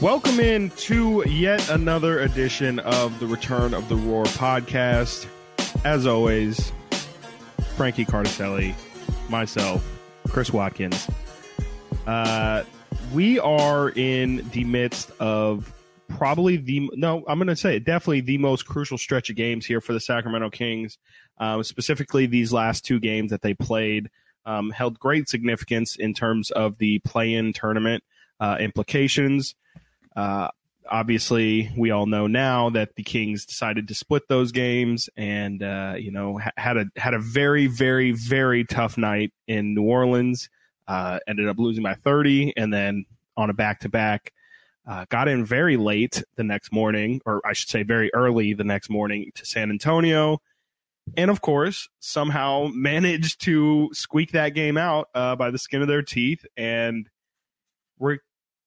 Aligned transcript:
Welcome 0.00 0.40
in 0.40 0.70
to 0.70 1.22
yet 1.28 1.68
another 1.68 2.20
edition 2.20 2.78
of 2.78 3.20
the 3.20 3.26
Return 3.26 3.74
of 3.74 3.90
the 3.90 3.96
Roar 3.96 4.24
podcast. 4.24 5.26
As 5.84 6.06
always, 6.06 6.72
Frankie 7.76 8.06
Cartoscelli, 8.06 8.74
myself, 9.28 9.86
Chris 10.30 10.54
Watkins. 10.54 11.06
Uh, 12.06 12.64
we 13.12 13.38
are 13.40 13.90
in 13.90 14.48
the 14.52 14.64
midst 14.64 15.10
of 15.20 15.70
probably 16.08 16.56
the 16.56 16.88
no, 16.94 17.22
I'm 17.28 17.36
going 17.36 17.48
to 17.48 17.56
say 17.56 17.76
it, 17.76 17.84
definitely 17.84 18.22
the 18.22 18.38
most 18.38 18.64
crucial 18.64 18.96
stretch 18.96 19.28
of 19.28 19.36
games 19.36 19.66
here 19.66 19.82
for 19.82 19.92
the 19.92 20.00
Sacramento 20.00 20.48
Kings. 20.48 20.96
Um, 21.36 21.62
specifically, 21.62 22.24
these 22.24 22.54
last 22.54 22.86
two 22.86 23.00
games 23.00 23.32
that 23.32 23.42
they 23.42 23.52
played 23.52 24.08
um, 24.46 24.70
held 24.70 24.98
great 24.98 25.28
significance 25.28 25.94
in 25.96 26.14
terms 26.14 26.50
of 26.50 26.78
the 26.78 27.00
play-in 27.00 27.52
tournament 27.52 28.02
uh, 28.40 28.56
implications. 28.58 29.54
Uh, 30.14 30.48
obviously, 30.88 31.70
we 31.76 31.90
all 31.90 32.06
know 32.06 32.26
now 32.26 32.70
that 32.70 32.94
the 32.96 33.02
Kings 33.02 33.44
decided 33.44 33.88
to 33.88 33.94
split 33.94 34.28
those 34.28 34.52
games, 34.52 35.08
and 35.16 35.62
uh, 35.62 35.94
you 35.98 36.10
know 36.10 36.38
ha- 36.38 36.50
had 36.56 36.76
a 36.76 36.86
had 36.96 37.14
a 37.14 37.18
very 37.18 37.66
very 37.66 38.12
very 38.12 38.64
tough 38.64 38.98
night 38.98 39.32
in 39.46 39.74
New 39.74 39.84
Orleans. 39.84 40.48
Uh, 40.88 41.20
ended 41.28 41.48
up 41.48 41.58
losing 41.58 41.84
by 41.84 41.94
30, 41.94 42.54
and 42.56 42.74
then 42.74 43.04
on 43.36 43.48
a 43.48 43.52
back 43.52 43.80
to 43.80 43.88
back. 43.88 44.32
got 45.08 45.28
in 45.28 45.44
very 45.44 45.76
late 45.76 46.24
the 46.34 46.42
next 46.42 46.72
morning, 46.72 47.20
or 47.24 47.40
I 47.46 47.52
should 47.52 47.68
say, 47.68 47.84
very 47.84 48.12
early 48.12 48.54
the 48.54 48.64
next 48.64 48.90
morning 48.90 49.30
to 49.36 49.46
San 49.46 49.70
Antonio, 49.70 50.40
and 51.16 51.30
of 51.30 51.40
course, 51.40 51.88
somehow 51.98 52.68
managed 52.72 53.40
to 53.42 53.90
squeak 53.92 54.32
that 54.32 54.50
game 54.50 54.76
out 54.76 55.08
uh, 55.14 55.36
by 55.36 55.50
the 55.50 55.58
skin 55.58 55.82
of 55.82 55.88
their 55.88 56.02
teeth. 56.02 56.44
And 56.56 57.08
we're 57.98 58.18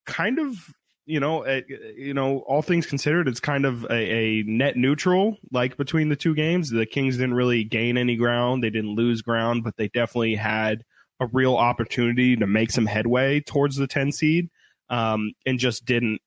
kind 0.05 0.39
of 0.39 0.73
you 1.05 1.19
know, 1.19 1.45
uh, 1.45 1.61
you 1.97 2.13
know, 2.13 2.39
all 2.39 2.61
things 2.61 2.85
considered, 2.85 3.27
it's 3.27 3.39
kind 3.39 3.65
of 3.65 3.83
a, 3.85 3.93
a, 3.93 4.43
net 4.43 4.77
neutral. 4.77 5.37
Like 5.51 5.75
between 5.75 6.09
the 6.09 6.15
two 6.15 6.33
games, 6.33 6.69
the 6.69 6.85
Kings 6.85 7.17
didn't 7.17 7.33
really 7.33 7.63
gain 7.63 7.97
any 7.97 8.15
ground; 8.15 8.63
they 8.63 8.69
didn't 8.69 8.95
lose 8.95 9.21
ground, 9.21 9.63
but 9.63 9.75
they 9.75 9.89
definitely 9.89 10.35
had 10.35 10.83
a 11.19 11.27
real 11.27 11.55
opportunity 11.55 12.35
to 12.35 12.47
make 12.47 12.71
some 12.71 12.85
headway 12.85 13.39
towards 13.41 13.75
the 13.75 13.87
10 13.87 14.11
seed, 14.11 14.49
um, 14.89 15.33
and 15.45 15.59
just 15.59 15.85
didn't. 15.85 16.21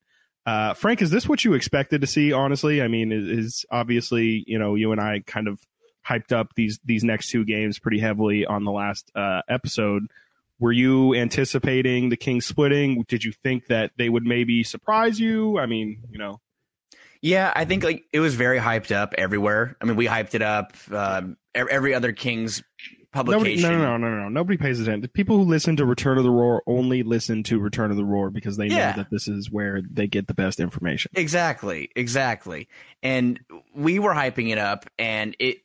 Uh, 0.44 0.74
Frank, 0.74 1.02
is 1.02 1.10
this 1.10 1.28
what 1.28 1.44
you 1.44 1.54
expected 1.54 2.02
to 2.02 2.06
see? 2.06 2.32
Honestly, 2.32 2.80
I 2.80 2.88
mean, 2.88 3.12
is, 3.12 3.46
is 3.46 3.64
obviously 3.70 4.44
you 4.46 4.58
know 4.58 4.74
you 4.74 4.92
and 4.92 5.00
I 5.00 5.22
kind 5.26 5.48
of 5.48 5.58
hyped 6.06 6.32
up 6.32 6.48
these 6.54 6.78
these 6.84 7.02
next 7.02 7.30
two 7.30 7.44
games 7.44 7.78
pretty 7.78 7.98
heavily 7.98 8.44
on 8.44 8.64
the 8.64 8.72
last 8.72 9.10
uh, 9.14 9.40
episode 9.48 10.06
were 10.58 10.72
you 10.72 11.14
anticipating 11.14 12.08
the 12.08 12.16
Kings 12.16 12.46
splitting? 12.46 13.04
Did 13.08 13.24
you 13.24 13.32
think 13.42 13.66
that 13.66 13.92
they 13.96 14.08
would 14.08 14.24
maybe 14.24 14.62
surprise 14.62 15.20
you? 15.20 15.58
I 15.58 15.66
mean, 15.66 16.02
you 16.10 16.18
know. 16.18 16.40
Yeah, 17.22 17.52
I 17.54 17.64
think 17.64 17.82
like 17.82 18.04
it 18.12 18.20
was 18.20 18.34
very 18.34 18.58
hyped 18.58 18.94
up 18.94 19.14
everywhere. 19.18 19.76
I 19.80 19.84
mean, 19.84 19.96
we 19.96 20.06
hyped 20.06 20.34
it 20.34 20.42
up. 20.42 20.74
Um, 20.90 21.36
every 21.54 21.94
other 21.94 22.12
Kings 22.12 22.62
publication. 23.16 23.62
Nobody, 23.62 23.82
no, 23.82 23.96
no, 23.96 23.96
no, 23.96 24.10
no, 24.10 24.22
no. 24.24 24.28
Nobody 24.28 24.56
pays 24.56 24.80
attention. 24.80 25.00
The 25.00 25.08
people 25.08 25.38
who 25.38 25.44
listen 25.44 25.76
to 25.76 25.86
Return 25.86 26.18
of 26.18 26.24
the 26.24 26.30
Roar 26.30 26.62
only 26.66 27.02
listen 27.02 27.42
to 27.44 27.58
Return 27.58 27.90
of 27.90 27.96
the 27.96 28.04
Roar 28.04 28.30
because 28.30 28.56
they 28.56 28.66
yeah. 28.66 28.90
know 28.90 28.96
that 28.98 29.10
this 29.10 29.28
is 29.28 29.50
where 29.50 29.80
they 29.90 30.06
get 30.06 30.26
the 30.26 30.34
best 30.34 30.60
information. 30.60 31.10
Exactly, 31.14 31.90
exactly. 31.96 32.68
And 33.02 33.40
we 33.74 33.98
were 33.98 34.12
hyping 34.12 34.50
it 34.50 34.58
up, 34.58 34.86
and 34.98 35.34
it 35.38 35.58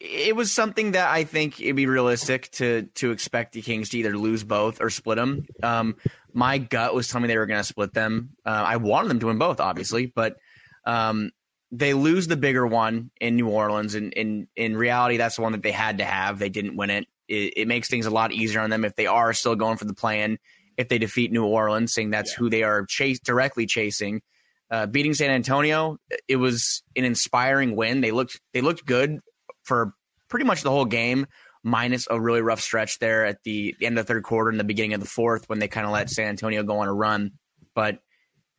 it 0.00 0.36
was 0.36 0.52
something 0.52 0.92
that 0.92 1.08
I 1.08 1.24
think 1.24 1.60
it'd 1.60 1.76
be 1.76 1.86
realistic 1.86 2.50
to 2.52 2.82
to 2.96 3.10
expect 3.10 3.52
the 3.52 3.62
Kings 3.62 3.90
to 3.90 3.98
either 3.98 4.16
lose 4.16 4.44
both 4.44 4.80
or 4.80 4.90
split 4.90 5.16
them. 5.16 5.46
Um, 5.62 5.96
my 6.32 6.58
gut 6.58 6.94
was 6.94 7.08
telling 7.08 7.22
me 7.22 7.28
they 7.28 7.38
were 7.38 7.46
going 7.46 7.60
to 7.60 7.64
split 7.64 7.94
them. 7.94 8.30
Uh, 8.44 8.64
I 8.66 8.76
wanted 8.76 9.08
them 9.08 9.20
to 9.20 9.26
win 9.26 9.38
both, 9.38 9.60
obviously, 9.60 10.06
but 10.06 10.36
um, 10.84 11.30
they 11.70 11.94
lose 11.94 12.26
the 12.26 12.36
bigger 12.36 12.66
one 12.66 13.10
in 13.20 13.36
New 13.36 13.48
Orleans, 13.48 13.94
and 13.94 14.12
in 14.12 14.48
in 14.56 14.76
reality, 14.76 15.16
that's 15.16 15.36
the 15.36 15.42
one 15.42 15.52
that 15.52 15.62
they 15.62 15.72
had 15.72 15.98
to 15.98 16.04
have. 16.04 16.38
They 16.38 16.50
didn't 16.50 16.76
win 16.76 16.90
it. 16.90 17.06
It, 17.28 17.54
it 17.56 17.68
makes 17.68 17.88
things 17.88 18.06
a 18.06 18.10
lot 18.10 18.32
easier 18.32 18.60
on 18.60 18.70
them 18.70 18.84
if 18.84 18.96
they 18.96 19.06
are 19.06 19.32
still 19.32 19.56
going 19.56 19.76
for 19.76 19.86
the 19.86 19.94
plan. 19.94 20.38
If 20.76 20.88
they 20.88 20.98
defeat 20.98 21.32
New 21.32 21.44
Orleans, 21.44 21.94
saying 21.94 22.10
that's 22.10 22.32
yeah. 22.32 22.36
who 22.38 22.50
they 22.50 22.62
are 22.64 22.84
chase 22.86 23.20
directly 23.20 23.66
chasing. 23.66 24.22
Uh, 24.70 24.86
beating 24.86 25.14
San 25.14 25.30
Antonio, 25.30 25.98
it 26.26 26.36
was 26.36 26.82
an 26.96 27.04
inspiring 27.04 27.76
win. 27.76 28.00
They 28.00 28.10
looked 28.10 28.40
they 28.52 28.60
looked 28.60 28.84
good 28.84 29.20
for 29.64 29.94
pretty 30.28 30.44
much 30.44 30.62
the 30.62 30.70
whole 30.70 30.84
game, 30.84 31.26
minus 31.62 32.06
a 32.10 32.20
really 32.20 32.42
rough 32.42 32.60
stretch 32.60 32.98
there 32.98 33.24
at 33.24 33.42
the 33.42 33.74
end 33.80 33.98
of 33.98 34.06
the 34.06 34.12
third 34.12 34.22
quarter 34.22 34.50
and 34.50 34.60
the 34.60 34.64
beginning 34.64 34.94
of 34.94 35.00
the 35.00 35.06
fourth 35.06 35.48
when 35.48 35.58
they 35.58 35.68
kind 35.68 35.86
of 35.86 35.92
let 35.92 36.10
San 36.10 36.28
Antonio 36.28 36.62
go 36.62 36.78
on 36.78 36.88
a 36.88 36.94
run. 36.94 37.32
But 37.74 37.98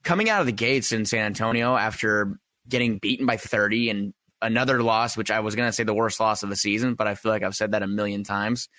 coming 0.03 0.29
out 0.29 0.41
of 0.41 0.47
the 0.47 0.51
gates 0.51 0.91
in 0.91 1.05
San 1.05 1.25
Antonio 1.25 1.75
after 1.75 2.39
getting 2.67 2.97
beaten 2.97 3.25
by 3.25 3.37
30 3.37 3.89
and 3.89 4.13
another 4.41 4.81
loss, 4.81 5.15
which 5.15 5.31
I 5.31 5.39
was 5.39 5.55
going 5.55 5.67
to 5.67 5.73
say 5.73 5.83
the 5.83 5.93
worst 5.93 6.19
loss 6.19 6.43
of 6.43 6.49
the 6.49 6.55
season, 6.55 6.95
but 6.95 7.07
I 7.07 7.15
feel 7.15 7.31
like 7.31 7.43
I've 7.43 7.55
said 7.55 7.71
that 7.71 7.83
a 7.83 7.87
million 7.87 8.23
times. 8.23 8.69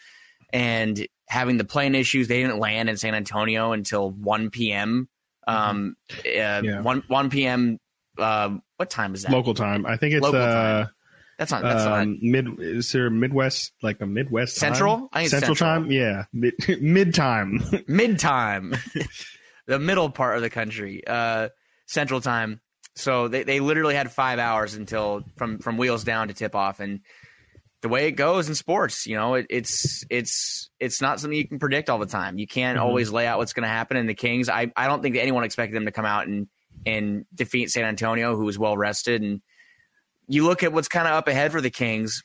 And 0.52 1.06
having 1.28 1.56
the 1.56 1.64
plane 1.64 1.94
issues, 1.94 2.28
they 2.28 2.42
didn't 2.42 2.58
land 2.58 2.88
in 2.88 2.96
San 2.96 3.14
Antonio 3.14 3.72
until 3.72 4.10
1 4.10 4.50
p.m. 4.50 5.08
Um, 5.46 5.96
mm-hmm. 6.10 6.68
uh, 6.68 6.68
yeah. 6.68 6.80
1, 6.80 7.04
1 7.06 7.30
p.m. 7.30 7.78
Uh, 8.18 8.56
what 8.76 8.90
time 8.90 9.14
is 9.14 9.22
that? 9.22 9.32
Local 9.32 9.54
time. 9.54 9.86
I 9.86 9.96
think 9.96 10.14
it's 10.14 10.26
uh, 10.26 10.86
that's 11.38 11.50
not. 11.50 11.62
That's 11.62 11.84
um, 11.84 12.12
not 12.12 12.22
mid. 12.22 12.60
Is 12.60 12.90
there 12.92 13.10
Midwest 13.10 13.72
like 13.82 14.00
a 14.00 14.06
Midwest 14.06 14.56
Central? 14.56 15.08
Time? 15.12 15.28
Central, 15.28 15.54
Central, 15.54 15.54
time. 15.54 15.90
Yeah, 15.90 16.24
mid 16.32 16.54
mid 16.80 17.14
time. 17.14 17.62
mid 17.86 18.18
time. 18.18 18.74
the 19.66 19.78
middle 19.78 20.10
part 20.10 20.36
of 20.36 20.42
the 20.42 20.50
country. 20.50 21.06
Uh, 21.06 21.48
Central 21.86 22.20
time. 22.20 22.60
So 22.94 23.28
they, 23.28 23.42
they 23.42 23.60
literally 23.60 23.94
had 23.94 24.10
five 24.10 24.38
hours 24.38 24.74
until 24.74 25.24
from 25.36 25.58
from 25.58 25.76
wheels 25.76 26.04
down 26.04 26.28
to 26.28 26.34
tip 26.34 26.54
off, 26.54 26.80
and 26.80 27.00
the 27.82 27.88
way 27.88 28.08
it 28.08 28.12
goes 28.12 28.48
in 28.48 28.54
sports, 28.54 29.06
you 29.06 29.16
know, 29.16 29.34
it, 29.34 29.46
it's 29.50 30.04
it's 30.08 30.70
it's 30.80 31.02
not 31.02 31.20
something 31.20 31.36
you 31.36 31.46
can 31.46 31.58
predict 31.58 31.90
all 31.90 31.98
the 31.98 32.06
time. 32.06 32.38
You 32.38 32.46
can't 32.46 32.78
mm-hmm. 32.78 32.86
always 32.86 33.12
lay 33.12 33.26
out 33.26 33.38
what's 33.38 33.52
going 33.52 33.64
to 33.64 33.68
happen. 33.68 33.98
And 33.98 34.08
the 34.08 34.14
Kings, 34.14 34.48
I 34.48 34.72
I 34.74 34.86
don't 34.86 35.02
think 35.02 35.14
that 35.16 35.22
anyone 35.22 35.44
expected 35.44 35.76
them 35.76 35.84
to 35.84 35.92
come 35.92 36.06
out 36.06 36.26
and 36.26 36.48
and 36.86 37.26
defeat 37.34 37.70
San 37.70 37.84
Antonio, 37.84 38.34
who 38.36 38.44
was 38.44 38.58
well 38.58 38.76
rested 38.76 39.20
and 39.20 39.42
you 40.28 40.44
look 40.44 40.62
at 40.62 40.72
what's 40.72 40.88
kind 40.88 41.06
of 41.06 41.14
up 41.14 41.28
ahead 41.28 41.52
for 41.52 41.60
the 41.60 41.70
Kings, 41.70 42.22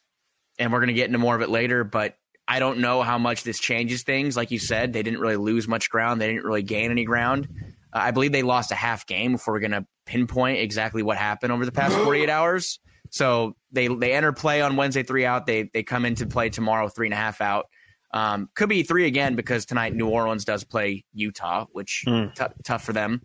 and 0.60 0.72
we're 0.72 0.80
going 0.80 0.88
to 0.88 0.94
get 0.94 1.08
into 1.08 1.20
more 1.20 1.36
of 1.36 1.42
it 1.42 1.50
later, 1.50 1.84
but 1.84 2.16
I 2.48 2.60
don't 2.60 2.80
know 2.80 3.02
how 3.02 3.18
much 3.18 3.44
this 3.44 3.60
changes 3.60 4.04
things. 4.04 4.36
Like 4.36 4.52
you 4.52 4.60
said, 4.60 4.94
they 4.94 5.04
didn't 5.04 5.20
really 5.20 5.38
lose 5.38 5.68
much 5.68 5.90
ground, 5.90 6.22
they 6.22 6.28
didn't 6.28 6.44
really 6.44 6.64
gain 6.64 6.92
any 6.92 7.06
ground. 7.06 7.48
Uh, 7.94 8.00
I 8.00 8.12
believe 8.12 8.32
they 8.32 8.44
lost 8.44 8.72
a 8.72 8.76
half 8.76 9.06
game 9.06 9.34
before 9.34 9.54
we're 9.54 9.60
going 9.60 9.72
to 9.72 9.86
pinpoint 10.06 10.60
exactly 10.60 11.04
what 11.04 11.18
happened 11.18 11.52
over 11.52 11.66
the 11.66 11.72
past 11.72 11.96
48 11.96 12.30
hours. 12.30 12.80
So 13.10 13.56
they 13.72 13.88
they 13.88 14.14
enter 14.14 14.32
play 14.32 14.62
on 14.62 14.78
Wednesday 14.78 15.04
three 15.04 15.26
out. 15.26 15.46
They 15.46 15.70
they 15.74 15.84
come 15.84 16.06
into 16.06 16.26
play 16.26 16.50
tomorrow 16.50 16.88
three 16.88 17.08
and 17.08 17.14
a 17.14 17.18
half 17.18 17.42
out. 17.42 17.66
Um, 18.14 18.50
could 18.56 18.70
be 18.70 18.84
three 18.84 19.06
again 19.06 19.36
because 19.36 19.66
tonight 19.66 19.94
New 19.94 20.08
Orleans 20.08 20.46
does 20.46 20.64
play 20.64 21.06
Utah, 21.14 21.66
which 21.72 22.04
mm. 22.08 22.34
t- 22.34 22.46
tough 22.64 22.84
for 22.84 22.94
them. 22.94 23.22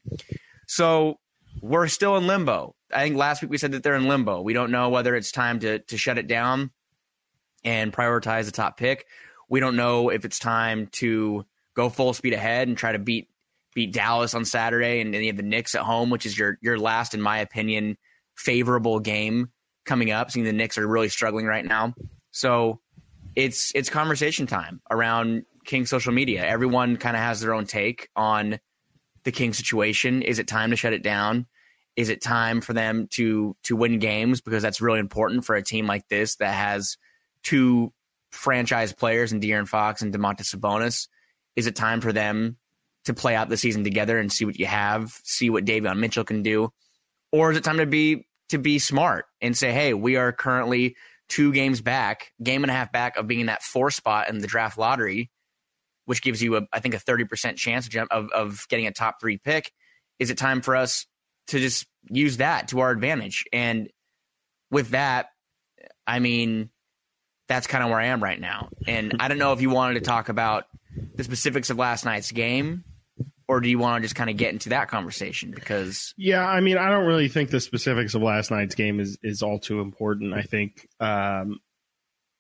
So 0.67 1.19
we're 1.61 1.89
still 1.89 2.17
in 2.17 2.27
limbo. 2.27 2.75
I 2.93 3.03
think 3.03 3.17
last 3.17 3.43
week 3.43 3.51
we 3.51 3.59
said 3.59 3.73
that 3.73 3.83
they're 3.83 3.95
in 3.95 4.09
limbo. 4.09 4.41
We 4.41 4.53
don't 4.53 4.71
know 4.71 4.89
whether 4.89 5.15
it's 5.15 5.33
time 5.33 5.61
to 5.61 5.81
to 5.81 5.99
shut 5.99 6.19
it 6.19 6.27
down 6.27 6.71
and 7.65 7.93
prioritize 7.93 8.45
the 8.47 8.53
top 8.53 8.77
pick. 8.77 9.07
We 9.49 9.61
don't 9.61 9.77
know 9.77 10.11
if 10.11 10.25
it's 10.25 10.39
time 10.39 10.89
to 10.93 11.45
go 11.75 11.89
full 11.89 12.15
speed 12.15 12.33
ahead 12.33 12.69
and 12.69 12.77
try 12.77 12.93
to 12.93 12.99
beat 12.99 13.29
beat 13.75 13.93
Dallas 13.93 14.35
on 14.35 14.45
Saturday 14.45 15.01
and 15.01 15.13
then 15.13 15.23
have 15.25 15.37
the 15.37 15.43
Knicks 15.43 15.75
at 15.75 15.83
home, 15.83 16.11
which 16.11 16.27
is 16.27 16.39
your 16.39 16.59
your 16.63 16.79
last, 16.79 17.15
in 17.15 17.21
my 17.21 17.39
opinion, 17.39 17.97
favorable 18.35 19.01
game 19.01 19.51
coming 19.85 20.11
up. 20.11 20.31
Seeing 20.31 20.47
the 20.47 20.53
Knicks 20.53 20.79
are 20.79 20.87
really 20.87 21.09
struggling 21.09 21.47
right 21.47 21.65
now. 21.65 21.95
So 22.31 22.81
it's 23.35 23.73
it's 23.75 23.91
conversation 23.91 24.47
time 24.47 24.81
around 24.91 25.45
King 25.65 25.87
social 25.87 26.13
media. 26.13 26.45
Everyone 26.45 26.97
kind 26.97 27.17
of 27.17 27.23
has 27.23 27.41
their 27.41 27.53
own 27.53 27.67
take 27.67 28.09
on 28.17 28.59
the 29.27 29.33
King 29.33 29.53
situation. 29.53 30.23
Is 30.23 30.39
it 30.39 30.47
time 30.47 30.71
to 30.71 30.77
shut 30.77 30.93
it 30.93 31.03
down? 31.03 31.47
Is 31.97 32.09
it 32.11 32.23
time 32.23 32.61
for 32.61 32.73
them 32.73 33.09
to 33.13 33.57
to 33.65 33.75
win 33.75 33.99
games 33.99 34.41
because 34.41 34.63
that's 34.63 34.81
really 34.81 35.01
important 35.01 35.45
for 35.45 35.57
a 35.57 35.63
team 35.63 35.87
like 35.87 36.09
this 36.09 36.37
that 36.37 36.55
has 36.55 36.97
two 37.43 37.93
franchise 38.31 38.93
players 38.93 39.33
in 39.33 39.41
De'Aaron 39.41 39.67
Fox 39.67 40.01
and 40.01 40.15
Domantas 40.15 40.55
Sabonis? 40.55 41.09
Is 41.57 41.67
it 41.67 41.75
time 41.75 42.01
for 42.01 42.13
them 42.13 42.57
to 43.07 43.15
play 43.15 43.35
out 43.35 43.49
the 43.49 43.57
season 43.57 43.83
together 43.83 44.19
and 44.19 44.33
see 44.33 44.45
what 44.45 44.59
you 44.59 44.67
have, 44.67 45.19
see 45.25 45.51
what 45.51 45.65
Davion 45.65 45.99
Mitchell 45.99 46.25
can 46.25 46.43
do, 46.43 46.71
or 47.33 47.51
is 47.51 47.57
it 47.57 47.65
time 47.65 47.79
to 47.79 47.87
be 47.87 48.27
to 48.51 48.59
be 48.59 48.79
smart 48.79 49.25
and 49.41 49.57
say, 49.57 49.73
hey, 49.73 49.93
we 49.93 50.15
are 50.15 50.33
currently 50.33 50.95
two 51.29 51.53
games 51.53 51.81
back, 51.81 52.33
game 52.43 52.63
and 52.63 52.71
a 52.71 52.75
half 52.75 52.93
back 52.93 53.17
of 53.17 53.27
being 53.27 53.41
in 53.41 53.47
that 53.47 53.63
four 53.63 53.91
spot 53.91 54.29
in 54.29 54.39
the 54.39 54.47
draft 54.47 54.79
lottery, 54.79 55.31
which 56.07 56.23
gives 56.23 56.43
you, 56.43 56.57
a, 56.57 56.63
I 56.73 56.81
think, 56.81 56.95
a 56.95 56.99
30% 56.99 57.57
chance 57.57 57.89
of, 58.11 58.31
of 58.31 58.67
getting 58.69 58.87
a 58.87 58.93
top 58.93 59.21
three 59.21 59.39
pick. 59.39 59.71
Is 60.19 60.31
it 60.31 60.39
time 60.39 60.63
for 60.63 60.75
us 60.75 61.07
to 61.49 61.61
just 61.61 61.87
use 62.11 62.39
that 62.39 62.69
to 62.69 62.81
our 62.81 62.91
advantage. 62.91 63.45
And 63.53 63.89
with 64.71 64.91
that, 64.91 65.27
I 66.07 66.19
mean, 66.19 66.71
that's 67.49 67.67
kind 67.67 67.85
of 67.85 67.91
where 67.91 68.01
I 68.01 68.07
am 68.07 68.23
right 68.23 68.41
now. 68.41 68.71
And 68.87 69.17
I 69.21 69.29
don't 69.29 69.39
know 69.39 69.53
if 69.53 69.61
you 69.61 69.71
wanted 69.71 69.95
to 69.95 70.01
talk 70.01 70.29
about 70.29 70.65
the 71.15 71.25
specifics 71.25 71.71
of 71.71 71.79
last 71.79 72.05
night's 72.05 72.33
game 72.33 72.85
or 73.49 73.61
do 73.61 73.69
you 73.69 73.79
want 73.79 74.03
to 74.03 74.05
just 74.05 74.17
kind 74.17 74.29
of 74.29 74.37
get 74.37 74.53
into 74.53 74.71
that 74.71 74.89
conversation? 74.89 75.53
Because 75.53 76.15
yeah, 76.17 76.45
I 76.45 76.61
mean, 76.61 76.79
I 76.79 76.91
don't 76.91 77.07
really 77.07 77.29
think 77.29 77.51
the 77.51 77.61
specifics 77.61 78.15
of 78.15 78.23
last 78.23 78.51
night's 78.51 78.75
game 78.75 78.99
is 78.99 79.19
is 79.23 79.43
all 79.43 79.61
too 79.61 79.81
important. 79.81 80.35
I 80.35 80.43
think, 80.43 80.89
um, 80.99 81.61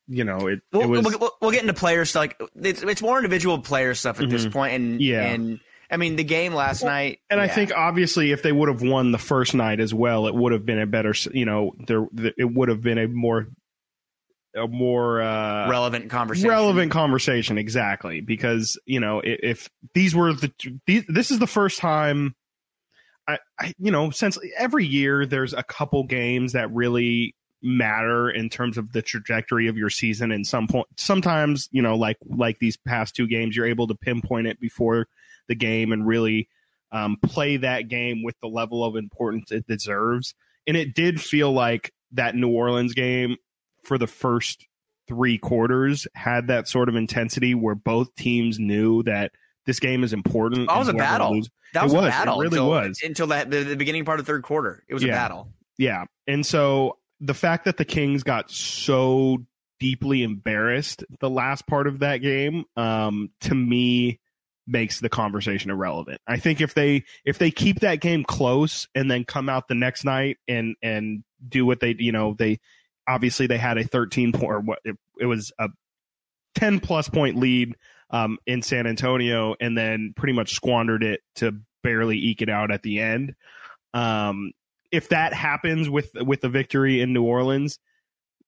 you 0.08 0.24
know, 0.24 0.46
it, 0.46 0.60
we'll, 0.72 0.82
it 0.82 0.86
was. 0.86 1.18
we'll, 1.18 1.32
we'll, 1.40 1.50
get 1.50 1.62
into 1.62 1.74
players. 1.74 2.14
Like 2.14 2.40
it's 2.54 2.82
it's 2.82 3.02
more 3.02 3.16
individual 3.16 3.58
player 3.58 3.94
stuff 3.94 4.20
at 4.20 4.30
this 4.30 4.46
Mhm. 4.46 4.52
point, 4.52 4.74
and 4.74 5.00
Yeah. 5.00 5.22
and 5.24 5.60
I 5.90 5.96
mean 5.96 6.16
the 6.16 6.24
game 6.24 6.54
last 6.54 6.82
Well, 6.82 6.92
night, 6.92 7.20
and 7.30 7.40
I 7.40 7.48
think 7.48 7.72
obviously 7.74 8.32
if 8.32 8.42
they 8.42 8.52
would 8.52 8.68
have 8.68 8.82
won 8.82 9.12
the 9.12 9.18
first 9.18 9.54
night 9.54 9.80
as 9.80 9.92
well, 9.92 10.26
it 10.26 10.34
would 10.34 10.52
have 10.52 10.64
been 10.66 10.80
a 10.80 10.86
better, 10.86 11.14
you 11.32 11.44
know, 11.44 11.72
there 11.86 12.06
it 12.36 12.52
would 12.52 12.68
have 12.68 12.82
been 12.82 12.98
a 12.98 13.08
more 13.08 13.48
a 14.56 14.66
more 14.66 15.20
uh, 15.20 15.68
relevant 15.68 16.08
conversation. 16.08 16.48
relevant 16.48 16.90
conversation 16.90 17.58
exactly 17.58 18.20
because 18.22 18.78
you 18.86 19.00
know 19.00 19.20
if, 19.20 19.38
if 19.42 19.70
these 19.92 20.14
were 20.14 20.32
the 20.32 20.50
these, 20.86 21.04
this 21.08 21.30
is 21.30 21.38
the 21.38 21.46
first 21.46 21.78
time 21.78 22.34
I, 23.28 23.38
I 23.60 23.74
you 23.78 23.90
know 23.90 24.10
since 24.10 24.38
every 24.56 24.86
year 24.86 25.26
there's 25.26 25.52
a 25.52 25.62
couple 25.62 26.04
games 26.04 26.52
that 26.52 26.72
really 26.72 27.34
matter 27.66 28.30
in 28.30 28.48
terms 28.48 28.78
of 28.78 28.92
the 28.92 29.02
trajectory 29.02 29.66
of 29.66 29.76
your 29.76 29.90
season 29.90 30.30
and 30.30 30.46
some 30.46 30.68
point 30.68 30.86
sometimes 30.96 31.68
you 31.72 31.82
know 31.82 31.96
like 31.96 32.16
like 32.26 32.58
these 32.60 32.76
past 32.76 33.16
two 33.16 33.26
games 33.26 33.56
you're 33.56 33.66
able 33.66 33.88
to 33.88 33.94
pinpoint 33.94 34.46
it 34.46 34.60
before 34.60 35.08
the 35.48 35.54
game 35.54 35.90
and 35.90 36.06
really 36.06 36.48
um, 36.92 37.16
play 37.24 37.56
that 37.56 37.88
game 37.88 38.22
with 38.22 38.36
the 38.40 38.46
level 38.46 38.84
of 38.84 38.94
importance 38.94 39.50
it 39.50 39.66
deserves 39.66 40.32
and 40.68 40.76
it 40.76 40.94
did 40.94 41.20
feel 41.20 41.50
like 41.50 41.92
that 42.12 42.36
new 42.36 42.48
orleans 42.50 42.94
game 42.94 43.36
for 43.82 43.98
the 43.98 44.06
first 44.06 44.68
three 45.08 45.36
quarters 45.36 46.06
had 46.14 46.46
that 46.46 46.68
sort 46.68 46.88
of 46.88 46.94
intensity 46.94 47.52
where 47.52 47.74
both 47.74 48.14
teams 48.14 48.60
knew 48.60 49.02
that 49.04 49.32
this 49.66 49.80
game 49.80 50.04
is 50.04 50.12
important. 50.12 50.68
That 50.68 50.78
was 50.78 50.88
a 50.88 50.94
battle. 50.94 51.32
that 51.74 51.82
it 51.82 51.84
was, 51.84 51.92
was, 51.92 52.04
a 52.04 52.06
it 52.06 52.10
battle. 52.10 52.38
really 52.38 52.58
until, 52.58 52.68
was. 52.68 53.00
until 53.02 53.26
the, 53.26 53.46
the 53.48 53.64
the 53.64 53.76
beginning 53.76 54.04
part 54.04 54.20
of 54.20 54.26
the 54.26 54.32
third 54.32 54.42
quarter. 54.42 54.84
It 54.88 54.94
was 54.94 55.04
a 55.04 55.08
battle. 55.08 55.48
Yeah. 55.78 56.04
And 56.26 56.44
so 56.44 56.98
the 57.20 57.34
fact 57.34 57.64
that 57.64 57.76
the 57.76 57.84
Kings 57.84 58.22
got 58.22 58.50
so 58.50 59.38
deeply 59.78 60.22
embarrassed 60.22 61.04
the 61.20 61.30
last 61.30 61.66
part 61.66 61.86
of 61.86 62.00
that 62.00 62.18
game, 62.18 62.64
um, 62.76 63.30
to 63.42 63.54
me 63.54 64.20
makes 64.66 65.00
the 65.00 65.08
conversation 65.08 65.70
irrelevant. 65.70 66.20
I 66.26 66.38
think 66.38 66.60
if 66.60 66.74
they 66.74 67.04
if 67.24 67.38
they 67.38 67.50
keep 67.50 67.80
that 67.80 68.00
game 68.00 68.24
close 68.24 68.88
and 68.94 69.10
then 69.10 69.24
come 69.24 69.48
out 69.48 69.68
the 69.68 69.74
next 69.74 70.04
night 70.04 70.38
and 70.48 70.74
and 70.82 71.24
do 71.46 71.64
what 71.64 71.80
they 71.80 71.94
you 71.98 72.12
know, 72.12 72.34
they 72.34 72.58
obviously 73.08 73.46
they 73.46 73.58
had 73.58 73.78
a 73.78 73.84
13 73.84 74.32
point 74.32 74.44
or 74.44 74.60
what 74.60 74.80
it, 74.84 74.96
it 75.20 75.26
was 75.26 75.52
a 75.58 75.68
10 76.56 76.80
plus 76.80 77.08
point 77.08 77.36
lead 77.36 77.76
um, 78.10 78.38
in 78.46 78.62
San 78.62 78.86
Antonio 78.86 79.54
and 79.60 79.76
then 79.76 80.12
pretty 80.16 80.32
much 80.32 80.54
squandered 80.54 81.02
it 81.02 81.20
to 81.36 81.60
barely 81.82 82.18
eke 82.18 82.42
it 82.42 82.48
out 82.48 82.72
at 82.72 82.82
the 82.82 82.98
end. 82.98 83.34
Um, 83.94 84.52
if 84.92 85.08
that 85.10 85.32
happens 85.32 85.88
with 85.88 86.10
with 86.14 86.40
the 86.40 86.48
victory 86.48 87.00
in 87.00 87.12
New 87.12 87.24
Orleans, 87.24 87.78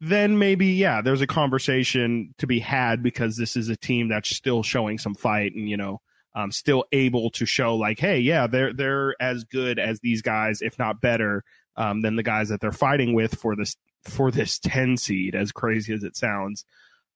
then 0.00 0.38
maybe 0.38 0.66
yeah, 0.66 1.02
there's 1.02 1.20
a 1.20 1.26
conversation 1.26 2.34
to 2.38 2.46
be 2.46 2.60
had 2.60 3.02
because 3.02 3.36
this 3.36 3.56
is 3.56 3.68
a 3.68 3.76
team 3.76 4.08
that's 4.08 4.34
still 4.34 4.62
showing 4.62 4.98
some 4.98 5.14
fight 5.14 5.54
and 5.54 5.68
you 5.68 5.76
know 5.76 6.00
um, 6.34 6.52
still 6.52 6.84
able 6.92 7.30
to 7.30 7.46
show 7.46 7.76
like, 7.76 7.98
hey, 7.98 8.20
yeah, 8.20 8.46
they're 8.46 8.72
they're 8.72 9.14
as 9.20 9.44
good 9.44 9.78
as 9.78 10.00
these 10.00 10.22
guys, 10.22 10.62
if 10.62 10.78
not 10.78 11.00
better, 11.00 11.42
um, 11.76 12.02
than 12.02 12.16
the 12.16 12.22
guys 12.22 12.48
that 12.50 12.60
they're 12.60 12.72
fighting 12.72 13.14
with 13.14 13.34
for 13.34 13.56
this 13.56 13.76
for 14.04 14.30
this 14.30 14.58
ten 14.58 14.96
seed. 14.96 15.34
As 15.34 15.52
crazy 15.52 15.92
as 15.92 16.04
it 16.04 16.16
sounds, 16.16 16.64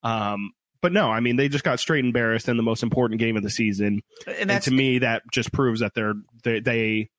um, 0.02 0.52
but 0.80 0.92
no, 0.92 1.08
I 1.10 1.20
mean 1.20 1.36
they 1.36 1.48
just 1.48 1.64
got 1.64 1.78
straight 1.78 2.04
embarrassed 2.04 2.48
in 2.48 2.56
the 2.56 2.62
most 2.62 2.82
important 2.82 3.20
game 3.20 3.36
of 3.36 3.42
the 3.44 3.50
season 3.50 4.02
And 4.26 4.50
and 4.50 4.62
to 4.64 4.70
me 4.72 4.98
that 4.98 5.22
just 5.30 5.52
proves 5.52 5.80
that 5.80 5.94
they're 5.94 6.14
they, 6.42 6.60
they 6.60 7.10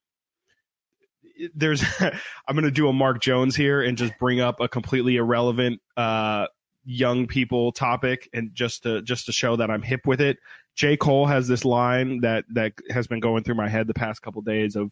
there's 1.56 1.84
i'm 2.00 2.56
going 2.56 2.63
to 2.63 2.72
do 2.72 2.88
a 2.88 2.94
mark 2.94 3.22
jones 3.22 3.56
here 3.56 3.81
and 3.81 3.98
just 3.98 4.13
bring 4.19 4.40
up 4.40 4.60
a 4.60 4.68
completely 4.68 5.16
irrelevant 5.18 5.81
uh 5.98 6.45
young 6.86 7.28
people 7.28 7.72
topic 7.72 8.30
and 8.34 8.54
just 8.54 8.84
to 8.84 9.01
just 9.01 9.25
to 9.25 9.31
show 9.31 9.56
that 9.56 9.72
i'm 9.72 9.81
hip 9.81 10.01
with 10.06 10.22
it. 10.22 10.38
J. 10.75 10.98
Cole 10.98 11.28
has 11.28 11.48
this 11.48 11.66
line 11.66 12.22
that 12.22 12.45
that 12.50 12.74
has 12.90 13.07
been 13.07 13.19
going 13.19 13.44
through 13.44 13.56
my 13.56 13.69
head 13.69 13.88
the 13.88 13.94
past 13.94 14.22
couple 14.22 14.42
days 14.42 14.75
of 14.75 14.92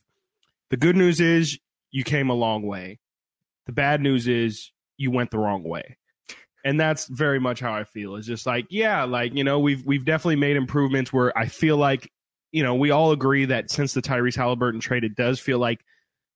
the 0.69 0.77
good 0.77 0.95
news 0.95 1.19
is 1.19 1.59
you 1.91 2.03
came 2.03 2.29
a 2.29 2.33
long 2.33 2.63
way. 2.63 2.99
The 3.65 3.71
bad 3.71 4.01
news 4.01 4.27
is 4.27 4.71
you 4.97 5.11
went 5.11 5.31
the 5.31 5.39
wrong 5.39 5.63
way. 5.63 5.97
And 6.63 6.79
that's 6.79 7.07
very 7.07 7.39
much 7.39 7.59
how 7.59 7.73
I 7.73 7.83
feel. 7.83 8.15
It's 8.15 8.27
just 8.27 8.45
like, 8.45 8.67
yeah, 8.69 9.03
like 9.03 9.33
you 9.33 9.43
know, 9.43 9.59
we've 9.59 9.83
we've 9.85 10.05
definitely 10.05 10.35
made 10.35 10.55
improvements 10.55 11.11
where 11.11 11.35
I 11.37 11.47
feel 11.47 11.77
like, 11.77 12.11
you 12.51 12.61
know, 12.61 12.75
we 12.75 12.91
all 12.91 13.11
agree 13.11 13.45
that 13.45 13.71
since 13.71 13.93
the 13.93 14.01
Tyrese 14.01 14.35
Halliburton 14.35 14.79
trade, 14.79 15.03
it 15.03 15.15
does 15.15 15.39
feel 15.39 15.57
like 15.57 15.83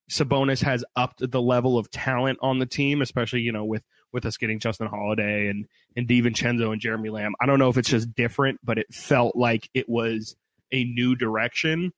Sabonis 0.09 0.61
has 0.63 0.83
upped 0.95 1.29
the 1.31 1.41
level 1.41 1.77
of 1.77 1.89
talent 1.89 2.37
on 2.41 2.59
the 2.59 2.65
team, 2.65 3.01
especially 3.01 3.41
you 3.41 3.51
know 3.51 3.65
with 3.65 3.83
with 4.13 4.25
us 4.25 4.37
getting 4.37 4.59
Justin 4.59 4.87
Holiday 4.87 5.47
and 5.47 5.65
and 5.95 6.07
DiVincenzo 6.07 6.71
and 6.71 6.79
Jeremy 6.81 7.09
Lamb. 7.09 7.33
I 7.41 7.45
don't 7.45 7.59
know 7.59 7.69
if 7.69 7.77
it's 7.77 7.89
just 7.89 8.13
different, 8.15 8.59
but 8.63 8.77
it 8.77 8.93
felt 8.93 9.35
like 9.35 9.69
it 9.73 9.89
was 9.89 10.35
a 10.71 10.83
new 10.83 11.15
direction. 11.15 11.91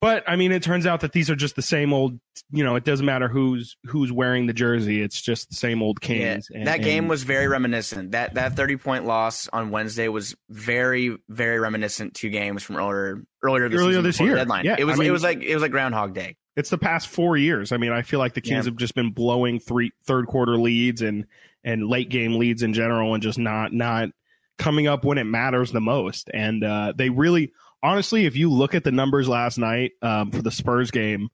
But 0.00 0.24
I 0.28 0.34
mean, 0.34 0.50
it 0.50 0.64
turns 0.64 0.84
out 0.84 1.02
that 1.02 1.12
these 1.12 1.30
are 1.30 1.36
just 1.36 1.54
the 1.54 1.62
same 1.62 1.92
old. 1.92 2.18
You 2.50 2.64
know, 2.64 2.74
it 2.74 2.82
doesn't 2.84 3.06
matter 3.06 3.28
who's 3.28 3.76
who's 3.86 4.10
wearing 4.10 4.46
the 4.48 4.52
jersey. 4.52 5.00
It's 5.00 5.22
just 5.22 5.48
the 5.48 5.54
same 5.54 5.80
old 5.80 6.00
Kings. 6.00 6.48
Yeah, 6.50 6.58
and- 6.58 6.66
that 6.66 6.82
game 6.82 7.04
and- 7.04 7.08
was 7.08 7.22
very 7.22 7.46
reminiscent. 7.46 8.10
That 8.10 8.34
that 8.34 8.56
thirty 8.56 8.76
point 8.76 9.04
loss 9.06 9.48
on 9.52 9.70
Wednesday 9.70 10.08
was 10.08 10.34
very 10.50 11.16
very 11.28 11.60
reminiscent 11.60 12.14
to 12.14 12.30
games 12.30 12.64
from 12.64 12.76
earlier 12.76 13.22
earlier 13.44 13.68
this, 13.68 13.80
Earlier 13.80 14.02
this 14.02 14.18
year. 14.18 14.34
Deadline. 14.34 14.64
Yeah, 14.64 14.74
it 14.76 14.84
was 14.84 14.96
I 14.96 14.98
mean- 14.98 15.08
it 15.08 15.12
was 15.12 15.22
like 15.22 15.40
it 15.40 15.54
was 15.54 15.62
like 15.62 15.70
Groundhog 15.70 16.14
Day. 16.14 16.36
It's 16.56 16.70
the 16.70 16.78
past 16.78 17.08
four 17.08 17.36
years. 17.36 17.72
I 17.72 17.76
mean, 17.78 17.92
I 17.92 18.02
feel 18.02 18.18
like 18.18 18.34
the 18.34 18.40
Kings 18.40 18.66
Yeah. 18.66 18.70
have 18.70 18.76
just 18.76 18.94
been 18.94 19.10
blowing 19.12 19.58
three 19.58 19.92
third 20.04 20.26
quarter 20.26 20.56
leads 20.56 21.02
and 21.02 21.26
and 21.64 21.86
late 21.88 22.08
game 22.08 22.34
leads 22.34 22.62
in 22.62 22.74
general, 22.74 23.14
and 23.14 23.22
just 23.22 23.38
not 23.38 23.72
not 23.72 24.10
coming 24.58 24.86
up 24.86 25.04
when 25.04 25.18
it 25.18 25.24
matters 25.24 25.72
the 25.72 25.80
most. 25.80 26.28
And 26.32 26.62
uh, 26.62 26.92
they 26.96 27.08
really, 27.10 27.52
honestly, 27.82 28.26
if 28.26 28.36
you 28.36 28.50
look 28.50 28.74
at 28.74 28.84
the 28.84 28.92
numbers 28.92 29.28
last 29.28 29.58
night 29.58 29.92
um, 30.02 30.30
for 30.30 30.42
the 30.42 30.50
Spurs 30.50 30.90
game, 30.90 31.28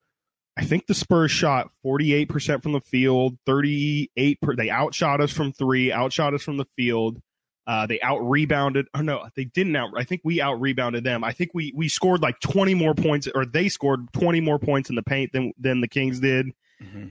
I 0.57 0.65
think 0.65 0.87
the 0.87 0.95
Spurs 0.95 1.31
shot 1.31 1.71
forty 1.83 2.13
eight 2.15 2.29
percent 2.29 2.63
from 2.63 2.73
the 2.73 2.81
field, 2.81 3.39
thirty 3.47 4.11
eight. 4.17 4.41
Per, 4.41 4.55
they 4.57 4.71
outshot 4.71 5.21
us 5.21 5.33
from 5.33 5.53
three, 5.53 5.93
outshot 5.93 6.35
us 6.35 6.43
from 6.43 6.57
the 6.59 6.67
field. 6.77 7.21
Uh, 7.69 7.87
they 7.87 8.01
out 8.01 8.19
rebounded. 8.27 8.89
Oh 8.95 9.03
no, 9.03 9.29
they 9.37 9.45
didn't 9.45 9.77
out. 9.77 9.91
I 9.95 10.03
think 10.03 10.23
we 10.25 10.41
out 10.41 10.59
rebounded 10.59 11.05
them. 11.05 11.23
I 11.23 11.33
think 11.33 11.51
we 11.53 11.71
we 11.77 11.87
scored 11.89 12.23
like 12.23 12.41
twenty 12.41 12.73
more 12.75 12.95
points, 12.95 13.29
or 13.35 13.45
they 13.45 13.69
scored 13.69 14.11
twenty 14.15 14.41
more 14.41 14.59
points 14.59 14.89
in 14.89 14.97
the 14.97 15.03
paint 15.03 15.33
than 15.35 15.53
than 15.59 15.83
the 15.83 15.89
Kings 15.89 16.19
did. 16.19 16.47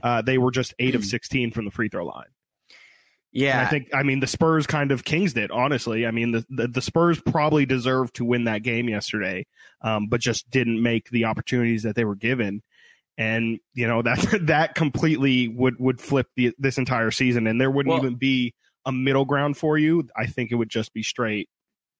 Uh, 0.02 0.20
they 0.22 0.36
were 0.36 0.50
just 0.50 0.74
eight 0.80 0.96
of 0.96 1.04
sixteen 1.04 1.52
from 1.52 1.64
the 1.64 1.70
free 1.70 1.88
throw 1.88 2.04
line. 2.04 2.24
And 2.24 3.42
Yeah, 3.42 3.62
I 3.62 3.66
think 3.66 3.90
I 3.94 4.02
mean 4.02 4.18
the 4.18 4.26
Spurs 4.26 4.66
kind 4.66 4.90
of 4.90 5.04
Kings 5.04 5.32
did. 5.32 5.52
Honestly, 5.52 6.04
I 6.06 6.10
mean 6.10 6.32
the 6.32 6.44
the, 6.50 6.66
the 6.66 6.82
Spurs 6.82 7.20
probably 7.20 7.64
deserved 7.64 8.16
to 8.16 8.24
win 8.24 8.44
that 8.44 8.64
game 8.64 8.88
yesterday, 8.88 9.46
um, 9.82 10.08
but 10.08 10.20
just 10.20 10.50
didn't 10.50 10.82
make 10.82 11.08
the 11.10 11.26
opportunities 11.26 11.84
that 11.84 11.94
they 11.94 12.04
were 12.04 12.16
given. 12.16 12.62
And 13.16 13.60
you 13.74 13.86
know 13.86 14.02
that 14.08 14.40
that 14.42 14.74
completely 14.74 15.46
would 15.46 15.78
would 15.78 16.00
flip 16.00 16.26
the, 16.34 16.52
this 16.58 16.78
entire 16.78 17.12
season, 17.12 17.46
and 17.46 17.60
there 17.60 17.70
wouldn't 17.70 17.92
Well- 17.92 18.02
even 18.04 18.16
be 18.16 18.54
a 18.88 18.92
middle 18.92 19.26
ground 19.26 19.56
for 19.56 19.78
you. 19.78 20.08
I 20.16 20.26
think 20.26 20.50
it 20.50 20.56
would 20.56 20.70
just 20.70 20.92
be 20.92 21.04
straight. 21.04 21.48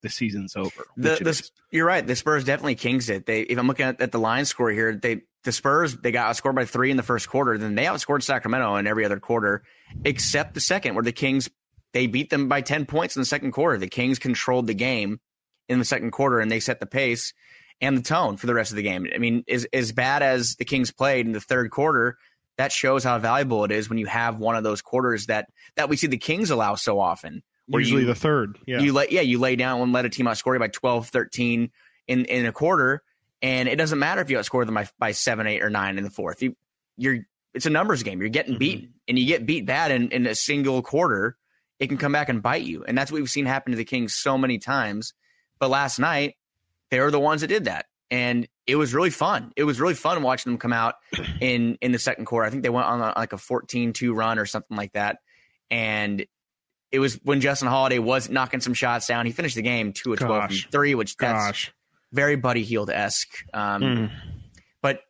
The 0.02 0.08
season's 0.08 0.56
over. 0.56 0.86
the, 0.96 1.16
the 1.20 1.50
you're 1.70 1.86
right. 1.86 2.06
The 2.06 2.16
Spurs 2.16 2.44
definitely 2.44 2.76
kings 2.76 3.10
it. 3.10 3.26
They 3.26 3.42
if 3.42 3.58
I'm 3.58 3.66
looking 3.66 3.86
at, 3.86 4.00
at 4.00 4.12
the 4.12 4.18
line 4.18 4.44
score 4.44 4.70
here, 4.70 4.94
they 4.94 5.22
the 5.44 5.52
Spurs 5.52 5.96
they 5.96 6.12
got 6.12 6.32
outscored 6.32 6.54
by 6.54 6.64
three 6.64 6.90
in 6.90 6.96
the 6.96 7.02
first 7.02 7.28
quarter. 7.28 7.58
Then 7.58 7.74
they 7.74 7.84
outscored 7.84 8.22
Sacramento 8.22 8.76
in 8.76 8.86
every 8.86 9.04
other 9.04 9.20
quarter, 9.20 9.64
except 10.04 10.54
the 10.54 10.60
second, 10.60 10.94
where 10.94 11.04
the 11.04 11.12
Kings 11.12 11.50
they 11.92 12.06
beat 12.06 12.30
them 12.30 12.48
by 12.48 12.60
ten 12.60 12.86
points 12.86 13.16
in 13.16 13.20
the 13.20 13.26
second 13.26 13.52
quarter. 13.52 13.76
The 13.76 13.88
Kings 13.88 14.18
controlled 14.18 14.68
the 14.68 14.74
game 14.74 15.20
in 15.68 15.80
the 15.80 15.84
second 15.84 16.12
quarter, 16.12 16.38
and 16.38 16.50
they 16.50 16.60
set 16.60 16.78
the 16.78 16.86
pace 16.86 17.34
and 17.80 17.98
the 17.98 18.02
tone 18.02 18.36
for 18.36 18.46
the 18.46 18.54
rest 18.54 18.70
of 18.70 18.76
the 18.76 18.82
game. 18.82 19.06
I 19.12 19.18
mean, 19.18 19.42
as 19.48 19.66
as 19.72 19.90
bad 19.90 20.22
as 20.22 20.54
the 20.56 20.64
Kings 20.64 20.92
played 20.92 21.26
in 21.26 21.32
the 21.32 21.40
third 21.40 21.72
quarter, 21.72 22.18
that 22.58 22.70
shows 22.72 23.02
how 23.04 23.18
valuable 23.18 23.64
it 23.64 23.70
is 23.72 23.88
when 23.88 23.98
you 23.98 24.06
have 24.06 24.38
one 24.38 24.56
of 24.56 24.62
those 24.64 24.82
quarters 24.82 25.26
that 25.26 25.48
that 25.76 25.88
we 25.88 25.96
see 25.96 26.06
the 26.08 26.18
Kings 26.18 26.50
allow 26.50 26.74
so 26.74 27.00
often. 27.00 27.42
usually 27.68 28.02
you- 28.02 28.06
the 28.06 28.14
third. 28.14 28.58
Yeah, 28.66 28.80
you 28.80 28.92
lay 28.92 29.06
yeah 29.10 29.22
you 29.22 29.38
lay 29.38 29.56
down 29.56 29.80
and 29.80 29.92
let 29.92 30.04
a 30.04 30.08
team 30.10 30.26
outscore 30.26 30.54
you 30.54 30.58
by 30.58 30.68
12 30.68 31.08
13 31.08 31.70
in 32.08 32.24
in 32.26 32.44
a 32.46 32.52
quarter 32.52 33.02
and 33.40 33.68
it 33.68 33.76
doesn't 33.76 33.98
matter 33.98 34.20
if 34.20 34.28
you 34.30 34.36
outscore 34.38 34.66
them 34.66 34.74
by, 34.74 34.88
by 34.98 35.12
7 35.12 35.46
8 35.46 35.62
or 35.62 35.70
9 35.70 35.96
in 35.98 36.04
the 36.04 36.10
fourth 36.10 36.42
you 36.42 36.56
you're 36.96 37.18
it's 37.54 37.66
a 37.66 37.70
numbers 37.70 38.02
game 38.02 38.20
you're 38.20 38.28
getting 38.30 38.54
Mhm. 38.56 38.58
beaten 38.58 38.94
and 39.06 39.18
you 39.18 39.26
get 39.26 39.46
beat 39.46 39.64
bad 39.66 39.90
in, 39.90 40.10
in 40.10 40.26
a 40.26 40.34
single 40.34 40.82
quarter 40.82 41.36
it 41.78 41.86
can 41.88 41.98
come 41.98 42.10
back 42.12 42.28
and 42.28 42.42
bite 42.42 42.62
you 42.64 42.82
and 42.84 42.96
that's 42.98 43.12
what 43.12 43.20
we've 43.20 43.30
seen 43.30 43.46
happen 43.46 43.70
to 43.72 43.76
the 43.76 43.84
kings 43.84 44.14
so 44.14 44.36
many 44.38 44.58
times 44.58 45.12
but 45.60 45.68
last 45.70 45.98
night 45.98 46.34
they 46.90 46.98
were 47.00 47.10
the 47.10 47.20
ones 47.20 47.42
that 47.42 47.48
did 47.48 47.66
that 47.66 47.84
and 48.10 48.48
it 48.68 48.76
was 48.76 48.94
really 48.94 49.10
fun 49.10 49.52
it 49.56 49.64
was 49.64 49.80
really 49.80 49.94
fun 49.94 50.22
watching 50.22 50.52
them 50.52 50.58
come 50.58 50.72
out 50.72 50.94
in 51.40 51.76
in 51.80 51.90
the 51.90 51.98
second 51.98 52.26
quarter 52.26 52.46
i 52.46 52.50
think 52.50 52.62
they 52.62 52.68
went 52.68 52.86
on 52.86 53.00
a, 53.00 53.12
like 53.18 53.32
a 53.32 53.36
14-2 53.36 54.14
run 54.14 54.38
or 54.38 54.46
something 54.46 54.76
like 54.76 54.92
that 54.92 55.18
and 55.70 56.24
it 56.90 57.00
was 57.00 57.16
when 57.22 57.42
Justin 57.42 57.68
Holiday 57.68 57.98
was 57.98 58.30
knocking 58.30 58.60
some 58.60 58.72
shots 58.72 59.06
down. 59.06 59.26
He 59.26 59.32
finished 59.32 59.56
the 59.56 59.60
game 59.60 59.92
two 59.92 60.14
of 60.14 60.20
twelve 60.20 60.48
Gosh. 60.48 60.62
from 60.62 60.70
three, 60.70 60.94
which 60.94 61.18
that's 61.18 61.46
gosh, 61.46 61.74
very 62.12 62.36
Buddy 62.36 62.62
Hield 62.62 62.88
esque. 62.88 63.28
Um, 63.52 63.82
Mm. 63.82 64.10
But 64.80 65.00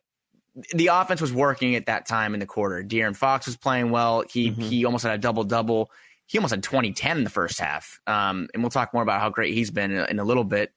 the 0.73 0.87
offense 0.87 1.21
was 1.21 1.31
working 1.31 1.75
at 1.75 1.85
that 1.85 2.05
time 2.05 2.33
in 2.33 2.41
the 2.41 2.45
quarter. 2.45 2.83
De'Aaron 2.83 3.15
Fox 3.15 3.45
was 3.45 3.55
playing 3.55 3.91
well. 3.91 4.25
He 4.29 4.51
Mhm. 4.51 4.61
he 4.63 4.83
almost 4.83 5.05
had 5.05 5.13
a 5.13 5.17
double 5.17 5.45
double. 5.45 5.89
He 6.25 6.37
almost 6.37 6.51
had 6.53 6.63
2010 6.63 7.19
in 7.19 7.23
the 7.23 7.29
first 7.29 7.57
half. 7.61 8.01
Um, 8.05 8.49
and 8.53 8.61
we'll 8.61 8.71
talk 8.71 8.93
more 8.93 9.01
about 9.03 9.21
how 9.21 9.29
great 9.29 9.53
he's 9.53 9.71
been 9.71 9.91
in, 9.91 10.05
in 10.09 10.19
a 10.19 10.25
little 10.25 10.43
bit. 10.43 10.73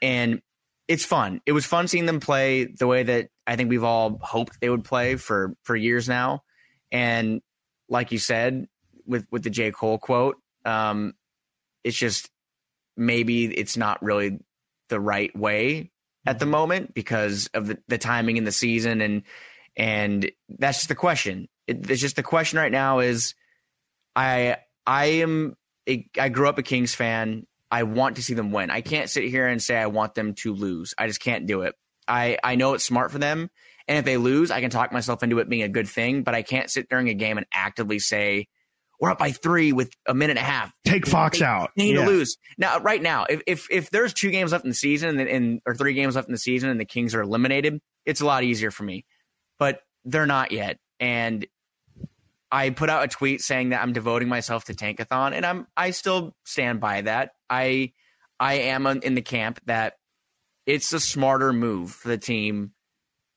And 0.00 0.40
it's 0.90 1.04
fun. 1.04 1.40
It 1.46 1.52
was 1.52 1.64
fun 1.64 1.86
seeing 1.86 2.06
them 2.06 2.18
play 2.18 2.64
the 2.64 2.88
way 2.88 3.04
that 3.04 3.28
I 3.46 3.54
think 3.54 3.70
we've 3.70 3.84
all 3.84 4.18
hoped 4.20 4.60
they 4.60 4.68
would 4.68 4.82
play 4.82 5.14
for 5.14 5.54
for 5.62 5.76
years 5.76 6.08
now. 6.08 6.42
And 6.90 7.42
like 7.88 8.10
you 8.10 8.18
said, 8.18 8.66
with 9.06 9.24
with 9.30 9.44
the 9.44 9.50
J 9.50 9.70
Cole 9.70 9.98
quote, 9.98 10.38
um, 10.64 11.14
it's 11.84 11.96
just 11.96 12.28
maybe 12.96 13.44
it's 13.46 13.76
not 13.76 14.02
really 14.02 14.40
the 14.88 14.98
right 14.98 15.34
way 15.38 15.92
at 16.26 16.40
the 16.40 16.46
moment 16.46 16.92
because 16.92 17.48
of 17.54 17.68
the, 17.68 17.78
the 17.86 17.96
timing 17.96 18.36
in 18.36 18.42
the 18.42 18.50
season 18.50 19.00
and 19.00 19.22
and 19.76 20.32
that's 20.58 20.78
just 20.78 20.88
the 20.88 20.96
question. 20.96 21.48
It, 21.68 21.88
it's 21.88 22.00
just 22.00 22.16
the 22.16 22.24
question 22.24 22.58
right 22.58 22.72
now 22.72 22.98
is 22.98 23.36
I 24.16 24.56
I 24.88 25.04
am 25.04 25.56
a, 25.88 26.04
I 26.18 26.30
grew 26.30 26.48
up 26.48 26.58
a 26.58 26.64
Kings 26.64 26.96
fan. 26.96 27.46
I 27.70 27.84
want 27.84 28.16
to 28.16 28.22
see 28.22 28.34
them 28.34 28.50
win. 28.52 28.70
I 28.70 28.80
can't 28.80 29.08
sit 29.08 29.24
here 29.24 29.46
and 29.46 29.62
say 29.62 29.76
I 29.76 29.86
want 29.86 30.14
them 30.14 30.34
to 30.36 30.52
lose. 30.54 30.94
I 30.98 31.06
just 31.06 31.20
can't 31.20 31.46
do 31.46 31.62
it. 31.62 31.74
I 32.08 32.38
I 32.42 32.56
know 32.56 32.74
it's 32.74 32.84
smart 32.84 33.12
for 33.12 33.18
them, 33.18 33.48
and 33.86 33.98
if 33.98 34.04
they 34.04 34.16
lose, 34.16 34.50
I 34.50 34.60
can 34.60 34.70
talk 34.70 34.92
myself 34.92 35.22
into 35.22 35.38
it 35.38 35.48
being 35.48 35.62
a 35.62 35.68
good 35.68 35.88
thing. 35.88 36.22
But 36.22 36.34
I 36.34 36.42
can't 36.42 36.70
sit 36.70 36.88
during 36.88 37.08
a 37.08 37.14
game 37.14 37.38
and 37.38 37.46
actively 37.52 37.98
say 38.00 38.48
we're 39.00 39.10
up 39.10 39.18
by 39.18 39.30
three 39.30 39.72
with 39.72 39.92
a 40.06 40.12
minute 40.14 40.36
and 40.36 40.40
a 40.40 40.50
half. 40.50 40.72
Take 40.84 41.06
Fox 41.06 41.40
out. 41.40 41.70
They 41.76 41.84
need 41.84 41.94
Yeah. 41.96 42.04
to 42.04 42.10
lose 42.10 42.36
now. 42.58 42.78
Right 42.80 43.00
now, 43.00 43.26
if 43.30 43.42
if 43.46 43.68
if 43.70 43.90
there's 43.90 44.12
two 44.12 44.30
games 44.30 44.52
left 44.52 44.64
in 44.64 44.70
the 44.70 44.74
season 44.74 45.20
and, 45.20 45.28
and 45.28 45.60
or 45.64 45.74
three 45.74 45.94
games 45.94 46.16
left 46.16 46.28
in 46.28 46.32
the 46.32 46.38
season 46.38 46.68
and 46.70 46.80
the 46.80 46.84
Kings 46.84 47.14
are 47.14 47.20
eliminated, 47.22 47.80
it's 48.04 48.20
a 48.20 48.26
lot 48.26 48.42
easier 48.42 48.70
for 48.70 48.82
me. 48.82 49.04
But 49.58 49.80
they're 50.04 50.26
not 50.26 50.50
yet, 50.50 50.78
and 50.98 51.46
I 52.52 52.70
put 52.70 52.90
out 52.90 53.04
a 53.04 53.08
tweet 53.08 53.40
saying 53.42 53.68
that 53.68 53.80
I'm 53.82 53.92
devoting 53.92 54.28
myself 54.28 54.64
to 54.64 54.74
Tankathon, 54.74 55.32
and 55.32 55.46
I'm 55.46 55.66
I 55.76 55.92
still 55.92 56.34
stand 56.44 56.80
by 56.80 57.02
that. 57.02 57.30
I 57.50 57.92
I 58.38 58.54
am 58.54 58.86
in 58.86 59.14
the 59.14 59.22
camp 59.22 59.60
that 59.66 59.94
it's 60.66 60.92
a 60.92 61.00
smarter 61.00 61.52
move 61.52 61.90
for 61.90 62.08
the 62.08 62.18
team 62.18 62.72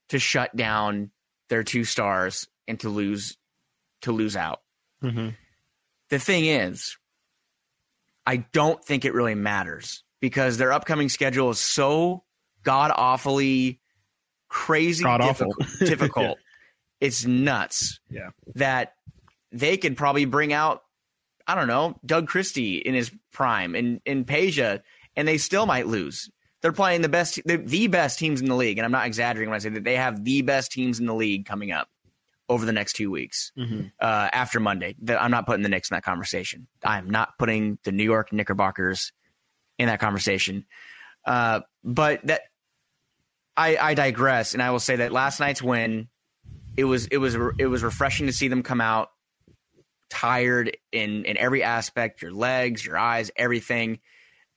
to 0.10 0.20
shut 0.20 0.56
down 0.56 1.12
their 1.50 1.64
two 1.64 1.84
stars 1.84 2.48
and 2.68 2.80
to 2.82 2.90
lose 2.90 3.38
to 4.04 4.12
lose 4.12 4.36
out. 4.36 4.62
Mhm. 5.04 5.36
The 6.10 6.20
thing 6.20 6.46
is, 6.46 6.98
I 8.26 8.38
don't 8.38 8.84
think 8.84 9.04
it 9.06 9.14
really 9.14 9.36
matters 9.36 10.04
because 10.22 10.58
their 10.58 10.72
upcoming 10.72 11.10
schedule 11.10 11.50
is 11.50 11.60
so 11.60 12.24
god 12.64 12.92
awfully 12.96 13.82
crazy 14.48 15.04
difficult. 15.04 15.58
difficult. 15.80 16.38
It's 17.02 17.26
nuts. 17.26 18.00
Yeah. 18.10 18.30
That 18.56 18.94
they 19.52 19.76
could 19.78 19.98
probably 19.98 20.26
bring 20.26 20.54
out, 20.54 20.83
I 21.48 21.56
don't 21.56 21.68
know, 21.68 22.00
Doug 22.06 22.28
Christie 22.28 22.78
in 22.78 22.94
his 22.94 23.12
prime 23.32 23.76
and 23.76 24.00
in 24.06 24.26
Peja, 24.26 24.82
and 25.16 25.28
they 25.28 25.38
still 25.38 25.66
might 25.66 25.88
lose. 25.88 26.30
They're 26.62 26.72
playing 26.72 27.02
the 27.02 27.10
best, 27.10 27.42
the, 27.46 27.88
best 27.88 28.18
teams 28.20 28.40
in 28.40 28.48
the 28.48 28.56
league, 28.56 28.78
and 28.78 28.86
I'm 28.86 28.92
not 28.92 29.06
exaggerating 29.06 29.50
when 29.50 29.56
I 29.58 29.60
say 29.60 29.70
that 29.70 29.84
they 29.84 29.98
have 29.98 30.24
the 30.24 30.42
best 30.44 30.72
teams 30.72 31.00
in 31.00 31.06
the 31.06 31.14
league 31.14 31.46
coming 31.46 31.72
up 31.74 31.90
over 32.48 32.66
the 32.66 32.72
next 32.72 32.94
two 32.94 33.12
weeks 33.12 33.52
Mhm. 33.58 33.92
uh, 34.00 34.30
after 34.32 34.60
Monday. 34.62 34.96
That 35.02 35.22
I'm 35.22 35.32
not 35.32 35.46
putting 35.46 35.64
the 35.64 35.70
Knicks 35.70 35.92
in 35.92 35.96
that 35.96 36.04
conversation. 36.04 36.68
I'm 36.84 37.10
not 37.10 37.38
putting 37.38 37.80
the 37.84 37.92
New 37.92 38.04
York 38.04 38.32
Knickerbockers 38.32 39.12
in 39.78 39.88
that 39.88 40.00
conversation. 40.00 40.66
Uh, 41.26 41.62
but 41.84 42.26
that 42.28 42.42
I, 43.56 43.78
I 43.78 43.94
digress, 43.94 44.54
and 44.54 44.64
I 44.64 44.72
will 44.72 44.80
say 44.80 44.96
that 44.98 45.12
last 45.12 45.40
night's 45.40 45.62
win, 45.62 46.08
it 46.76 46.86
was 46.86 47.06
it 47.08 47.18
was 47.18 47.36
it 47.60 47.68
was 47.68 47.84
refreshing 47.84 48.28
to 48.28 48.34
see 48.34 48.48
them 48.48 48.64
come 48.64 48.82
out 48.82 49.10
tired 50.14 50.78
in 50.92 51.26
in 51.26 51.36
every 51.38 51.64
aspect, 51.64 52.22
your 52.22 52.32
legs, 52.32 52.86
your 52.86 52.98
eyes, 52.98 53.32
everything, 53.36 54.00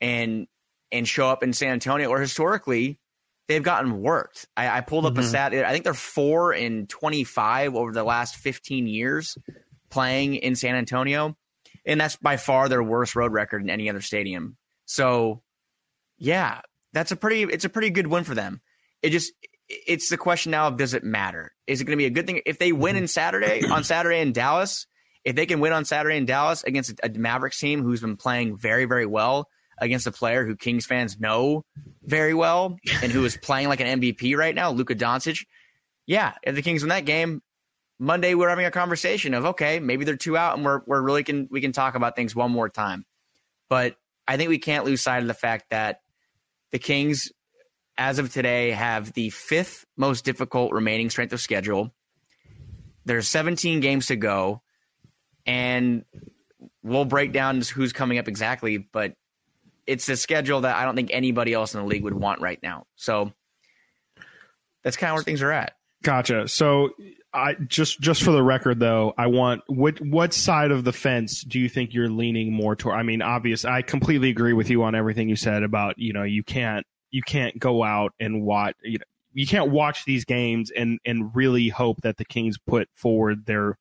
and 0.00 0.46
and 0.92 1.08
show 1.08 1.28
up 1.28 1.42
in 1.42 1.52
San 1.52 1.72
Antonio, 1.72 2.08
or 2.08 2.20
historically 2.20 3.00
they've 3.48 3.62
gotten 3.62 4.00
worked. 4.02 4.46
I, 4.56 4.78
I 4.78 4.80
pulled 4.82 5.06
up 5.06 5.16
a 5.16 5.20
Mhm. 5.20 5.28
stat. 5.28 5.54
I 5.54 5.72
think 5.72 5.84
they're 5.84 5.94
four 5.94 6.52
in 6.52 6.86
twenty 6.86 7.24
five 7.24 7.74
over 7.74 7.92
the 7.92 8.04
last 8.04 8.36
fifteen 8.36 8.86
years 8.86 9.36
playing 9.90 10.34
in 10.36 10.54
San 10.56 10.74
Antonio, 10.74 11.36
and 11.84 12.00
that's 12.00 12.16
by 12.16 12.36
far 12.36 12.68
their 12.68 12.82
worst 12.82 13.16
road 13.16 13.32
record 13.32 13.62
in 13.62 13.70
any 13.70 13.88
other 13.88 14.00
stadium. 14.00 14.56
So, 14.84 15.42
yeah, 16.18 16.60
that's 16.92 17.12
a 17.12 17.16
pretty 17.16 17.42
it's 17.42 17.64
a 17.64 17.68
pretty 17.68 17.90
good 17.90 18.06
win 18.06 18.24
for 18.24 18.34
them. 18.34 18.60
It 19.02 19.10
just 19.10 19.32
it's 19.68 20.10
the 20.10 20.16
question 20.16 20.52
now 20.52 20.68
of 20.68 20.76
does 20.76 20.94
it 20.94 21.02
matter? 21.02 21.52
Is 21.66 21.80
it 21.80 21.84
going 21.84 21.96
to 21.98 22.02
be 22.02 22.06
a 22.06 22.10
good 22.10 22.26
thing 22.26 22.40
if 22.46 22.58
they 22.58 22.70
win 22.72 22.94
in 22.94 23.08
Saturday 23.08 23.62
on 23.68 23.82
Saturday 23.84 24.20
in 24.20 24.32
Dallas? 24.32 24.86
If 25.26 25.34
they 25.34 25.44
can 25.44 25.58
win 25.58 25.72
on 25.72 25.84
Saturday 25.84 26.16
in 26.16 26.24
Dallas 26.24 26.62
against 26.62 27.00
a 27.02 27.08
Mavericks 27.10 27.58
team 27.58 27.82
who's 27.82 28.00
been 28.00 28.16
playing 28.16 28.56
very 28.56 28.84
very 28.84 29.06
well 29.06 29.48
against 29.78 30.06
a 30.06 30.12
player 30.12 30.46
who 30.46 30.54
Kings 30.54 30.86
fans 30.86 31.18
know 31.18 31.64
very 32.04 32.32
well 32.32 32.76
and 33.02 33.10
who 33.10 33.24
is 33.24 33.36
playing 33.42 33.68
like 33.68 33.80
an 33.80 34.00
MVP 34.00 34.36
right 34.36 34.54
now, 34.54 34.70
Luka 34.70 34.94
Doncic. 34.94 35.44
Yeah, 36.06 36.34
if 36.44 36.54
the 36.54 36.62
Kings 36.62 36.82
win 36.82 36.90
that 36.90 37.04
game, 37.04 37.42
Monday 37.98 38.34
we're 38.34 38.48
having 38.48 38.66
a 38.66 38.70
conversation 38.70 39.34
of 39.34 39.46
okay, 39.46 39.80
maybe 39.80 40.04
they're 40.04 40.16
two 40.16 40.36
out 40.36 40.56
and 40.56 40.64
we're 40.64 40.82
we're 40.86 41.02
really 41.02 41.24
can 41.24 41.48
we 41.50 41.60
can 41.60 41.72
talk 41.72 41.96
about 41.96 42.14
things 42.14 42.34
one 42.34 42.52
more 42.52 42.68
time. 42.68 43.04
But 43.68 43.96
I 44.28 44.36
think 44.36 44.48
we 44.48 44.58
can't 44.58 44.84
lose 44.84 45.02
sight 45.02 45.22
of 45.22 45.28
the 45.28 45.34
fact 45.34 45.70
that 45.70 46.02
the 46.70 46.78
Kings, 46.78 47.32
as 47.98 48.20
of 48.20 48.32
today, 48.32 48.70
have 48.70 49.12
the 49.12 49.30
fifth 49.30 49.84
most 49.96 50.24
difficult 50.24 50.72
remaining 50.72 51.10
strength 51.10 51.32
of 51.32 51.40
schedule. 51.40 51.92
There's 53.04 53.28
17 53.28 53.80
games 53.80 54.06
to 54.06 54.16
go, 54.16 54.62
and 55.46 56.04
we'll 56.82 57.04
break 57.04 57.32
down 57.32 57.60
who's 57.60 57.92
coming 57.92 58.18
up 58.18 58.28
exactly, 58.28 58.78
but 58.78 59.14
it's 59.86 60.08
a 60.08 60.16
schedule 60.16 60.62
that 60.62 60.76
I 60.76 60.84
don't 60.84 60.96
think 60.96 61.10
anybody 61.12 61.52
else 61.52 61.74
in 61.74 61.80
the 61.80 61.86
league 61.86 62.02
would 62.02 62.14
want 62.14 62.40
right 62.40 62.58
now. 62.62 62.86
So 62.96 63.32
that's 64.82 64.96
kind 64.96 65.10
of 65.10 65.14
where 65.14 65.22
things 65.22 65.42
are 65.42 65.52
at. 65.52 65.74
Gotcha. 66.02 66.48
So, 66.48 66.90
I 67.32 67.54
just 67.54 68.00
just 68.00 68.22
for 68.22 68.30
the 68.30 68.42
record, 68.42 68.80
though, 68.80 69.12
I 69.18 69.26
want 69.26 69.62
what 69.66 70.00
what 70.00 70.32
side 70.32 70.70
of 70.70 70.84
the 70.84 70.92
fence 70.92 71.42
do 71.42 71.58
you 71.58 71.68
think 71.68 71.92
you're 71.92 72.08
leaning 72.08 72.52
more 72.52 72.74
toward? 72.74 72.96
I 72.96 73.02
mean, 73.02 73.20
obvious. 73.20 73.64
I 73.64 73.82
completely 73.82 74.30
agree 74.30 74.54
with 74.54 74.70
you 74.70 74.82
on 74.84 74.94
everything 74.94 75.28
you 75.28 75.36
said 75.36 75.62
about 75.62 75.98
you 75.98 76.12
know 76.12 76.22
you 76.22 76.42
can't 76.42 76.86
you 77.10 77.22
can't 77.22 77.58
go 77.58 77.82
out 77.82 78.12
and 78.18 78.42
watch 78.42 78.74
you 78.82 78.98
know 78.98 79.04
you 79.34 79.46
can't 79.46 79.70
watch 79.70 80.04
these 80.06 80.24
games 80.24 80.70
and 80.70 80.98
and 81.04 81.34
really 81.34 81.68
hope 81.68 82.00
that 82.02 82.16
the 82.16 82.24
Kings 82.24 82.56
put 82.56 82.88
forward 82.94 83.44
their 83.44 83.76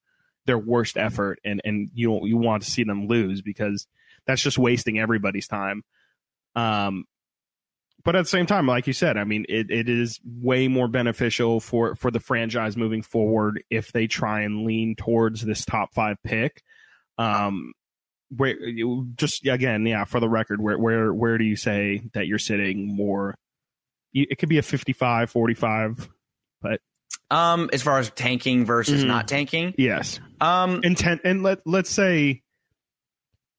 their 0.46 0.58
worst 0.58 0.98
effort 0.98 1.40
and 1.44 1.62
and 1.66 1.90
you 1.94 2.26
you 2.26 2.38
want 2.38 2.64
to 2.64 2.72
see 2.72 2.84
them 2.84 3.08
lose 3.08 3.42
because 3.42 3.88
that's 4.26 4.42
just 4.42 4.58
wasting 4.58 5.00
everybody's 5.00 5.48
time. 5.48 5.84
Um, 6.56 7.06
but 8.04 8.16
at 8.16 8.24
the 8.24 8.30
same 8.30 8.46
time, 8.46 8.68
like 8.68 8.86
you 8.86 8.94
said, 8.94 9.18
I 9.18 9.24
mean, 9.24 9.46
it, 9.50 9.72
it 9.72 9.90
is 9.90 10.20
way 10.24 10.68
more 10.68 10.88
beneficial 10.88 11.60
for 11.60 11.96
for 11.96 12.12
the 12.12 12.20
franchise 12.20 12.78
moving 12.78 13.02
forward 13.02 13.64
if 13.72 13.92
they 13.92 14.06
try 14.06 14.42
and 14.42 14.64
lean 14.64 14.96
towards 14.96 15.42
this 15.42 15.66
top 15.66 15.94
five 15.94 16.18
pick. 16.24 16.62
Um, 17.18 17.74
where 18.30 18.58
you 18.60 19.08
just 19.16 19.46
again, 19.48 19.86
yeah, 19.86 20.06
for 20.06 20.20
the 20.20 20.30
record, 20.30 20.62
where 20.62 20.78
where 20.78 21.14
where 21.14 21.38
do 21.40 21.46
you 21.46 21.56
say 21.56 22.04
that 22.14 22.28
you're 22.28 22.38
sitting 22.38 22.96
more? 22.96 23.36
It 24.14 24.38
could 24.38 24.48
be 24.48 24.60
a 24.60 24.62
55, 24.62 25.30
45. 25.30 26.10
Um, 27.32 27.70
as 27.74 27.82
far 27.82 27.98
as 28.00 28.12
tanking 28.12 28.66
versus 28.66 29.04
Mhm. 29.04 29.08
not 29.08 29.28
tanking, 29.28 29.74
Yes, 29.78 30.20
um, 30.42 30.82
intent, 30.84 31.22
and 31.24 31.42
let 31.44 31.60
let's 31.66 31.90
say. 31.90 32.42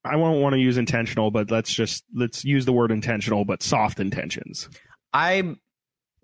I 0.04 0.14
won't 0.16 0.40
want 0.40 0.52
to 0.52 0.60
use 0.60 0.78
intentional, 0.78 1.32
but 1.32 1.50
let's 1.50 1.72
just 1.72 2.04
let's 2.14 2.44
use 2.44 2.64
the 2.64 2.72
word 2.72 2.92
intentional, 2.92 3.44
but 3.44 3.60
soft 3.62 3.98
intentions. 3.98 4.68
I 5.12 5.56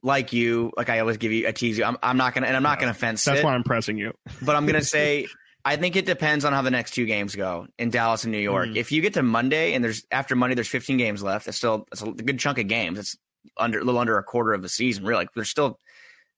like 0.04 0.32
you, 0.32 0.70
like 0.76 0.88
I 0.88 1.00
always 1.00 1.16
give 1.16 1.32
you 1.32 1.48
a 1.48 1.52
tease 1.52 1.78
you. 1.78 1.84
I'm, 1.84 1.96
I'm 2.00 2.16
not 2.16 2.32
gonna, 2.34 2.46
and 2.46 2.56
I'm 2.56 2.62
not 2.62 2.78
gonna 2.78 2.94
fence 2.94 3.24
That's 3.24 3.40
it, 3.40 3.44
why 3.44 3.54
I'm 3.54 3.64
pressing 3.64 3.98
you. 3.98 4.12
but 4.42 4.54
I'm 4.54 4.66
gonna 4.66 4.82
say 4.84 5.26
I 5.64 5.74
think 5.76 5.96
it 5.96 6.06
depends 6.06 6.44
on 6.44 6.52
how 6.52 6.62
the 6.62 6.70
next 6.70 6.92
two 6.92 7.06
games 7.06 7.34
go 7.34 7.66
in 7.76 7.90
Dallas 7.90 8.22
and 8.22 8.30
New 8.32 8.38
York. 8.38 8.68
Mhm. 8.68 8.76
If 8.76 8.92
you 8.92 9.00
get 9.02 9.14
to 9.14 9.22
Monday 9.24 9.74
and 9.74 9.82
there's 9.84 10.04
after 10.12 10.36
Monday 10.36 10.54
there's 10.54 10.68
15 10.68 10.96
games 10.96 11.20
left, 11.22 11.46
that's 11.46 11.58
still 11.58 11.86
that's 11.90 12.02
a 12.02 12.10
good 12.12 12.38
chunk 12.38 12.58
of 12.58 12.68
games. 12.68 13.00
It's 13.00 13.16
under 13.56 13.80
a 13.80 13.84
little 13.84 14.00
under 14.00 14.16
a 14.16 14.22
quarter 14.22 14.52
of 14.54 14.62
the 14.62 14.68
season. 14.68 15.04
Really, 15.04 15.22
like, 15.22 15.34
there's 15.34 15.50
still 15.50 15.80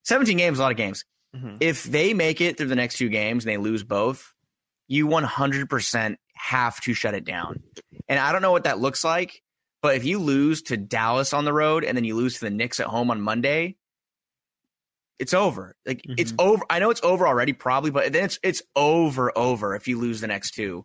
17 0.04 0.36
games, 0.36 0.58
a 0.58 0.62
lot 0.62 0.70
of 0.70 0.76
games. 0.76 1.04
Mhm. 1.34 1.58
If 1.60 1.82
they 1.84 2.14
make 2.14 2.40
it 2.40 2.56
through 2.56 2.68
the 2.68 2.76
next 2.76 2.96
two 2.96 3.08
games 3.08 3.44
and 3.44 3.50
they 3.50 3.56
lose 3.56 3.82
both, 3.82 4.32
you 4.86 5.06
100% 5.06 6.16
have 6.34 6.80
to 6.82 6.94
shut 6.94 7.14
it 7.14 7.24
down. 7.24 7.62
And 8.08 8.18
I 8.18 8.32
don't 8.32 8.42
know 8.42 8.52
what 8.52 8.64
that 8.64 8.78
looks 8.78 9.02
like, 9.02 9.42
but 9.82 9.96
if 9.96 10.04
you 10.04 10.18
lose 10.18 10.62
to 10.62 10.76
Dallas 10.76 11.32
on 11.32 11.44
the 11.44 11.52
road 11.52 11.84
and 11.84 11.96
then 11.96 12.04
you 12.04 12.14
lose 12.14 12.34
to 12.34 12.40
the 12.44 12.50
Knicks 12.50 12.80
at 12.80 12.86
home 12.86 13.10
on 13.10 13.20
Monday, 13.20 13.76
it's 15.18 15.32
over. 15.34 15.74
Like 15.86 16.02
it's 16.08 16.34
over. 16.38 16.64
I 16.68 16.80
know 16.80 16.90
it's 16.90 17.02
over 17.02 17.26
already, 17.26 17.52
probably, 17.52 17.90
but 17.90 18.12
then 18.12 18.24
it's 18.24 18.38
it's 18.42 18.62
over 18.74 19.36
over 19.36 19.74
if 19.74 19.86
you 19.88 19.98
lose 19.98 20.20
the 20.20 20.26
next 20.26 20.52
two, 20.54 20.84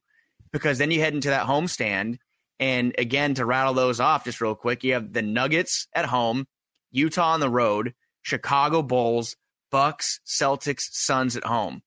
because 0.51 0.77
then 0.77 0.91
you 0.91 0.99
head 0.99 1.13
into 1.13 1.29
that 1.29 1.47
homestand. 1.47 2.19
And 2.59 2.93
again, 2.97 3.33
to 3.35 3.45
rattle 3.45 3.73
those 3.73 3.99
off 3.99 4.25
just 4.25 4.39
real 4.39 4.55
quick, 4.55 4.83
you 4.83 4.93
have 4.93 5.13
the 5.13 5.21
Nuggets 5.21 5.87
at 5.93 6.05
home, 6.05 6.47
Utah 6.91 7.33
on 7.33 7.39
the 7.39 7.49
road, 7.49 7.93
Chicago 8.29 8.81
Bulls, 8.83 9.35
Bucks, 9.71 10.19
Celtics, 10.25 10.83
Suns 10.91 11.35
at 11.35 11.43
home. 11.43 11.81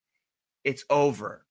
It's 0.64 0.84
over. 0.90 1.44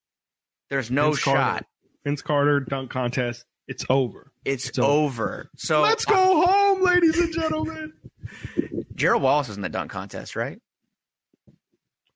There's 0.69 0.91
no 0.91 1.07
Vince 1.11 1.19
shot. 1.19 1.33
Carter. 1.35 1.65
Vince 2.03 2.21
Carter 2.21 2.59
dunk 2.59 2.91
contest. 2.91 3.45
It's 3.67 3.85
over. 3.89 4.31
It's, 4.43 4.67
It's 4.69 4.79
over. 4.79 4.87
over. 4.95 5.49
So 5.55 5.81
Let's 5.81 6.03
go 6.05 6.45
home, 6.45 6.81
ladies 6.83 7.17
and 7.17 7.33
gentlemen. 7.33 7.93
Gerald 8.95 9.21
Wallace 9.23 9.47
was 9.47 9.57
in 9.57 9.63
the 9.63 9.69
dunk 9.69 9.91
contest, 9.91 10.35
right? 10.35 10.59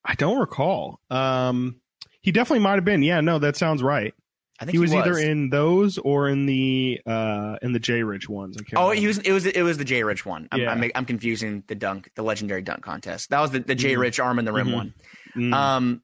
I 0.04 0.16
don't 0.16 0.40
recall. 0.40 1.00
Um, 1.10 1.80
he 2.22 2.32
definitely 2.32 2.60
might 2.64 2.76
have 2.76 2.86
been. 2.86 3.04
Yeah, 3.04 3.22
no, 3.22 3.40
that 3.40 3.56
sounds 3.56 3.82
right. 3.82 4.14
I 4.60 4.66
think 4.66 4.72
He 4.74 4.80
was, 4.80 4.94
either 4.94 5.18
in 5.18 5.50
those 5.50 5.98
or 5.98 6.30
in 6.30 6.46
the 6.46 7.02
uh 7.06 7.58
in 7.62 7.74
the 7.74 7.80
J 7.80 8.04
Rich 8.04 8.30
ones. 8.30 8.56
Oh, 8.76 8.84
remember. 8.90 9.02
he 9.02 9.08
was. 9.08 9.18
It 9.20 9.32
was. 9.34 9.46
It 9.46 9.62
was 9.64 9.78
the 9.78 9.84
J 9.86 10.04
Rich 10.04 10.26
one. 10.26 10.48
I'm, 10.52 10.62
Yeah. 10.62 10.72
I'm, 10.72 10.92
I'm 10.96 11.06
confusing 11.06 11.64
the 11.68 11.76
dunk, 11.76 12.10
the 12.16 12.24
legendary 12.24 12.62
dunk 12.62 12.82
contest. 12.82 13.32
That 13.32 13.42
was 13.42 13.52
the, 13.52 13.60
the 13.60 13.76
J 13.76 13.96
Mhm. 13.96 14.00
Rich 14.00 14.20
arm 14.20 14.40
in 14.40 14.46
the 14.46 14.54
rim 14.54 14.68
Mhm. 14.68 14.74
one. 14.74 14.94
Mm, 15.36 15.54
Um, 15.54 16.02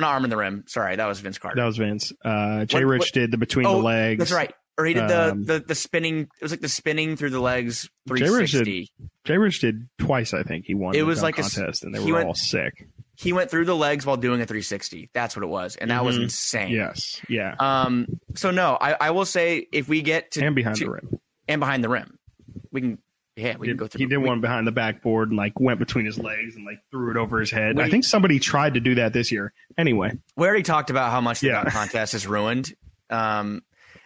not 0.00 0.12
arm 0.14 0.24
in 0.24 0.30
the 0.30 0.36
rim. 0.36 0.64
Sorry, 0.66 0.96
that 0.96 1.06
was 1.06 1.20
Vince 1.20 1.38
Carter. 1.38 1.56
that 1.60 1.64
was 1.64 1.76
Vince. 1.76 2.12
Uh, 2.24 2.64
J 2.64 2.84
Rich 2.84 3.12
did 3.12 3.30
the 3.30 3.38
between 3.38 3.66
Oh, 3.66 3.76
the 3.78 3.84
legs. 3.84 4.18
That's 4.18 4.32
right. 4.32 4.52
Or 4.78 4.84
he 4.84 4.92
did 4.92 5.08
the, 5.08 5.30
Um, 5.30 5.44
the 5.44 5.60
the 5.60 5.74
spinning. 5.76 6.22
It 6.22 6.42
was 6.42 6.50
like 6.50 6.60
the 6.60 6.68
spinning 6.68 7.16
through 7.16 7.30
the 7.30 7.40
legs 7.40 7.82
did 8.08 8.18
360. 8.18 8.90
J 9.24 9.38
Rich 9.38 9.60
did 9.60 9.88
twice. 9.98 10.34
I 10.34 10.42
think 10.42 10.64
he 10.66 10.74
won. 10.74 10.94
It 10.94 10.98
the 10.98 11.06
was 11.06 11.22
like 11.22 11.38
a 11.38 11.42
contest, 11.42 11.84
and 11.84 11.94
they 11.94 12.02
he 12.02 12.10
were 12.10 12.18
went- 12.18 12.28
all 12.28 12.34
sick. 12.34 12.88
He 13.18 13.32
went 13.32 13.50
through 13.50 13.64
the 13.64 13.74
legs 13.76 14.04
while 14.04 14.16
doing 14.16 14.40
a 14.40 14.46
360. 14.46 15.10
That's 15.14 15.34
what 15.34 15.42
it 15.42 15.46
was, 15.48 15.76
and 15.76 15.90
that 15.90 16.04
was 16.04 16.18
Mhm. 16.18 16.24
insane. 16.24 16.70
Yes, 16.70 17.20
yeah, 17.28 17.54
Um. 17.58 18.06
So 18.34 18.50
no, 18.50 18.76
I, 18.80 18.92
I 19.00 19.10
will 19.10 19.24
say 19.24 19.66
if 19.72 19.88
we 19.88 20.02
get 20.02 20.32
to 20.32 20.44
and 20.44 20.54
behind 20.54 20.76
to- 20.76 20.84
the 20.84 20.90
rim. 20.90 21.18
and 21.48 21.58
behind 21.60 21.82
the 21.82 21.88
rim, 21.88 22.18
we 22.70 22.80
can. 22.82 22.98
Yeah, 23.38 23.56
we 23.58 23.68
can 23.68 23.76
go 23.76 23.86
through. 23.86 23.98
he 23.98 24.06
did 24.06 24.16
we- 24.18 24.26
one 24.28 24.40
behind 24.40 24.66
the 24.66 24.72
backboard 24.72 25.28
and 25.28 25.36
like 25.36 25.58
went 25.60 25.78
between 25.78 26.06
his 26.06 26.18
legs 26.18 26.56
and 26.56 26.64
like 26.64 26.78
threw 26.90 27.10
it 27.10 27.16
over 27.18 27.38
his 27.38 27.50
head. 27.50 27.76
What 27.76 27.84
I 27.84 27.90
think 27.90 28.04
somebody 28.04 28.38
tried 28.38 28.74
to 28.74 28.80
do 28.80 28.94
that 28.96 29.12
this 29.12 29.30
year. 29.30 29.52
Anyway, 29.76 30.12
we 30.36 30.46
already 30.46 30.62
talked 30.62 30.88
about 30.90 31.10
how 31.10 31.20
much 31.20 31.40
the 31.40 31.48
Yeah. 31.48 31.64
contest 31.64 32.14
is 32.14 32.26
ruined. 32.26 32.72
Um, 33.10 33.62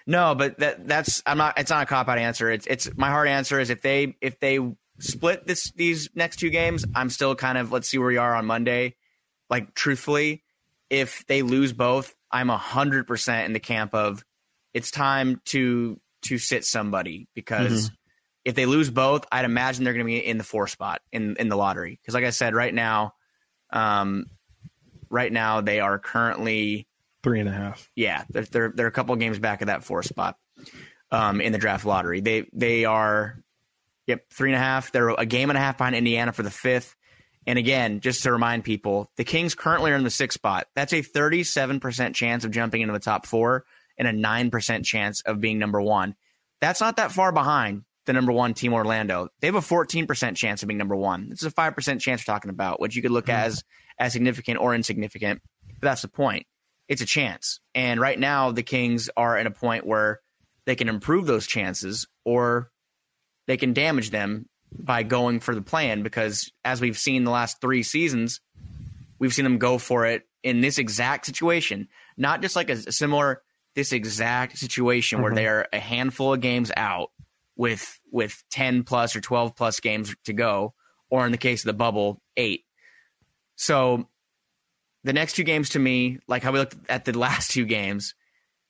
no, 0.06 0.34
but 0.34 0.58
that 0.58 0.86
that's 0.88 1.22
I'm 1.26 1.38
not. 1.38 1.58
It's 1.58 1.70
not 1.70 1.82
a 1.84 1.86
cop 1.86 2.08
out 2.08 2.18
answer. 2.18 2.50
It's 2.50 2.66
it's 2.66 2.90
my 2.96 3.08
hard 3.10 3.28
answer 3.28 3.60
is 3.60 3.70
if 3.70 3.82
they 3.82 4.16
if 4.20 4.38
they 4.40 4.58
split 4.98 5.46
this 5.46 5.70
these 5.72 6.08
next 6.14 6.36
two 6.40 6.50
games, 6.50 6.84
I'm 6.94 7.08
still 7.10 7.34
kind 7.36 7.56
of 7.56 7.70
let's 7.72 7.88
see 7.88 7.98
where 7.98 8.08
we 8.08 8.16
are 8.16 8.34
on 8.34 8.46
Monday. 8.46 8.96
Like 9.50 9.74
truthfully, 9.74 10.42
if 10.88 11.26
they 11.26 11.42
lose 11.42 11.72
both, 11.72 12.14
I'm 12.30 12.48
a 12.50 12.56
hundred 12.56 13.06
percent 13.06 13.46
in 13.46 13.52
the 13.52 13.60
camp 13.60 13.94
of 13.94 14.24
it's 14.72 14.90
time 14.90 15.40
to 15.46 16.00
to 16.22 16.38
sit 16.38 16.64
somebody 16.64 17.26
because 17.34 17.90
if 18.44 18.54
they 18.54 18.66
lose 18.66 18.90
both, 18.90 19.26
I'd 19.30 19.44
imagine 19.44 19.84
they're 19.84 19.92
going 19.92 20.06
to 20.06 20.10
be 20.10 20.24
in 20.24 20.38
the 20.38 20.44
four 20.44 20.66
spot 20.66 21.02
in 21.12 21.36
in 21.38 21.48
the 21.48 21.56
lottery. 21.56 21.98
Because 22.00 22.14
like 22.14 22.24
I 22.24 22.30
said, 22.30 22.54
right 22.54 22.72
now, 22.72 23.14
um, 23.70 24.26
right 25.08 25.32
now 25.32 25.60
they 25.60 25.80
are 25.80 25.98
currently 25.98 26.86
three 27.22 27.40
and 27.40 27.48
a 27.48 27.52
half. 27.52 27.90
yeah 27.94 28.24
they're 28.30 28.44
they're, 28.44 28.72
they're 28.74 28.86
a 28.86 28.92
couple 28.92 29.14
games 29.16 29.38
back 29.38 29.60
of 29.60 29.66
that 29.66 29.84
four 29.84 30.02
spot 30.02 30.38
um, 31.10 31.40
in 31.40 31.52
the 31.52 31.58
draft 31.58 31.84
lottery. 31.84 32.20
They 32.20 32.46
they 32.52 32.84
are 32.84 33.42
yep 34.06 34.30
three 34.30 34.50
and 34.50 34.56
a 34.56 34.64
half. 34.64 34.92
They're 34.92 35.10
a 35.10 35.26
game 35.26 35.50
and 35.50 35.56
a 35.56 35.60
half 35.60 35.78
behind 35.78 35.96
Indiana 35.96 36.32
for 36.32 36.42
the 36.42 36.50
fifth. 36.50 36.96
And 37.46 37.58
again, 37.58 38.00
just 38.00 38.22
to 38.24 38.32
remind 38.32 38.64
people, 38.64 39.10
the 39.16 39.24
Kings 39.24 39.54
currently 39.54 39.92
are 39.92 39.96
in 39.96 40.04
the 40.04 40.10
sixth 40.10 40.34
spot. 40.34 40.66
That's 40.74 40.92
a 40.92 41.02
37% 41.02 42.14
chance 42.14 42.44
of 42.44 42.50
jumping 42.50 42.82
into 42.82 42.92
the 42.92 42.98
top 42.98 43.26
four 43.26 43.64
and 43.98 44.06
a 44.06 44.12
9% 44.12 44.84
chance 44.84 45.20
of 45.22 45.40
being 45.40 45.58
number 45.58 45.80
one. 45.80 46.14
That's 46.60 46.80
not 46.80 46.96
that 46.96 47.12
far 47.12 47.32
behind 47.32 47.84
the 48.06 48.12
number 48.12 48.32
one 48.32 48.54
team, 48.54 48.74
Orlando. 48.74 49.28
They 49.40 49.46
have 49.46 49.54
a 49.54 49.60
14% 49.60 50.36
chance 50.36 50.62
of 50.62 50.68
being 50.68 50.78
number 50.78 50.96
one. 50.96 51.28
This 51.30 51.42
is 51.42 51.48
a 51.48 51.54
5% 51.54 52.00
chance 52.00 52.20
we're 52.26 52.32
talking 52.32 52.50
about, 52.50 52.80
which 52.80 52.96
you 52.96 53.02
could 53.02 53.10
look 53.10 53.28
at 53.28 53.46
as, 53.46 53.64
as 53.98 54.12
significant 54.12 54.58
or 54.58 54.74
insignificant. 54.74 55.40
But 55.66 55.82
that's 55.82 56.02
the 56.02 56.08
point. 56.08 56.46
It's 56.88 57.02
a 57.02 57.06
chance. 57.06 57.60
And 57.74 58.00
right 58.00 58.18
now, 58.18 58.50
the 58.50 58.62
Kings 58.62 59.08
are 59.16 59.36
at 59.36 59.46
a 59.46 59.50
point 59.50 59.86
where 59.86 60.20
they 60.66 60.74
can 60.74 60.88
improve 60.88 61.26
those 61.26 61.46
chances 61.46 62.06
or 62.24 62.70
they 63.46 63.56
can 63.56 63.72
damage 63.72 64.10
them 64.10 64.48
by 64.78 65.02
going 65.02 65.40
for 65.40 65.54
the 65.54 65.62
plan 65.62 66.02
because 66.02 66.50
as 66.64 66.80
we've 66.80 66.98
seen 66.98 67.24
the 67.24 67.30
last 67.30 67.60
three 67.60 67.82
seasons, 67.82 68.40
we've 69.18 69.34
seen 69.34 69.44
them 69.44 69.58
go 69.58 69.78
for 69.78 70.06
it 70.06 70.26
in 70.42 70.60
this 70.60 70.78
exact 70.78 71.26
situation, 71.26 71.88
not 72.16 72.40
just 72.42 72.56
like 72.56 72.70
a, 72.70 72.74
a 72.74 72.92
similar 72.92 73.42
this 73.74 73.92
exact 73.92 74.58
situation 74.58 75.22
where 75.22 75.30
Mhm. 75.32 75.36
they 75.36 75.46
are 75.46 75.68
a 75.72 75.78
handful 75.78 76.34
of 76.34 76.40
games 76.40 76.72
out 76.76 77.10
with 77.56 78.00
with 78.10 78.42
10 78.50 78.82
plus 78.84 79.14
or 79.14 79.20
12 79.20 79.54
plus 79.54 79.78
games 79.80 80.14
to 80.24 80.32
go 80.32 80.74
or 81.08 81.24
in 81.26 81.32
the 81.32 81.38
case 81.38 81.62
of 81.62 81.66
the 81.66 81.72
bubble 81.74 82.20
8. 82.36 82.64
So 83.56 84.08
the 85.04 85.12
next 85.12 85.34
two 85.34 85.44
games 85.44 85.70
to 85.70 85.78
me, 85.78 86.18
like 86.26 86.42
how 86.42 86.52
we 86.52 86.58
looked 86.58 86.76
at 86.88 87.04
the 87.04 87.16
last 87.18 87.50
two 87.50 87.64
games, 87.64 88.14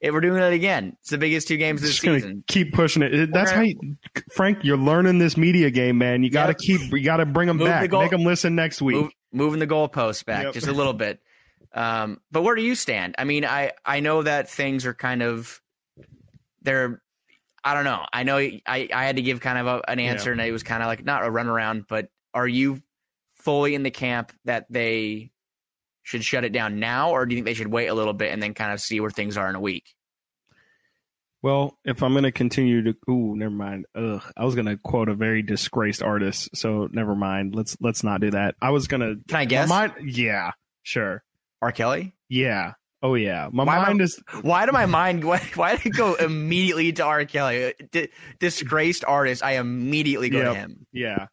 if 0.00 0.12
we're 0.12 0.20
doing 0.20 0.42
it 0.42 0.52
again, 0.52 0.96
it's 1.00 1.10
the 1.10 1.18
biggest 1.18 1.46
two 1.48 1.56
games 1.56 1.80
this 1.82 1.90
Just 1.90 2.02
gonna 2.02 2.20
season. 2.20 2.44
keep 2.48 2.72
pushing 2.72 3.02
it. 3.02 3.12
It- 3.14 3.32
That's 3.32 3.50
We're 3.50 3.56
how, 3.56 3.62
you, 3.62 3.96
Frank. 4.34 4.64
You're 4.64 4.76
learning 4.78 5.18
this 5.18 5.36
media 5.36 5.70
game, 5.70 5.98
man. 5.98 6.22
You 6.22 6.30
got 6.30 6.46
to 6.46 6.52
Yep. 6.52 6.80
keep. 6.80 6.92
You 6.92 7.02
got 7.04 7.18
to 7.18 7.26
bring 7.26 7.48
them 7.48 7.58
Move 7.58 7.66
the 7.66 7.70
back. 7.70 7.90
goal- 7.90 8.02
Make 8.02 8.10
them 8.10 8.24
listen 8.24 8.54
next 8.54 8.80
week. 8.80 8.96
Move, 8.96 9.12
moving 9.32 9.60
the 9.60 9.66
goalposts 9.66 10.24
back 10.24 10.44
Yep. 10.44 10.54
just 10.54 10.66
a 10.66 10.72
little 10.72 10.94
bit. 10.94 11.20
Um, 11.74 12.20
but 12.32 12.42
where 12.42 12.54
do 12.56 12.62
you 12.62 12.74
stand? 12.74 13.14
I 13.18 13.24
mean, 13.24 13.44
I 13.44 13.72
I 13.84 14.00
know 14.00 14.22
that 14.22 14.48
things 14.50 14.86
are 14.86 14.94
kind 14.94 15.22
of 15.22 15.60
they're. 16.62 17.00
I 17.62 17.74
don't 17.74 17.84
know. 17.84 18.06
I 18.12 18.22
know 18.22 18.38
I, 18.38 18.58
I 18.66 19.04
had 19.04 19.16
to 19.16 19.22
give 19.22 19.40
kind 19.40 19.58
of 19.58 19.66
a, 19.66 19.90
an 19.90 19.98
answer, 20.00 20.32
and 20.32 20.40
it 20.40 20.50
was 20.50 20.62
kind 20.62 20.82
of 20.82 20.86
like 20.86 21.04
not 21.04 21.24
a 21.24 21.30
runaround. 21.30 21.84
But 21.88 22.08
are 22.32 22.48
you 22.48 22.80
fully 23.36 23.74
in 23.74 23.82
the 23.82 23.90
camp 23.90 24.32
that 24.46 24.64
they 24.70 25.30
should 26.02 26.24
shut 26.24 26.44
it 26.44 26.52
down 26.52 26.80
now, 26.80 27.10
or 27.10 27.26
do 27.26 27.34
you 27.34 27.38
think 27.38 27.46
they 27.46 27.54
should 27.54 27.68
wait 27.70 27.86
a 27.88 27.94
little 27.94 28.12
bit 28.12 28.32
and 28.32 28.42
then 28.42 28.54
kind 28.54 28.72
of 28.72 28.80
see 28.80 29.00
where 29.00 29.10
things 29.10 29.36
are 29.36 29.48
in 29.48 29.54
a 29.54 29.60
week? 29.60 29.84
Well, 31.42 31.78
if 31.86 32.02
I'm 32.02 32.12
going 32.12 32.24
to 32.24 32.32
continue 32.32 32.82
to, 32.82 32.94
ooh, 33.08 33.34
never 33.34 33.50
mind. 33.54 33.86
Ugh, 33.94 34.22
I 34.36 34.44
was 34.44 34.54
going 34.54 34.66
to 34.66 34.76
quote 34.76 35.08
a 35.08 35.14
very 35.14 35.40
disgraced 35.40 36.02
artist, 36.02 36.50
so 36.54 36.88
never 36.92 37.14
mind. 37.14 37.54
Let's 37.54 37.78
let's 37.80 38.04
not 38.04 38.20
do 38.20 38.30
that. 38.32 38.56
I 38.60 38.70
was 38.70 38.88
going 38.88 39.00
to. 39.00 39.16
Can 39.26 39.38
I 39.38 39.44
guess? 39.46 39.68
Mind, 39.68 39.94
yeah, 40.04 40.50
sure, 40.82 41.22
R. 41.62 41.72
Kelly. 41.72 42.14
yeah, 42.28 42.74
oh 43.02 43.14
yeah. 43.14 43.48
My 43.52 43.64
Why 43.64 43.82
mind 43.86 44.02
is 44.02 44.20
Why 44.42 44.66
did 44.66 44.72
my 44.72 44.84
mind? 44.84 45.24
Why, 45.30 45.38
why 45.54 45.76
did 45.76 45.86
it 45.86 45.96
go 45.96 46.14
immediately 46.14 46.92
to 46.92 47.04
R. 47.04 47.24
Kelly? 47.24 47.68
Uh, 47.68 47.72
D- 47.90 48.08
disgraced 48.38 49.04
artist. 49.06 49.42
I 49.42 49.52
immediately 49.52 50.28
go 50.28 50.42
to 50.44 50.54
him. 50.54 50.86
yeah. 50.92 51.28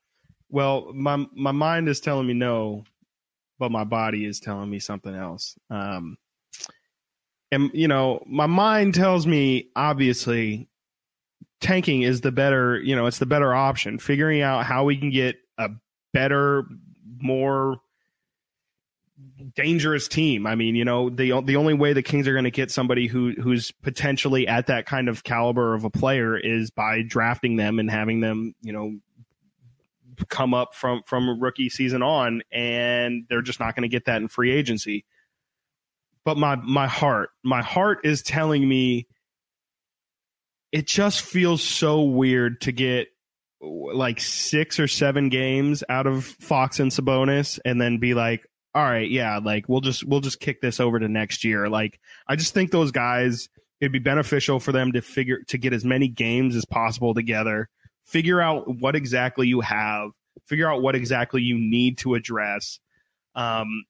Well, 0.50 0.94
my 0.94 1.26
my 1.34 1.52
mind 1.52 1.90
is 1.90 2.00
telling 2.00 2.26
me 2.28 2.34
no, 2.34 2.86
but 3.60 3.72
my 3.72 3.84
body 3.84 4.26
is 4.26 4.40
telling 4.40 4.70
me 4.70 4.80
something 4.80 5.14
else. 5.14 5.58
Um, 5.70 6.18
and 7.52 7.72
you 7.74 7.88
know, 7.88 8.24
my 8.26 8.46
mind 8.46 8.94
tells 8.94 9.26
me 9.26 9.70
obviously 9.76 10.68
tanking 11.62 12.02
is 12.02 12.22
the 12.22 12.32
better. 12.32 12.80
You 12.80 12.96
know, 12.96 13.06
it's 13.06 13.20
the 13.20 13.26
better 13.26 13.54
option. 13.54 14.00
Figuring 14.00 14.42
out 14.42 14.66
how 14.66 14.84
we 14.84 14.98
can 14.98 15.12
get 15.12 15.38
a 15.58 15.70
better, 16.14 16.66
more 17.20 17.78
dangerous 19.56 20.08
team. 20.08 20.46
I 20.46 20.56
mean, 20.56 20.76
you 20.76 20.86
know, 20.86 21.10
the 21.10 21.42
the 21.42 21.56
only 21.56 21.74
way 21.74 21.94
the 21.94 22.04
Kings 22.04 22.28
are 22.28 22.34
going 22.34 22.44
to 22.44 22.52
get 22.52 22.72
somebody 22.72 23.08
who 23.08 23.32
who's 23.32 23.72
potentially 23.72 24.48
at 24.48 24.68
that 24.68 24.86
kind 24.86 25.10
of 25.10 25.24
caliber 25.24 25.74
of 25.74 25.84
a 25.84 25.90
player 25.90 26.38
is 26.38 26.70
by 26.70 27.02
drafting 27.02 27.56
them 27.56 27.80
and 27.80 27.90
having 27.90 28.20
them, 28.20 28.54
you 28.62 28.74
know, 28.74 28.98
come 30.26 30.54
up 30.54 30.74
from 30.74 31.02
from 31.06 31.42
rookie 31.42 31.70
season 31.70 32.02
on 32.02 32.42
and 32.52 33.26
they're 33.30 33.42
just 33.42 33.60
not 33.60 33.76
going 33.76 33.84
to 33.84 33.88
get 33.90 34.06
that 34.06 34.22
in 34.22 34.28
free 34.28 34.52
agency. 34.52 35.06
But 36.26 36.38
my 36.38 36.56
my 36.56 36.88
heart, 36.88 37.30
my 37.44 37.62
heart 37.62 38.00
is 38.04 38.22
telling 38.22 38.68
me 38.68 39.08
it 40.72 40.88
just 40.88 41.22
feels 41.22 41.62
so 41.62 42.02
weird 42.02 42.62
to 42.62 42.72
get 42.72 43.08
like 43.60 44.20
6 44.20 44.80
or 44.80 44.88
7 44.88 45.30
games 45.30 45.84
out 45.90 46.06
of 46.06 46.26
Fox 46.26 46.80
and 46.80 46.92
Sabonis 46.92 47.60
and 47.66 47.82
then 47.82 47.98
be 47.98 48.14
like 48.14 48.46
all 48.76 48.84
right, 48.84 49.10
yeah, 49.10 49.40
like 49.44 49.68
we'll 49.68 49.82
just 49.82 50.04
we'll 50.04 50.20
just 50.20 50.40
kick 50.40 50.62
this 50.62 50.80
over 50.80 51.00
to 51.00 51.08
next 51.08 51.44
year. 51.44 51.68
Like 51.68 52.00
I 52.28 52.36
just 52.36 52.54
think 52.54 52.70
those 52.70 52.92
guys 52.92 53.50
it'd 53.82 53.92
be 53.92 54.00
beneficial 54.00 54.60
for 54.60 54.72
them 54.72 54.92
to 54.92 55.02
figure 55.02 55.40
to 55.48 55.58
get 55.58 55.74
as 55.74 55.84
many 55.84 56.08
games 56.08 56.56
as 56.56 56.66
possible 56.66 57.14
together, 57.14 57.70
figure 58.08 58.42
out 58.42 58.68
what 58.68 58.96
exactly 58.96 59.48
you 59.48 59.62
have, 59.62 60.12
figure 60.46 60.72
out 60.72 60.82
what 60.82 60.96
exactly 60.96 61.42
you 61.42 61.58
need 61.58 62.00
to 62.00 62.16
address, 62.16 62.80
um, 63.36 63.86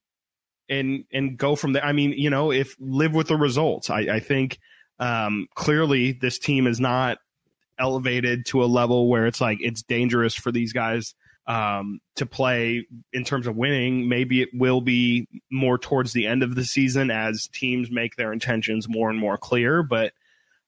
and 0.69 1.05
and 1.13 1.37
go 1.37 1.55
from 1.55 1.73
there. 1.73 1.85
I 1.85 1.93
mean, 1.93 2.11
you 2.11 2.29
know, 2.29 2.51
if 2.51 2.75
live 2.79 3.13
with 3.13 3.27
the 3.27 3.37
results. 3.37 3.89
I, 3.89 3.99
I 3.99 4.19
think 4.19 4.59
um, 4.99 5.47
clearly 5.55 6.11
this 6.11 6.39
team 6.39 6.67
is 6.67 6.79
not 6.79 7.19
elevated 7.79 8.45
to 8.47 8.63
a 8.63 8.65
level 8.65 9.07
where 9.09 9.27
it's 9.27 9.39
like 9.39 9.59
it's 9.61 9.83
dangerous 9.83 10.33
for 10.33 10.51
these 10.51 10.73
guys 10.73 11.13
um, 11.45 11.99
to 12.15 12.25
play 12.25 12.85
in 13.13 13.23
terms 13.23 13.47
of 13.47 13.55
winning. 13.55 14.09
Maybe 14.09 14.41
it 14.41 14.49
will 14.53 14.81
be 14.81 15.27
more 15.51 15.77
towards 15.77 16.11
the 16.13 16.27
end 16.27 16.43
of 16.43 16.55
the 16.55 16.65
season 16.65 17.11
as 17.11 17.47
teams 17.53 17.89
make 17.89 18.15
their 18.15 18.33
intentions 18.33 18.89
more 18.89 19.09
and 19.09 19.19
more 19.19 19.37
clear. 19.37 19.83
But 19.83 20.13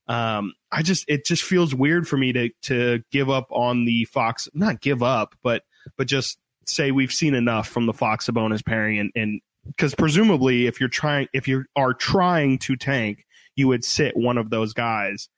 um, 0.10 0.54
I 0.72 0.82
just 0.82 1.06
it 1.08 1.24
just 1.24 1.44
feels 1.44 1.74
weird 1.74 2.08
for 2.08 2.18
me 2.18 2.34
to 2.34 2.50
to 2.64 3.04
give 3.12 3.30
up 3.30 3.48
on 3.52 3.86
the 3.86 4.06
Fox, 4.06 4.50
not 4.54 4.82
give 4.82 5.04
up, 5.04 5.36
but 5.44 5.64
but 5.98 6.08
just 6.08 6.40
say 6.66 6.92
we've 6.92 7.12
seen 7.14 7.36
enough 7.36 7.70
from 7.70 7.86
the 7.86 7.94
Fox 7.94 8.28
Sabonis 8.28 8.66
pairing, 8.66 8.98
and 8.98 9.12
and 9.16 9.42
because 9.68 9.94
presumably 9.94 10.66
if 10.66 10.80
you're 10.80 10.90
trying 10.90 11.28
if 11.32 11.48
you 11.48 11.64
are 11.76 11.94
trying 11.94 12.58
to 12.60 12.76
tank, 12.76 13.26
you 13.56 13.68
would 13.68 13.86
sit 13.86 14.18
one 14.18 14.38
of 14.40 14.50
those 14.50 14.74
guys. 14.74 15.30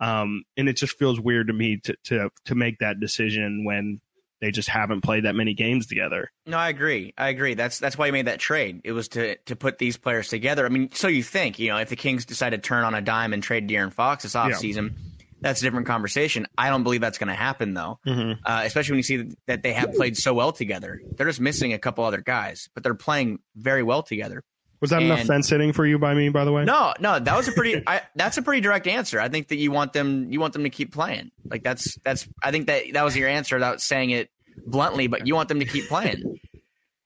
Um, 0.00 0.44
and 0.56 0.68
it 0.68 0.76
just 0.76 0.96
feels 0.96 1.20
weird 1.20 1.48
to 1.48 1.52
me 1.52 1.78
to 1.78 1.96
to 2.04 2.30
to 2.44 2.54
make 2.54 2.78
that 2.78 3.00
decision 3.00 3.64
when 3.64 4.00
they 4.44 4.50
just 4.50 4.68
haven't 4.68 5.00
played 5.00 5.24
that 5.24 5.34
many 5.34 5.54
games 5.54 5.86
together. 5.86 6.30
No, 6.46 6.58
I 6.58 6.68
agree. 6.68 7.14
I 7.16 7.28
agree. 7.28 7.54
That's 7.54 7.78
that's 7.78 7.96
why 7.96 8.06
you 8.06 8.12
made 8.12 8.26
that 8.26 8.38
trade. 8.38 8.82
It 8.84 8.92
was 8.92 9.08
to 9.08 9.36
to 9.36 9.56
put 9.56 9.78
these 9.78 9.96
players 9.96 10.28
together. 10.28 10.66
I 10.66 10.68
mean, 10.68 10.90
so 10.92 11.08
you 11.08 11.22
think, 11.22 11.58
you 11.58 11.70
know, 11.70 11.78
if 11.78 11.88
the 11.88 11.96
Kings 11.96 12.26
decide 12.26 12.50
to 12.50 12.58
turn 12.58 12.84
on 12.84 12.94
a 12.94 13.00
dime 13.00 13.32
and 13.32 13.42
trade 13.42 13.68
De'Aaron 13.68 13.92
Fox 13.92 14.22
this 14.22 14.34
offseason, 14.34 14.90
yeah. 14.90 14.96
that's 15.40 15.60
a 15.62 15.64
different 15.64 15.86
conversation. 15.86 16.46
I 16.58 16.68
don't 16.68 16.82
believe 16.82 17.00
that's 17.00 17.18
going 17.18 17.28
to 17.28 17.34
happen 17.34 17.74
though. 17.74 17.98
Mm-hmm. 18.06 18.44
Uh, 18.44 18.62
especially 18.64 18.92
when 18.92 18.98
you 18.98 19.02
see 19.04 19.30
that 19.46 19.62
they 19.62 19.72
have 19.72 19.94
played 19.94 20.16
so 20.16 20.34
well 20.34 20.52
together. 20.52 21.00
They're 21.16 21.26
just 21.26 21.40
missing 21.40 21.72
a 21.72 21.78
couple 21.78 22.04
other 22.04 22.20
guys, 22.20 22.68
but 22.74 22.82
they're 22.82 22.94
playing 22.94 23.38
very 23.56 23.82
well 23.82 24.02
together. 24.02 24.42
Was 24.84 24.90
that 24.90 25.00
and, 25.00 25.10
enough 25.10 25.26
fence 25.26 25.48
sitting 25.48 25.72
for 25.72 25.86
you 25.86 25.98
by 25.98 26.12
me, 26.12 26.28
by 26.28 26.44
the 26.44 26.52
way? 26.52 26.64
No, 26.64 26.92
no, 27.00 27.18
that 27.18 27.34
was 27.34 27.48
a 27.48 27.52
pretty. 27.52 27.82
I, 27.86 28.02
that's 28.16 28.36
a 28.36 28.42
pretty 28.42 28.60
direct 28.60 28.86
answer. 28.86 29.18
I 29.18 29.30
think 29.30 29.48
that 29.48 29.56
you 29.56 29.70
want 29.70 29.94
them, 29.94 30.30
you 30.30 30.40
want 30.40 30.52
them 30.52 30.64
to 30.64 30.68
keep 30.68 30.92
playing. 30.92 31.30
Like 31.42 31.62
that's 31.62 31.96
that's. 32.04 32.28
I 32.42 32.50
think 32.50 32.66
that 32.66 32.92
that 32.92 33.02
was 33.02 33.16
your 33.16 33.30
answer 33.30 33.56
without 33.56 33.80
saying 33.80 34.10
it 34.10 34.28
bluntly, 34.66 35.06
but 35.06 35.26
you 35.26 35.34
want 35.34 35.48
them 35.48 35.60
to 35.60 35.66
keep 35.66 35.88
playing, 35.88 36.40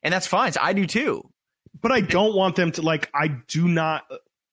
and 0.02 0.12
that's 0.14 0.26
fine. 0.26 0.52
So 0.52 0.60
I 0.62 0.72
do 0.72 0.86
too. 0.86 1.22
But 1.80 1.92
I 1.92 2.00
don't 2.00 2.34
want 2.34 2.56
them 2.56 2.72
to 2.72 2.82
like. 2.82 3.10
I 3.14 3.28
do 3.28 3.68
not. 3.68 4.04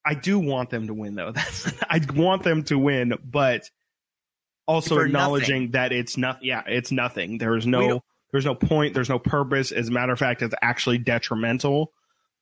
I 0.05 0.13
do 0.13 0.37
want 0.37 0.69
them 0.69 0.87
to 0.87 0.93
win 0.93 1.15
though. 1.15 1.31
That's. 1.35 1.73
I 1.89 1.99
want 2.13 2.43
them 2.43 2.63
to 2.65 2.77
win, 2.77 3.13
but 3.23 3.69
also 4.67 4.95
For 4.95 5.05
acknowledging 5.05 5.63
nothing. 5.63 5.71
that 5.71 5.91
it's 5.91 6.17
not. 6.17 6.43
Yeah, 6.43 6.61
it's 6.67 6.91
nothing. 6.91 7.39
There 7.39 7.55
is 7.55 7.65
no. 7.65 8.03
There's 8.31 8.45
no 8.45 8.53
point. 8.53 8.93
There's 8.93 9.09
no 9.09 9.17
purpose. 9.17 9.71
As 9.71 9.87
a 9.87 9.91
matter 9.91 10.11
of 10.11 10.19
fact, 10.19 10.41
it's 10.41 10.53
actually 10.61 10.97
detrimental. 10.97 11.93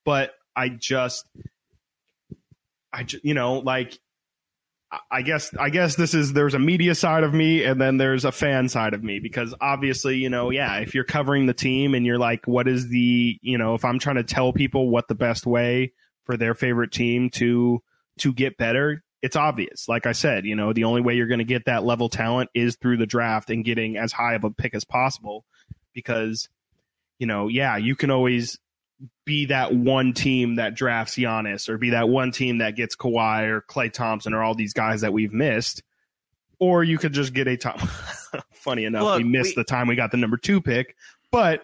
But 0.06 0.34
I 0.56 0.70
just, 0.70 1.26
I 2.92 3.04
just, 3.04 3.24
you 3.24 3.34
know, 3.34 3.60
like, 3.60 4.00
I 5.10 5.22
guess, 5.22 5.54
I 5.58 5.70
guess 5.70 5.96
this 5.96 6.14
is 6.14 6.34
there's 6.34 6.54
a 6.54 6.60
media 6.60 6.96
side 6.96 7.24
of 7.24 7.34
me 7.34 7.64
and 7.64 7.80
then 7.80 7.98
there's 7.98 8.26
a 8.26 8.32
fan 8.32 8.70
side 8.70 8.94
of 8.94 9.04
me 9.04 9.20
because 9.20 9.54
obviously, 9.60 10.18
you 10.18 10.30
know, 10.30 10.50
yeah, 10.50 10.78
if 10.78 10.94
you're 10.94 11.04
covering 11.04 11.46
the 11.46 11.54
team 11.54 11.96
and 11.96 12.06
you're 12.06 12.20
like, 12.20 12.48
what 12.48 12.68
is 12.68 12.90
the, 12.90 13.38
you 13.42 13.58
know, 13.58 13.76
if 13.76 13.86
I'm 13.86 14.00
trying 14.00 14.18
to 14.18 14.24
tell 14.24 14.54
people 14.54 14.90
what 14.90 15.08
the 15.08 15.16
best 15.16 15.46
way 15.46 15.94
for 16.26 16.38
their 16.38 16.54
favorite 16.54 16.92
team 16.92 17.30
to 17.32 17.82
to 18.20 18.34
get 18.34 18.58
better, 18.58 19.04
it's 19.22 19.36
obvious. 19.36 19.88
Like 19.88 20.06
I 20.06 20.12
said, 20.12 20.46
you 20.46 20.56
know, 20.56 20.74
the 20.74 20.84
only 20.84 21.02
way 21.02 21.16
you're 21.16 21.28
going 21.28 21.40
to 21.40 21.46
get 21.46 21.66
that 21.66 21.84
level 21.84 22.10
talent 22.10 22.50
is 22.54 22.76
through 22.76 22.98
the 22.98 23.08
draft 23.08 23.50
and 23.50 23.66
getting 23.66 23.98
as 23.98 24.12
high 24.12 24.36
of 24.36 24.44
a 24.44 24.52
pick 24.52 24.76
as 24.76 24.86
possible 24.86 25.46
because 25.94 26.50
you 27.20 27.28
know, 27.28 27.48
yeah, 27.48 27.78
you 27.78 27.96
can 27.96 28.12
always 28.12 28.60
be 29.26 29.46
that 29.46 29.74
one 29.74 30.14
team 30.14 30.56
that 30.56 30.76
drafts 30.76 31.16
Giannis 31.16 31.70
or 31.70 31.78
be 31.78 31.92
that 31.92 32.10
one 32.10 32.32
team 32.32 32.60
that 32.60 32.76
gets 32.76 32.96
Kawhi 32.96 33.48
or 33.48 33.62
Klay 33.62 33.92
Thompson 33.92 34.34
or 34.34 34.44
all 34.44 34.56
these 34.56 34.74
guys 34.74 35.02
that 35.02 35.14
we've 35.14 35.34
missed. 35.34 35.84
Or 36.60 36.84
you 36.84 36.98
could 36.98 37.14
just 37.14 37.34
get 37.34 37.48
a 37.48 37.58
top. 37.58 37.80
Funny 38.54 38.86
enough, 38.86 39.04
Look, 39.04 39.18
we 39.18 39.24
missed 39.24 39.58
we, 39.58 39.62
the 39.62 39.66
time 39.66 39.88
we 39.88 39.96
got 39.96 40.12
the 40.12 40.18
number 40.18 40.38
two 40.38 40.62
pick, 40.62 40.96
but 41.32 41.64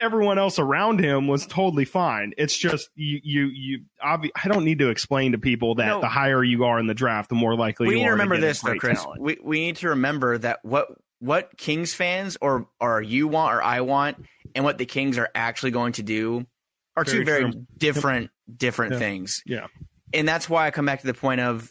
everyone 0.00 0.38
else 0.38 0.58
around 0.58 1.00
him 1.00 1.26
was 1.26 1.46
totally 1.46 1.84
fine. 1.84 2.32
It's 2.38 2.56
just 2.56 2.88
you, 2.94 3.20
you, 3.22 3.46
you. 3.46 3.80
Obvi- 4.02 4.30
I 4.42 4.48
don't 4.48 4.64
need 4.64 4.78
to 4.78 4.88
explain 4.88 5.32
to 5.32 5.38
people 5.38 5.76
that 5.76 5.86
no, 5.86 6.00
the 6.00 6.08
higher 6.08 6.42
you 6.42 6.64
are 6.64 6.78
in 6.78 6.86
the 6.86 6.94
draft, 6.94 7.28
the 7.28 7.34
more 7.34 7.54
likely 7.54 7.88
you 7.88 7.90
are. 7.90 7.94
we 7.94 7.98
need 7.98 8.04
to 8.06 8.10
remember 8.12 8.34
to 8.36 8.40
this, 8.40 8.60
though, 8.60 8.76
Chris. 8.76 9.02
Talent. 9.02 9.20
We 9.20 9.38
we 9.42 9.60
need 9.60 9.76
to 9.76 9.90
remember 9.90 10.38
that 10.38 10.60
what 10.62 10.88
what 11.20 11.56
Kings 11.56 11.94
fans 11.94 12.36
or 12.40 12.68
or 12.80 13.02
you 13.02 13.28
want 13.28 13.54
or 13.54 13.62
I 13.62 13.80
want 13.80 14.24
and 14.54 14.64
what 14.64 14.78
the 14.78 14.86
Kings 14.86 15.18
are 15.18 15.28
actually 15.34 15.70
going 15.70 15.92
to 15.94 16.02
do 16.02 16.46
are 16.96 17.04
very 17.04 17.18
two 17.18 17.24
very 17.24 17.50
true. 17.52 17.66
different 17.76 18.30
different 18.54 18.94
yeah. 18.94 18.98
things. 18.98 19.42
Yeah. 19.46 19.66
And 20.12 20.26
that's 20.26 20.48
why 20.48 20.66
I 20.66 20.70
come 20.70 20.86
back 20.86 21.00
to 21.00 21.06
the 21.06 21.14
point 21.14 21.40
of 21.40 21.70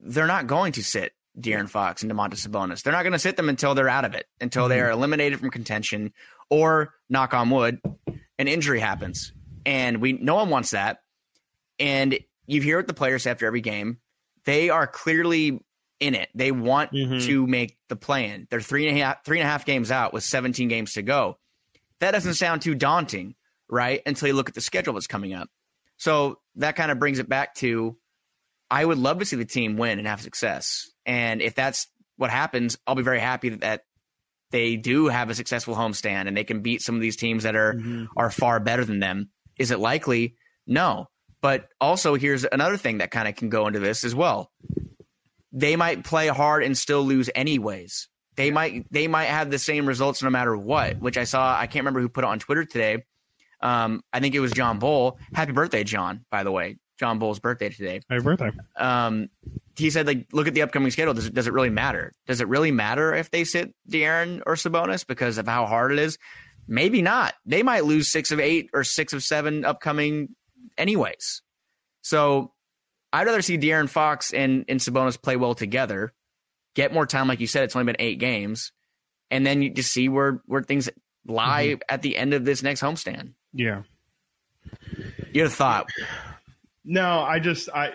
they're 0.00 0.26
not 0.26 0.46
going 0.46 0.72
to 0.72 0.82
sit 0.82 1.12
De'Aaron 1.38 1.68
Fox 1.68 2.02
and 2.02 2.12
Domantas 2.12 2.46
Sabonis. 2.46 2.82
They're 2.82 2.92
not 2.92 3.02
going 3.02 3.12
to 3.12 3.18
sit 3.18 3.36
them 3.36 3.48
until 3.48 3.74
they're 3.74 3.88
out 3.88 4.04
of 4.04 4.14
it, 4.14 4.26
until 4.40 4.64
mm-hmm. 4.64 4.70
they 4.70 4.80
are 4.80 4.90
eliminated 4.90 5.40
from 5.40 5.50
contention, 5.50 6.12
or 6.50 6.92
knock 7.08 7.34
on 7.34 7.50
wood, 7.50 7.80
an 8.38 8.48
injury 8.48 8.80
happens. 8.80 9.32
And 9.64 10.00
we 10.00 10.12
no 10.12 10.34
one 10.34 10.50
wants 10.50 10.72
that. 10.72 10.98
And 11.78 12.18
you 12.46 12.60
hear 12.60 12.76
what 12.76 12.86
the 12.86 12.94
players 12.94 13.22
say 13.22 13.30
after 13.30 13.46
every 13.46 13.60
game. 13.60 13.98
They 14.44 14.70
are 14.70 14.88
clearly 14.88 15.60
in 16.00 16.14
it. 16.16 16.28
They 16.34 16.50
want 16.50 16.92
mm-hmm. 16.92 17.18
to 17.26 17.46
make 17.46 17.78
the 17.88 17.96
plan. 17.96 18.48
They're 18.50 18.60
three 18.60 18.88
and 18.88 18.98
a 18.98 19.00
half 19.00 19.24
three 19.24 19.38
and 19.38 19.46
a 19.46 19.50
half 19.50 19.64
games 19.64 19.90
out 19.90 20.12
with 20.12 20.24
17 20.24 20.68
games 20.68 20.94
to 20.94 21.02
go. 21.02 21.38
That 22.02 22.10
doesn't 22.10 22.34
sound 22.34 22.62
too 22.62 22.74
daunting, 22.74 23.34
right? 23.70 24.02
Until 24.04 24.28
you 24.28 24.34
look 24.34 24.48
at 24.48 24.54
the 24.54 24.60
schedule 24.60 24.94
that's 24.94 25.06
coming 25.06 25.34
up. 25.34 25.48
So 25.96 26.40
that 26.56 26.76
kind 26.76 26.90
of 26.90 26.98
brings 26.98 27.18
it 27.18 27.28
back 27.28 27.54
to 27.56 27.96
I 28.70 28.84
would 28.84 28.98
love 28.98 29.18
to 29.20 29.24
see 29.24 29.36
the 29.36 29.44
team 29.44 29.76
win 29.76 29.98
and 29.98 30.08
have 30.08 30.20
success. 30.20 30.90
And 31.06 31.40
if 31.40 31.54
that's 31.54 31.86
what 32.16 32.30
happens, 32.30 32.76
I'll 32.86 32.94
be 32.94 33.02
very 33.02 33.20
happy 33.20 33.50
that 33.50 33.82
they 34.50 34.76
do 34.76 35.06
have 35.06 35.30
a 35.30 35.34
successful 35.34 35.74
homestand 35.74 36.28
and 36.28 36.36
they 36.36 36.44
can 36.44 36.60
beat 36.60 36.82
some 36.82 36.94
of 36.94 37.00
these 37.00 37.16
teams 37.16 37.44
that 37.44 37.56
are 37.56 37.74
mm-hmm. 37.74 38.06
are 38.16 38.30
far 38.30 38.60
better 38.60 38.84
than 38.84 38.98
them. 38.98 39.30
Is 39.58 39.70
it 39.70 39.78
likely? 39.78 40.36
No. 40.66 41.06
But 41.40 41.68
also 41.80 42.14
here's 42.16 42.44
another 42.44 42.76
thing 42.76 42.98
that 42.98 43.10
kind 43.10 43.28
of 43.28 43.36
can 43.36 43.48
go 43.48 43.66
into 43.66 43.80
this 43.80 44.04
as 44.04 44.14
well 44.14 44.50
they 45.52 45.76
might 45.76 46.02
play 46.02 46.28
hard 46.28 46.62
and 46.64 46.76
still 46.76 47.02
lose 47.02 47.30
anyways. 47.34 48.08
They 48.36 48.50
might 48.50 48.86
they 48.90 49.08
might 49.08 49.26
have 49.26 49.50
the 49.50 49.58
same 49.58 49.86
results 49.86 50.22
no 50.22 50.30
matter 50.30 50.56
what. 50.56 50.98
Which 50.98 51.16
I 51.18 51.24
saw. 51.24 51.56
I 51.56 51.66
can't 51.66 51.82
remember 51.82 52.00
who 52.00 52.08
put 52.08 52.24
it 52.24 52.28
on 52.28 52.38
Twitter 52.38 52.64
today. 52.64 53.04
Um, 53.60 54.02
I 54.12 54.20
think 54.20 54.34
it 54.34 54.40
was 54.40 54.52
John 54.52 54.78
Bull. 54.78 55.18
Happy 55.34 55.52
birthday, 55.52 55.84
John! 55.84 56.24
By 56.30 56.42
the 56.42 56.50
way, 56.50 56.78
John 56.98 57.18
Bull's 57.18 57.38
birthday 57.38 57.68
today. 57.68 58.00
Happy 58.08 58.22
birthday. 58.22 58.50
Um, 58.76 59.28
he 59.76 59.90
said, 59.90 60.06
like, 60.06 60.26
look 60.32 60.48
at 60.48 60.54
the 60.54 60.62
upcoming 60.62 60.90
schedule. 60.90 61.14
Does 61.14 61.26
it 61.26 61.34
does 61.34 61.46
it 61.46 61.52
really 61.52 61.70
matter? 61.70 62.12
Does 62.26 62.40
it 62.40 62.48
really 62.48 62.70
matter 62.70 63.14
if 63.14 63.30
they 63.30 63.44
sit 63.44 63.74
De'Aaron 63.88 64.42
or 64.46 64.54
Sabonis 64.54 65.06
because 65.06 65.38
of 65.38 65.46
how 65.46 65.66
hard 65.66 65.92
it 65.92 65.98
is? 65.98 66.18
Maybe 66.68 67.02
not. 67.02 67.34
They 67.44 67.62
might 67.62 67.84
lose 67.84 68.10
six 68.10 68.30
of 68.30 68.40
eight 68.40 68.70
or 68.72 68.84
six 68.84 69.12
of 69.12 69.22
seven 69.22 69.64
upcoming, 69.64 70.30
anyways. 70.78 71.42
So 72.02 72.52
I'd 73.12 73.26
rather 73.26 73.42
see 73.42 73.58
De'Aaron 73.58 73.88
Fox 73.88 74.32
and, 74.32 74.64
and 74.68 74.80
Sabonis 74.80 75.20
play 75.20 75.36
well 75.36 75.54
together, 75.54 76.12
get 76.74 76.92
more 76.92 77.06
time. 77.06 77.28
Like 77.28 77.40
you 77.40 77.46
said, 77.46 77.64
it's 77.64 77.76
only 77.76 77.86
been 77.86 78.00
eight 78.00 78.18
games. 78.18 78.72
And 79.30 79.46
then 79.46 79.62
you 79.62 79.70
just 79.70 79.92
see 79.92 80.08
where, 80.08 80.42
where 80.46 80.62
things 80.62 80.88
lie 81.26 81.68
mm-hmm. 81.68 81.80
at 81.88 82.02
the 82.02 82.16
end 82.16 82.34
of 82.34 82.44
this 82.44 82.62
next 82.62 82.82
homestand. 82.82 83.32
Yeah. 83.52 83.82
You 85.32 85.42
had 85.42 85.50
a 85.50 85.54
thought. 85.54 85.88
No, 86.84 87.20
I 87.20 87.38
just, 87.38 87.68
I, 87.68 87.92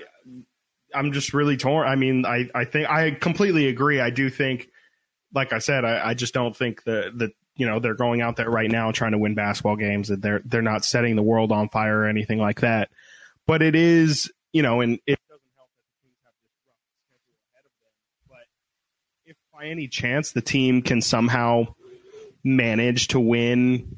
I'm 0.93 1.11
just 1.11 1.33
really 1.33 1.57
torn. 1.57 1.87
I 1.87 1.95
mean, 1.95 2.25
I, 2.25 2.49
I 2.55 2.65
think 2.65 2.89
I 2.89 3.11
completely 3.11 3.67
agree. 3.67 3.99
I 3.99 4.09
do 4.09 4.29
think, 4.29 4.69
like 5.33 5.53
I 5.53 5.59
said, 5.59 5.85
I, 5.85 6.09
I 6.09 6.13
just 6.13 6.33
don't 6.33 6.55
think 6.55 6.83
that 6.85 7.17
that 7.17 7.31
you 7.57 7.65
know, 7.65 7.79
they're 7.79 7.95
going 7.95 8.21
out 8.21 8.35
there 8.35 8.49
right 8.49 8.69
now 8.69 8.91
trying 8.91 9.13
to 9.13 9.17
win 9.17 9.33
basketball 9.33 9.75
games 9.75 10.09
that 10.09 10.21
they're, 10.21 10.41
they're 10.45 10.61
not 10.61 10.85
setting 10.85 11.15
the 11.15 11.23
world 11.23 11.51
on 11.51 11.69
fire 11.69 12.01
or 12.01 12.07
anything 12.07 12.37
like 12.37 12.61
that. 12.61 12.89
But 13.47 13.63
it 13.63 13.75
is, 13.75 14.31
you 14.53 14.61
know, 14.61 14.81
and 14.81 14.99
it 15.07 15.19
doesn't 15.27 15.51
help 15.57 15.69
that 15.75 15.83
the 15.89 16.05
teams 16.05 16.17
have 16.23 16.33
this 16.37 16.53
rough 16.69 16.77
schedule 17.09 17.33
ahead 17.49 17.65
of 17.65 17.73
them. 17.81 17.97
But 18.29 18.45
if 19.25 19.37
by 19.57 19.65
any 19.65 19.87
chance 19.87 20.33
the 20.33 20.41
team 20.41 20.83
can 20.83 21.01
somehow 21.01 21.65
manage 22.43 23.07
to 23.07 23.19
win, 23.19 23.97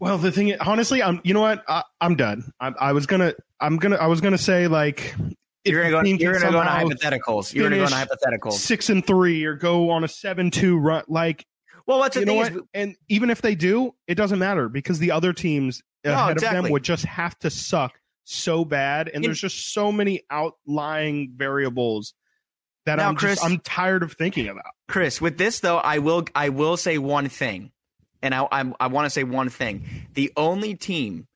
well, 0.00 0.18
the 0.18 0.32
thing, 0.32 0.56
honestly, 0.58 1.00
I'm, 1.00 1.20
you 1.22 1.32
know 1.32 1.42
what, 1.42 1.62
I, 1.68 1.84
am 2.00 2.16
done. 2.16 2.50
I, 2.58 2.72
I 2.80 2.92
was 2.92 3.06
gonna, 3.06 3.34
I'm 3.60 3.76
gonna, 3.76 3.96
I 3.96 4.08
was 4.08 4.20
gonna 4.20 4.38
say 4.38 4.66
like. 4.66 5.14
You're 5.64 5.82
gonna 5.82 6.02
go. 6.02 6.08
You're 6.08 6.32
gonna 6.32 6.50
go 6.50 6.58
on 6.58 6.66
hypotheticals. 6.66 7.54
You're 7.54 7.68
gonna 7.68 7.76
go 7.76 7.84
on 7.84 8.06
hypotheticals. 8.06 8.54
Six 8.54 8.88
and 8.88 9.06
three, 9.06 9.44
or 9.44 9.54
go 9.54 9.90
on 9.90 10.02
a 10.04 10.08
seven-two 10.08 10.78
run. 10.78 11.04
Like, 11.06 11.44
well, 11.86 11.98
what's 11.98 12.14
the 12.14 12.20
you 12.20 12.26
know 12.26 12.34
what? 12.34 12.52
Is, 12.52 12.62
and 12.72 12.96
even 13.10 13.28
if 13.28 13.42
they 13.42 13.54
do, 13.54 13.94
it 14.08 14.14
doesn't 14.14 14.38
matter 14.38 14.70
because 14.70 14.98
the 14.98 15.12
other 15.12 15.34
teams 15.34 15.82
ahead 16.02 16.16
no, 16.16 16.32
exactly. 16.32 16.58
of 16.58 16.64
them 16.64 16.72
would 16.72 16.82
just 16.82 17.04
have 17.04 17.38
to 17.40 17.50
suck 17.50 17.92
so 18.24 18.64
bad, 18.64 19.10
and 19.12 19.22
there's 19.22 19.40
just 19.40 19.74
so 19.74 19.92
many 19.92 20.22
outlying 20.30 21.34
variables 21.36 22.14
that 22.96 23.02
now, 23.02 23.08
I'm 23.08 23.16
Chris, 23.16 23.36
just, 23.40 23.44
I'm 23.44 23.58
tired 23.60 24.02
of 24.02 24.12
thinking 24.12 24.48
about. 24.48 24.64
Chris, 24.88 25.20
with 25.20 25.38
this 25.38 25.60
though, 25.60 25.78
I 25.78 25.98
will 25.98 26.24
I 26.34 26.48
will 26.48 26.76
say 26.76 26.98
one 26.98 27.28
thing, 27.28 27.70
and 28.22 28.34
I 28.34 28.46
I, 28.50 28.72
I 28.80 28.86
want 28.88 29.06
to 29.06 29.10
say 29.10 29.24
one 29.24 29.48
thing. 29.48 29.84
The 30.14 30.32
only 30.36 30.74
team 30.74 31.26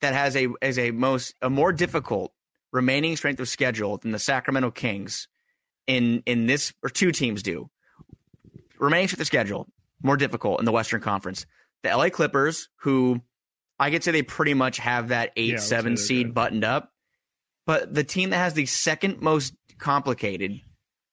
that 0.00 0.14
has 0.14 0.36
a 0.36 0.48
as 0.60 0.78
a 0.78 0.90
most 0.90 1.34
a 1.40 1.50
more 1.50 1.72
difficult 1.72 2.32
remaining 2.72 3.16
strength 3.16 3.40
of 3.40 3.48
schedule 3.48 3.98
than 3.98 4.10
the 4.10 4.18
Sacramento 4.18 4.70
Kings 4.72 5.28
in 5.86 6.22
in 6.26 6.46
this 6.46 6.72
or 6.82 6.90
two 6.90 7.12
teams 7.12 7.42
do. 7.42 7.70
Remaining 8.78 9.08
strength 9.08 9.22
of 9.22 9.26
schedule 9.26 9.68
more 10.02 10.16
difficult 10.16 10.60
in 10.60 10.66
the 10.66 10.72
Western 10.72 11.00
Conference. 11.00 11.46
The 11.82 11.96
LA 11.96 12.10
Clippers, 12.10 12.68
who 12.80 13.20
I 13.78 13.90
could 13.90 14.04
say 14.04 14.12
they 14.12 14.22
pretty 14.22 14.54
much 14.54 14.78
have 14.78 15.08
that 15.08 15.32
eight 15.36 15.52
yeah, 15.52 15.58
seven 15.58 15.96
seed 15.96 16.28
good. 16.28 16.34
buttoned 16.34 16.64
up. 16.64 16.90
But 17.66 17.94
the 17.94 18.04
team 18.04 18.30
that 18.30 18.36
has 18.36 18.54
the 18.54 18.66
second 18.66 19.22
most 19.22 19.54
complicated, 19.84 20.62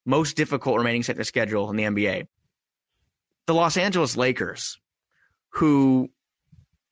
most 0.06 0.38
difficult 0.38 0.78
remaining 0.78 1.04
set 1.04 1.24
schedule 1.26 1.70
in 1.70 1.76
the 1.76 1.84
NBA, 1.84 2.28
the 3.46 3.54
Los 3.54 3.76
Angeles 3.76 4.16
Lakers, 4.16 4.80
who 5.50 6.10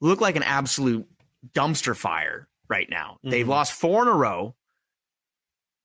look 0.02 0.20
like 0.20 0.36
an 0.36 0.44
absolute 0.44 1.08
dumpster 1.54 1.96
fire 1.96 2.50
right 2.68 2.89
now. 2.89 3.13
Mm-hmm. 3.20 3.30
They've 3.30 3.48
lost 3.48 3.72
four 3.72 4.02
in 4.02 4.10
a 4.10 4.13
row. 4.13 4.56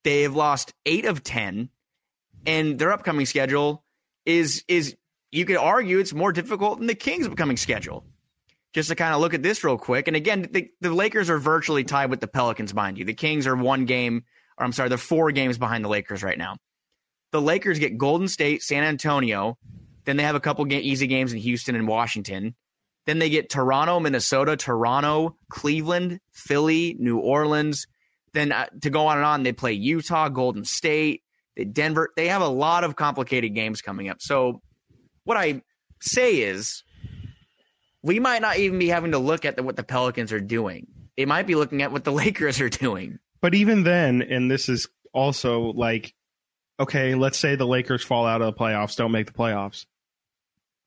They've 0.02 0.34
lost 0.34 0.74
eight 0.84 1.04
of 1.04 1.22
ten, 1.22 1.70
and 2.44 2.76
their 2.76 2.92
upcoming 2.92 3.24
schedule 3.24 3.84
is 4.26 4.64
is 4.66 4.96
you 5.30 5.44
could 5.44 5.56
argue 5.56 6.00
it's 6.00 6.12
more 6.12 6.32
difficult 6.32 6.78
than 6.78 6.88
the 6.88 6.96
Kings' 6.96 7.28
upcoming 7.28 7.56
schedule. 7.56 8.04
Just 8.72 8.88
to 8.88 8.96
kind 8.96 9.14
of 9.14 9.20
look 9.20 9.34
at 9.34 9.44
this 9.44 9.62
real 9.62 9.78
quick, 9.78 10.08
and 10.08 10.16
again, 10.16 10.48
the, 10.50 10.68
the 10.80 10.90
Lakers 10.90 11.30
are 11.30 11.38
virtually 11.38 11.84
tied 11.84 12.10
with 12.10 12.18
the 12.18 12.26
Pelicans, 12.26 12.74
mind 12.74 12.98
you. 12.98 13.04
The 13.04 13.14
Kings 13.14 13.46
are 13.46 13.54
one 13.54 13.84
game, 13.84 14.24
or 14.58 14.64
I'm 14.64 14.72
sorry, 14.72 14.88
they're 14.88 14.98
four 14.98 15.32
games 15.32 15.58
behind 15.58 15.84
the 15.84 15.88
Lakers 15.88 16.22
right 16.22 16.38
now. 16.38 16.56
The 17.32 17.40
Lakers 17.40 17.78
get 17.78 17.98
Golden 17.98 18.28
State, 18.28 18.62
San 18.62 18.84
Antonio, 18.84 19.58
then 20.04 20.16
they 20.16 20.22
have 20.22 20.34
a 20.34 20.40
couple 20.40 20.70
easy 20.72 21.06
games 21.06 21.32
in 21.32 21.38
Houston 21.38 21.74
and 21.74 21.88
Washington. 21.88 22.54
Then 23.06 23.18
they 23.18 23.28
get 23.28 23.50
Toronto, 23.50 24.00
Minnesota, 24.00 24.56
Toronto, 24.56 25.36
Cleveland, 25.50 26.20
Philly, 26.32 26.96
New 26.98 27.18
Orleans. 27.18 27.86
Then 28.32 28.52
uh, 28.52 28.66
to 28.82 28.90
go 28.90 29.06
on 29.06 29.18
and 29.18 29.26
on, 29.26 29.42
they 29.42 29.52
play 29.52 29.72
Utah, 29.72 30.28
Golden 30.28 30.64
State, 30.64 31.22
Denver. 31.72 32.10
They 32.16 32.28
have 32.28 32.42
a 32.42 32.48
lot 32.48 32.84
of 32.84 32.96
complicated 32.96 33.54
games 33.54 33.82
coming 33.82 34.08
up. 34.08 34.18
So 34.20 34.62
what 35.24 35.36
I 35.36 35.62
say 36.00 36.40
is 36.40 36.82
we 38.02 38.20
might 38.20 38.42
not 38.42 38.58
even 38.58 38.78
be 38.78 38.88
having 38.88 39.12
to 39.12 39.18
look 39.18 39.44
at 39.44 39.56
the, 39.56 39.62
what 39.62 39.76
the 39.76 39.82
Pelicans 39.82 40.32
are 40.32 40.40
doing. 40.40 40.86
They 41.16 41.26
might 41.26 41.46
be 41.46 41.54
looking 41.54 41.82
at 41.82 41.92
what 41.92 42.04
the 42.04 42.12
Lakers 42.24 42.60
are 42.60 42.70
doing. 42.70 43.18
But 43.44 43.54
even 43.54 43.82
then, 43.82 44.22
and 44.22 44.50
this 44.50 44.70
is 44.70 44.88
also 45.12 45.64
like, 45.72 46.14
okay, 46.80 47.14
let's 47.14 47.38
say 47.38 47.56
the 47.56 47.66
Lakers 47.66 48.02
fall 48.02 48.24
out 48.24 48.40
of 48.40 48.46
the 48.46 48.58
playoffs, 48.58 48.96
don't 48.96 49.12
make 49.12 49.26
the 49.26 49.34
playoffs. 49.34 49.84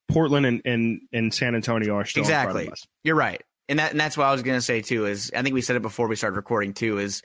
Portland 0.07 0.47
and, 0.47 0.61
and, 0.65 1.01
and 1.13 1.31
San 1.31 1.53
Antonio 1.53 1.95
are 1.97 2.05
still 2.05 2.23
exactly. 2.23 2.67
You're 3.03 3.13
right, 3.13 3.43
and 3.69 3.77
that 3.77 3.91
and 3.91 3.99
that's 3.99 4.17
what 4.17 4.25
I 4.25 4.31
was 4.31 4.41
going 4.41 4.57
to 4.57 4.61
say 4.63 4.81
too. 4.81 5.05
Is 5.05 5.31
I 5.35 5.43
think 5.43 5.53
we 5.53 5.61
said 5.61 5.75
it 5.75 5.83
before 5.83 6.07
we 6.07 6.15
started 6.15 6.35
recording 6.35 6.73
too. 6.73 6.97
Is 6.97 7.21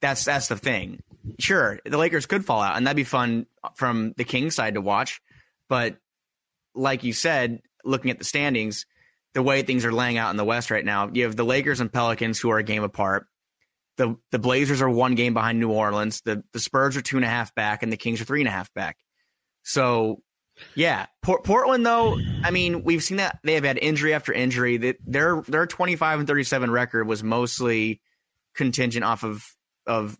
that's 0.00 0.24
that's 0.24 0.46
the 0.46 0.56
thing. 0.56 1.02
Sure, 1.40 1.80
the 1.84 1.98
Lakers 1.98 2.26
could 2.26 2.44
fall 2.44 2.62
out, 2.62 2.76
and 2.76 2.86
that'd 2.86 2.94
be 2.94 3.02
fun 3.02 3.46
from 3.74 4.14
the 4.16 4.22
Kings 4.22 4.54
side 4.54 4.74
to 4.74 4.80
watch. 4.80 5.20
But 5.68 5.96
like 6.76 7.02
you 7.02 7.12
said, 7.12 7.62
looking 7.84 8.12
at 8.12 8.20
the 8.20 8.24
standings, 8.24 8.86
the 9.34 9.42
way 9.42 9.62
things 9.62 9.84
are 9.84 9.92
laying 9.92 10.18
out 10.18 10.30
in 10.30 10.36
the 10.36 10.44
West 10.44 10.70
right 10.70 10.84
now, 10.84 11.10
you 11.12 11.24
have 11.24 11.34
the 11.34 11.44
Lakers 11.44 11.80
and 11.80 11.92
Pelicans 11.92 12.38
who 12.38 12.50
are 12.50 12.58
a 12.58 12.62
game 12.62 12.84
apart. 12.84 13.26
The 13.98 14.16
the 14.30 14.38
Blazers 14.38 14.80
are 14.80 14.88
one 14.88 15.14
game 15.14 15.34
behind 15.34 15.60
New 15.60 15.70
Orleans. 15.70 16.22
The 16.22 16.42
the 16.52 16.60
Spurs 16.60 16.96
are 16.96 17.02
two 17.02 17.16
and 17.16 17.24
a 17.24 17.28
half 17.28 17.54
back, 17.54 17.82
and 17.82 17.92
the 17.92 17.96
Kings 17.96 18.20
are 18.20 18.24
three 18.24 18.40
and 18.40 18.48
a 18.48 18.52
half 18.52 18.72
back. 18.72 18.96
So 19.62 20.22
yeah, 20.74 21.06
Port- 21.22 21.44
Portland 21.44 21.84
though. 21.84 22.18
I 22.42 22.50
mean, 22.50 22.84
we've 22.84 23.02
seen 23.02 23.18
that 23.18 23.38
they 23.44 23.54
have 23.54 23.64
had 23.64 23.78
injury 23.78 24.14
after 24.14 24.32
injury. 24.32 24.76
That 24.78 24.96
their 25.04 25.42
their 25.42 25.66
twenty 25.66 25.96
five 25.96 26.18
and 26.18 26.26
thirty 26.26 26.44
seven 26.44 26.70
record 26.70 27.06
was 27.06 27.22
mostly 27.22 28.00
contingent 28.54 29.04
off 29.04 29.24
of 29.24 29.44
of 29.86 30.18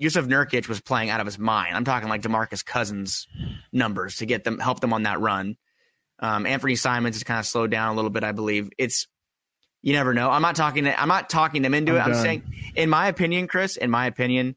Jusuf 0.00 0.26
Nurkic 0.26 0.68
was 0.68 0.80
playing 0.80 1.10
out 1.10 1.20
of 1.20 1.26
his 1.26 1.38
mind. 1.38 1.76
I'm 1.76 1.84
talking 1.84 2.08
like 2.08 2.22
Demarcus 2.22 2.64
Cousins 2.64 3.26
numbers 3.72 4.16
to 4.16 4.26
get 4.26 4.44
them 4.44 4.58
help 4.58 4.80
them 4.80 4.92
on 4.92 5.04
that 5.04 5.20
run. 5.20 5.56
Um, 6.18 6.44
Anfernee 6.44 6.78
Simons 6.78 7.16
has 7.16 7.24
kind 7.24 7.40
of 7.40 7.46
slowed 7.46 7.70
down 7.70 7.92
a 7.92 7.94
little 7.94 8.10
bit, 8.10 8.24
I 8.24 8.32
believe. 8.32 8.70
It's 8.78 9.08
you 9.84 9.92
never 9.92 10.14
know. 10.14 10.30
I'm 10.30 10.42
not 10.42 10.56
talking. 10.56 10.86
I'm 10.88 11.08
not 11.08 11.30
talking 11.30 11.62
them 11.62 11.74
into 11.74 11.92
I'm 11.92 11.96
it. 11.96 12.00
Done. 12.00 12.12
I'm 12.12 12.22
saying, 12.22 12.42
in 12.74 12.90
my 12.90 13.08
opinion, 13.08 13.46
Chris. 13.46 13.76
In 13.76 13.90
my 13.90 14.06
opinion, 14.06 14.56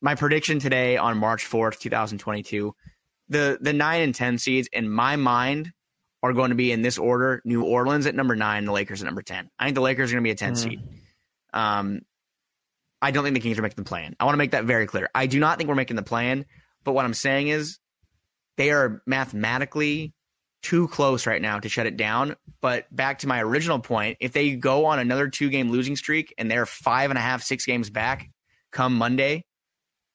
my 0.00 0.14
prediction 0.14 0.58
today 0.58 0.96
on 0.96 1.16
March 1.16 1.48
4th, 1.48 1.78
2022 1.78 2.74
the 3.32 3.58
the 3.60 3.72
nine 3.72 4.02
and 4.02 4.14
ten 4.14 4.38
seeds 4.38 4.68
in 4.72 4.88
my 4.88 5.16
mind 5.16 5.72
are 6.22 6.32
going 6.32 6.50
to 6.50 6.54
be 6.54 6.70
in 6.70 6.82
this 6.82 6.98
order: 6.98 7.42
New 7.44 7.64
Orleans 7.64 8.06
at 8.06 8.14
number 8.14 8.36
nine, 8.36 8.64
the 8.64 8.72
Lakers 8.72 9.02
at 9.02 9.06
number 9.06 9.22
ten. 9.22 9.50
I 9.58 9.64
think 9.64 9.74
the 9.74 9.80
Lakers 9.80 10.12
are 10.12 10.14
going 10.14 10.24
to 10.24 10.28
be 10.28 10.32
a 10.32 10.36
10 10.36 10.52
mm. 10.52 10.56
seed. 10.56 10.80
Um, 11.52 12.02
I 13.00 13.10
don't 13.10 13.24
think 13.24 13.34
the 13.34 13.40
Kings 13.40 13.58
are 13.58 13.62
making 13.62 13.82
the 13.82 13.88
plan. 13.88 14.14
I 14.20 14.24
want 14.24 14.34
to 14.34 14.38
make 14.38 14.52
that 14.52 14.64
very 14.64 14.86
clear. 14.86 15.10
I 15.14 15.26
do 15.26 15.40
not 15.40 15.58
think 15.58 15.68
we're 15.68 15.74
making 15.74 15.96
the 15.96 16.02
plan. 16.02 16.46
But 16.84 16.92
what 16.92 17.04
I'm 17.04 17.14
saying 17.14 17.48
is, 17.48 17.78
they 18.56 18.70
are 18.70 19.02
mathematically 19.06 20.12
too 20.62 20.88
close 20.88 21.26
right 21.26 21.42
now 21.42 21.58
to 21.58 21.68
shut 21.68 21.86
it 21.86 21.96
down. 21.96 22.36
But 22.60 22.94
back 22.94 23.20
to 23.20 23.28
my 23.28 23.42
original 23.42 23.78
point, 23.78 24.18
if 24.20 24.32
they 24.32 24.54
go 24.54 24.86
on 24.86 24.98
another 24.98 25.28
two 25.28 25.50
game 25.50 25.70
losing 25.70 25.96
streak 25.96 26.32
and 26.38 26.50
they're 26.50 26.66
five 26.66 27.10
and 27.10 27.18
a 27.18 27.22
half, 27.22 27.42
six 27.42 27.66
games 27.66 27.90
back 27.90 28.30
come 28.70 28.96
Monday, 28.96 29.44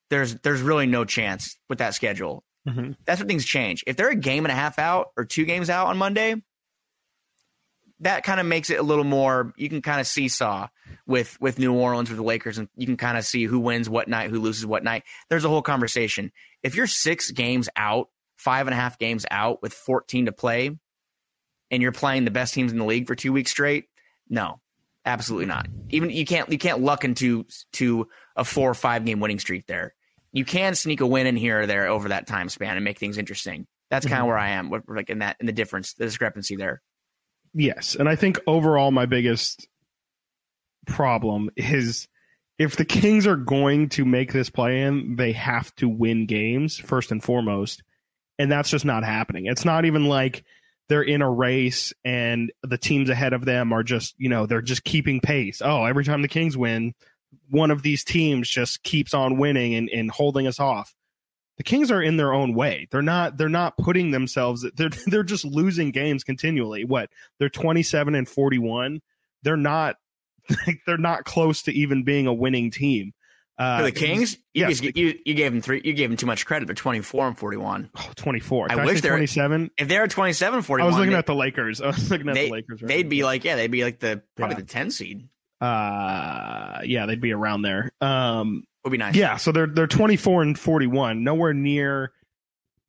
there's 0.09 0.35
there's 0.35 0.61
really 0.61 0.87
no 0.87 1.05
chance 1.05 1.57
with 1.69 1.79
that 1.79 1.93
schedule. 1.93 2.43
Mm-hmm. 2.67 2.93
That's 3.05 3.19
when 3.19 3.27
things 3.27 3.45
change. 3.45 3.83
If 3.87 3.95
they're 3.95 4.09
a 4.09 4.15
game 4.15 4.45
and 4.45 4.51
a 4.51 4.55
half 4.55 4.79
out 4.79 5.11
or 5.17 5.25
two 5.25 5.45
games 5.45 5.69
out 5.69 5.87
on 5.87 5.97
Monday, 5.97 6.35
that 8.01 8.23
kind 8.23 8.39
of 8.39 8.45
makes 8.45 8.69
it 8.69 8.79
a 8.79 8.83
little 8.83 9.03
more. 9.03 9.53
You 9.57 9.69
can 9.69 9.81
kind 9.81 9.99
of 9.99 10.07
seesaw 10.07 10.67
with 11.05 11.39
with 11.41 11.59
New 11.59 11.73
Orleans 11.73 12.09
with 12.09 12.17
the 12.17 12.23
Lakers, 12.23 12.57
and 12.57 12.67
you 12.75 12.85
can 12.85 12.97
kind 12.97 13.17
of 13.17 13.25
see 13.25 13.45
who 13.45 13.59
wins 13.59 13.89
what 13.89 14.07
night, 14.07 14.29
who 14.29 14.39
loses 14.39 14.65
what 14.65 14.83
night. 14.83 15.03
There's 15.29 15.45
a 15.45 15.49
whole 15.49 15.61
conversation. 15.61 16.31
If 16.63 16.75
you're 16.75 16.87
six 16.87 17.31
games 17.31 17.69
out, 17.75 18.09
five 18.37 18.67
and 18.67 18.73
a 18.73 18.77
half 18.77 18.97
games 18.97 19.25
out 19.29 19.61
with 19.61 19.73
14 19.73 20.27
to 20.27 20.31
play, 20.31 20.77
and 21.69 21.81
you're 21.81 21.91
playing 21.91 22.25
the 22.25 22.31
best 22.31 22.53
teams 22.53 22.71
in 22.71 22.77
the 22.77 22.85
league 22.85 23.07
for 23.07 23.15
two 23.15 23.33
weeks 23.33 23.51
straight, 23.51 23.85
no, 24.29 24.61
absolutely 25.05 25.47
not. 25.47 25.67
Even 25.89 26.09
you 26.09 26.25
can't 26.25 26.51
you 26.51 26.57
can't 26.57 26.81
luck 26.81 27.03
into 27.03 27.45
to 27.73 28.07
a 28.35 28.43
four 28.43 28.69
or 28.69 28.75
five 28.75 29.05
game 29.05 29.19
winning 29.19 29.39
streak 29.39 29.65
there 29.67 29.93
you 30.37 30.45
can 30.45 30.75
sneak 30.75 31.01
a 31.01 31.07
win 31.07 31.27
in 31.27 31.35
here 31.35 31.61
or 31.61 31.65
there 31.65 31.87
over 31.87 32.09
that 32.09 32.27
time 32.27 32.49
span 32.49 32.75
and 32.75 32.85
make 32.85 32.99
things 32.99 33.17
interesting. 33.17 33.65
That's 33.89 34.05
kind 34.05 34.19
of 34.19 34.23
mm-hmm. 34.23 34.27
where 34.27 34.37
I 34.37 34.49
am, 34.49 34.71
like 34.87 35.09
in 35.09 35.19
that 35.19 35.37
in 35.39 35.45
the 35.45 35.51
difference, 35.51 35.93
the 35.93 36.05
discrepancy 36.05 36.55
there. 36.55 36.81
Yes, 37.53 37.95
and 37.95 38.07
I 38.09 38.15
think 38.15 38.39
overall 38.45 38.91
my 38.91 39.05
biggest 39.05 39.67
problem 40.85 41.49
is 41.55 42.07
if 42.59 42.75
the 42.75 42.85
Kings 42.85 43.25
are 43.25 43.35
going 43.35 43.89
to 43.89 44.05
make 44.05 44.33
this 44.33 44.49
play 44.49 44.81
in, 44.81 45.15
they 45.15 45.31
have 45.31 45.73
to 45.75 45.87
win 45.87 46.25
games 46.25 46.77
first 46.77 47.11
and 47.11 47.23
foremost, 47.23 47.81
and 48.39 48.51
that's 48.51 48.69
just 48.69 48.85
not 48.85 49.03
happening. 49.03 49.45
It's 49.45 49.65
not 49.65 49.85
even 49.85 50.05
like 50.05 50.43
they're 50.89 51.03
in 51.03 51.21
a 51.21 51.29
race 51.29 51.93
and 52.05 52.51
the 52.63 52.77
teams 52.77 53.09
ahead 53.09 53.33
of 53.33 53.45
them 53.45 53.73
are 53.73 53.83
just, 53.83 54.15
you 54.17 54.29
know, 54.29 54.45
they're 54.45 54.61
just 54.61 54.83
keeping 54.83 55.19
pace. 55.19 55.61
Oh, 55.63 55.85
every 55.85 56.05
time 56.05 56.21
the 56.21 56.27
Kings 56.27 56.55
win, 56.57 56.93
one 57.49 57.71
of 57.71 57.81
these 57.81 58.03
teams 58.03 58.49
just 58.49 58.83
keeps 58.83 59.13
on 59.13 59.37
winning 59.37 59.75
and, 59.75 59.89
and 59.89 60.11
holding 60.11 60.47
us 60.47 60.59
off. 60.59 60.93
The 61.57 61.63
Kings 61.63 61.91
are 61.91 62.01
in 62.01 62.17
their 62.17 62.33
own 62.33 62.53
way. 62.53 62.87
They're 62.91 63.01
not 63.01 63.37
they're 63.37 63.49
not 63.49 63.77
putting 63.77 64.11
themselves 64.11 64.65
they're 64.75 64.89
they're 65.07 65.23
just 65.23 65.43
losing 65.43 65.91
games 65.91 66.23
continually. 66.23 66.85
What? 66.85 67.09
They're 67.39 67.49
27 67.49 68.15
and 68.15 68.29
41. 68.29 69.01
They're 69.43 69.57
not 69.57 69.95
they're 70.85 70.97
not 70.97 71.25
close 71.25 71.63
to 71.63 71.73
even 71.73 72.03
being 72.03 72.27
a 72.27 72.33
winning 72.33 72.71
team. 72.71 73.13
Uh, 73.57 73.81
the 73.81 73.91
Kings, 73.91 74.37
you, 74.53 74.67
yes, 74.67 74.81
you, 74.81 75.19
you, 75.25 75.33
gave 75.33 75.51
them 75.51 75.61
three. 75.61 75.81
You 75.83 75.93
gave 75.93 76.09
them 76.09 76.17
too 76.17 76.27
much 76.27 76.45
credit. 76.45 76.67
They're 76.67 76.75
twenty 76.75 77.01
four 77.01 77.25
and 77.25 77.35
forty 77.35 77.57
one. 77.57 77.89
Oh, 77.97 78.11
24. 78.15 78.67
I, 78.71 78.75
I 78.75 78.85
wish 78.85 79.01
they're 79.01 79.11
twenty 79.11 79.25
seven. 79.25 79.71
If 79.77 79.87
they're 79.87 80.07
27 80.07 80.61
41, 80.61 80.83
I 80.83 80.85
was 80.85 80.99
looking 80.99 81.13
they, 81.13 81.17
at 81.17 81.25
the 81.25 81.33
Lakers. 81.33 81.81
I 81.81 81.87
was 81.87 82.11
looking 82.11 82.29
at 82.29 82.35
they, 82.35 82.45
the 82.45 82.51
Lakers. 82.51 82.81
Right 82.83 82.87
they'd 82.87 83.09
be 83.09 83.23
like, 83.23 83.43
yeah, 83.43 83.55
they'd 83.55 83.71
be 83.71 83.83
like 83.83 83.99
the 83.99 84.21
probably 84.35 84.55
yeah. 84.55 84.61
the 84.61 84.67
ten 84.67 84.91
seed. 84.91 85.27
Uh, 85.59 86.81
yeah, 86.83 87.07
they'd 87.07 87.19
be 87.19 87.33
around 87.33 87.63
there. 87.63 87.91
Um, 87.99 88.63
would 88.83 88.91
be 88.91 88.97
nice. 88.97 89.15
Yeah, 89.15 89.37
so 89.37 89.51
they're 89.51 89.67
they're 89.67 89.87
24 89.87 90.43
and 90.43 90.59
41, 90.59 91.23
nowhere 91.23 91.53
near 91.53 92.11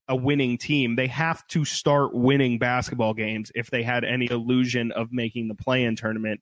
a 0.07 0.17
winning 0.17 0.59
team. 0.59 0.97
They 0.97 1.07
have 1.07 1.47
to 1.49 1.65
start 1.65 2.15
winning 2.15 2.59
basketball 2.59 3.15
games 3.15 3.53
if 3.55 3.71
they 3.71 3.83
had 3.83 4.05
any 4.05 4.31
illusion 4.31 4.93
of 4.93 5.13
making 5.13 5.49
the 5.49 5.55
play-in 5.55 5.97
tournament. 5.97 6.41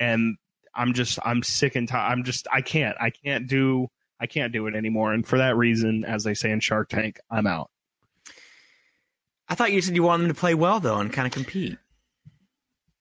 And 0.00 0.36
I'm 0.78 0.94
just 0.94 1.18
I'm 1.24 1.42
sick 1.42 1.76
and 1.76 1.88
tired. 1.88 2.12
I'm 2.12 2.24
just 2.24 2.46
I 2.52 2.62
can't 2.62 2.96
I 3.00 3.10
can't 3.10 3.46
do 3.46 3.88
I 4.20 4.26
can't 4.26 4.52
do 4.52 4.66
it 4.66 4.74
anymore. 4.74 5.12
And 5.12 5.26
for 5.26 5.38
that 5.38 5.56
reason, 5.56 6.04
as 6.04 6.24
they 6.24 6.34
say 6.34 6.50
in 6.50 6.60
Shark 6.60 6.88
Tank, 6.88 7.18
I'm 7.30 7.46
out. 7.46 7.70
I 9.48 9.54
thought 9.54 9.72
you 9.72 9.80
said 9.80 9.94
you 9.94 10.02
wanted 10.02 10.24
them 10.24 10.34
to 10.34 10.38
play 10.38 10.54
well 10.54 10.80
though 10.80 10.98
and 10.98 11.12
kind 11.12 11.26
of 11.26 11.32
compete. 11.32 11.78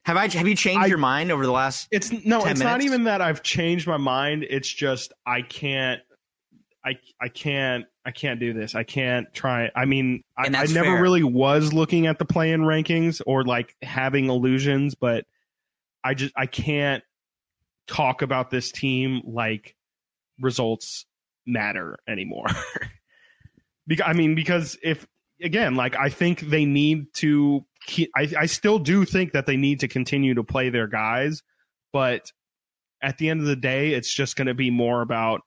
Have 0.06 0.16
I 0.18 0.30
have 0.30 0.48
you 0.48 0.56
changed 0.56 0.86
I, 0.86 0.88
your 0.88 0.98
mind 0.98 1.32
over 1.32 1.46
the 1.46 1.52
last? 1.52 1.88
It's 1.92 2.12
no, 2.12 2.38
it's 2.38 2.46
minutes? 2.46 2.60
not 2.62 2.82
even 2.82 3.04
that 3.04 3.22
I've 3.22 3.44
changed 3.44 3.88
my 3.88 3.98
mind. 3.98 4.46
It's 4.50 4.72
just 4.72 5.12
I 5.26 5.42
can't, 5.42 6.02
I 6.86 6.98
I 7.22 7.28
can't 7.28 7.86
I 8.06 8.12
can't 8.12 8.40
do 8.40 8.54
this. 8.54 8.74
I 8.74 8.84
can't 8.84 9.32
try. 9.34 9.70
I 9.76 9.84
mean, 9.84 10.24
I, 10.38 10.46
I, 10.46 10.50
never 10.50 10.84
fair. 10.86 11.02
really 11.02 11.24
was 11.24 11.74
looking 11.74 12.08
at 12.08 12.20
the 12.20 12.26
play-in 12.26 12.62
rankings 12.62 13.22
or 13.28 13.44
like 13.44 13.76
having 13.82 14.30
illusions, 14.30 14.96
but 14.96 15.26
I 16.06 16.14
just 16.14 16.34
I 16.38 16.46
can't 16.46 17.04
talk 17.88 18.22
about 18.22 18.50
this 18.50 18.72
team 18.72 19.22
like 19.26 19.76
results 20.40 21.06
matter 21.46 21.98
anymore. 22.08 22.48
because 23.88 24.06
I 24.08 24.14
mean, 24.14 24.36
because 24.36 24.78
if 24.84 25.08
again, 25.42 25.76
like 25.76 25.96
I 25.96 26.10
think 26.10 26.42
they 26.42 26.66
need 26.66 27.14
to 27.16 27.66
I, 28.16 28.34
I 28.38 28.46
still 28.48 28.80
do 28.80 29.06
think 29.06 29.34
that 29.34 29.46
they 29.46 29.58
need 29.58 29.80
to 29.82 29.88
continue 29.88 30.34
to 30.34 30.44
play 30.44 30.70
their 30.70 30.88
guys, 30.88 31.42
but 31.94 32.32
at 33.02 33.18
the 33.18 33.30
end 33.30 33.42
of 33.42 33.46
the 33.46 33.56
day, 33.56 33.94
it's 33.94 34.14
just 34.14 34.36
going 34.36 34.48
to 34.48 34.54
be 34.54 34.70
more 34.72 35.02
about, 35.02 35.42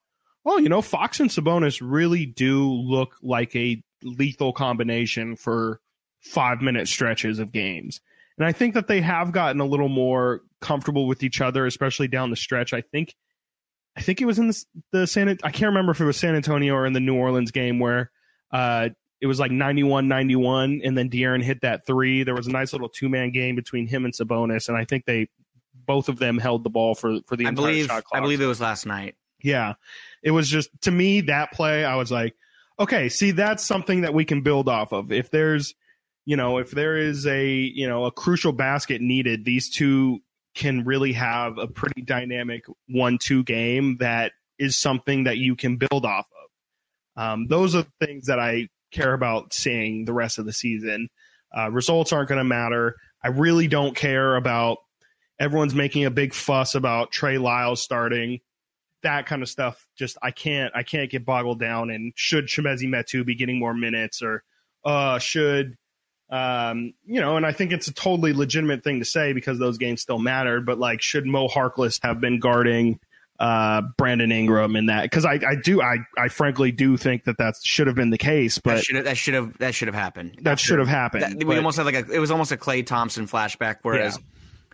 Well, 0.44 0.60
you 0.60 0.68
know, 0.68 0.82
Fox 0.82 1.20
and 1.20 1.30
Sabonis 1.30 1.80
really 1.82 2.26
do 2.26 2.72
look 2.72 3.16
like 3.22 3.54
a 3.54 3.82
lethal 4.02 4.52
combination 4.52 5.36
for 5.36 5.80
five 6.20 6.62
minute 6.62 6.88
stretches 6.88 7.38
of 7.38 7.52
games. 7.52 8.00
And 8.40 8.48
I 8.48 8.52
think 8.52 8.74
that 8.74 8.88
they 8.88 9.00
have 9.02 9.32
gotten 9.32 9.60
a 9.60 9.66
little 9.66 9.88
more 9.88 10.40
comfortable 10.60 11.06
with 11.06 11.22
each 11.22 11.40
other, 11.40 11.66
especially 11.66 12.08
down 12.08 12.30
the 12.30 12.36
stretch. 12.36 12.72
I 12.72 12.80
think, 12.80 13.14
I 13.96 14.00
think 14.00 14.20
it 14.20 14.24
was 14.24 14.38
in 14.38 14.48
the, 14.48 14.64
the 14.92 15.06
San. 15.06 15.28
I 15.28 15.50
can't 15.50 15.68
remember 15.68 15.92
if 15.92 16.00
it 16.00 16.06
was 16.06 16.16
San 16.16 16.34
Antonio 16.34 16.74
or 16.74 16.86
in 16.86 16.92
the 16.92 17.00
New 17.00 17.14
Orleans 17.16 17.50
game 17.50 17.78
where 17.78 18.10
uh, 18.50 18.88
it 19.20 19.26
was 19.26 19.38
like 19.38 19.50
91 19.50 20.08
91, 20.08 20.80
and 20.82 20.96
then 20.96 21.10
De'Aaron 21.10 21.42
hit 21.42 21.60
that 21.60 21.86
three. 21.86 22.24
There 22.24 22.34
was 22.34 22.46
a 22.46 22.50
nice 22.50 22.72
little 22.72 22.88
two 22.88 23.08
man 23.08 23.30
game 23.30 23.56
between 23.56 23.86
him 23.86 24.04
and 24.04 24.14
Sabonis, 24.14 24.68
and 24.68 24.76
I 24.76 24.84
think 24.86 25.04
they 25.04 25.28
both 25.86 26.08
of 26.08 26.18
them 26.18 26.38
held 26.38 26.64
the 26.64 26.70
ball 26.70 26.94
for 26.94 27.20
for 27.26 27.36
the 27.36 27.46
I 27.46 27.50
entire 27.50 27.66
believe 27.66 27.86
shot 27.86 28.04
clock. 28.04 28.18
I 28.18 28.22
believe 28.22 28.40
it 28.40 28.46
was 28.46 28.60
last 28.60 28.86
night. 28.86 29.16
Yeah. 29.42 29.74
It 30.22 30.30
was 30.30 30.48
just 30.48 30.70
to 30.82 30.90
me 30.90 31.22
that 31.22 31.52
play 31.52 31.84
I 31.84 31.96
was 31.96 32.10
like, 32.10 32.34
okay, 32.78 33.08
see 33.08 33.32
that's 33.32 33.64
something 33.64 34.02
that 34.02 34.14
we 34.14 34.24
can 34.24 34.42
build 34.42 34.68
off 34.68 34.92
of. 34.92 35.12
If 35.12 35.30
there's, 35.30 35.74
you 36.30 36.36
know, 36.36 36.58
if 36.58 36.70
there 36.70 36.96
is 36.96 37.26
a, 37.26 37.44
you 37.44 37.88
know, 37.88 38.04
a 38.04 38.12
crucial 38.12 38.52
basket 38.52 39.00
needed, 39.00 39.44
these 39.44 39.68
two 39.68 40.20
can 40.54 40.84
really 40.84 41.12
have 41.12 41.58
a 41.58 41.66
pretty 41.66 42.02
dynamic 42.02 42.66
1-2 42.88 43.44
game 43.44 43.96
that 43.98 44.30
is 44.56 44.76
something 44.76 45.24
that 45.24 45.38
you 45.38 45.56
can 45.56 45.76
build 45.76 46.06
off 46.06 46.28
of. 47.16 47.20
Um, 47.20 47.48
those 47.48 47.74
are 47.74 47.84
things 47.98 48.26
that 48.26 48.38
I 48.38 48.68
care 48.92 49.12
about 49.12 49.52
seeing 49.52 50.04
the 50.04 50.12
rest 50.12 50.38
of 50.38 50.46
the 50.46 50.52
season. 50.52 51.08
Uh, 51.52 51.68
results 51.72 52.12
aren't 52.12 52.28
going 52.28 52.38
to 52.38 52.44
matter. 52.44 52.94
I 53.24 53.30
really 53.30 53.66
don't 53.66 53.96
care 53.96 54.36
about 54.36 54.78
everyone's 55.40 55.74
making 55.74 56.04
a 56.04 56.12
big 56.12 56.32
fuss 56.32 56.76
about 56.76 57.10
Trey 57.10 57.38
Lyles 57.38 57.82
starting 57.82 58.38
that 59.02 59.24
kind 59.24 59.40
of 59.40 59.48
stuff 59.48 59.88
just 59.96 60.18
I 60.22 60.30
can't 60.30 60.76
I 60.76 60.82
can't 60.82 61.10
get 61.10 61.24
boggled 61.24 61.58
down 61.58 61.88
And 61.88 62.12
should 62.16 62.48
Chimezi 62.48 62.86
Metu 62.86 63.24
be 63.24 63.34
getting 63.34 63.58
more 63.58 63.72
minutes 63.72 64.20
or 64.20 64.42
uh 64.84 65.18
should 65.18 65.78
um 66.30 66.92
you 67.06 67.20
know 67.20 67.36
and 67.36 67.44
I 67.44 67.52
think 67.52 67.72
it's 67.72 67.88
a 67.88 67.92
totally 67.94 68.32
legitimate 68.32 68.84
thing 68.84 69.00
to 69.00 69.04
say 69.04 69.32
because 69.32 69.58
those 69.58 69.78
games 69.78 70.00
still 70.00 70.18
mattered 70.18 70.64
but 70.64 70.78
like 70.78 71.02
should 71.02 71.26
Mo 71.26 71.48
Harkless 71.48 71.98
have 72.02 72.20
been 72.20 72.38
guarding 72.38 73.00
uh 73.40 73.82
Brandon 73.96 74.30
Ingram 74.30 74.76
in 74.76 74.86
that 74.86 75.02
because 75.02 75.24
I 75.24 75.40
I 75.46 75.56
do 75.62 75.80
I 75.82 75.96
I 76.16 76.28
frankly 76.28 76.70
do 76.72 76.96
think 76.96 77.24
that 77.24 77.38
that 77.38 77.54
should 77.62 77.86
have 77.88 77.96
been 77.96 78.10
the 78.10 78.18
case 78.18 78.56
That 78.56 78.62
but 78.64 78.84
should 78.84 78.96
have 78.96 79.04
that 79.06 79.16
should 79.16 79.34
have 79.34 79.58
that 79.58 79.74
should 79.74 79.88
have 79.88 79.94
happened. 79.94 80.38
that 80.42 80.60
should 80.60 80.78
have 80.78 80.88
happened 80.88 81.22
That- 81.22 81.34
we 81.38 81.44
but 81.44 81.56
almost 81.56 81.78
had 81.78 81.86
like 81.86 81.94
a 81.96 82.10
it 82.12 82.18
was 82.18 82.30
almost 82.30 82.52
a 82.52 82.56
Klay 82.56 82.84
Thompson 82.86 83.26
flashback. 83.26 83.76
Whereas 83.82 84.18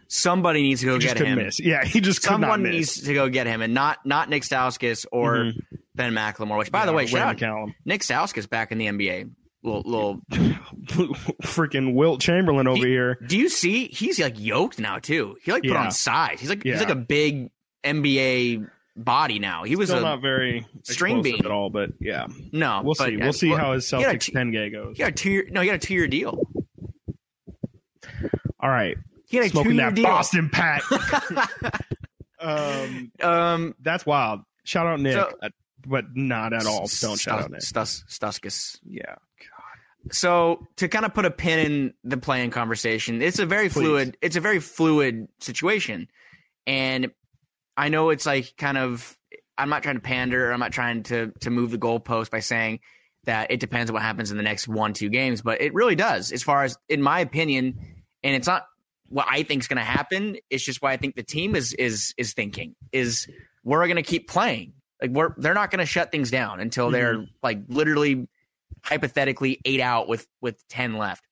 somebody 0.08 0.62
needs 0.62 0.80
to 0.80 0.86
go 0.86 0.98
get 0.98 1.18
him. 1.18 1.38
miss 1.38 1.58
yeah 1.60 1.84
he 1.84 2.00
just 2.00 2.22
Someone 2.22 2.62
needs 2.62 3.00
to 3.02 3.14
go 3.14 3.28
get 3.28 3.46
him, 3.46 3.62
and 3.62 3.72
not 3.74 4.04
not 4.04 4.28
Nick 4.28 4.42
Stauskas 4.42 5.06
or 5.10 5.36
Mhm. 5.36 5.52
Ben 5.94 6.12
McLemore. 6.12 6.58
Which, 6.58 6.70
by 6.70 6.84
the 6.86 6.92
way, 6.92 7.06
shout 7.06 7.42
out 7.42 7.70
Nick 7.84 8.02
Stauskas 8.02 8.48
back 8.48 8.70
in 8.72 8.78
the 8.78 8.86
NBA. 8.86 9.30
Little, 9.66 9.82
little. 9.84 10.20
freaking 11.42 11.94
Wilt 11.94 12.20
Chamberlain 12.20 12.66
over 12.68 12.78
He- 12.86 12.92
here 12.92 13.18
Do 13.26 13.36
you 13.36 13.48
see? 13.48 13.88
He's 13.88 14.20
like 14.20 14.38
yoked 14.38 14.78
now 14.78 14.98
too. 15.00 15.36
He 15.42 15.50
like 15.52 15.62
put 15.64 15.72
Yeah. 15.72 15.84
on 15.84 15.90
size. 15.90 16.38
He's 16.40 16.48
like 16.48 16.62
he's 16.62 16.78
like 16.78 16.90
a 16.90 16.94
big 16.94 17.50
NBA 17.84 18.70
body 18.96 19.38
now. 19.40 19.64
He 19.64 19.74
was 19.76 19.88
still 19.88 19.98
a 19.98 20.02
not 20.02 20.22
very 20.22 20.66
string 20.84 21.20
bean. 21.22 21.44
at 21.44 21.50
all 21.50 21.68
but 21.70 21.90
yeah 22.00 22.26
no. 22.52 22.80
We'll 22.84 22.94
see. 22.94 23.16
We'll 23.16 23.32
see 23.32 23.50
well, 23.50 23.58
how 23.58 23.72
his 23.72 23.90
had 23.90 24.00
Celtics 24.00 24.20
two- 24.26 24.32
10 24.32 24.50
game 24.52 24.72
goes. 24.72 25.00
A 25.00 25.10
two 25.10 25.30
year. 25.30 25.48
No, 25.50 25.60
he 25.60 25.66
got 25.66 25.74
a 25.74 25.78
two 25.78 25.94
year 25.94 26.06
deal. 26.06 26.40
All 28.60 28.70
right. 28.70 28.96
He 29.28 29.36
had 29.36 29.46
a 29.46 29.48
two 29.48 29.52
Smoking 29.54 29.74
year 29.74 29.86
that 29.90 29.94
deal. 29.96 30.04
Boston 30.04 30.48
pack. 30.50 30.82
um, 32.40 33.10
um, 33.20 33.74
that's 33.80 34.06
wild. 34.06 34.42
Shout 34.64 34.86
out 34.86 35.00
Nick, 35.00 35.14
So- 35.14 35.32
uh, 35.42 35.48
but 35.86 36.04
not 36.16 36.52
at 36.52 36.66
all. 36.66 36.88
Don't 37.00 37.18
shout 37.18 37.42
out 37.42 37.50
Nick. 37.50 37.60
Stus, 37.62 38.04
Stuskus. 38.08 38.78
Yeah. 38.84 39.16
So 40.10 40.66
to 40.76 40.88
kind 40.88 41.04
of 41.04 41.14
put 41.14 41.24
a 41.24 41.30
pin 41.30 41.58
in 41.58 41.94
the 42.04 42.16
playing 42.16 42.50
conversation, 42.50 43.22
it's 43.22 43.38
a 43.38 43.46
very 43.46 43.68
Please. 43.68 43.80
fluid. 43.80 44.16
It's 44.20 44.36
a 44.36 44.40
very 44.40 44.60
fluid 44.60 45.28
situation, 45.40 46.08
and 46.66 47.10
I 47.76 47.88
know 47.88 48.10
it's 48.10 48.26
like 48.26 48.54
kind 48.56 48.78
of. 48.78 49.16
I'm 49.58 49.70
not 49.70 49.82
trying 49.82 49.96
to 49.96 50.02
pander. 50.02 50.50
I'm 50.52 50.60
not 50.60 50.72
trying 50.72 51.02
to 51.04 51.32
to 51.40 51.50
move 51.50 51.70
the 51.70 51.78
goalpost 51.78 52.30
by 52.30 52.40
saying 52.40 52.80
that 53.24 53.50
it 53.50 53.58
depends 53.58 53.90
on 53.90 53.94
what 53.94 54.02
happens 54.02 54.30
in 54.30 54.36
the 54.36 54.42
next 54.42 54.68
one 54.68 54.92
two 54.92 55.08
games, 55.08 55.42
but 55.42 55.60
it 55.60 55.74
really 55.74 55.96
does. 55.96 56.32
As 56.32 56.42
far 56.42 56.64
as 56.64 56.76
in 56.88 57.02
my 57.02 57.20
opinion, 57.20 57.78
and 58.22 58.34
it's 58.34 58.46
not 58.46 58.66
what 59.08 59.26
I 59.28 59.42
think 59.42 59.62
is 59.62 59.68
going 59.68 59.78
to 59.78 59.84
happen. 59.84 60.36
It's 60.50 60.64
just 60.64 60.82
why 60.82 60.92
I 60.92 60.96
think 60.96 61.14
the 61.16 61.22
team 61.22 61.54
is 61.54 61.72
is 61.74 62.14
is 62.16 62.32
thinking 62.34 62.74
is 62.92 63.26
we're 63.64 63.84
going 63.86 63.96
to 63.96 64.02
keep 64.02 64.28
playing. 64.28 64.74
Like 65.00 65.10
we're 65.10 65.34
they're 65.36 65.54
not 65.54 65.70
going 65.70 65.80
to 65.80 65.86
shut 65.86 66.10
things 66.10 66.30
down 66.30 66.60
until 66.60 66.90
they're 66.90 67.16
mm-hmm. 67.16 67.30
like 67.42 67.60
literally 67.68 68.28
hypothetically 68.86 69.60
eight 69.64 69.80
out 69.80 70.08
with 70.08 70.26
with 70.40 70.62
ten 70.68 70.96
left, 70.96 71.24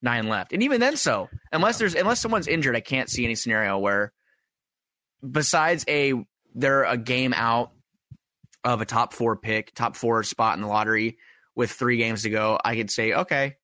nine 0.00 0.28
left, 0.28 0.52
and 0.52 0.62
even 0.62 0.80
then, 0.80 0.96
so 0.96 1.28
unless 1.52 1.78
there's 1.78 1.94
unless 1.94 2.20
someone's 2.20 2.48
injured, 2.48 2.74
I 2.74 2.80
can't 2.80 3.10
see 3.10 3.24
any 3.24 3.34
scenario 3.34 3.78
where 3.78 4.12
besides 5.28 5.84
a 5.88 6.14
they're 6.54 6.84
a 6.84 6.96
game 6.96 7.34
out 7.34 7.72
of 8.64 8.80
a 8.80 8.84
top 8.86 9.12
four 9.12 9.36
pick, 9.36 9.74
top 9.74 9.96
four 9.96 10.22
spot 10.22 10.56
in 10.56 10.62
the 10.62 10.68
lottery 10.68 11.18
with 11.54 11.70
three 11.70 11.98
games 11.98 12.22
to 12.22 12.30
go, 12.30 12.58
I 12.64 12.76
could 12.76 12.90
say 12.90 13.12
okay, 13.12 13.56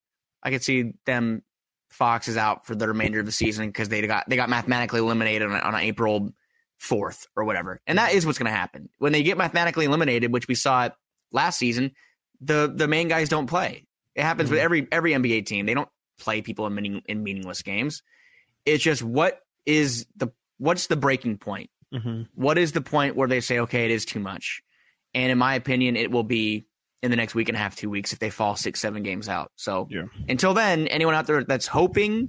I 0.42 0.50
could 0.50 0.62
see 0.62 0.92
them. 1.06 1.42
Fox 1.90 2.28
is 2.28 2.36
out 2.36 2.66
for 2.66 2.74
the 2.74 2.86
remainder 2.86 3.18
of 3.20 3.24
the 3.24 3.32
season 3.32 3.66
because 3.66 3.88
they 3.88 4.06
got 4.06 4.28
they 4.28 4.36
got 4.36 4.50
mathematically 4.50 5.00
eliminated 5.00 5.50
on, 5.50 5.58
on 5.58 5.74
April 5.76 6.34
fourth 6.76 7.26
or 7.34 7.44
whatever, 7.44 7.80
and 7.86 7.96
that 7.96 8.12
is 8.12 8.26
what's 8.26 8.36
going 8.36 8.52
to 8.52 8.56
happen 8.56 8.90
when 8.98 9.12
they 9.12 9.22
get 9.22 9.38
mathematically 9.38 9.86
eliminated, 9.86 10.30
which 10.30 10.46
we 10.46 10.54
saw 10.54 10.90
last 11.32 11.58
season 11.58 11.92
the 12.40 12.72
the 12.74 12.88
main 12.88 13.08
guys 13.08 13.28
don't 13.28 13.46
play. 13.46 13.84
It 14.14 14.22
happens 14.22 14.50
with 14.50 14.58
every 14.58 14.86
every 14.90 15.12
NBA 15.12 15.46
team. 15.46 15.66
They 15.66 15.74
don't 15.74 15.88
play 16.18 16.42
people 16.42 16.66
in 16.66 16.74
meaning, 16.74 17.02
in 17.06 17.22
meaningless 17.22 17.62
games. 17.62 18.02
It's 18.66 18.82
just 18.82 19.02
what 19.02 19.40
is 19.66 20.06
the 20.16 20.28
what's 20.58 20.86
the 20.88 20.96
breaking 20.96 21.38
point? 21.38 21.70
Mm-hmm. 21.94 22.22
What 22.34 22.58
is 22.58 22.72
the 22.72 22.80
point 22.80 23.16
where 23.16 23.28
they 23.28 23.40
say 23.40 23.60
okay, 23.60 23.84
it 23.84 23.90
is 23.90 24.04
too 24.04 24.20
much? 24.20 24.62
And 25.14 25.30
in 25.32 25.38
my 25.38 25.54
opinion, 25.54 25.96
it 25.96 26.10
will 26.10 26.22
be 26.24 26.66
in 27.02 27.10
the 27.10 27.16
next 27.16 27.34
week 27.34 27.48
and 27.48 27.56
a 27.56 27.60
half, 27.60 27.76
two 27.76 27.88
weeks 27.88 28.12
if 28.12 28.18
they 28.18 28.28
fall 28.30 28.56
six, 28.56 28.80
seven 28.80 29.02
games 29.04 29.28
out. 29.28 29.52
So 29.56 29.86
Yeah. 29.90 30.02
until 30.28 30.52
then, 30.52 30.88
anyone 30.88 31.14
out 31.14 31.26
there 31.26 31.44
that's 31.44 31.66
hoping 31.68 32.28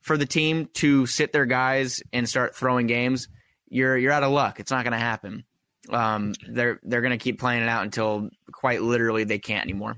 for 0.00 0.16
the 0.16 0.26
team 0.26 0.68
to 0.74 1.06
sit 1.06 1.32
their 1.32 1.46
guys 1.46 2.02
and 2.12 2.28
start 2.28 2.56
throwing 2.56 2.88
games, 2.88 3.28
you're 3.68 3.96
you're 3.96 4.12
out 4.12 4.24
of 4.24 4.32
luck. 4.32 4.58
It's 4.60 4.70
not 4.72 4.84
going 4.84 4.92
to 4.92 4.98
happen. 4.98 5.44
Um, 5.90 6.34
they're 6.48 6.78
they're 6.82 7.00
going 7.00 7.18
to 7.18 7.22
keep 7.22 7.40
playing 7.40 7.62
it 7.62 7.68
out 7.68 7.84
until 7.84 8.30
quite 8.50 8.82
literally 8.82 9.24
they 9.24 9.38
can't 9.38 9.64
anymore. 9.64 9.96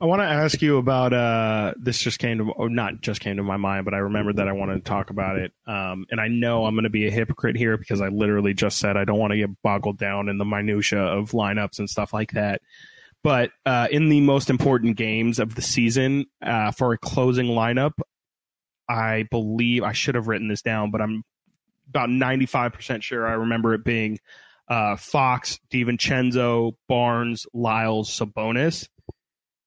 I 0.00 0.06
want 0.06 0.20
to 0.20 0.26
ask 0.26 0.60
you 0.62 0.78
about 0.78 1.12
uh, 1.12 1.74
this. 1.76 1.98
Just 1.98 2.18
came 2.18 2.38
to, 2.38 2.44
or 2.52 2.68
not 2.68 3.00
just 3.00 3.20
came 3.20 3.36
to 3.36 3.42
my 3.42 3.56
mind, 3.56 3.84
but 3.84 3.94
I 3.94 3.98
remembered 3.98 4.36
that 4.36 4.48
I 4.48 4.52
wanted 4.52 4.76
to 4.76 4.80
talk 4.80 5.10
about 5.10 5.36
it. 5.36 5.52
Um, 5.66 6.06
and 6.10 6.20
I 6.20 6.28
know 6.28 6.64
I'm 6.64 6.74
going 6.74 6.84
to 6.84 6.90
be 6.90 7.06
a 7.06 7.10
hypocrite 7.10 7.56
here 7.56 7.76
because 7.76 8.00
I 8.00 8.08
literally 8.08 8.54
just 8.54 8.78
said 8.78 8.96
I 8.96 9.04
don't 9.04 9.18
want 9.18 9.32
to 9.32 9.36
get 9.36 9.50
boggled 9.62 9.98
down 9.98 10.28
in 10.28 10.38
the 10.38 10.44
minutia 10.44 11.00
of 11.00 11.32
lineups 11.32 11.78
and 11.78 11.88
stuff 11.88 12.12
like 12.12 12.32
that. 12.32 12.62
But 13.22 13.52
uh, 13.64 13.88
in 13.90 14.08
the 14.08 14.20
most 14.20 14.50
important 14.50 14.96
games 14.96 15.38
of 15.38 15.54
the 15.54 15.62
season, 15.62 16.26
uh, 16.42 16.72
for 16.72 16.92
a 16.92 16.98
closing 16.98 17.46
lineup, 17.46 17.92
I 18.88 19.26
believe 19.30 19.82
I 19.82 19.92
should 19.92 20.14
have 20.14 20.28
written 20.28 20.48
this 20.48 20.60
down, 20.62 20.90
but 20.90 21.00
I'm 21.00 21.24
about 21.88 22.10
95% 22.10 23.02
sure 23.02 23.26
I 23.26 23.32
remember 23.32 23.72
it 23.74 23.84
being 23.84 24.18
uh, 24.68 24.96
Fox, 24.96 25.58
DiVincenzo, 25.70 26.72
Barnes, 26.88 27.46
Lyles, 27.52 28.10
Sabonis. 28.10 28.88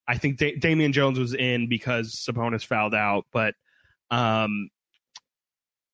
I 0.07 0.17
think 0.17 0.37
da- 0.37 0.55
Damian 0.55 0.93
Jones 0.93 1.19
was 1.19 1.33
in 1.33 1.67
because 1.67 2.15
Sabonis 2.15 2.65
fouled 2.65 2.95
out, 2.95 3.25
but 3.31 3.55
um, 4.09 4.69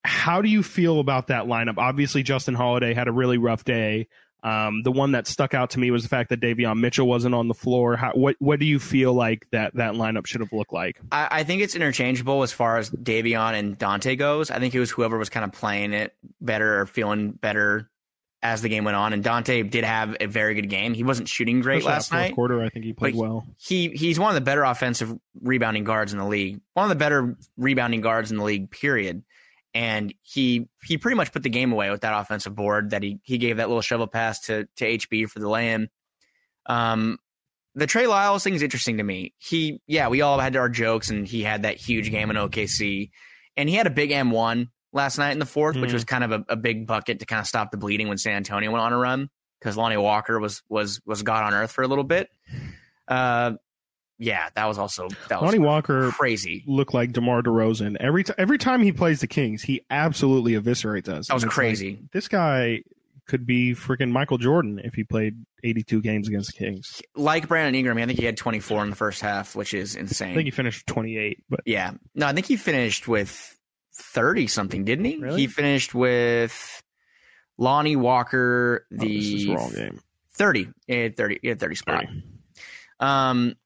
how 0.04 0.42
do 0.42 0.48
you 0.48 0.62
feel 0.62 1.00
about 1.00 1.28
that 1.28 1.44
lineup? 1.44 1.78
Obviously, 1.78 2.22
Justin 2.22 2.54
Holiday 2.54 2.94
had 2.94 3.08
a 3.08 3.12
really 3.12 3.38
rough 3.38 3.64
day. 3.64 4.08
Um, 4.44 4.82
the 4.82 4.92
one 4.92 5.12
that 5.12 5.26
stuck 5.26 5.54
out 5.54 5.70
to 5.70 5.80
me 5.80 5.90
was 5.90 6.02
the 6.02 6.10
fact 6.10 6.28
that 6.28 6.38
Davion 6.38 6.78
Mitchell 6.78 7.06
wasn't 7.06 7.34
on 7.34 7.48
the 7.48 7.54
floor. 7.54 7.96
How, 7.96 8.12
what 8.12 8.36
what 8.40 8.60
do 8.60 8.66
you 8.66 8.78
feel 8.78 9.14
like 9.14 9.46
that 9.52 9.74
that 9.76 9.94
lineup 9.94 10.26
should 10.26 10.42
have 10.42 10.52
looked 10.52 10.72
like? 10.72 11.00
I, 11.10 11.28
I 11.30 11.44
think 11.44 11.62
it's 11.62 11.74
interchangeable 11.74 12.42
as 12.42 12.52
far 12.52 12.76
as 12.76 12.90
Davion 12.90 13.54
and 13.54 13.78
Dante 13.78 14.16
goes. 14.16 14.50
I 14.50 14.58
think 14.58 14.74
it 14.74 14.80
was 14.80 14.90
whoever 14.90 15.16
was 15.16 15.30
kind 15.30 15.44
of 15.44 15.52
playing 15.52 15.94
it 15.94 16.14
better 16.42 16.80
or 16.80 16.84
feeling 16.84 17.32
better 17.32 17.90
as 18.44 18.60
the 18.60 18.68
game 18.68 18.84
went 18.84 18.96
on. 18.96 19.12
And 19.14 19.24
Dante 19.24 19.62
did 19.62 19.82
have 19.84 20.16
a 20.20 20.26
very 20.26 20.54
good 20.54 20.68
game. 20.68 20.92
He 20.92 21.02
wasn't 21.02 21.28
shooting 21.28 21.60
great 21.60 21.78
Especially 21.78 21.92
last 21.94 22.10
fourth 22.10 22.20
night. 22.20 22.34
quarter. 22.34 22.62
I 22.62 22.68
think 22.68 22.84
he 22.84 22.92
played 22.92 23.14
well. 23.16 23.46
he 23.56 23.88
he's 23.88 24.20
one 24.20 24.28
of 24.28 24.34
the 24.34 24.42
better 24.42 24.62
offensive 24.62 25.12
rebounding 25.40 25.82
guards 25.82 26.12
in 26.12 26.18
the 26.18 26.26
league. 26.26 26.60
One 26.74 26.84
of 26.84 26.90
the 26.90 26.94
better 26.96 27.36
rebounding 27.56 28.02
guards 28.02 28.30
in 28.30 28.36
the 28.36 28.44
league, 28.44 28.70
period. 28.70 29.24
And 29.72 30.14
he 30.22 30.68
he 30.84 30.98
pretty 30.98 31.16
much 31.16 31.32
put 31.32 31.42
the 31.42 31.48
game 31.48 31.72
away 31.72 31.90
with 31.90 32.02
that 32.02 32.16
offensive 32.16 32.54
board 32.54 32.90
that 32.90 33.02
he 33.02 33.18
he 33.24 33.38
gave 33.38 33.56
that 33.56 33.68
little 33.68 33.80
shovel 33.82 34.06
pass 34.06 34.40
to 34.42 34.68
to 34.76 34.84
HB 34.84 35.30
for 35.30 35.40
the 35.40 35.48
lay-in. 35.48 35.88
Um 36.66 37.18
the 37.74 37.86
Trey 37.88 38.06
Lyles 38.06 38.44
thing 38.44 38.54
is 38.54 38.62
interesting 38.62 38.98
to 38.98 39.02
me. 39.02 39.34
He 39.38 39.80
yeah, 39.86 40.08
we 40.08 40.20
all 40.20 40.38
had 40.38 40.54
our 40.54 40.68
jokes 40.68 41.10
and 41.10 41.26
he 41.26 41.42
had 41.42 41.62
that 41.62 41.76
huge 41.76 42.10
game 42.10 42.30
in 42.30 42.36
OKC. 42.36 43.10
And 43.56 43.68
he 43.68 43.74
had 43.74 43.86
a 43.86 43.90
big 43.90 44.10
M1 44.10 44.68
last 44.94 45.18
night 45.18 45.32
in 45.32 45.38
the 45.38 45.44
4th, 45.44 45.78
which 45.78 45.90
Mhm. 45.90 45.94
was 45.94 46.04
kind 46.04 46.24
of 46.24 46.32
a, 46.32 46.44
a 46.48 46.56
big 46.56 46.86
bucket 46.86 47.18
to 47.20 47.26
kind 47.26 47.40
of 47.40 47.46
stop 47.46 47.70
the 47.70 47.76
bleeding 47.76 48.08
when 48.08 48.16
San 48.16 48.36
Antonio 48.36 48.70
went 48.70 48.82
on 48.82 48.92
a 48.94 48.96
run 48.98 49.28
because 49.60 49.76
Lonnie 49.76 49.96
Walker 49.98 50.38
was 50.40 50.62
was 50.70 51.00
was 51.04 51.22
God 51.22 51.44
on 51.44 51.52
earth 51.52 51.72
for 51.72 51.82
a 51.82 51.88
little 51.88 52.04
bit. 52.04 52.30
Uh, 53.06 53.52
yeah, 54.18 54.48
that 54.54 54.66
was 54.66 54.78
also 54.78 55.08
that 55.28 55.40
was 55.42 55.48
Lonnie 55.52 55.58
Walker 55.58 56.10
crazy. 56.12 56.62
looked 56.66 56.94
like 56.94 57.12
DeMar 57.12 57.42
DeRozan 57.42 57.96
every 57.98 58.24
t- 58.24 58.32
every 58.38 58.58
time 58.58 58.82
he 58.82 58.92
plays 58.92 59.20
the 59.20 59.26
Kings. 59.26 59.62
He 59.62 59.82
absolutely 59.90 60.52
eviscerates 60.52 61.08
us. 61.08 61.28
That 61.28 61.34
was 61.34 61.44
crazy. 61.44 61.96
like, 62.00 62.10
this 62.12 62.28
guy 62.28 62.82
could 63.26 63.44
be 63.46 63.72
freaking 63.74 64.10
Michael 64.12 64.38
Jordan 64.38 64.78
if 64.84 64.94
he 64.94 65.02
played 65.02 65.34
82 65.64 66.00
games 66.02 66.28
against 66.28 66.52
the 66.52 66.58
Kings. 66.64 67.00
Like 67.16 67.48
Brandon 67.48 67.74
Ingram, 67.74 67.96
I 67.98 68.04
think 68.06 68.18
he 68.18 68.24
had 68.26 68.36
24 68.36 68.84
in 68.84 68.90
the 68.90 68.96
first 68.96 69.22
half, 69.22 69.56
which 69.56 69.72
is 69.74 69.96
insane. 69.96 70.32
I 70.32 70.34
think 70.34 70.44
he 70.44 70.50
finished 70.50 70.86
28, 70.86 71.42
but 71.48 71.60
Yeah. 71.64 71.92
No, 72.14 72.26
I 72.26 72.34
think 72.34 72.44
he 72.46 72.56
finished 72.56 73.08
with 73.08 73.58
30 73.94 74.46
something, 74.46 74.84
didn't 74.84 75.04
he? 75.04 75.18
Really? 75.18 75.42
He 75.42 75.46
finished 75.46 75.94
with 75.94 76.82
Lonnie 77.58 77.96
Walker, 77.96 78.86
oh, 78.92 78.96
this 78.96 79.24
is 79.24 79.46
the 79.46 79.54
wrong 79.54 79.72
game. 79.72 80.00
30. 80.32 80.68
He 80.86 81.08
30, 81.10 81.38
he 81.42 81.54
30 81.54 81.74
spot. 81.74 82.04
30. 82.06 82.22
Um, 83.00 83.56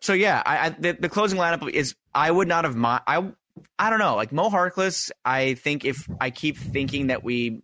so 0.00 0.12
yeah, 0.12 0.42
I, 0.44 0.66
I 0.66 0.68
the, 0.70 0.92
the 0.92 1.08
closing 1.08 1.38
lineup 1.38 1.68
is 1.68 1.94
I 2.14 2.30
would 2.30 2.48
not 2.48 2.64
have 2.64 2.76
my 2.76 3.00
I 3.06 3.32
I 3.78 3.90
don't 3.90 3.98
know 3.98 4.16
like 4.16 4.32
Mo 4.32 4.50
Harkless. 4.50 5.10
I 5.24 5.54
think 5.54 5.84
if 5.84 6.06
I 6.20 6.30
keep 6.30 6.56
thinking 6.56 7.08
that 7.08 7.24
we 7.24 7.62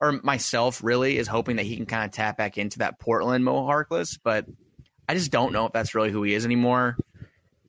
or 0.00 0.20
myself 0.22 0.82
really 0.82 1.18
is 1.18 1.28
hoping 1.28 1.56
that 1.56 1.66
he 1.66 1.76
can 1.76 1.86
kind 1.86 2.04
of 2.04 2.10
tap 2.10 2.36
back 2.36 2.58
into 2.58 2.80
that 2.80 2.98
Portland 2.98 3.44
Mo 3.44 3.66
Harkless, 3.66 4.18
but 4.22 4.46
I 5.08 5.14
just 5.14 5.30
don't 5.30 5.52
know 5.52 5.66
if 5.66 5.72
that's 5.72 5.94
really 5.94 6.10
who 6.10 6.22
he 6.22 6.34
is 6.34 6.44
anymore. 6.44 6.96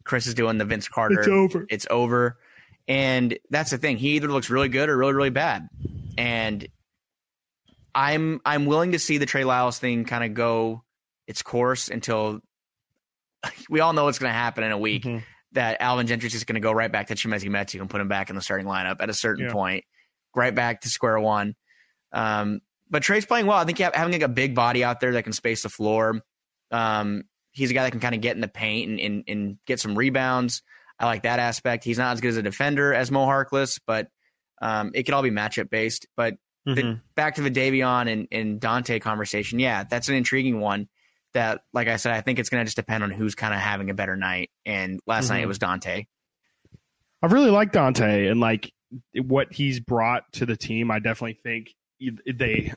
Chris 0.03 0.27
is 0.27 0.33
doing 0.33 0.57
the 0.57 0.65
Vince 0.65 0.87
Carter. 0.87 1.19
It's 1.19 1.27
over. 1.27 1.65
It's 1.69 1.87
over. 1.89 2.37
And 2.87 3.37
that's 3.49 3.71
the 3.71 3.77
thing. 3.77 3.97
He 3.97 4.09
either 4.15 4.27
looks 4.27 4.49
really 4.49 4.69
good 4.69 4.89
or 4.89 4.97
really, 4.97 5.13
really 5.13 5.29
bad. 5.31 5.67
And 6.17 6.67
I'm 7.93 8.41
I'm 8.45 8.65
willing 8.65 8.91
to 8.91 8.99
see 8.99 9.17
the 9.17 9.25
Trey 9.25 9.43
Lyles 9.43 9.79
thing 9.79 10.05
kind 10.05 10.23
of 10.23 10.33
go 10.33 10.83
its 11.27 11.41
course 11.41 11.89
until 11.89 12.41
we 13.69 13.79
all 13.79 13.93
know 13.93 14.05
what's 14.05 14.19
going 14.19 14.29
to 14.29 14.33
happen 14.37 14.63
in 14.63 14.71
a 14.71 14.77
week. 14.77 15.03
Mhm. 15.03 15.23
That 15.53 15.77
Alvin 15.79 16.05
Gentry's 16.07 16.33
just 16.33 16.47
going 16.47 16.55
to 16.55 16.59
go 16.61 16.73
right 16.73 16.91
back 16.91 17.07
to 17.07 17.15
Chimezi 17.15 17.49
Metu 17.49 17.79
and 17.79 17.89
put 17.89 18.01
him 18.01 18.09
back 18.09 18.29
in 18.29 18.35
the 18.35 18.41
starting 18.41 18.67
lineup 18.67 18.97
at 18.99 19.09
a 19.09 19.13
certain 19.13 19.45
Yeah. 19.45 19.53
point, 19.53 19.85
right 20.35 20.53
back 20.53 20.81
to 20.81 20.89
square 20.89 21.17
one. 21.17 21.55
Um, 22.11 22.59
but 22.89 23.03
Trey's 23.03 23.25
playing 23.25 23.45
well. 23.45 23.57
I 23.57 23.63
think 23.63 23.77
having 23.77 24.11
like 24.11 24.21
a 24.21 24.27
big 24.27 24.53
body 24.53 24.83
out 24.83 24.99
there 24.99 25.13
that 25.13 25.23
can 25.23 25.31
space 25.33 25.63
the 25.63 25.69
floor. 25.69 26.21
Um, 26.71 27.23
he's 27.51 27.71
a 27.71 27.73
guy 27.73 27.83
that 27.83 27.91
can 27.91 28.01
kind 28.01 28.13
of 28.15 28.19
get 28.21 28.35
in 28.35 28.41
the 28.41 28.49
paint 28.49 28.91
and, 28.91 28.99
and, 28.99 29.23
and 29.29 29.57
get 29.65 29.79
some 29.79 29.97
rebounds. 29.97 30.61
I 30.99 31.05
like 31.05 31.23
that 31.23 31.39
aspect. 31.39 31.83
He's 31.83 31.97
not 31.97 32.13
as 32.13 32.21
good 32.21 32.29
as 32.29 32.37
a 32.37 32.41
defender 32.43 32.93
as 32.93 33.11
Mo 33.11 33.25
Harkless, 33.25 33.79
but 33.85 34.07
um, 34.61 34.91
it 34.93 35.03
could 35.03 35.13
all 35.13 35.21
be 35.23 35.31
matchup 35.31 35.69
based. 35.69 36.07
But 36.15 36.35
the, 36.65 36.73
Mhm. 36.81 37.01
back 37.15 37.35
to 37.35 37.41
the 37.41 37.51
Davion 37.51 38.11
and, 38.11 38.27
and 38.31 38.59
Dante 38.59 38.99
conversation, 38.99 39.59
yeah, 39.59 39.83
that's 39.83 40.07
an 40.09 40.15
intriguing 40.15 40.59
one. 40.59 40.87
That, 41.33 41.61
like 41.73 41.89
I 41.89 41.97
said, 41.97 42.13
I 42.13 42.21
think 42.21 42.39
it's 42.39 42.49
going 42.49 42.61
to 42.61 42.65
just 42.65 42.77
depend 42.77 43.03
on 43.03 43.11
who's 43.11 43.35
kind 43.35 43.53
of 43.53 43.59
having 43.59 43.89
a 43.89 43.93
better 43.93 44.15
night. 44.15 44.49
And 44.65 45.01
last 45.05 45.29
night 45.29 45.39
it 45.41 45.45
Mhm. 45.45 45.47
was 45.49 45.59
Dante. 45.59 46.05
I 47.21 47.27
really 47.27 47.49
like 47.51 47.71
Dante 47.71 48.27
and 48.27 48.39
like 48.39 48.71
what 49.13 49.51
he's 49.51 49.79
brought 49.81 50.23
to 50.33 50.45
the 50.45 50.55
team. 50.55 50.91
I 50.91 50.99
definitely 50.99 51.39
think 51.43 51.75
they. 52.25 52.71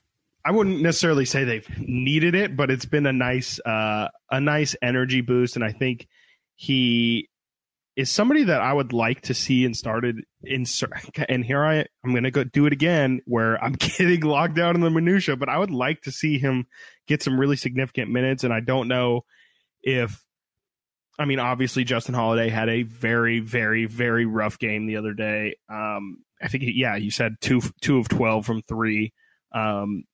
I 0.45 0.51
wouldn't 0.51 0.81
necessarily 0.81 1.25
say 1.25 1.45
they've 1.45 1.69
needed 1.79 2.35
it, 2.35 2.57
but 2.57 2.71
it's 2.71 2.87
been 2.87 3.07
a 3.07 3.13
nice, 3.13 3.61
uh, 3.67 4.09
a 4.31 4.41
nice 4.41 4.75
energy 4.81 5.21
boost, 5.21 5.57
and 5.57 5.65
I 5.65 5.73
think 5.73 6.09
he 6.55 7.29
is 7.99 8.09
somebody 8.09 8.45
that 8.45 8.61
I 8.61 8.73
would 8.73 8.93
like 8.93 9.23
to 9.23 9.35
see 9.35 9.65
and 9.65 9.77
started 9.77 10.21
in. 10.45 10.65
And 11.29 11.45
here 11.45 11.65
I, 11.65 11.85
I'm 12.05 12.15
to 12.15 12.31
go 12.31 12.45
do 12.45 12.67
it 12.67 12.73
again, 12.73 13.21
where 13.25 13.63
I'm 13.63 13.73
getting 13.79 14.21
locked 14.21 14.55
down 14.55 14.77
in 14.77 14.83
the 14.83 14.89
minutia, 14.89 15.35
but 15.37 15.49
I 15.49 15.59
would 15.59 15.73
like 15.73 16.03
to 16.03 16.13
see 16.13 16.39
him 16.39 16.67
get 17.09 17.25
some 17.25 17.39
really 17.39 17.57
significant 17.57 18.13
minutes, 18.13 18.45
and 18.45 18.55
I 18.55 18.61
don't 18.61 18.87
know 18.87 19.23
if 19.83 20.25
I 21.19 21.25
mean, 21.25 21.41
obviously, 21.41 21.83
Justin 21.83 22.15
Holiday 22.15 22.49
had 22.49 22.69
a 22.69 22.85
very, 22.85 23.41
very, 23.41 23.87
very 23.87 24.25
rough 24.25 24.61
game 24.61 24.87
the 24.87 24.99
other 24.99 25.15
day. 25.15 25.57
Um, 25.69 26.19
I 26.41 26.47
think, 26.47 26.63
yeah, 26.67 26.95
you 26.95 27.11
said 27.11 27.35
two, 27.41 27.61
two 27.81 27.99
of 27.99 28.09
twelve 28.09 28.47
from 28.47 28.63
three. 28.63 29.13
Um, 29.53 30.05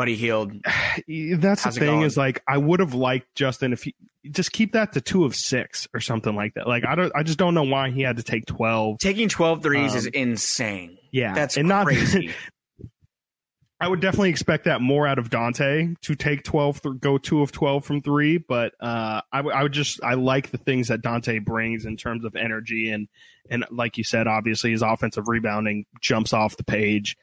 Buddy 0.00 0.16
Hield. 0.16 0.54
that's 0.64 1.62
How's 1.64 1.74
the 1.74 1.80
thing 1.80 2.00
is 2.00 2.16
like 2.16 2.42
I 2.48 2.56
would 2.56 2.80
have 2.80 2.94
liked 2.94 3.34
Justin 3.34 3.74
if 3.74 3.82
he 3.82 3.94
just 4.30 4.50
keep 4.50 4.72
that 4.72 4.94
to 4.94 5.02
two 5.02 5.26
of 5.26 5.36
six 5.36 5.86
or 5.92 6.00
something 6.00 6.34
like 6.34 6.54
that. 6.54 6.66
Like 6.66 6.86
I 6.86 6.94
don't, 6.94 7.12
I 7.14 7.22
just 7.22 7.38
don't 7.38 7.52
know 7.52 7.64
why 7.64 7.90
he 7.90 8.00
had 8.00 8.16
to 8.16 8.22
take 8.22 8.46
twelve. 8.46 8.98
Taking 8.98 9.28
12 9.28 9.62
threes 9.62 9.92
Um, 9.92 9.98
is 9.98 10.06
insane. 10.06 10.96
Yeah, 11.12 11.34
That's 11.34 11.58
and 11.58 11.68
not 11.68 11.84
crazy. 11.84 12.30
I 13.82 13.88
would 13.88 14.00
definitely 14.00 14.30
expect 14.30 14.64
that 14.64 14.80
more 14.80 15.06
out 15.06 15.18
of 15.18 15.28
Dante 15.28 15.94
to 16.00 16.14
take 16.14 16.44
12 16.44 16.80
th- 16.80 16.94
go 16.98 17.18
2 17.18 17.42
of 17.42 17.52
12 17.52 17.84
from 17.84 18.00
3 18.00 18.38
but 18.38 18.72
uh 18.80 19.20
I 19.32 19.40
I 19.40 19.62
would 19.62 19.72
just 19.72 20.02
I 20.02 20.14
like 20.14 20.50
the 20.50 20.58
things 20.58 20.88
that 20.88 21.02
Dante 21.02 21.40
brings 21.40 21.84
in 21.84 21.98
terms 21.98 22.24
of 22.24 22.36
energy 22.36 22.90
and 22.90 23.06
and 23.50 23.66
like 23.70 23.98
you 23.98 24.04
said 24.04 24.26
obviously 24.26 24.70
his 24.70 24.80
offensive 24.82 25.28
rebounding 25.28 25.84
jumps 26.00 26.32
off 26.32 26.56
the 26.56 26.64
page 26.64 27.16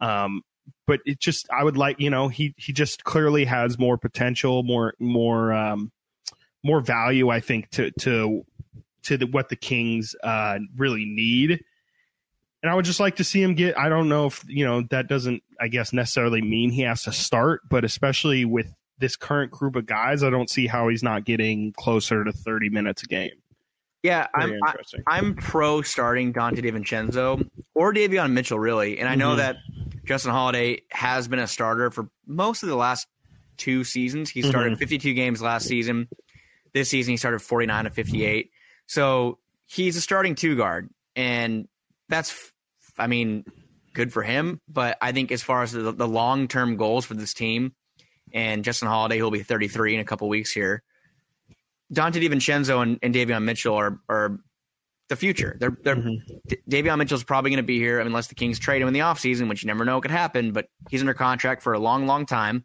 um 0.00 0.42
but 0.86 1.00
it 1.06 1.18
just 1.20 1.48
I 1.50 1.64
would 1.64 1.76
like 1.76 1.98
you 2.00 2.10
know 2.10 2.28
he 2.28 2.54
he 2.56 2.72
just 2.72 3.04
clearly 3.04 3.44
has 3.44 3.78
more 3.78 3.96
potential 3.98 4.62
more 4.62 4.94
more 4.98 5.52
um 5.52 5.92
more 6.62 6.80
value 6.80 7.28
I 7.28 7.40
think 7.40 7.70
to 7.70 7.90
to 8.00 8.44
to 9.04 9.16
the, 9.16 9.26
what 9.26 9.48
the 9.48 9.56
Kings 9.56 10.14
uh 10.22 10.58
really 10.76 11.04
need 11.04 11.62
and 12.62 12.70
I 12.70 12.76
would 12.76 12.84
just 12.84 13.00
like 13.00 13.16
to 13.16 13.24
see 13.24 13.42
him 13.42 13.54
get. 13.56 13.76
I 13.76 13.88
don't 13.88 14.08
know 14.08 14.26
if 14.26 14.44
you 14.46 14.64
know 14.64 14.82
that 14.90 15.08
doesn't, 15.08 15.42
I 15.60 15.66
guess, 15.66 15.92
necessarily 15.92 16.40
mean 16.40 16.70
he 16.70 16.82
has 16.82 17.02
to 17.02 17.12
start, 17.12 17.62
but 17.68 17.84
especially 17.84 18.44
with 18.44 18.72
this 18.98 19.16
current 19.16 19.50
group 19.50 19.74
of 19.74 19.84
guys, 19.84 20.22
I 20.22 20.30
don't 20.30 20.48
see 20.48 20.68
how 20.68 20.86
he's 20.86 21.02
not 21.02 21.24
getting 21.24 21.72
closer 21.72 22.22
to 22.22 22.30
thirty 22.30 22.68
minutes 22.68 23.02
a 23.02 23.06
game. 23.06 23.32
Yeah, 24.04 24.28
Very 24.38 24.52
I'm, 24.54 24.60
I, 24.62 24.68
interesting. 24.70 25.02
I'm 25.08 25.34
pro 25.34 25.82
starting 25.82 26.30
Dante 26.30 26.60
DiVincenzo 26.62 27.48
or 27.74 27.92
Davion 27.92 28.30
Mitchell, 28.30 28.60
really. 28.60 29.00
And 29.00 29.08
I 29.08 29.16
know 29.16 29.34
Mhm. 29.34 29.38
that 29.38 29.56
Justin 30.04 30.32
Holiday 30.32 30.82
has 30.90 31.28
been 31.28 31.38
a 31.38 31.46
starter 31.46 31.90
for 31.90 32.08
most 32.26 32.62
of 32.62 32.68
the 32.68 32.76
last 32.76 33.06
two 33.56 33.84
seasons. 33.84 34.30
He 34.30 34.40
Mm-hmm. 34.40 34.50
started 34.50 34.78
52 34.78 35.14
games 35.14 35.40
last 35.42 35.66
season. 35.66 36.08
This 36.74 36.88
season, 36.88 37.12
he 37.12 37.16
started 37.16 37.40
49 37.40 37.84
to 37.84 37.90
58. 37.90 38.50
So 38.86 39.38
he's 39.66 39.96
a 39.96 40.00
starting 40.00 40.34
two 40.34 40.56
guard. 40.56 40.88
And 41.14 41.68
that's, 42.08 42.52
I 42.98 43.06
mean, 43.06 43.44
good 43.92 44.12
for 44.12 44.22
him. 44.22 44.60
But 44.68 44.96
I 45.00 45.12
think 45.12 45.30
as 45.32 45.42
far 45.42 45.62
as 45.62 45.72
the, 45.72 45.92
the 45.92 46.08
long 46.08 46.48
term 46.48 46.76
goals 46.76 47.04
for 47.04 47.14
this 47.14 47.34
team, 47.34 47.74
and 48.34 48.64
Justin 48.64 48.88
Holiday, 48.88 49.18
who'll 49.18 49.30
be 49.30 49.42
33 49.42 49.94
in 49.94 50.00
a 50.00 50.04
couple 50.04 50.28
weeks 50.28 50.50
here, 50.50 50.82
Dante 51.92 52.20
DiVincenzo 52.26 52.82
and, 52.82 52.98
and 53.02 53.14
Davion 53.14 53.42
Mitchell 53.44 53.74
are 53.74 54.00
are 54.08 54.38
the 55.08 55.16
future. 55.16 55.56
They're 55.60 55.76
they're 55.82 55.96
Mhm. 55.96 56.18
D- 56.46 56.58
Davion 56.70 56.98
Mitchell's 56.98 57.24
probably 57.24 57.50
going 57.50 57.58
to 57.58 57.62
be 57.62 57.78
here 57.78 58.00
unless 58.00 58.28
the 58.28 58.34
Kings 58.34 58.58
trade 58.58 58.80
him 58.82 58.88
in 58.88 58.94
the 58.94 59.00
offseason, 59.00 59.48
which 59.48 59.62
you 59.62 59.66
never 59.66 59.84
know 59.84 60.00
could 60.00 60.10
happen, 60.10 60.52
but 60.52 60.68
he's 60.90 61.00
under 61.00 61.14
contract 61.14 61.62
for 61.62 61.72
a 61.72 61.78
long, 61.78 62.06
long 62.06 62.24
time. 62.26 62.64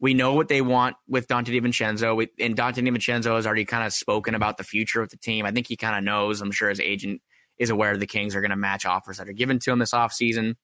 We 0.00 0.14
know 0.14 0.34
what 0.34 0.48
they 0.48 0.60
want 0.62 0.96
with 1.08 1.26
Dante 1.26 1.52
DiVincenzo, 1.52 2.16
we, 2.16 2.28
and 2.38 2.54
Dante 2.56 2.80
DiVincenzo 2.80 3.34
has 3.34 3.46
already 3.46 3.64
kind 3.64 3.84
of 3.84 3.92
spoken 3.92 4.34
about 4.36 4.56
the 4.56 4.62
future 4.64 5.02
of 5.02 5.08
the 5.10 5.16
team. 5.16 5.44
I 5.44 5.50
think 5.50 5.66
he 5.66 5.76
kind 5.76 5.96
of 5.96 6.04
knows. 6.04 6.40
I'm 6.40 6.52
sure 6.52 6.68
his 6.68 6.78
agent 6.80 7.20
is 7.58 7.70
aware 7.70 7.96
the 7.96 8.06
Kings 8.06 8.36
are 8.36 8.40
going 8.40 8.50
to 8.52 8.56
match 8.56 8.86
offers 8.86 9.18
that 9.18 9.28
are 9.28 9.32
given 9.32 9.58
to 9.58 9.72
him 9.72 9.80
this 9.80 9.90
offseason. 9.90 10.54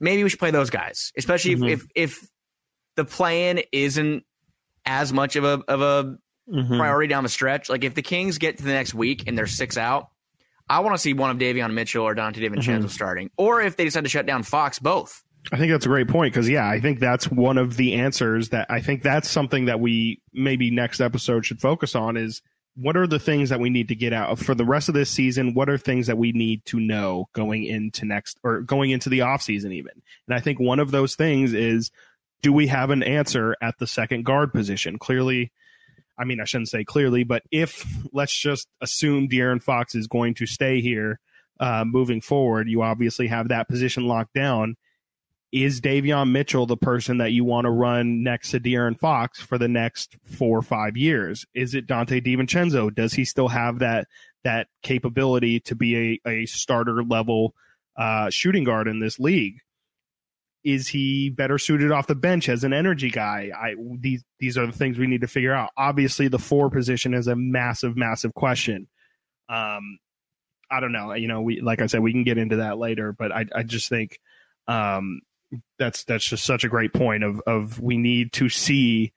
Maybe 0.00 0.22
we 0.24 0.28
should 0.30 0.38
play 0.40 0.50
those 0.50 0.70
guys, 0.70 1.12
especially 1.16 1.54
Mhm. 1.56 1.70
if, 1.70 1.86
if 1.94 2.18
if 2.20 2.28
the 2.96 3.04
plan 3.04 3.60
isn't 3.70 4.24
as 4.84 5.12
much 5.12 5.36
of 5.36 5.44
a 5.44 5.62
of 5.68 5.80
a 5.80 6.18
Mhm. 6.50 6.78
priority 6.78 7.08
down 7.08 7.22
the 7.22 7.28
stretch. 7.28 7.68
Like 7.68 7.84
if 7.84 7.94
the 7.94 8.02
Kings 8.02 8.38
get 8.38 8.58
to 8.58 8.64
the 8.64 8.72
next 8.72 8.94
week 8.94 9.24
and 9.26 9.36
they're 9.38 9.46
six 9.46 9.76
out, 9.76 10.08
I 10.68 10.80
want 10.80 10.94
to 10.94 10.98
see 10.98 11.12
one 11.14 11.30
of 11.30 11.38
Davion 11.38 11.72
Mitchell 11.72 12.04
or 12.04 12.14
Dante 12.14 12.40
DiVincenzo 12.40 12.84
Mhm. 12.84 12.90
starting. 12.90 13.30
Or 13.36 13.60
if 13.60 13.76
they 13.76 13.84
decide 13.84 14.04
to 14.04 14.10
shut 14.10 14.26
down 14.26 14.42
Fox, 14.42 14.78
both. 14.78 15.22
I 15.52 15.56
think 15.56 15.72
that's 15.72 15.86
a 15.86 15.88
great 15.88 16.08
point 16.08 16.32
because 16.34 16.48
yeah, 16.48 16.68
I 16.68 16.80
think 16.80 17.00
that's 17.00 17.30
one 17.30 17.56
of 17.58 17.76
the 17.76 17.94
answers 17.94 18.50
that 18.50 18.66
I 18.70 18.80
think 18.80 19.02
that's 19.02 19.28
something 19.30 19.64
that 19.66 19.80
we 19.80 20.20
maybe 20.34 20.70
next 20.70 21.00
episode 21.00 21.46
should 21.46 21.60
focus 21.60 21.94
on 21.94 22.16
is 22.16 22.42
what 22.76 22.96
are 22.96 23.06
the 23.06 23.18
things 23.18 23.48
that 23.48 23.58
we 23.58 23.68
need 23.70 23.88
to 23.88 23.94
get 23.94 24.12
out 24.12 24.38
for 24.38 24.54
the 24.54 24.64
rest 24.64 24.88
of 24.88 24.94
this 24.94 25.10
season? 25.10 25.54
What 25.54 25.68
are 25.68 25.76
things 25.78 26.06
that 26.06 26.18
we 26.18 26.32
need 26.32 26.64
to 26.66 26.78
know 26.78 27.28
going 27.32 27.64
into 27.64 28.04
next 28.04 28.38
or 28.44 28.60
going 28.60 28.90
into 28.90 29.08
the 29.08 29.22
off 29.22 29.42
season 29.42 29.72
even? 29.72 29.92
And 30.28 30.34
I 30.36 30.40
think 30.40 30.60
one 30.60 30.78
of 30.78 30.90
those 30.90 31.16
things 31.16 31.52
is 31.52 31.90
do 32.42 32.52
we 32.52 32.68
have 32.68 32.90
an 32.90 33.02
answer 33.02 33.56
at 33.60 33.78
the 33.78 33.86
second 33.86 34.24
guard 34.24 34.52
position? 34.52 34.98
Clearly, 34.98 35.50
I 36.20 36.24
mean, 36.24 36.40
I 36.40 36.44
shouldn't 36.44 36.68
say 36.68 36.84
clearly, 36.84 37.24
but 37.24 37.42
if 37.50 37.86
let's 38.12 38.36
just 38.36 38.68
assume 38.80 39.28
De'Aaron 39.28 39.62
Fox 39.62 39.94
is 39.94 40.06
going 40.06 40.34
to 40.34 40.46
stay 40.46 40.80
here 40.80 41.18
uh, 41.58 41.84
moving 41.86 42.20
forward, 42.20 42.68
you 42.68 42.82
obviously 42.82 43.28
have 43.28 43.48
that 43.48 43.68
position 43.68 44.06
locked 44.06 44.34
down 44.34 44.76
is 45.52 45.80
Davion 45.80 46.30
Mitchell 46.30 46.66
the 46.66 46.76
person 46.76 47.18
that 47.18 47.32
you 47.32 47.44
want 47.44 47.64
to 47.64 47.70
run 47.70 48.22
next 48.22 48.50
to 48.50 48.60
De'Aaron 48.60 48.98
Fox 48.98 49.40
for 49.40 49.58
the 49.58 49.68
next 49.68 50.16
four 50.22 50.58
or 50.58 50.62
five 50.62 50.96
years? 50.96 51.44
Is 51.54 51.74
it 51.74 51.86
Dante 51.86 52.20
DiVincenzo? 52.20 52.94
Does 52.94 53.14
he 53.14 53.24
still 53.24 53.48
have 53.48 53.80
that 53.80 54.06
that 54.44 54.68
capability 54.82 55.60
to 55.60 55.74
be 55.74 56.20
a, 56.24 56.28
a 56.28 56.46
starter 56.46 57.02
level 57.02 57.54
uh, 57.96 58.30
shooting 58.30 58.64
guard 58.64 58.88
in 58.88 59.00
this 59.00 59.18
league? 59.18 59.60
Is 60.64 60.88
he 60.88 61.30
better 61.30 61.58
suited 61.58 61.90
off 61.90 62.06
the 62.06 62.14
bench 62.14 62.48
as 62.48 62.64
an 62.64 62.72
energy 62.72 63.10
guy? 63.10 63.50
I 63.56 63.74
these 63.98 64.22
these 64.38 64.58
are 64.58 64.66
the 64.66 64.72
things 64.72 64.98
we 64.98 65.06
need 65.06 65.22
to 65.22 65.26
figure 65.26 65.52
out. 65.54 65.70
Obviously, 65.76 66.28
the 66.28 66.38
four 66.38 66.70
position 66.70 67.14
is 67.14 67.26
a 67.26 67.36
massive, 67.36 67.96
massive 67.96 68.34
question. 68.34 68.88
Um, 69.48 69.98
I 70.70 70.80
don't 70.80 70.92
know. 70.92 71.12
You 71.14 71.28
know, 71.28 71.40
we 71.42 71.60
like 71.60 71.80
I 71.82 71.86
said, 71.86 72.00
we 72.00 72.12
can 72.12 72.24
get 72.24 72.38
into 72.38 72.56
that 72.56 72.78
later, 72.78 73.12
but 73.12 73.32
I 73.32 73.46
I 73.54 73.62
just 73.62 73.88
think 73.88 74.18
um 74.68 75.20
that's 75.78 76.04
that's 76.04 76.24
just 76.24 76.44
such 76.44 76.62
a 76.64 76.68
great 76.68 76.92
point 76.92 77.24
of 77.24 77.40
of 77.46 77.80
we 77.80 77.96
need 77.96 78.32
to 78.34 78.48
see 78.48 79.12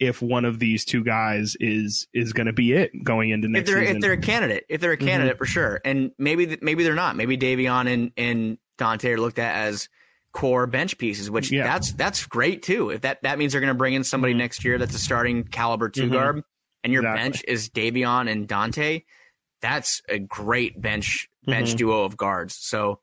if 0.00 0.20
one 0.20 0.44
of 0.44 0.58
these 0.58 0.84
two 0.84 1.04
guys 1.04 1.56
is 1.60 2.06
is 2.12 2.32
going 2.32 2.48
to 2.48 2.52
be 2.52 2.72
it 2.72 2.90
going 3.04 3.30
into 3.30 3.48
next 3.48 3.68
if 3.68 3.74
they're 3.74 3.82
season. 3.84 3.96
if 3.96 4.02
they're 4.02 4.12
a 4.12 4.18
candidate, 4.18 4.64
if 4.68 4.80
they're 4.80 4.92
a 4.92 4.96
Mhm. 4.96 5.06
candidate 5.06 5.38
for 5.38 5.46
sure, 5.46 5.80
and 5.84 6.10
maybe 6.18 6.58
maybe 6.60 6.82
they're 6.84 6.94
not. 6.94 7.16
Maybe 7.16 7.38
Davion 7.38 7.90
and 7.92 8.10
and 8.16 8.58
Dante 8.78 9.12
are 9.12 9.18
looked 9.20 9.38
at 9.38 9.54
as 9.54 9.88
core 10.36 10.66
bench 10.66 10.98
pieces, 10.98 11.30
which 11.30 11.50
Yeah. 11.50 11.64
that's 11.64 11.92
that's 11.92 12.26
great 12.26 12.62
too. 12.62 12.90
If 12.90 13.00
that 13.02 13.22
that 13.22 13.38
means 13.38 13.52
they're 13.52 13.60
going 13.62 13.72
to 13.72 13.78
bring 13.78 13.94
in 13.94 14.04
somebody 14.04 14.34
Mhm. 14.34 14.38
next 14.38 14.64
year 14.64 14.76
that's 14.78 14.94
a 14.94 14.98
starting 14.98 15.44
caliber 15.44 15.88
2 15.88 16.08
Mhm. 16.08 16.12
guard, 16.12 16.42
and 16.84 16.92
your 16.92 17.02
Exactly. 17.02 17.22
bench 17.22 17.44
is 17.48 17.70
Davion 17.70 18.30
and 18.30 18.46
Dante, 18.46 19.02
that's 19.62 20.02
a 20.08 20.18
great 20.18 20.78
bench 20.80 21.28
bench 21.46 21.72
Mhm. 21.72 21.76
duo 21.78 22.04
of 22.04 22.16
guards. 22.16 22.56
So 22.60 23.00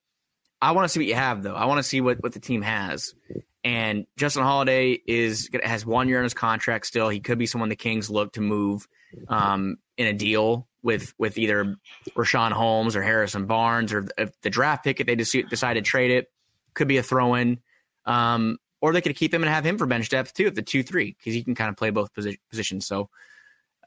I 0.61 0.71
want 0.73 0.85
to 0.85 0.89
see 0.89 0.99
what 0.99 1.07
you 1.07 1.15
have 1.15 1.41
though. 1.43 1.55
I 1.55 1.65
want 1.65 1.79
to 1.79 1.83
see 1.83 2.01
what 2.01 2.21
what 2.21 2.33
the 2.33 2.39
team 2.39 2.61
has. 2.61 3.15
And 3.63 4.05
Justin 4.17 4.43
Holiday 4.43 4.99
is 5.07 5.49
has 5.63 5.85
one 5.85 6.07
year 6.09 6.17
on 6.19 6.23
his 6.25 6.33
contract 6.33 6.85
still. 6.85 7.09
He 7.09 7.19
could 7.19 7.37
be 7.39 7.45
someone 7.47 7.69
the 7.69 7.75
Kings 7.75 8.09
look 8.09 8.33
to 8.33 8.41
move 8.41 8.87
um, 9.27 9.77
in 9.97 10.07
a 10.07 10.13
deal 10.13 10.67
with 10.81 11.13
with 11.17 11.37
either 11.37 11.77
Richaun 12.15 12.51
Holmes 12.51 12.95
or 12.95 13.01
Harrison 13.01 13.45
Barnes 13.45 13.93
or 13.93 14.05
if 14.17 14.31
the 14.41 14.49
draft 14.49 14.83
pick 14.83 14.99
if 14.99 15.07
they 15.07 15.15
decide 15.15 15.75
to 15.75 15.81
trade 15.81 16.11
it 16.11 16.27
could 16.73 16.87
be 16.87 16.97
a 16.97 17.03
throw 17.03 17.35
in. 17.35 17.59
Um, 18.05 18.57
or 18.81 18.91
they 18.91 19.01
could 19.01 19.15
keep 19.15 19.33
him 19.33 19.43
and 19.43 19.49
have 19.49 19.65
him 19.65 19.77
for 19.77 19.85
bench 19.85 20.09
depth 20.09 20.33
too 20.33 20.47
at 20.47 20.55
the 20.55 20.61
two 20.61 20.83
three 20.83 21.15
because 21.17 21.33
he 21.33 21.43
can 21.43 21.55
kind 21.55 21.69
of 21.69 21.77
play 21.77 21.89
both 21.89 22.13
posi- 22.13 22.39
positions. 22.49 22.85
So 22.85 23.09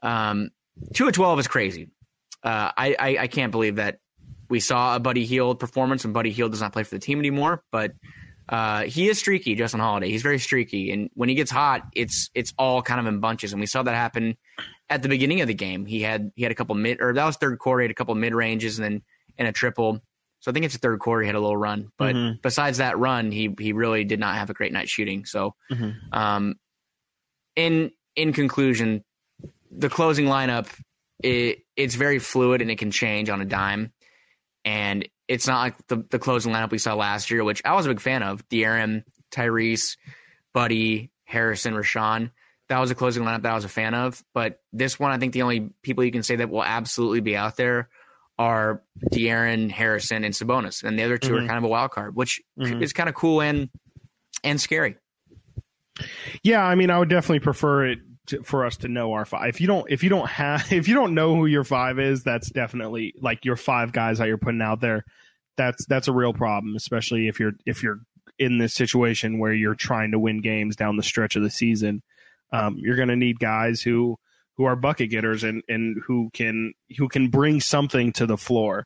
um, 0.01 0.49
two 0.93 1.07
of 1.07 1.13
twelve 1.13 1.37
is 1.39 1.47
crazy. 1.47 1.89
Uh, 2.43 2.71
I, 2.75 2.95
I 2.99 3.17
I 3.19 3.27
can't 3.27 3.51
believe 3.51 3.75
that 3.75 3.99
we 4.49 4.59
saw 4.59 4.95
a 4.95 4.99
Buddy 4.99 5.25
Hield 5.25 5.59
performance 5.59 6.03
and 6.03 6.13
Buddy 6.13 6.31
Hield 6.31 6.51
does 6.51 6.61
not 6.61 6.73
play 6.73 6.83
for 6.83 6.95
the 6.95 6.99
team 6.99 7.19
anymore, 7.19 7.63
but 7.71 7.93
uh, 8.49 8.83
he 8.83 9.09
is 9.09 9.19
streaky, 9.19 9.55
Justin 9.55 9.81
Holiday. 9.81 10.09
He's 10.09 10.21
very 10.21 10.39
streaky, 10.39 10.91
and 10.91 11.09
when 11.13 11.27
he 11.29 11.35
gets 11.35 11.51
hot, 11.51 11.83
it's 11.93 12.29
it's 12.33 12.53
all 12.57 12.81
kind 12.81 12.99
of 12.99 13.05
in 13.05 13.19
bunches, 13.19 13.51
and 13.51 13.59
we 13.59 13.67
saw 13.67 13.83
that 13.83 13.93
happen 13.93 14.37
at 14.89 15.03
the 15.03 15.09
beginning 15.09 15.41
of 15.41 15.47
the 15.47 15.53
game. 15.53 15.85
He 15.85 16.01
had 16.01 16.31
he 16.35 16.43
had 16.43 16.51
a 16.51 16.55
couple 16.55 16.73
mid, 16.75 17.01
or 17.01 17.13
that 17.13 17.25
was 17.25 17.35
third 17.35 17.59
quarter. 17.59 17.81
He 17.81 17.83
had 17.85 17.91
a 17.91 17.95
couple 17.95 18.15
mid 18.15 18.33
ranges, 18.33 18.79
and 18.79 18.85
then 18.85 19.01
and 19.37 19.47
a 19.47 19.51
triple. 19.51 20.01
So 20.39 20.51
I 20.51 20.53
think 20.53 20.65
it's 20.65 20.75
the 20.75 20.79
third 20.79 20.99
quarter. 20.99 21.21
He 21.23 21.27
had 21.27 21.35
a 21.35 21.39
little 21.39 21.57
run, 21.57 21.91
but 21.97 22.15
Mhm. 22.15 22.41
besides 22.41 22.77
that 22.77 22.97
run, 22.97 23.31
he 23.31 23.53
he 23.59 23.73
really 23.73 24.03
did 24.03 24.19
not 24.19 24.35
have 24.35 24.49
a 24.49 24.53
great 24.53 24.71
night 24.71 24.87
shooting. 24.89 25.25
So, 25.25 25.55
Mhm. 25.71 26.13
um, 26.13 26.55
in 27.55 27.91
in 28.15 28.33
conclusion, 28.33 29.03
the 29.71 29.89
closing 29.89 30.25
lineup 30.25 30.67
it 31.23 31.63
it's 31.75 31.95
very 31.95 32.19
fluid 32.19 32.61
and 32.61 32.69
it 32.69 32.77
can 32.77 32.91
change 32.91 33.29
on 33.29 33.41
a 33.41 33.45
dime, 33.45 33.91
and 34.63 35.07
it's 35.27 35.47
not 35.47 35.59
like 35.61 35.87
the 35.87 36.05
the 36.11 36.19
closing 36.19 36.53
lineup 36.53 36.71
we 36.71 36.77
saw 36.77 36.93
last 36.93 37.31
year, 37.31 37.43
which 37.43 37.61
I 37.65 37.73
was 37.73 37.85
a 37.85 37.89
big 37.89 37.99
fan 37.99 38.21
of. 38.23 38.47
De'Aaron, 38.49 39.03
Tyrese, 39.31 39.97
Buddy, 40.53 41.11
Harrison, 41.25 41.73
Richaun. 41.73 42.31
That 42.69 42.79
was 42.79 42.91
a 42.91 42.95
closing 42.95 43.23
lineup 43.23 43.41
that 43.43 43.51
I 43.51 43.55
was 43.55 43.65
a 43.65 43.69
fan 43.69 43.93
of. 43.93 44.23
But 44.33 44.59
this 44.73 44.99
one, 44.99 45.11
I 45.11 45.17
think 45.17 45.33
the 45.33 45.41
only 45.41 45.69
people 45.81 46.03
you 46.03 46.11
can 46.11 46.21
say 46.23 46.35
that 46.35 46.49
will 46.49 46.63
absolutely 46.63 47.21
be 47.21 47.35
out 47.35 47.55
there 47.57 47.89
are 48.39 48.83
De'Aaron, 49.11 49.71
Harrison, 49.71 50.23
and 50.23 50.33
Sabonis, 50.33 50.83
and 50.83 50.97
the 50.97 51.03
other 51.03 51.17
2 51.17 51.33
Mhm. 51.33 51.43
are 51.43 51.47
kind 51.47 51.57
of 51.57 51.63
a 51.63 51.67
wild 51.67 51.91
card, 51.91 52.15
which 52.15 52.41
Mhm. 52.59 52.81
is 52.83 52.93
kind 52.93 53.09
of 53.09 53.15
cool 53.15 53.41
and 53.41 53.69
and 54.43 54.61
scary. 54.61 54.95
Yeah, 56.43 56.63
I 56.63 56.75
mean, 56.75 56.91
I 56.91 56.99
would 56.99 57.09
definitely 57.09 57.39
prefer 57.39 57.87
it 57.87 57.99
to, 58.27 58.43
for 58.43 58.65
us 58.65 58.77
to 58.77 58.87
know 58.87 59.13
our 59.13 59.25
five. 59.25 59.49
If 59.49 59.59
you 59.61 59.67
don't, 59.67 59.89
if 59.89 60.03
you 60.03 60.09
don't 60.09 60.29
have, 60.29 60.61
if 60.71 60.87
you 60.87 60.93
don't 60.93 61.13
know 61.15 61.35
who 61.35 61.45
your 61.47 61.63
five 61.63 61.97
is, 61.99 62.23
that's 62.23 62.51
definitely 62.51 63.13
like 63.19 63.43
your 63.45 63.55
five 63.55 63.91
guys 63.91 64.19
that 64.19 64.27
you're 64.27 64.37
putting 64.37 64.61
out 64.61 64.79
there. 64.81 65.03
That's 65.55 65.85
that's 65.87 66.07
a 66.07 66.13
real 66.13 66.33
problem, 66.33 66.75
especially 66.75 67.27
if 67.27 67.39
you're 67.39 67.53
if 67.65 67.81
you're 67.81 67.99
in 68.37 68.59
this 68.59 68.75
situation 68.75 69.39
where 69.39 69.53
you're 69.53 69.73
trying 69.73 70.11
to 70.11 70.19
win 70.19 70.41
games 70.41 70.75
down 70.75 70.97
the 70.97 71.03
stretch 71.03 71.35
of 71.35 71.41
the 71.41 71.49
season. 71.49 72.03
Um, 72.53 72.77
you're 72.77 72.95
going 72.95 73.07
to 73.09 73.15
need 73.15 73.39
guys 73.39 73.81
who 73.81 74.17
who 74.57 74.65
are 74.65 74.75
bucket 74.75 75.09
getters 75.09 75.43
and 75.43 75.63
and 75.67 76.01
who 76.05 76.29
can 76.33 76.73
who 76.97 77.07
can 77.07 77.29
bring 77.29 77.61
something 77.61 78.11
to 78.13 78.25
the 78.25 78.37
floor. 78.37 78.85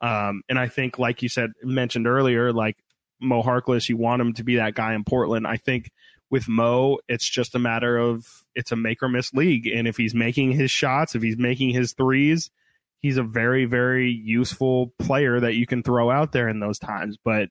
Um, 0.00 0.42
and 0.48 0.58
I 0.58 0.68
think, 0.68 0.98
like 0.98 1.22
you 1.22 1.28
said, 1.28 1.52
mentioned 1.62 2.08
earlier, 2.08 2.52
like 2.52 2.76
Mo 3.20 3.42
Harkless, 3.42 3.88
you 3.88 3.96
want 3.96 4.20
him 4.20 4.32
to 4.34 4.44
be 4.44 4.56
that 4.56 4.74
guy 4.74 4.94
in 4.94 5.04
Portland. 5.04 5.46
I 5.46 5.56
think 5.56 5.90
with 6.28 6.48
Mo, 6.48 6.98
it's 7.08 7.28
just 7.28 7.54
a 7.54 7.60
matter 7.60 7.96
of 7.96 8.26
it's 8.54 8.72
a 8.72 8.76
make 8.76 9.02
or 9.02 9.08
miss 9.08 9.32
league. 9.32 9.66
And 9.66 9.86
if 9.86 9.96
he's 9.96 10.14
making 10.14 10.52
his 10.52 10.70
shots, 10.70 11.14
if 11.14 11.22
he's 11.22 11.38
making 11.38 11.70
his 11.70 11.92
threes, 11.92 12.50
he's 12.98 13.16
a 13.16 13.22
very, 13.22 13.64
very 13.64 14.10
useful 14.10 14.92
player 14.98 15.38
that 15.38 15.54
you 15.54 15.66
can 15.66 15.82
throw 15.82 16.10
out 16.10 16.32
there 16.32 16.48
in 16.48 16.58
those 16.58 16.78
times. 16.78 17.16
But, 17.22 17.50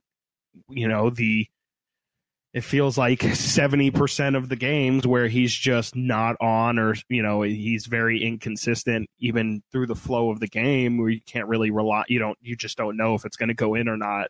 you 0.68 0.88
know, 0.88 1.10
the 1.10 1.48
it 2.54 2.62
feels 2.62 2.98
like 2.98 3.20
70% 3.22 4.36
of 4.36 4.50
the 4.50 4.56
games 4.56 5.08
where 5.08 5.28
he's 5.28 5.54
just 5.54 5.96
not 5.96 6.36
on 6.42 6.80
or, 6.80 6.96
you 7.10 7.24
know, 7.24 7.42
he's 7.44 7.86
very 7.86 8.24
inconsistent 8.24 9.10
even 9.20 9.64
through 9.72 9.88
the 9.88 9.96
flow 9.96 10.30
of 10.32 10.40
the 10.40 10.48
game 10.48 10.98
where 10.98 11.10
you 11.10 11.22
can't 11.22 11.48
really 11.48 11.72
rely 11.72 12.04
you 12.08 12.20
don't 12.20 12.38
you 12.42 12.56
just 12.56 12.78
don't 12.78 12.98
know 12.98 13.16
if 13.16 13.26
it's 13.26 13.38
going 13.38 13.50
to 13.50 13.56
go 13.56 13.76
in 13.76 13.88
or 13.88 13.98
not. 13.98 14.28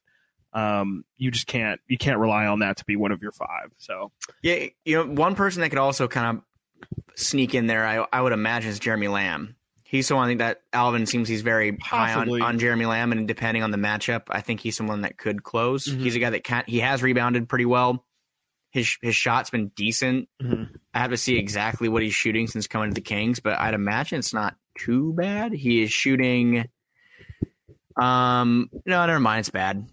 Um, 0.54 1.06
you 1.18 1.32
just 1.32 1.48
can't 1.48 1.80
you 1.88 1.98
can't 1.98 2.20
rely 2.20 2.46
on 2.46 2.60
that 2.60 2.78
to 2.78 2.86
be 2.86 2.96
one 2.96 3.12
of 3.12 3.22
your 3.22 3.32
five. 3.32 3.72
So 3.78 4.12
Yeah, 4.44 4.68
you 4.86 4.98
know, 4.98 5.06
one 5.06 5.36
person 5.36 5.62
that 5.62 5.70
could 5.70 5.80
also 5.80 6.08
kind 6.08 6.38
of 6.38 6.44
sneak 7.16 7.56
in 7.56 7.68
there, 7.68 7.86
I, 7.88 8.06
I 8.12 8.22
would 8.22 8.34
imagine, 8.34 8.70
is 8.70 8.80
Jeremy 8.80 9.08
Lamb. 9.08 9.56
He's 9.84 10.08
someone 10.08 10.26
I 10.26 10.30
think 10.30 10.40
that 10.40 10.62
Alvin 10.72 11.06
seems 11.06 11.28
he's 11.28 11.42
very 11.42 11.78
high 11.82 12.14
on, 12.14 12.42
on 12.42 12.60
Jeremy 12.60 12.86
Lamb, 12.86 13.12
and 13.12 13.28
depending 13.28 13.62
on 13.62 13.72
the 13.72 13.78
matchup, 13.78 14.24
I 14.30 14.40
think 14.40 14.62
he's 14.62 14.78
someone 14.78 15.02
that 15.02 15.18
could 15.18 15.44
close. 15.44 15.86
Mhm. 15.86 16.00
He's 16.00 16.16
a 16.16 16.20
guy 16.20 16.30
that 16.30 16.44
can 16.46 16.64
he 16.68 16.80
has 16.80 17.04
rebounded 17.04 17.50
pretty 17.50 17.66
well. 17.66 18.06
His 18.72 18.98
his 19.02 19.16
shot's 19.16 19.50
been 19.50 19.68
decent. 19.76 20.28
Mhm. 20.42 20.70
I 20.94 21.00
have 21.00 21.12
to 21.12 21.18
see 21.18 21.38
exactly 21.38 21.90
what 21.90 22.02
he's 22.04 22.14
shooting 22.14 22.48
since 22.48 22.68
coming 22.68 22.90
to 22.90 22.94
the 22.96 23.02
Kings, 23.02 23.40
but 23.40 23.60
I'd 23.60 23.74
imagine 23.74 24.20
it's 24.20 24.34
not 24.34 24.56
too 24.78 25.14
bad. 25.14 25.52
He 25.54 25.82
is 25.84 25.92
shooting. 25.92 26.66
Um, 27.98 28.70
no, 28.86 29.06
never 29.06 29.20
mind. 29.20 29.42
It's 29.42 29.50
bad. 29.50 29.88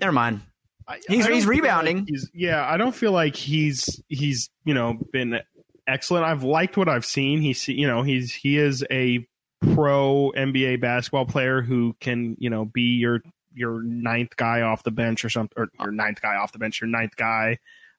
Never 0.00 0.12
mind. 0.12 0.40
He's- 0.88 1.04
I 1.08 1.12
he's 1.14 1.26
feel 1.26 1.34
like 1.36 1.46
rebounding. 1.46 2.06
he's, 2.08 2.30
yeah, 2.32 2.64
I 2.66 2.78
don't 2.78 2.94
feel 2.94 3.12
like 3.12 3.36
he's 3.36 4.02
he's 4.08 4.48
you 4.64 4.72
know 4.72 4.98
been 5.12 5.38
excellent. 5.86 6.24
I've 6.24 6.42
liked 6.44 6.76
what 6.78 6.88
I've 6.88 7.04
seen. 7.04 7.42
He's 7.42 7.68
you 7.68 7.86
know 7.86 8.02
he's 8.02 8.32
he 8.32 8.56
is 8.56 8.84
a 8.90 9.26
pro 9.74 10.32
NBA 10.34 10.80
basketball 10.80 11.26
player 11.26 11.60
who 11.60 11.94
can 12.00 12.36
you 12.38 12.48
know 12.48 12.64
be 12.64 12.96
your 12.96 13.20
your 13.52 13.82
ninth 13.82 14.34
guy 14.36 14.62
off 14.62 14.82
the 14.82 14.90
bench 14.90 15.24
or 15.26 15.28
something 15.30 15.54
or 15.62 15.68
your 15.78 15.92
ninth 15.92 16.22
guy 16.22 16.36
off 16.36 16.52
the 16.52 16.58
bench, 16.58 16.80
your 16.80 16.88
ninth 16.88 17.16
guy. 17.16 17.58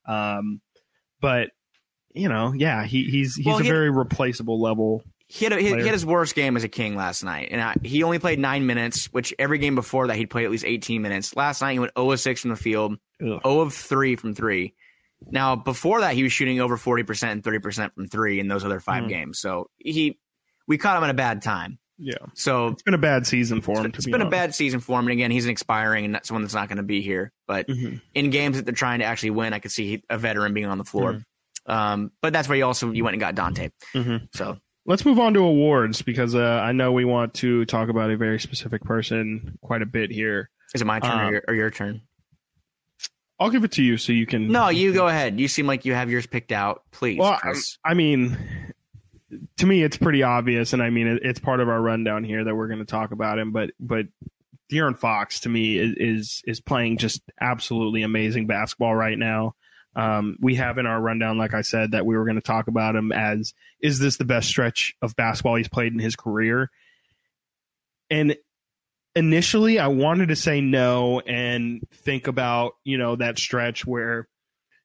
Um, 0.10 0.62
but 1.22 1.50
you 2.14 2.28
know, 2.30 2.54
yeah, 2.54 2.84
he 2.86 3.04
he's 3.06 3.36
he's 3.36 3.46
Well, 3.46 3.60
a 3.60 3.64
he- 3.64 3.70
very 3.70 3.90
replaceable 3.92 4.60
level. 4.60 5.04
he 5.28 5.46
had, 5.46 5.54
a, 5.54 5.60
he, 5.60 5.68
he 5.68 5.72
had 5.86 5.92
his 5.94 6.06
worst 6.06 6.34
game 6.34 6.58
as 6.58 6.64
a 6.64 6.68
king 6.68 6.96
last 6.96 7.24
night, 7.24 7.50
and 7.52 7.62
I, 7.62 7.76
he 7.84 8.02
only 8.04 8.18
played 8.20 8.40
nine 8.40 8.66
minutes. 8.66 9.06
Which 9.14 9.34
every 9.38 9.60
game 9.60 9.76
before 9.76 10.08
that 10.08 10.16
he'd 10.18 10.30
play 10.30 10.44
at 10.46 10.52
least 10.52 10.66
eighteen 10.66 11.02
minutes. 11.04 11.36
Last 11.36 11.62
night 11.62 11.74
he 11.74 11.80
went 11.80 11.92
zero 11.98 12.12
of 12.12 12.20
six 12.20 12.42
from 12.42 12.50
the 12.50 12.56
field, 12.56 12.94
Ugh. 13.22 13.28
zero 13.44 13.60
of 13.62 13.74
three 13.74 14.16
from 14.16 14.34
three. 14.34 14.74
Now 15.30 15.56
before 15.58 16.02
that 16.02 16.14
he 16.16 16.24
was 16.24 16.32
shooting 16.32 16.60
over 16.62 16.78
forty 16.78 17.04
percent 17.04 17.34
and 17.34 17.44
thirty 17.44 17.60
percent 17.60 17.94
from 17.94 18.08
three 18.08 18.40
in 18.40 18.48
those 18.48 18.64
other 18.66 18.80
5 18.80 19.04
Mhm. 19.04 19.10
games. 19.10 19.40
So 19.40 19.70
he 19.78 20.18
we 20.68 20.78
caught 20.78 20.98
him 20.98 21.04
at 21.04 21.10
a 21.10 21.14
bad 21.16 21.42
time. 21.42 21.78
Yeah, 22.02 22.16
So 22.34 22.68
it's 22.70 22.82
been 22.84 22.94
a 22.94 22.98
bad 22.98 23.28
season 23.28 23.60
for 23.62 23.78
him. 23.80 23.88
it's 23.88 23.98
to 23.98 24.02
be 24.04 24.12
It's 24.12 24.18
been 24.18 24.26
a 24.26 24.30
bad 24.30 24.56
season 24.56 24.80
for 24.80 24.98
him. 24.98 25.06
And 25.08 25.12
again, 25.12 25.32
he's 25.32 25.44
an 25.44 25.52
expiring 25.52 26.06
and 26.06 26.20
someone 26.24 26.44
that's 26.44 26.54
not 26.54 26.70
going 26.70 26.78
to 26.78 26.84
be 26.84 27.02
here. 27.02 27.34
But 27.46 27.68
Mhm. 27.68 28.02
in 28.14 28.30
games 28.30 28.56
that 28.56 28.64
they're 28.66 28.74
trying 28.74 29.00
to 29.00 29.06
actually 29.06 29.32
win, 29.32 29.52
I 29.54 29.60
could 29.60 29.72
see 29.72 30.02
a 30.10 30.18
veteran 30.18 30.54
being 30.54 30.68
on 30.68 30.78
the 30.78 30.86
floor. 30.86 31.22
Um, 31.66 32.12
but 32.22 32.32
that's 32.32 32.48
where 32.48 32.58
you 32.58 32.66
also 32.66 32.92
you 32.92 33.04
went 33.04 33.16
and 33.16 33.20
got 33.20 33.36
Dante. 33.36 33.70
Mhm. 33.94 34.30
So 34.34 34.58
Let's 34.86 35.06
move 35.06 35.20
on 35.20 35.34
to 35.36 35.42
awards 35.42 36.02
because 36.02 36.34
uh, 36.36 36.40
I 36.64 36.72
know 36.72 36.92
we 36.94 37.06
want 37.06 37.34
to 37.36 37.66
talk 37.66 37.90
about 37.90 38.10
a 38.10 38.18
very 38.18 38.40
specific 38.40 38.82
person 38.84 39.58
quite 39.62 39.82
a 39.82 39.86
bit 39.86 40.10
here. 40.10 40.50
is 40.74 40.82
it 40.82 40.86
my 40.86 41.00
turn 41.02 41.12
Um, 41.12 41.20
or, 41.28 41.32
your, 41.32 41.44
or 41.50 41.54
your 41.54 41.70
turn? 41.70 42.02
I'll 43.40 43.50
give 43.52 43.64
it 43.64 43.72
to 43.74 43.84
you 43.84 43.98
so 43.98 44.12
you 44.14 44.26
can. 44.26 44.48
No, 44.52 44.70
you 44.70 44.94
go 45.02 45.08
ahead. 45.08 45.40
You 45.40 45.48
seem 45.48 45.68
like 45.68 45.86
you 45.86 45.94
have 45.94 46.10
yours 46.10 46.26
picked 46.28 46.52
out. 46.52 46.84
Please. 46.92 47.20
Well, 47.20 47.40
I, 47.44 47.54
I 47.86 47.94
mean, 47.94 48.38
to 49.58 49.66
me, 49.66 49.84
it's 49.84 49.98
pretty 49.98 50.24
obvious, 50.24 50.74
and 50.74 50.82
I 50.82 50.90
mean, 50.90 51.08
it, 51.08 51.22
it's 51.24 51.40
part 51.40 51.60
of 51.60 51.70
our 51.70 51.82
rundown 51.82 52.24
here 52.24 52.44
that 52.44 52.56
we're 52.56 52.68
going 52.68 52.80
to 52.80 52.86
talk 52.86 53.12
about 53.12 53.40
him. 53.40 53.52
But 53.52 53.72
but 53.80 54.06
De'Aaron 54.72 54.98
Fox 54.98 55.42
to 55.42 55.50
me 55.50 55.78
is 55.78 55.94
is, 55.98 56.42
is 56.46 56.62
playing 56.62 56.98
just 56.98 57.22
absolutely 57.40 58.04
amazing 58.04 58.48
basketball 58.48 58.96
right 58.96 59.18
now. 59.18 59.56
Um, 59.96 60.38
we 60.40 60.56
have 60.56 60.78
in 60.78 60.86
our 60.86 61.02
rundown, 61.02 61.38
like 61.38 61.54
I 61.54 61.62
said, 61.62 61.92
that 61.92 62.06
we 62.06 62.16
were 62.16 62.26
going 62.26 62.36
to 62.36 62.42
talk 62.42 62.68
about 62.68 62.96
him 62.96 63.12
as 63.12 63.54
is 63.82 64.00
this 64.00 64.18
the 64.18 64.26
best 64.26 64.48
stretch 64.48 64.94
of 65.02 65.16
basketball 65.16 65.56
he's 65.56 65.68
played 65.68 65.94
in 65.94 66.00
his 66.00 66.16
career? 66.16 66.70
And 68.10 68.36
initially 69.16 69.80
I 69.80 69.88
wanted 69.88 70.30
to 70.30 70.36
say 70.36 70.62
no 70.62 71.20
and 71.20 71.82
think 71.94 72.28
about, 72.28 72.74
you 72.84 72.98
know, 72.98 73.16
that 73.16 73.40
stretch 73.40 73.86
where 73.86 74.28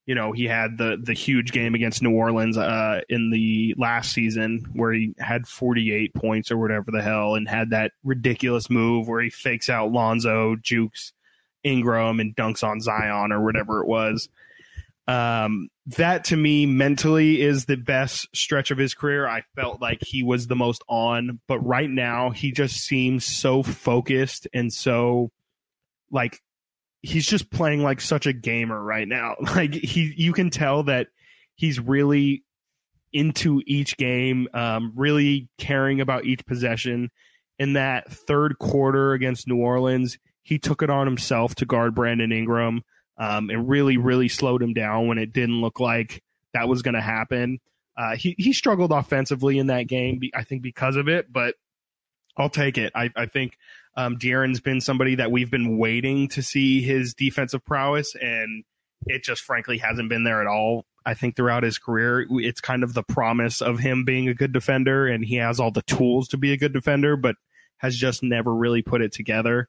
you 0.07 0.15
know, 0.15 0.33
he 0.33 0.45
had 0.45 0.77
the 0.77 0.99
the 1.03 1.15
huge 1.15 1.53
game 1.53 1.75
against 1.75 2.03
New 2.03 2.15
Orleans 2.15 2.59
uh, 2.59 3.01
in 3.09 3.31
the 3.31 3.75
last 3.79 4.13
season 4.13 4.67
where 4.75 4.93
he 4.93 5.15
had 5.19 5.47
48 5.47 6.15
points 6.15 6.51
or 6.51 6.59
whatever 6.59 6.91
the 6.91 7.03
hell 7.03 7.37
and 7.37 7.49
had 7.49 7.71
that 7.71 7.93
ridiculous 8.03 8.69
move 8.69 9.09
where 9.09 9.23
he 9.23 9.31
fakes 9.31 9.71
out 9.71 9.93
Lonzo, 9.93 10.57
jukes 10.57 11.13
Ingram 11.63 12.21
and 12.21 12.37
dunks 12.37 12.63
on 12.63 12.81
Zion 12.81 13.33
or 13.33 13.43
whatever 13.43 13.81
it 13.81 13.89
was. 13.89 14.29
Um, 15.07 15.69
that 15.87 16.25
to 16.27 16.37
me 16.37 16.65
mentally 16.65 17.41
is 17.41 17.67
the 17.67 17.77
best 17.77 18.27
stretch 18.35 18.71
of 18.71 18.79
his 18.79 18.95
career. 18.95 19.27
I 19.27 19.43
felt 19.55 19.81
like 19.81 20.03
he 20.03 20.23
was 20.23 20.47
the 20.47 20.57
most 20.57 20.83
on, 20.89 21.41
but 21.47 21.59
right 21.61 21.91
now 21.91 22.31
he 22.31 22.53
just 22.53 22.77
seems 22.77 23.25
so 23.25 23.63
focused 23.63 24.49
and 24.55 24.73
so 24.73 25.31
like 26.11 26.41
he's 27.05 27.27
just 27.27 27.51
playing 27.51 27.83
like 27.83 28.01
such 28.01 28.27
a 28.27 28.33
gamer 28.33 28.83
right 28.83 29.07
now. 29.07 29.37
Like 29.55 29.75
he 29.75 30.13
you 30.17 30.33
can 30.33 30.51
tell 30.51 30.85
that 30.85 31.09
he's 31.55 31.79
really 31.79 32.43
into 33.13 33.63
each 33.67 33.97
game, 33.97 34.49
um, 34.55 34.93
really 34.97 35.49
caring 35.59 36.01
about 36.01 36.25
each 36.25 36.45
possession. 36.47 37.11
In 37.59 37.75
that 37.75 38.11
third 38.11 38.59
quarter 38.59 39.13
against 39.13 39.47
New 39.47 39.59
Orleans, 39.59 40.19
he 40.43 40.59
took 40.59 40.83
it 40.83 40.91
on 40.91 41.07
himself 41.07 41.55
to 41.57 41.67
guard 41.67 41.95
Brandon 41.95 42.33
Ingram 42.33 42.83
um, 43.17 43.49
and 43.49 43.69
really, 43.69 43.97
really 43.97 44.27
slowed 44.27 44.61
him 44.61 44.73
down 44.73 45.07
when 45.07 45.19
it 45.19 45.33
didn't 45.33 45.61
look 45.61 45.79
like 45.79 46.21
that 46.53 46.67
was 46.69 46.83
going 46.83 46.95
to 46.95 47.01
happen. 47.01 47.61
Uh, 47.97 48.17
he 48.17 48.35
he 48.39 48.53
struggled 48.53 48.91
offensively 48.91 49.59
in 49.59 49.69
that 49.69 49.87
game, 49.87 50.21
I 50.35 50.43
think, 50.43 50.63
because 50.63 50.97
of 50.97 51.07
it. 51.07 51.33
But 51.33 51.55
I'll 52.37 52.51
take 52.51 52.77
it. 52.77 52.91
I, 52.97 53.11
I 53.15 53.27
think 53.27 53.57
um, 53.97 54.17
De'Aaron's 54.17 54.61
been 54.61 54.81
somebody 54.81 55.15
that 55.17 55.31
we've 55.31 55.51
been 55.51 55.79
waiting 55.79 56.29
to 56.29 56.43
see 56.43 56.83
his 56.83 57.15
defensive 57.15 57.65
prowess, 57.65 58.15
and 58.15 58.65
it 59.07 59.23
just 59.23 59.43
frankly 59.43 59.79
hasn't 59.79 60.09
been 60.09 60.25
there 60.25 60.41
at 60.41 60.47
all. 60.47 60.85
I 61.07 61.15
think 61.15 61.37
throughout 61.37 61.63
his 61.63 61.79
career, 61.79 62.27
it's 62.31 62.61
kind 62.61 62.83
of 62.83 62.95
the 62.95 63.03
promise 63.03 63.61
of 63.61 63.79
him 63.79 64.05
being 64.05 64.29
a 64.29 64.35
good 64.35 64.53
defender, 64.53 65.07
and 65.07 65.25
he 65.25 65.37
has 65.37 65.61
all 65.61 65.71
the 65.71 65.83
tools 65.83 66.29
to 66.29 66.37
be 66.37 66.53
a 66.53 66.57
good 66.57 66.73
defender, 66.73 67.17
but 67.17 67.37
has 67.79 67.97
just 67.97 68.23
never 68.23 68.55
really 68.55 68.83
put 68.83 69.03
it 69.03 69.13
together. 69.13 69.69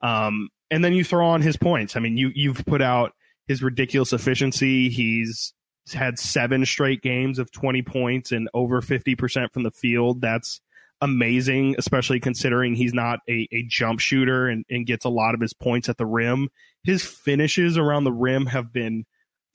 Um, 0.00 0.50
and 0.70 0.84
then 0.84 0.92
you 0.92 1.02
throw 1.02 1.26
on 1.26 1.42
his 1.42 1.56
points. 1.56 1.96
I 1.96 2.00
mean, 2.00 2.16
you 2.16 2.30
you've 2.34 2.64
put 2.64 2.80
out 2.80 3.14
his 3.46 3.62
ridiculous 3.62 4.12
efficiency. 4.12 4.88
He's 4.90 5.52
had 5.92 6.18
seven 6.18 6.64
straight 6.66 7.02
games 7.02 7.38
of 7.38 7.50
20 7.50 7.82
points 7.82 8.30
and 8.30 8.48
over 8.52 8.82
50% 8.82 9.52
from 9.52 9.62
the 9.62 9.70
field. 9.70 10.20
That's 10.20 10.60
amazing, 11.00 11.76
especially 11.78 12.20
considering 12.20 12.74
he's 12.74 12.94
not 12.94 13.20
a, 13.28 13.48
a 13.52 13.64
jump 13.68 14.00
shooter 14.00 14.48
and, 14.48 14.64
and 14.70 14.86
gets 14.86 15.04
a 15.04 15.08
lot 15.08 15.34
of 15.34 15.40
his 15.40 15.52
points 15.52 15.88
at 15.88 15.96
the 15.96 16.06
rim. 16.06 16.48
His 16.82 17.04
finishes 17.04 17.76
around 17.76 18.04
the 18.04 18.12
rim 18.12 18.46
have 18.46 18.72
been 18.72 19.04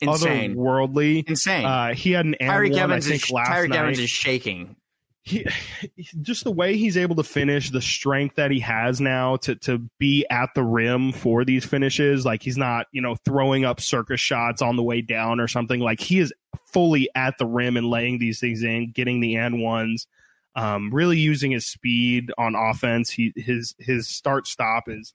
insane, 0.02 0.56
otherworldly, 0.56 1.28
insane. 1.28 1.66
Uh, 1.66 1.94
he 1.94 2.12
had 2.12 2.26
an 2.26 2.36
Tyreke 2.42 2.78
Evans, 2.78 3.08
I 3.08 3.10
think, 3.10 3.24
is, 3.24 3.32
last 3.32 3.50
Tyreke. 3.50 3.76
Evans 3.76 4.00
is 4.00 4.10
shaking 4.10 4.76
he 5.24 5.46
just 6.22 6.44
the 6.44 6.52
way 6.52 6.78
he's 6.78 6.98
able 6.98 7.16
to 7.16 7.24
finish 7.24 7.70
the 7.70 7.82
strength 7.82 8.36
that 8.36 8.52
he 8.52 8.60
has 8.60 9.02
now 9.02 9.38
to 9.38 9.56
to 9.56 9.80
be 9.98 10.26
at 10.30 10.50
the 10.54 10.64
rim 10.64 11.12
for 11.12 11.44
these 11.44 11.66
finishes 11.66 12.26
like 12.26 12.44
he's 12.44 12.58
not 12.58 12.88
you 12.92 13.02
know 13.02 13.16
throwing 13.26 13.66
up 13.66 13.80
circus 13.80 14.20
shots 14.20 14.62
on 14.62 14.76
the 14.76 14.84
way 14.84 15.02
down 15.02 15.40
or 15.40 15.48
something 15.48 15.80
like 15.80 16.00
he 16.00 16.20
is 16.20 16.34
fully 16.72 17.10
at 17.16 17.38
the 17.38 17.46
rim 17.46 17.78
and 17.78 17.88
laying 17.88 18.20
these 18.20 18.40
things 18.40 18.62
in 18.62 18.92
getting 18.92 19.20
the 19.20 19.36
and 19.36 19.62
ones 19.62 20.08
um, 20.56 20.94
really 20.94 21.18
using 21.18 21.52
his 21.52 21.66
speed 21.66 22.32
on 22.38 22.56
offense 22.56 23.10
he 23.10 23.34
his 23.36 23.76
his 23.80 24.08
start 24.08 24.48
stop 24.48 24.84
is 24.88 25.14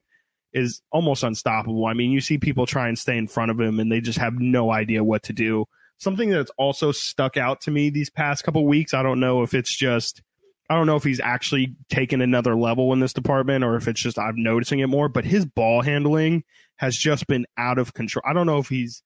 is 0.52 0.80
almost 0.90 1.22
unstoppable 1.22 1.86
i 1.86 1.92
mean 1.92 2.10
you 2.10 2.20
see 2.20 2.38
people 2.38 2.66
try 2.66 2.88
and 2.88 2.98
stay 2.98 3.16
in 3.16 3.28
front 3.28 3.50
of 3.50 3.60
him 3.60 3.78
and 3.78 3.92
they 3.92 4.00
just 4.00 4.18
have 4.18 4.34
no 4.38 4.70
idea 4.70 5.04
what 5.04 5.22
to 5.22 5.32
do 5.32 5.64
something 5.98 6.30
that's 6.30 6.50
also 6.56 6.92
stuck 6.92 7.36
out 7.36 7.60
to 7.62 7.70
me 7.70 7.90
these 7.90 8.10
past 8.10 8.44
couple 8.44 8.64
weeks. 8.66 8.94
I 8.94 9.02
don't 9.02 9.20
know 9.20 9.42
if 9.42 9.52
it's 9.52 9.74
just 9.76 10.22
I 10.70 10.74
don't 10.74 10.86
know 10.86 10.96
if 10.96 11.04
he's 11.04 11.20
actually 11.20 11.76
taken 11.88 12.20
another 12.20 12.54
level 12.54 12.92
in 12.92 13.00
this 13.00 13.12
department 13.12 13.64
or 13.64 13.76
if 13.76 13.88
it's 13.88 14.00
just 14.00 14.18
I'm 14.18 14.42
noticing 14.42 14.80
it 14.80 14.86
more, 14.86 15.08
but 15.08 15.24
his 15.24 15.44
ball 15.44 15.82
handling 15.82 16.44
has 16.76 16.96
just 16.96 17.26
been 17.26 17.46
out 17.56 17.78
of 17.78 17.94
control. 17.94 18.22
I 18.26 18.32
don't 18.32 18.46
know 18.46 18.58
if 18.58 18.68
he's 18.68 19.02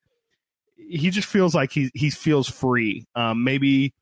he 0.77 1.11
just 1.11 1.29
feels 1.29 1.55
like 1.55 1.73
he 1.73 1.91
he 1.95 2.11
feels 2.11 2.49
free. 2.49 3.07
Um, 3.15 3.45
maybe 3.45 3.95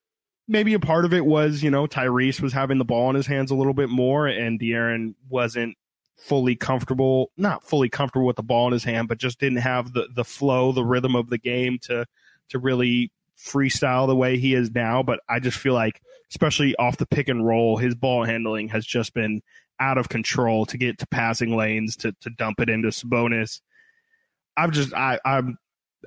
maybe 0.51 0.75
a 0.75 0.81
part 0.81 1.05
of 1.05 1.15
it 1.15 1.25
was 1.25 1.63
you 1.63 1.71
know 1.71 1.87
Tyrese 1.87 2.41
was 2.43 2.53
having 2.53 2.79
the 2.79 2.85
ball 2.85 3.09
in 3.09 3.17
his 3.17 3.27
hands 3.27 3.51
a 3.51 3.55
little 3.55 3.73
bit 3.73 3.89
more, 3.89 4.27
and 4.27 4.61
De'Aaron 4.61 5.15
wasn't 5.29 5.77
fully 6.19 6.55
comfortable, 6.55 7.31
not 7.39 7.65
fully 7.65 7.89
comfortable 7.89 8.27
with 8.27 8.37
the 8.37 8.43
ball 8.43 8.67
in 8.67 8.73
his 8.73 8.85
hand, 8.85 9.09
but 9.09 9.19
just 9.19 9.41
didn't 9.41 9.59
have 9.59 9.93
the 9.93 10.09
the 10.15 10.25
flow, 10.25 10.73
the 10.73 10.85
rhythm 10.85 11.17
of 11.17 11.31
the 11.31 11.39
game 11.39 11.79
to 11.83 12.05
to 12.51 12.59
really 12.59 13.11
freestyle 13.39 14.07
the 14.07 14.17
way 14.17 14.37
he 14.39 14.55
is 14.55 14.71
now. 14.73 15.03
But 15.03 15.21
I 15.29 15.39
just 15.39 15.57
feel 15.57 15.73
like, 15.73 16.03
especially 16.31 16.77
off 16.77 16.99
the 16.99 17.07
pick 17.07 17.29
and 17.29 17.47
roll, 17.47 17.79
his 17.79 17.95
ball 17.95 18.25
handling 18.25 18.69
has 18.69 18.85
just 18.85 19.15
been 19.15 19.41
out 19.79 19.97
of 19.97 20.11
control 20.11 20.67
to 20.67 20.77
get 20.77 20.99
to 20.99 21.07
passing 21.07 21.57
lanes 21.57 21.97
to 21.97 22.13
to 22.21 22.31
dump 22.31 22.61
it 22.61 22.69
into 22.69 22.89
Sabonis. 22.89 23.61
I'm 24.57 24.73
just 24.73 24.93
I 24.93 25.21
I'm 25.25 25.59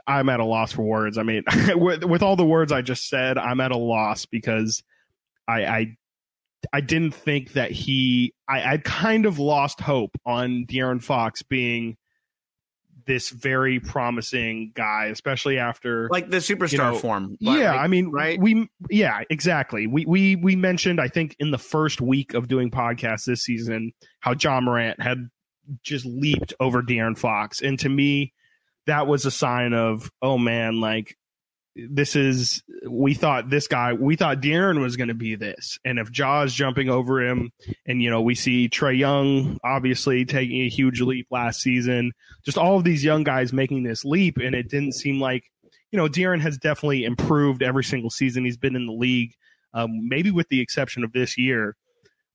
I'm 0.07 0.29
at 0.29 0.39
a 0.39 0.45
loss 0.45 0.71
for 0.71 0.83
words. 0.83 1.17
I 1.17 1.23
mean, 1.23 1.43
with, 1.75 2.03
with 2.03 2.23
all 2.23 2.35
the 2.35 2.45
words 2.45 2.71
I 2.71 2.81
just 2.81 3.07
said, 3.07 3.37
I'm 3.37 3.59
at 3.59 3.71
a 3.71 3.77
loss 3.77 4.25
because 4.25 4.83
I 5.47 5.65
I 5.65 5.97
I 6.71 6.81
didn't 6.81 7.13
think 7.13 7.53
that 7.53 7.71
he 7.71 8.33
I 8.47 8.73
I 8.73 8.77
kind 8.77 9.25
of 9.25 9.39
lost 9.39 9.81
hope 9.81 10.15
on 10.25 10.65
De'Aaron 10.67 11.01
Fox 11.01 11.41
being 11.41 11.97
this 13.05 13.29
very 13.29 13.79
promising 13.79 14.71
guy, 14.73 15.07
especially 15.07 15.57
after 15.57 16.07
like 16.09 16.29
the 16.29 16.37
superstar 16.37 16.71
you 16.71 16.77
know, 16.77 16.95
form. 16.95 17.37
Yeah, 17.39 17.71
like, 17.71 17.79
I 17.79 17.87
mean, 17.87 18.11
right? 18.11 18.39
We 18.39 18.69
yeah, 18.89 19.21
exactly. 19.29 19.87
We 19.87 20.05
we 20.05 20.35
we 20.35 20.55
mentioned 20.55 21.01
I 21.01 21.07
think 21.07 21.35
in 21.39 21.51
the 21.51 21.57
first 21.57 22.01
week 22.01 22.33
of 22.33 22.47
doing 22.47 22.71
podcasts 22.71 23.25
this 23.25 23.43
season 23.43 23.93
how 24.19 24.35
Ja 24.39 24.61
Morant 24.61 25.01
had 25.01 25.29
just 25.81 26.05
leaped 26.05 26.53
over 26.59 26.81
De'Aaron 26.81 27.17
Fox, 27.17 27.61
and 27.61 27.79
to 27.79 27.89
me, 27.89 28.33
that 28.87 29.07
was 29.07 29.25
a 29.25 29.31
sign 29.31 29.73
of 29.73 30.11
oh 30.21 30.37
man, 30.37 30.79
like 30.79 31.17
this 31.75 32.15
is 32.15 32.61
we 32.87 33.13
thought 33.13 33.49
this 33.49 33.67
guy 33.67 33.93
we 33.93 34.15
thought 34.15 34.41
De'Aaron 34.41 34.79
was 34.79 34.95
going 34.95 35.07
to 35.07 35.13
be 35.13 35.35
this, 35.35 35.79
and 35.83 35.97
if 35.97 36.11
Ja's 36.11 36.53
jumping 36.53 36.89
over 36.89 37.25
him, 37.25 37.51
and 37.85 38.01
you 38.01 38.09
know 38.09 38.21
we 38.21 38.35
see 38.35 38.69
Trae 38.69 38.97
Young 38.97 39.59
obviously 39.63 40.25
taking 40.25 40.61
a 40.61 40.69
huge 40.69 41.01
leap 41.01 41.27
last 41.31 41.61
season, 41.61 42.11
just 42.45 42.57
all 42.57 42.77
of 42.77 42.83
these 42.83 43.03
young 43.03 43.23
guys 43.23 43.53
making 43.53 43.83
this 43.83 44.05
leap, 44.05 44.37
and 44.37 44.55
it 44.55 44.69
didn't 44.69 44.93
seem 44.93 45.19
like 45.19 45.45
you 45.91 45.97
know 45.97 46.07
De'Aaron 46.07 46.41
has 46.41 46.57
definitely 46.57 47.05
improved 47.05 47.63
every 47.63 47.83
single 47.83 48.11
season 48.11 48.45
he's 48.45 48.57
been 48.57 48.75
in 48.75 48.85
the 48.85 48.93
league, 48.93 49.33
um, 49.73 50.07
maybe 50.07 50.29
with 50.29 50.49
the 50.49 50.61
exception 50.61 51.03
of 51.03 51.11
this 51.11 51.37
year. 51.37 51.75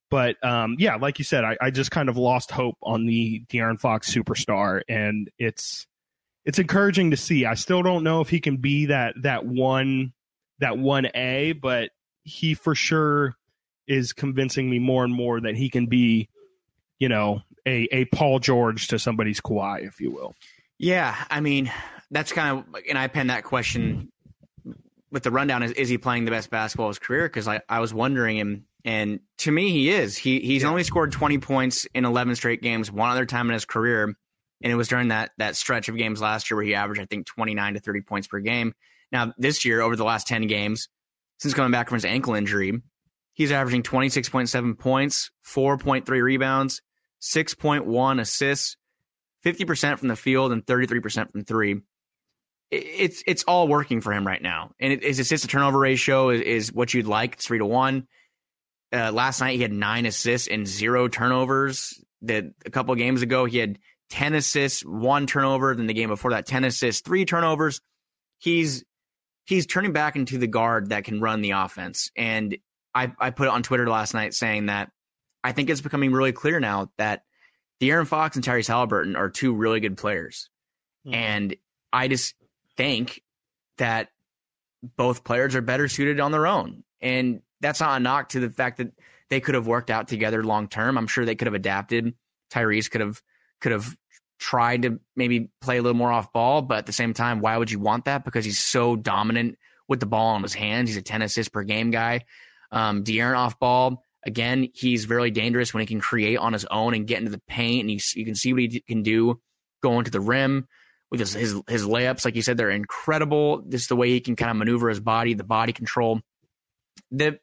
But 0.09 0.43
um, 0.43 0.75
yeah, 0.79 0.95
like 0.95 1.19
you 1.19 1.25
said, 1.25 1.43
I, 1.43 1.55
I 1.61 1.69
just 1.69 1.91
kind 1.91 2.09
of 2.09 2.17
lost 2.17 2.51
hope 2.51 2.77
on 2.81 3.05
the 3.05 3.43
De'Aaron 3.47 3.79
Fox 3.79 4.13
superstar, 4.13 4.81
and 4.89 5.29
it's 5.37 5.87
it's 6.49 6.57
encouraging 6.57 7.11
to 7.11 7.17
see. 7.17 7.45
I 7.45 7.53
still 7.53 7.83
don't 7.83 8.03
know 8.03 8.21
if 8.21 8.29
he 8.29 8.39
can 8.39 8.57
be 8.57 8.87
that 8.87 9.13
that 9.21 9.45
one 9.45 10.13
that 10.57 10.79
one 10.79 11.05
A, 11.13 11.51
but 11.51 11.91
he 12.23 12.55
for 12.55 12.73
sure 12.73 13.35
is 13.87 14.13
convincing 14.13 14.67
me 14.67 14.79
more 14.79 15.03
and 15.03 15.13
more 15.13 15.39
that 15.39 15.55
he 15.55 15.69
can 15.69 15.85
be, 15.85 16.27
you 16.97 17.07
know, 17.07 17.41
a 17.67 17.87
a 17.91 18.05
Paul 18.05 18.39
George 18.39 18.87
to 18.87 18.97
somebody's 18.97 19.39
Kawhi, 19.39 19.87
if 19.87 20.01
you 20.01 20.09
will. 20.09 20.33
Yeah, 20.79 21.15
I 21.29 21.39
mean 21.39 21.71
that's 22.09 22.31
kind 22.31 22.57
of 22.57 22.81
and 22.89 22.97
I 22.97 23.05
penned 23.09 23.29
that 23.29 23.43
question 23.43 24.11
with 25.11 25.21
the 25.21 25.29
rundown 25.29 25.61
is 25.61 25.71
is 25.73 25.87
he 25.87 25.99
playing 25.99 26.25
the 26.25 26.31
best 26.31 26.49
basketball 26.49 26.87
of 26.87 26.95
his 26.95 26.99
career? 26.99 27.29
Because 27.29 27.47
I, 27.47 27.61
I 27.69 27.79
was 27.79 27.93
wondering 27.93 28.37
him 28.37 28.65
and 28.83 29.19
to 29.37 29.51
me 29.51 29.69
he 29.69 29.91
is. 29.91 30.17
He 30.17 30.39
he's 30.39 30.63
yeah. 30.63 30.69
only 30.69 30.83
scored 30.83 31.11
twenty 31.11 31.37
points 31.37 31.85
in 31.93 32.05
eleven 32.05 32.35
straight 32.35 32.63
games, 32.63 32.91
one 32.91 33.11
other 33.11 33.27
time 33.27 33.49
in 33.49 33.53
his 33.53 33.65
career 33.65 34.15
and 34.61 34.71
it 34.71 34.75
was 34.75 34.87
during 34.87 35.09
that 35.09 35.31
that 35.37 35.55
stretch 35.55 35.89
of 35.89 35.97
games 35.97 36.21
last 36.21 36.49
year 36.49 36.57
where 36.57 36.65
he 36.65 36.75
averaged 36.75 37.01
I 37.01 37.05
think 37.05 37.25
29 37.25 37.75
to 37.75 37.79
30 37.79 38.01
points 38.01 38.27
per 38.27 38.39
game. 38.39 38.73
Now 39.11 39.33
this 39.37 39.65
year, 39.65 39.81
over 39.81 39.95
the 39.95 40.03
last 40.03 40.27
10 40.27 40.47
games 40.47 40.89
since 41.39 41.53
coming 41.53 41.71
back 41.71 41.89
from 41.89 41.95
his 41.95 42.05
ankle 42.05 42.35
injury, 42.35 42.81
he's 43.33 43.51
averaging 43.51 43.83
26.7 43.83 44.77
points, 44.77 45.31
4.3 45.47 46.07
rebounds, 46.21 46.81
6.1 47.21 48.19
assists, 48.19 48.77
50% 49.45 49.97
from 49.97 50.09
the 50.09 50.15
field, 50.15 50.51
and 50.51 50.65
33% 50.65 51.31
from 51.31 51.43
three. 51.43 51.81
It's 52.71 53.23
it's 53.25 53.43
all 53.45 53.67
working 53.67 53.99
for 53.99 54.13
him 54.13 54.27
right 54.27 54.41
now, 54.41 54.73
and 54.79 55.01
his 55.01 55.17
assist 55.17 55.41
to 55.43 55.47
turnover 55.47 55.79
ratio 55.79 56.29
is, 56.29 56.41
is, 56.41 56.73
what 56.73 56.93
you'd 56.93 57.07
like. 57.07 57.33
It's 57.33 57.47
three 57.47 57.57
to 57.57 57.65
one. 57.65 58.07
Uh, 58.93 59.11
last 59.11 59.39
night 59.41 59.55
he 59.55 59.63
had 59.63 59.71
nine 59.71 60.05
assists 60.05 60.47
and 60.47 60.67
zero 60.67 61.07
turnovers. 61.07 61.99
That 62.21 62.51
a 62.67 62.69
couple 62.69 62.93
games 62.93 63.23
ago 63.23 63.45
he 63.45 63.57
had 63.57 63.79
10 64.09 64.33
assists, 64.35 64.83
one 64.83 65.27
turnover. 65.27 65.75
Then 65.75 65.87
the 65.87 65.93
game 65.93 66.09
before 66.09 66.31
that, 66.31 66.45
10 66.45 66.63
assists, 66.63 67.01
three 67.01 67.25
turnovers. 67.25 67.81
He's 68.37 68.83
he's 69.45 69.65
turning 69.65 69.93
back 69.93 70.15
into 70.15 70.37
the 70.37 70.47
guard 70.47 70.89
that 70.89 71.03
can 71.03 71.21
run 71.21 71.41
the 71.41 71.51
offense. 71.51 72.11
And 72.15 72.57
I, 72.93 73.11
I 73.19 73.31
put 73.31 73.47
it 73.47 73.51
on 73.51 73.63
Twitter 73.63 73.87
last 73.87 74.13
night 74.13 74.33
saying 74.33 74.67
that 74.67 74.91
I 75.43 75.51
think 75.51 75.69
it's 75.69 75.81
becoming 75.81 76.11
really 76.11 76.31
clear 76.31 76.59
now 76.59 76.91
that 76.97 77.23
De'Aaron 77.81 78.07
Fox 78.07 78.35
and 78.35 78.45
Tyrese 78.45 78.67
Halliburton 78.67 79.15
are 79.15 79.29
two 79.29 79.53
really 79.53 79.79
good 79.79 79.97
players. 79.97 80.49
Mm-hmm. 81.05 81.15
And 81.15 81.55
I 81.91 82.07
just 82.07 82.35
think 82.77 83.23
that 83.77 84.09
both 84.97 85.23
players 85.23 85.55
are 85.55 85.61
better 85.61 85.87
suited 85.87 86.19
on 86.19 86.31
their 86.31 86.47
own. 86.47 86.83
And 87.01 87.41
that's 87.61 87.79
not 87.79 87.97
a 87.97 87.99
knock 87.99 88.29
to 88.29 88.39
the 88.39 88.49
fact 88.49 88.77
that 88.77 88.91
they 89.29 89.39
could 89.39 89.55
have 89.55 89.67
worked 89.67 89.89
out 89.89 90.07
together 90.07 90.43
long 90.43 90.67
term. 90.67 90.97
I'm 90.97 91.07
sure 91.07 91.25
they 91.25 91.35
could 91.35 91.47
have 91.47 91.55
adapted. 91.55 92.13
Tyrese 92.51 92.89
could 92.89 93.01
have 93.01 93.21
could 93.61 93.71
have 93.71 93.95
tried 94.39 94.83
to 94.83 94.99
maybe 95.15 95.49
play 95.61 95.77
a 95.77 95.81
little 95.81 95.97
more 95.97 96.11
off 96.11 96.31
ball, 96.31 96.61
but 96.61 96.79
at 96.79 96.85
the 96.85 96.93
same 96.93 97.13
time, 97.13 97.41
why 97.41 97.57
would 97.57 97.69
you 97.69 97.79
want 97.79 98.05
that? 98.05 98.23
Because 98.23 98.45
he's 98.45 98.59
so 98.59 98.95
dominant 98.95 99.57
with 99.87 99.99
the 99.99 100.05
ball 100.05 100.35
in 100.35 100.43
his 100.43 100.53
hands. 100.53 100.89
He's 100.89 100.97
a 100.97 101.01
10 101.01 101.21
assists 101.21 101.49
per 101.49 101.63
game 101.63 101.91
guy. 101.91 102.25
Um, 102.71 103.03
De'Aaron 103.03 103.37
off 103.37 103.59
ball, 103.59 104.05
again, 104.23 104.69
he's 104.73 105.05
very 105.05 105.31
dangerous 105.31 105.73
when 105.73 105.81
he 105.81 105.87
can 105.87 105.99
create 105.99 106.37
on 106.37 106.53
his 106.53 106.65
own 106.65 106.93
and 106.93 107.07
get 107.07 107.19
into 107.19 107.31
the 107.31 107.41
paint, 107.47 107.81
and 107.81 107.91
you, 107.91 107.99
you 108.15 108.25
can 108.25 108.35
see 108.35 108.53
what 108.53 108.61
he 108.61 108.81
can 108.81 109.03
do 109.03 109.41
going 109.81 110.05
to 110.05 110.11
the 110.11 110.19
rim 110.19 110.67
with 111.11 111.19
his, 111.19 111.33
his, 111.33 111.55
his 111.67 111.85
layups. 111.85 112.25
Like 112.25 112.35
you 112.35 112.41
said, 112.41 112.57
they're 112.57 112.69
incredible. 112.69 113.63
Just 113.67 113.89
the 113.89 113.95
way 113.95 114.09
he 114.09 114.19
can 114.19 114.35
kind 114.35 114.51
of 114.51 114.57
maneuver 114.57 114.89
his 114.89 114.99
body, 114.99 115.33
the 115.33 115.43
body 115.43 115.73
control. 115.73 116.21
The 117.11 117.39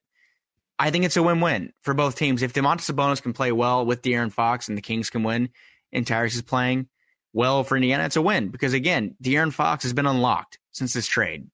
I 0.79 0.91
think 0.91 1.07
it's 1.07 1.17
a 1.17 1.23
win-win 1.23 1.73
for 1.83 1.95
both 1.95 2.17
teams. 2.17 2.43
If 2.43 2.53
Domantas 2.53 2.93
Sabonis 2.93 3.23
can 3.23 3.33
play 3.33 3.51
well 3.51 3.87
with 3.87 4.03
De'Aaron 4.03 4.31
Fox 4.31 4.69
and 4.69 4.77
the 4.77 4.83
Kings 4.83 5.09
can 5.09 5.23
win, 5.23 5.49
and 5.97 6.07
Tyrese 6.07 6.37
is 6.37 6.43
playing 6.43 6.89
well 7.33 7.65
for 7.65 7.77
Indiana, 7.77 8.05
it's 8.05 8.17
a 8.17 8.23
win 8.23 8.49
because 8.49 8.75
again, 8.75 9.17
De'Aaron 9.23 9.53
Fox 9.53 9.83
has 9.83 9.93
been 9.93 10.07
unlocked 10.07 10.59
since 10.71 10.93
this 10.93 11.07
trade, 11.09 11.49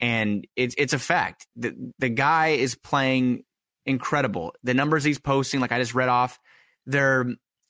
and 0.00 0.46
it's 0.56 0.74
it's 0.78 0.94
a 0.94 0.98
fact. 0.98 1.46
The 1.56 1.74
the 1.98 2.08
guy 2.08 2.48
is 2.48 2.74
playing 2.74 3.42
incredible. 3.84 4.54
The 4.62 4.74
numbers 4.74 5.04
he's 5.04 5.18
posting, 5.18 5.60
like 5.60 5.72
I 5.72 5.78
just 5.78 5.94
read 5.94 6.08
off, 6.08 6.38
they're 6.86 7.26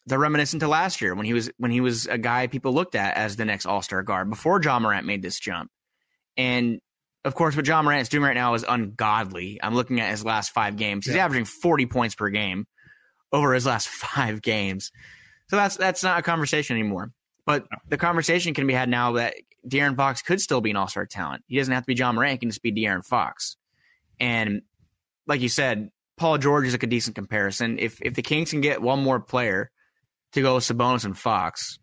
they're 0.06 0.18
reminiscent 0.18 0.60
to 0.60 0.68
last 0.68 1.00
year 1.00 1.14
when 1.14 1.26
he 1.26 1.32
was 1.32 1.50
when 1.56 1.70
he 1.70 1.80
was 1.80 2.06
a 2.06 2.18
guy 2.18 2.46
people 2.46 2.72
looked 2.72 2.94
at 2.94 3.16
as 3.16 3.36
the 3.36 3.44
next 3.44 3.66
All 3.66 3.82
Star 3.82 4.02
guard 4.02 4.30
before 4.30 4.60
Ja 4.62 4.78
Morant 4.78 5.06
made 5.06 5.22
this 5.22 5.40
jump, 5.40 5.70
and 6.36 6.80
of 7.24 7.34
course, 7.34 7.56
what 7.56 7.66
Ja 7.66 7.86
is 7.90 8.08
doing 8.08 8.24
right 8.24 8.34
now 8.34 8.54
is 8.54 8.64
ungodly. 8.66 9.58
I'm 9.62 9.74
looking 9.74 10.00
at 10.00 10.10
his 10.10 10.24
last 10.24 10.52
five 10.52 10.76
games. 10.76 11.06
He's 11.06 11.16
yeah. 11.16 11.24
averaging 11.24 11.44
40 11.44 11.86
points 11.86 12.14
per 12.14 12.30
game 12.30 12.66
over 13.32 13.52
his 13.52 13.66
last 13.66 13.88
five 13.88 14.40
games. 14.40 14.90
So 15.50 15.56
that's 15.56 15.76
that's 15.76 16.02
not 16.02 16.18
a 16.18 16.22
conversation 16.22 16.76
anymore. 16.76 17.12
But 17.44 17.66
the 17.88 17.96
conversation 17.96 18.54
can 18.54 18.66
be 18.66 18.72
had 18.72 18.88
now 18.88 19.12
that 19.12 19.34
De'Aaron 19.68 19.96
Fox 19.96 20.22
could 20.22 20.40
still 20.40 20.60
be 20.60 20.70
an 20.70 20.76
all-star 20.76 21.06
talent. 21.06 21.42
He 21.46 21.56
doesn't 21.56 21.72
have 21.72 21.82
to 21.82 21.86
be 21.88 21.94
Ja 21.94 22.12
Morant. 22.12 22.32
He 22.32 22.38
can 22.38 22.50
just 22.50 22.62
be 22.62 22.72
De'Aaron 22.72 23.04
Fox. 23.04 23.56
And 24.18 24.62
like 25.26 25.40
you 25.40 25.48
said, 25.48 25.90
Paul 26.16 26.38
George 26.38 26.66
is 26.66 26.74
like 26.74 26.82
a 26.82 26.86
decent 26.86 27.16
comparison. 27.16 27.78
If 27.78 28.00
if 28.00 28.14
the 28.14 28.22
Kings 28.22 28.50
can 28.50 28.60
get 28.60 28.80
one 28.80 29.02
more 29.02 29.20
player 29.20 29.70
to 30.32 30.42
go 30.42 30.54
with 30.54 30.64
Sabonis 30.64 31.04
and 31.04 31.18
Fox, 31.18 31.78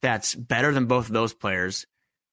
that's 0.00 0.34
better 0.34 0.72
than 0.72 0.86
both 0.86 1.06
of 1.06 1.12
those 1.12 1.34
players 1.34 1.86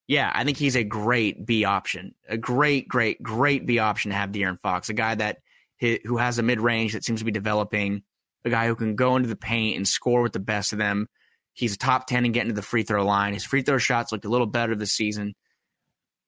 yeah, 0.06 0.30
I 0.34 0.44
think 0.44 0.58
he's 0.58 0.76
a 0.76 0.84
great 0.84 1.46
B 1.46 1.64
option, 1.64 2.14
a 2.28 2.36
great, 2.36 2.88
great, 2.88 3.22
great 3.22 3.66
B 3.66 3.78
option 3.78 4.10
to 4.10 4.16
have 4.16 4.30
De'Aaron 4.30 4.60
Fox, 4.60 4.88
a 4.88 4.94
guy 4.94 5.14
that 5.14 5.38
who 5.80 6.16
has 6.16 6.38
a 6.38 6.42
mid 6.42 6.60
range 6.60 6.92
that 6.92 7.04
seems 7.04 7.20
to 7.20 7.24
be 7.24 7.32
developing, 7.32 8.02
a 8.44 8.50
guy 8.50 8.66
who 8.66 8.74
can 8.74 8.94
go 8.94 9.16
into 9.16 9.28
the 9.28 9.36
paint 9.36 9.76
and 9.76 9.86
score 9.88 10.22
with 10.22 10.32
the 10.32 10.40
best 10.40 10.72
of 10.72 10.78
them. 10.78 11.08
He's 11.52 11.74
a 11.74 11.78
top 11.78 12.06
ten 12.06 12.24
and 12.24 12.34
get 12.34 12.42
into 12.42 12.54
the 12.54 12.62
free 12.62 12.82
throw 12.82 13.04
line. 13.04 13.32
His 13.32 13.44
free 13.44 13.62
throw 13.62 13.78
shots 13.78 14.12
looked 14.12 14.24
a 14.24 14.28
little 14.28 14.46
better 14.46 14.74
this 14.74 14.92
season. 14.92 15.34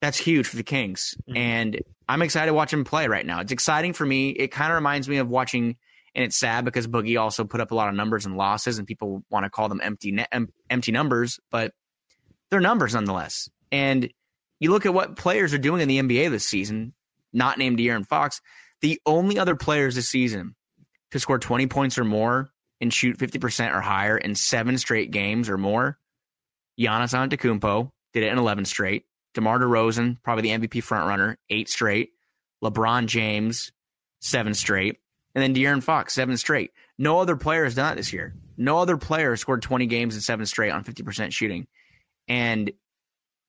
That's 0.00 0.18
huge 0.18 0.46
for 0.46 0.56
the 0.56 0.62
Kings, 0.62 1.14
mm-hmm. 1.28 1.36
and 1.36 1.80
I'm 2.08 2.22
excited 2.22 2.46
to 2.46 2.54
watch 2.54 2.72
him 2.72 2.84
play 2.84 3.08
right 3.08 3.26
now. 3.26 3.40
It's 3.40 3.52
exciting 3.52 3.92
for 3.92 4.06
me. 4.06 4.30
It 4.30 4.48
kind 4.48 4.70
of 4.70 4.76
reminds 4.76 5.08
me 5.08 5.16
of 5.16 5.28
watching, 5.28 5.76
and 6.14 6.24
it's 6.24 6.38
sad 6.38 6.64
because 6.64 6.86
Boogie 6.86 7.20
also 7.20 7.44
put 7.44 7.60
up 7.60 7.70
a 7.70 7.74
lot 7.74 7.88
of 7.88 7.94
numbers 7.94 8.26
and 8.26 8.36
losses, 8.36 8.78
and 8.78 8.86
people 8.86 9.24
want 9.30 9.44
to 9.44 9.50
call 9.50 9.68
them 9.68 9.80
empty 9.82 10.16
empty 10.70 10.92
numbers, 10.92 11.40
but 11.50 11.72
they're 12.50 12.60
numbers 12.60 12.94
nonetheless. 12.94 13.48
And 13.72 14.08
you 14.60 14.70
look 14.70 14.86
at 14.86 14.94
what 14.94 15.16
players 15.16 15.52
are 15.52 15.58
doing 15.58 15.80
in 15.80 15.88
the 15.88 15.98
NBA 15.98 16.30
this 16.30 16.46
season, 16.46 16.94
not 17.32 17.58
named 17.58 17.78
De'Aaron 17.78 18.06
Fox. 18.06 18.40
The 18.82 19.00
only 19.06 19.38
other 19.38 19.56
players 19.56 19.94
this 19.94 20.08
season 20.08 20.54
to 21.10 21.20
score 21.20 21.38
20 21.38 21.66
points 21.66 21.98
or 21.98 22.04
more 22.04 22.50
and 22.80 22.92
shoot 22.92 23.18
50% 23.18 23.74
or 23.74 23.80
higher 23.80 24.18
in 24.18 24.34
seven 24.34 24.78
straight 24.78 25.10
games 25.10 25.48
or 25.48 25.58
more, 25.58 25.98
Giannis 26.78 27.14
Antetokounmpo 27.14 27.90
did 28.12 28.22
it 28.22 28.32
in 28.32 28.38
11 28.38 28.64
straight. 28.64 29.04
DeMar 29.34 29.58
DeRozan, 29.58 30.22
probably 30.22 30.42
the 30.42 30.66
MVP 30.66 30.82
frontrunner, 30.82 31.36
eight 31.50 31.68
straight. 31.68 32.10
LeBron 32.64 33.06
James, 33.06 33.72
seven 34.20 34.54
straight. 34.54 34.98
And 35.34 35.42
then 35.42 35.54
De'Aaron 35.54 35.82
Fox, 35.82 36.14
seven 36.14 36.36
straight. 36.36 36.70
No 36.98 37.20
other 37.20 37.36
player 37.36 37.64
has 37.64 37.74
done 37.74 37.92
it 37.92 37.96
this 37.96 38.12
year. 38.12 38.34
No 38.56 38.78
other 38.78 38.96
player 38.96 39.36
scored 39.36 39.60
20 39.60 39.86
games 39.86 40.14
in 40.14 40.22
seven 40.22 40.46
straight 40.46 40.70
on 40.70 40.84
50% 40.84 41.32
shooting. 41.32 41.66
And 42.26 42.72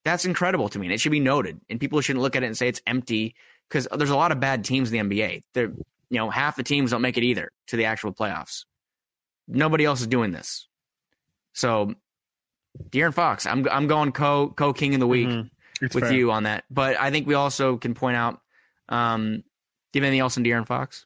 that's 0.03 0.25
incredible 0.25 0.67
to 0.69 0.79
me. 0.79 0.87
And 0.87 0.93
it 0.93 0.99
should 0.99 1.13
be 1.13 1.21
noted. 1.21 1.59
And 1.69 1.79
people 1.79 2.01
shouldn't 2.01 2.23
look 2.23 2.35
at 2.35 2.43
it 2.43 2.47
and 2.47 2.57
say 2.57 2.67
it's 2.67 2.81
empty 2.85 3.35
because 3.69 3.87
there's 3.97 4.09
a 4.09 4.15
lot 4.15 4.31
of 4.31 4.39
bad 4.39 4.65
teams 4.65 4.91
in 4.91 5.09
the 5.09 5.17
NBA. 5.17 5.43
They're, 5.53 5.71
you 6.09 6.17
know, 6.17 6.29
half 6.29 6.55
the 6.55 6.63
teams 6.63 6.91
don't 6.91 7.01
make 7.01 7.17
it 7.17 7.23
either 7.23 7.51
to 7.67 7.77
the 7.77 7.85
actual 7.85 8.13
playoffs. 8.13 8.65
Nobody 9.47 9.85
else 9.85 10.01
is 10.01 10.07
doing 10.07 10.31
this. 10.31 10.67
So, 11.53 11.95
De'Aaron 12.89 13.13
Fox, 13.13 13.45
I'm 13.45 13.67
I'm 13.69 13.87
going 13.87 14.11
co 14.11 14.49
co 14.49 14.73
king 14.73 14.93
of 14.93 14.99
the 14.99 15.07
week 15.07 15.27
mm-hmm. 15.27 15.85
with 15.93 16.03
fair. 16.03 16.13
you 16.13 16.31
on 16.31 16.43
that. 16.43 16.65
But 16.69 16.99
I 16.99 17.11
think 17.11 17.27
we 17.27 17.33
also 17.33 17.77
can 17.77 17.93
point 17.93 18.17
out. 18.17 18.39
Um, 18.89 19.43
do 19.91 19.99
you 19.99 20.01
have 20.01 20.07
anything 20.07 20.19
else 20.19 20.37
on 20.37 20.43
De'Aaron 20.43 20.67
Fox? 20.67 21.05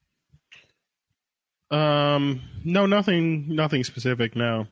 Um, 1.70 2.42
no, 2.66 2.86
nothing, 2.86 3.56
nothing 3.56 3.84
specific. 3.84 4.36
No 4.36 4.68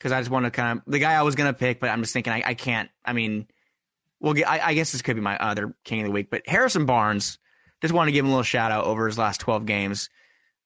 because 0.00 0.12
I 0.12 0.20
just 0.20 0.30
want 0.30 0.46
to 0.46 0.50
kind 0.50 0.78
of 0.78 0.84
the 0.90 0.98
guy 0.98 1.12
I 1.12 1.22
was 1.22 1.34
gonna 1.34 1.52
pick, 1.52 1.78
but 1.78 1.90
I'm 1.90 2.00
just 2.00 2.14
thinking 2.14 2.32
I, 2.32 2.42
I 2.46 2.54
can't. 2.54 2.88
I 3.04 3.12
mean, 3.12 3.46
well, 4.18 4.34
I, 4.46 4.60
I 4.60 4.74
guess 4.74 4.92
this 4.92 5.02
could 5.02 5.14
be 5.14 5.22
my 5.22 5.36
other 5.36 5.74
king 5.84 6.00
of 6.00 6.06
the 6.06 6.10
week, 6.10 6.28
but 6.30 6.42
Harrison 6.46 6.86
Barnes. 6.86 7.38
Just 7.82 7.94
want 7.94 8.08
to 8.08 8.12
give 8.12 8.24
him 8.24 8.30
a 8.30 8.34
little 8.34 8.42
shout 8.42 8.72
out 8.72 8.84
over 8.84 9.06
his 9.06 9.18
last 9.18 9.40
12 9.40 9.66
games. 9.66 10.10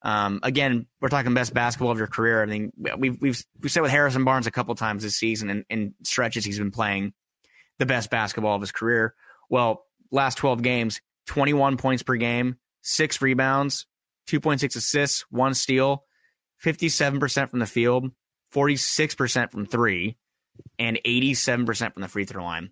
Um, 0.03 0.41
again, 0.43 0.87
we're 1.01 1.09
talking 1.09 1.33
best 1.33 1.55
basketball 1.55 1.91
of 1.91 1.99
your 1.99 2.07
career. 2.07 2.43
I 2.43 2.47
mean, 2.47 2.73
we've 2.99 3.21
we've 3.21 3.45
we 3.61 3.69
said 3.71 3.81
with 3.81 3.91
Harrison 3.91 4.25
Barnes 4.25 4.47
a 4.47 4.51
couple 4.51 4.75
times 4.75 5.03
this 5.03 5.17
season, 5.17 5.49
and 5.49 5.65
in 5.71 5.95
stretches 6.03 6.45
he's 6.45 6.59
been 6.59 6.71
playing 6.71 7.15
the 7.79 7.87
best 7.87 8.11
basketball 8.11 8.55
of 8.55 8.61
his 8.61 8.73
career. 8.73 9.15
Well, 9.49 9.87
last 10.11 10.37
12 10.37 10.62
games, 10.62 11.01
21 11.27 11.79
points 11.79 12.03
per 12.03 12.17
game, 12.17 12.57
six 12.83 13.23
rebounds, 13.23 13.87
2.6 14.29 14.77
assists, 14.77 15.25
one 15.31 15.55
steal, 15.55 16.05
57% 16.62 17.51
from 17.51 17.59
the 17.59 17.67
field, 17.67 18.11
46% 18.55 19.51
from 19.51 19.67
three, 19.67 20.17
and 20.79 21.01
87% 21.05 21.93
from 21.93 22.03
the 22.03 22.09
free 22.09 22.25
throw 22.25 22.45
line. 22.45 22.71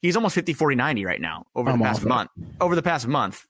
He's 0.00 0.16
almost 0.16 0.34
50 0.34 0.52
40 0.52 0.76
90 0.76 1.04
right 1.06 1.20
now 1.20 1.46
over 1.54 1.70
the 1.70 1.74
I'm 1.74 1.80
past 1.80 2.04
month. 2.04 2.30
Over 2.60 2.74
the 2.74 2.82
past 2.82 3.06
month. 3.08 3.46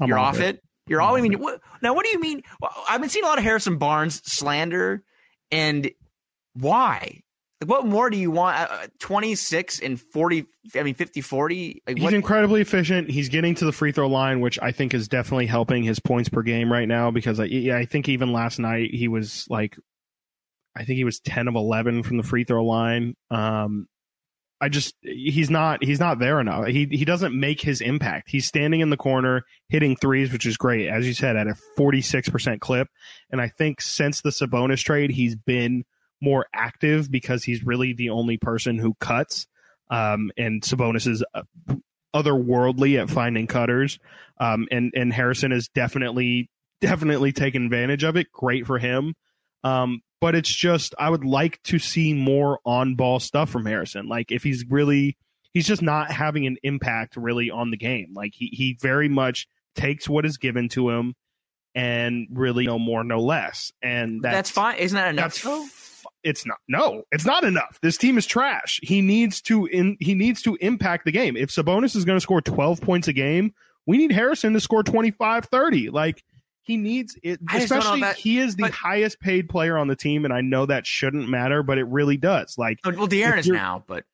I'm 0.00 0.08
You're 0.08 0.18
off 0.18 0.40
it. 0.40 0.56
it? 0.56 0.62
You're 0.88 1.00
all 1.00 1.16
I 1.16 1.20
mean 1.20 1.34
what, 1.40 1.60
now 1.82 1.94
what 1.94 2.04
do 2.04 2.12
you 2.12 2.20
mean? 2.20 2.42
I've 2.88 3.00
been 3.00 3.10
seeing 3.10 3.24
a 3.24 3.28
lot 3.28 3.38
of 3.38 3.44
Harrison 3.44 3.76
Barnes 3.76 4.22
slander 4.24 5.02
and 5.50 5.90
why? 6.54 7.22
Like 7.60 7.70
what 7.70 7.86
more 7.86 8.08
do 8.08 8.16
you 8.16 8.30
want? 8.30 8.70
Uh, 8.70 8.86
26 9.00 9.80
and 9.80 10.00
40 10.00 10.46
I 10.76 10.82
mean 10.84 10.94
50 10.94 11.20
40? 11.20 11.82
Like, 11.86 11.98
He's 11.98 12.12
incredibly 12.12 12.60
efficient. 12.60 13.10
He's 13.10 13.28
getting 13.28 13.54
to 13.56 13.64
the 13.64 13.72
free 13.72 13.90
throw 13.90 14.06
line 14.06 14.40
which 14.40 14.58
I 14.62 14.70
think 14.70 14.94
is 14.94 15.08
definitely 15.08 15.46
helping 15.46 15.82
his 15.82 15.98
points 15.98 16.28
per 16.28 16.42
game 16.42 16.70
right 16.70 16.86
now 16.86 17.10
because 17.10 17.40
I, 17.40 17.44
I 17.44 17.84
think 17.84 18.08
even 18.08 18.32
last 18.32 18.58
night 18.58 18.90
he 18.92 19.08
was 19.08 19.46
like 19.50 19.76
I 20.76 20.84
think 20.84 20.98
he 20.98 21.04
was 21.04 21.20
10 21.20 21.48
of 21.48 21.54
11 21.54 22.02
from 22.02 22.18
the 22.18 22.22
free 22.22 22.44
throw 22.44 22.64
line. 22.64 23.16
Um, 23.30 23.88
I 24.60 24.68
just 24.68 24.94
he's 25.02 25.50
not 25.50 25.84
he's 25.84 26.00
not 26.00 26.18
there 26.18 26.40
enough. 26.40 26.66
He 26.66 26.86
he 26.90 27.04
doesn't 27.04 27.38
make 27.38 27.60
his 27.60 27.80
impact. 27.80 28.30
He's 28.30 28.46
standing 28.46 28.80
in 28.80 28.90
the 28.90 28.96
corner 28.96 29.42
hitting 29.68 29.96
threes, 29.96 30.32
which 30.32 30.46
is 30.46 30.56
great, 30.56 30.88
as 30.88 31.06
you 31.06 31.12
said, 31.12 31.36
at 31.36 31.46
a 31.46 31.54
forty 31.76 32.00
six 32.00 32.28
percent 32.28 32.60
clip. 32.60 32.88
And 33.30 33.40
I 33.40 33.48
think 33.48 33.80
since 33.80 34.22
the 34.22 34.30
Sabonis 34.30 34.82
trade, 34.82 35.10
he's 35.10 35.36
been 35.36 35.84
more 36.22 36.46
active 36.54 37.10
because 37.10 37.44
he's 37.44 37.64
really 37.64 37.92
the 37.92 38.10
only 38.10 38.38
person 38.38 38.78
who 38.78 38.94
cuts. 39.00 39.46
Um, 39.90 40.30
and 40.38 40.62
Sabonis 40.62 41.06
is 41.06 41.22
uh, 41.34 41.42
otherworldly 42.14 43.00
at 43.00 43.10
finding 43.10 43.46
cutters. 43.46 43.98
Um, 44.40 44.68
and 44.70 44.92
and 44.96 45.12
Harrison 45.12 45.50
has 45.50 45.68
definitely 45.68 46.50
definitely 46.80 47.32
taken 47.32 47.64
advantage 47.64 48.04
of 48.04 48.16
it. 48.16 48.32
Great 48.32 48.66
for 48.66 48.78
him. 48.78 49.14
Um, 49.64 50.00
but 50.20 50.34
it's 50.34 50.52
just 50.52 50.94
I 50.98 51.10
would 51.10 51.24
like 51.24 51.62
to 51.64 51.78
see 51.78 52.12
more 52.12 52.60
on 52.64 52.94
ball 52.94 53.20
stuff 53.20 53.50
from 53.50 53.66
Harrison. 53.66 54.08
Like 54.08 54.30
if 54.30 54.42
he's 54.42 54.64
really 54.68 55.16
he's 55.52 55.66
just 55.66 55.82
not 55.82 56.10
having 56.10 56.46
an 56.46 56.56
impact 56.62 57.16
really 57.16 57.50
on 57.50 57.70
the 57.70 57.76
game. 57.76 58.12
Like 58.14 58.32
he 58.34 58.48
he 58.52 58.76
very 58.80 59.08
much 59.08 59.48
takes 59.74 60.08
what 60.08 60.26
is 60.26 60.36
given 60.36 60.68
to 60.70 60.90
him 60.90 61.14
and 61.74 62.26
really 62.30 62.66
no 62.66 62.78
more 62.78 63.04
no 63.04 63.20
less. 63.20 63.72
And 63.82 64.22
that's, 64.22 64.34
that's 64.34 64.50
fine. 64.50 64.78
Isn't 64.78 64.96
that 64.96 65.10
enough? 65.10 65.46
it's 66.26 66.44
not. 66.44 66.58
No, 66.66 67.04
it's 67.12 67.24
not 67.24 67.44
enough. 67.44 67.78
This 67.82 67.96
team 67.96 68.18
is 68.18 68.26
trash. 68.26 68.80
He 68.82 69.00
needs 69.00 69.40
to 69.42 69.66
in 69.66 69.96
he 70.00 70.14
needs 70.14 70.42
to 70.42 70.56
impact 70.60 71.04
the 71.04 71.12
game. 71.12 71.36
If 71.36 71.50
Sabonis 71.50 71.94
is 71.94 72.04
going 72.04 72.16
to 72.16 72.20
score 72.20 72.40
12 72.40 72.80
points 72.80 73.06
a 73.06 73.12
game, 73.12 73.54
we 73.86 73.96
need 73.96 74.10
Harrison 74.10 74.52
to 74.54 74.60
score 74.60 74.82
25 74.82 75.44
30. 75.44 75.90
Like 75.90 76.24
he 76.66 76.76
needs 76.76 77.16
it. 77.22 77.40
I 77.48 77.60
just 77.60 77.68
don't 77.70 77.78
know 77.78 77.84
Especially 77.84 78.00
that- 78.00 78.16
he 78.16 78.38
is 78.38 78.56
the 78.56 78.64
but- 78.64 78.72
highest 78.72 79.20
paid 79.20 79.48
player 79.48 79.78
on 79.78 79.86
the 79.88 79.96
team, 79.96 80.24
and 80.24 80.34
I 80.34 80.40
know 80.40 80.66
that 80.66 80.86
shouldn't 80.86 81.28
matter, 81.28 81.62
but 81.62 81.78
it 81.78 81.84
really 81.86 82.16
does. 82.16 82.56
Like, 82.58 82.78
well, 82.84 83.08
De'Aaron 83.08 83.38
is 83.38 83.46
now, 83.46 83.84
but 83.86 84.04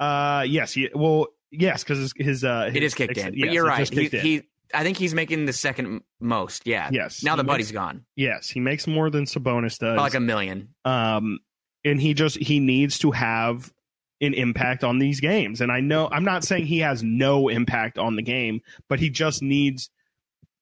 uh, 0.00 0.44
yes, 0.48 0.72
he, 0.72 0.88
well, 0.94 1.26
yes, 1.50 1.82
because 1.84 1.98
his, 1.98 2.12
his 2.16 2.44
uh, 2.44 2.66
it 2.68 2.74
his 2.82 2.92
is 2.92 2.94
kicked 2.94 3.18
ex- 3.18 3.28
in. 3.28 3.34
yes, 3.34 3.46
but 3.46 3.52
you're 3.52 3.64
right. 3.66 3.88
He, 3.88 4.08
he, 4.08 4.42
I 4.74 4.82
think 4.84 4.96
he's 4.96 5.14
making 5.14 5.44
the 5.46 5.52
second 5.52 6.02
most. 6.20 6.66
Yeah. 6.66 6.88
yes, 6.92 7.22
Now 7.22 7.32
he 7.32 7.36
the 7.38 7.42
makes- 7.44 7.52
buddy's 7.52 7.72
gone. 7.72 8.04
Yes, 8.16 8.48
he 8.48 8.60
makes 8.60 8.86
more 8.86 9.10
than 9.10 9.24
Sabonis 9.24 9.78
does. 9.78 9.96
Like 9.96 10.14
a 10.14 10.20
million. 10.20 10.70
um, 10.84 11.40
and 11.84 12.00
he 12.00 12.14
just 12.14 12.36
he 12.38 12.60
needs 12.60 12.98
to 13.00 13.10
have 13.10 13.72
an 14.20 14.34
impact 14.34 14.84
on 14.84 15.00
these 15.00 15.18
games. 15.20 15.60
And 15.60 15.72
I 15.72 15.80
know 15.80 16.08
I'm 16.12 16.22
not 16.24 16.44
saying 16.44 16.66
he 16.66 16.78
has 16.78 17.02
no 17.02 17.48
impact 17.48 17.98
on 17.98 18.14
the 18.14 18.22
game, 18.22 18.60
but 18.88 19.00
he 19.00 19.10
just 19.10 19.42
needs 19.42 19.90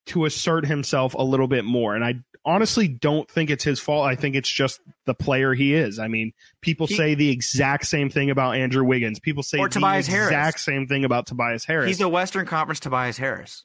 to 0.06 0.24
assert 0.24 0.66
himself 0.66 1.14
a 1.14 1.22
little 1.22 1.46
bit 1.48 1.64
more. 1.64 1.94
And 1.94 2.04
I 2.04 2.14
honestly 2.44 2.88
don't 2.88 3.30
think 3.30 3.50
it's 3.50 3.62
his 3.64 3.78
fault. 3.78 4.06
I 4.06 4.14
think 4.16 4.34
it's 4.34 4.48
just 4.48 4.80
the 5.04 5.14
player 5.14 5.52
he 5.54 5.74
is. 5.74 5.98
I 5.98 6.08
mean, 6.08 6.32
people 6.62 6.86
He- 6.86 6.94
say 6.96 7.14
the 7.14 7.30
exact 7.30 7.86
same 7.86 8.08
thing 8.10 8.30
about 8.30 8.56
Andrew 8.56 8.84
Wiggins. 8.84 9.20
People 9.20 9.42
say 9.42 9.58
Or 9.58 9.68
the 9.68 9.74
Tobias 9.74 10.06
exact 10.08 10.32
Harris. 10.32 10.60
same 10.62 10.86
thing 10.86 11.04
about 11.04 11.26
Tobias 11.26 11.64
Harris. 11.64 11.88
He's 11.88 11.98
the 11.98 12.08
Western 12.08 12.46
Conference 12.46 12.80
Tobias 12.80 13.18
Harris. 13.18 13.64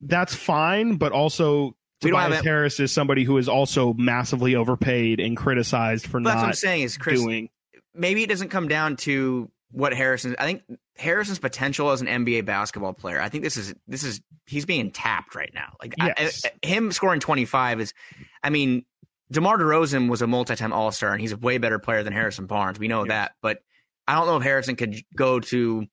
That's 0.00 0.34
fine, 0.34 0.94
but 0.96 1.10
also 1.12 1.74
We 2.02 2.10
Tobias 2.10 2.44
Harris 2.44 2.78
is 2.78 2.92
somebody 2.92 3.24
who 3.24 3.36
is 3.36 3.48
also 3.48 3.92
massively 3.94 4.54
overpaid 4.54 5.18
and 5.18 5.36
criticized 5.36 6.06
for 6.06 6.20
But 6.20 6.30
that's 6.30 6.42
what 6.42 6.48
I'm 6.48 6.54
saying 6.54 6.82
is 6.82 6.96
Chris. 6.96 7.20
doing. 7.20 7.48
Maybe 7.94 8.22
it 8.22 8.28
doesn't 8.28 8.50
come 8.50 8.68
down 8.68 8.96
to 8.98 9.50
what 9.72 9.92
Harrison. 9.92 10.36
I 10.38 10.44
think 10.46 10.62
Harrison's 10.98 11.38
potential 11.38 11.90
as 11.90 12.00
an 12.00 12.06
NBA 12.08 12.44
basketball 12.44 12.92
player. 12.92 13.20
I 13.20 13.28
think 13.28 13.44
this 13.44 13.56
is 13.56 13.74
this 13.86 14.02
is 14.02 14.20
he's 14.46 14.66
being 14.66 14.90
tapped 14.90 15.34
right 15.34 15.50
now. 15.54 15.74
Like 15.80 15.94
I- 16.00 16.14
I- 16.18 16.66
him 16.66 16.90
scoring 16.92 17.20
25 17.20 17.80
is. 17.80 17.94
I 18.42 18.50
mean, 18.50 18.84
DeMar 19.30 19.58
DeRozan 19.58 20.08
was 20.08 20.22
a 20.22 20.26
multi-time 20.26 20.72
All 20.72 20.90
Star, 20.90 21.12
and 21.12 21.20
he's 21.20 21.32
a 21.32 21.36
way 21.36 21.58
better 21.58 21.78
player 21.78 22.02
than 22.02 22.12
Harrison 22.12 22.46
Barnes. 22.46 22.78
We 22.78 22.88
know 22.88 23.04
Yes. 23.04 23.08
that, 23.10 23.32
but 23.42 23.58
I 24.06 24.14
don't 24.14 24.26
know 24.26 24.36
if 24.38 24.42
Harrison 24.42 24.74
could 24.76 24.96
go 25.14 25.38
to 25.40 25.86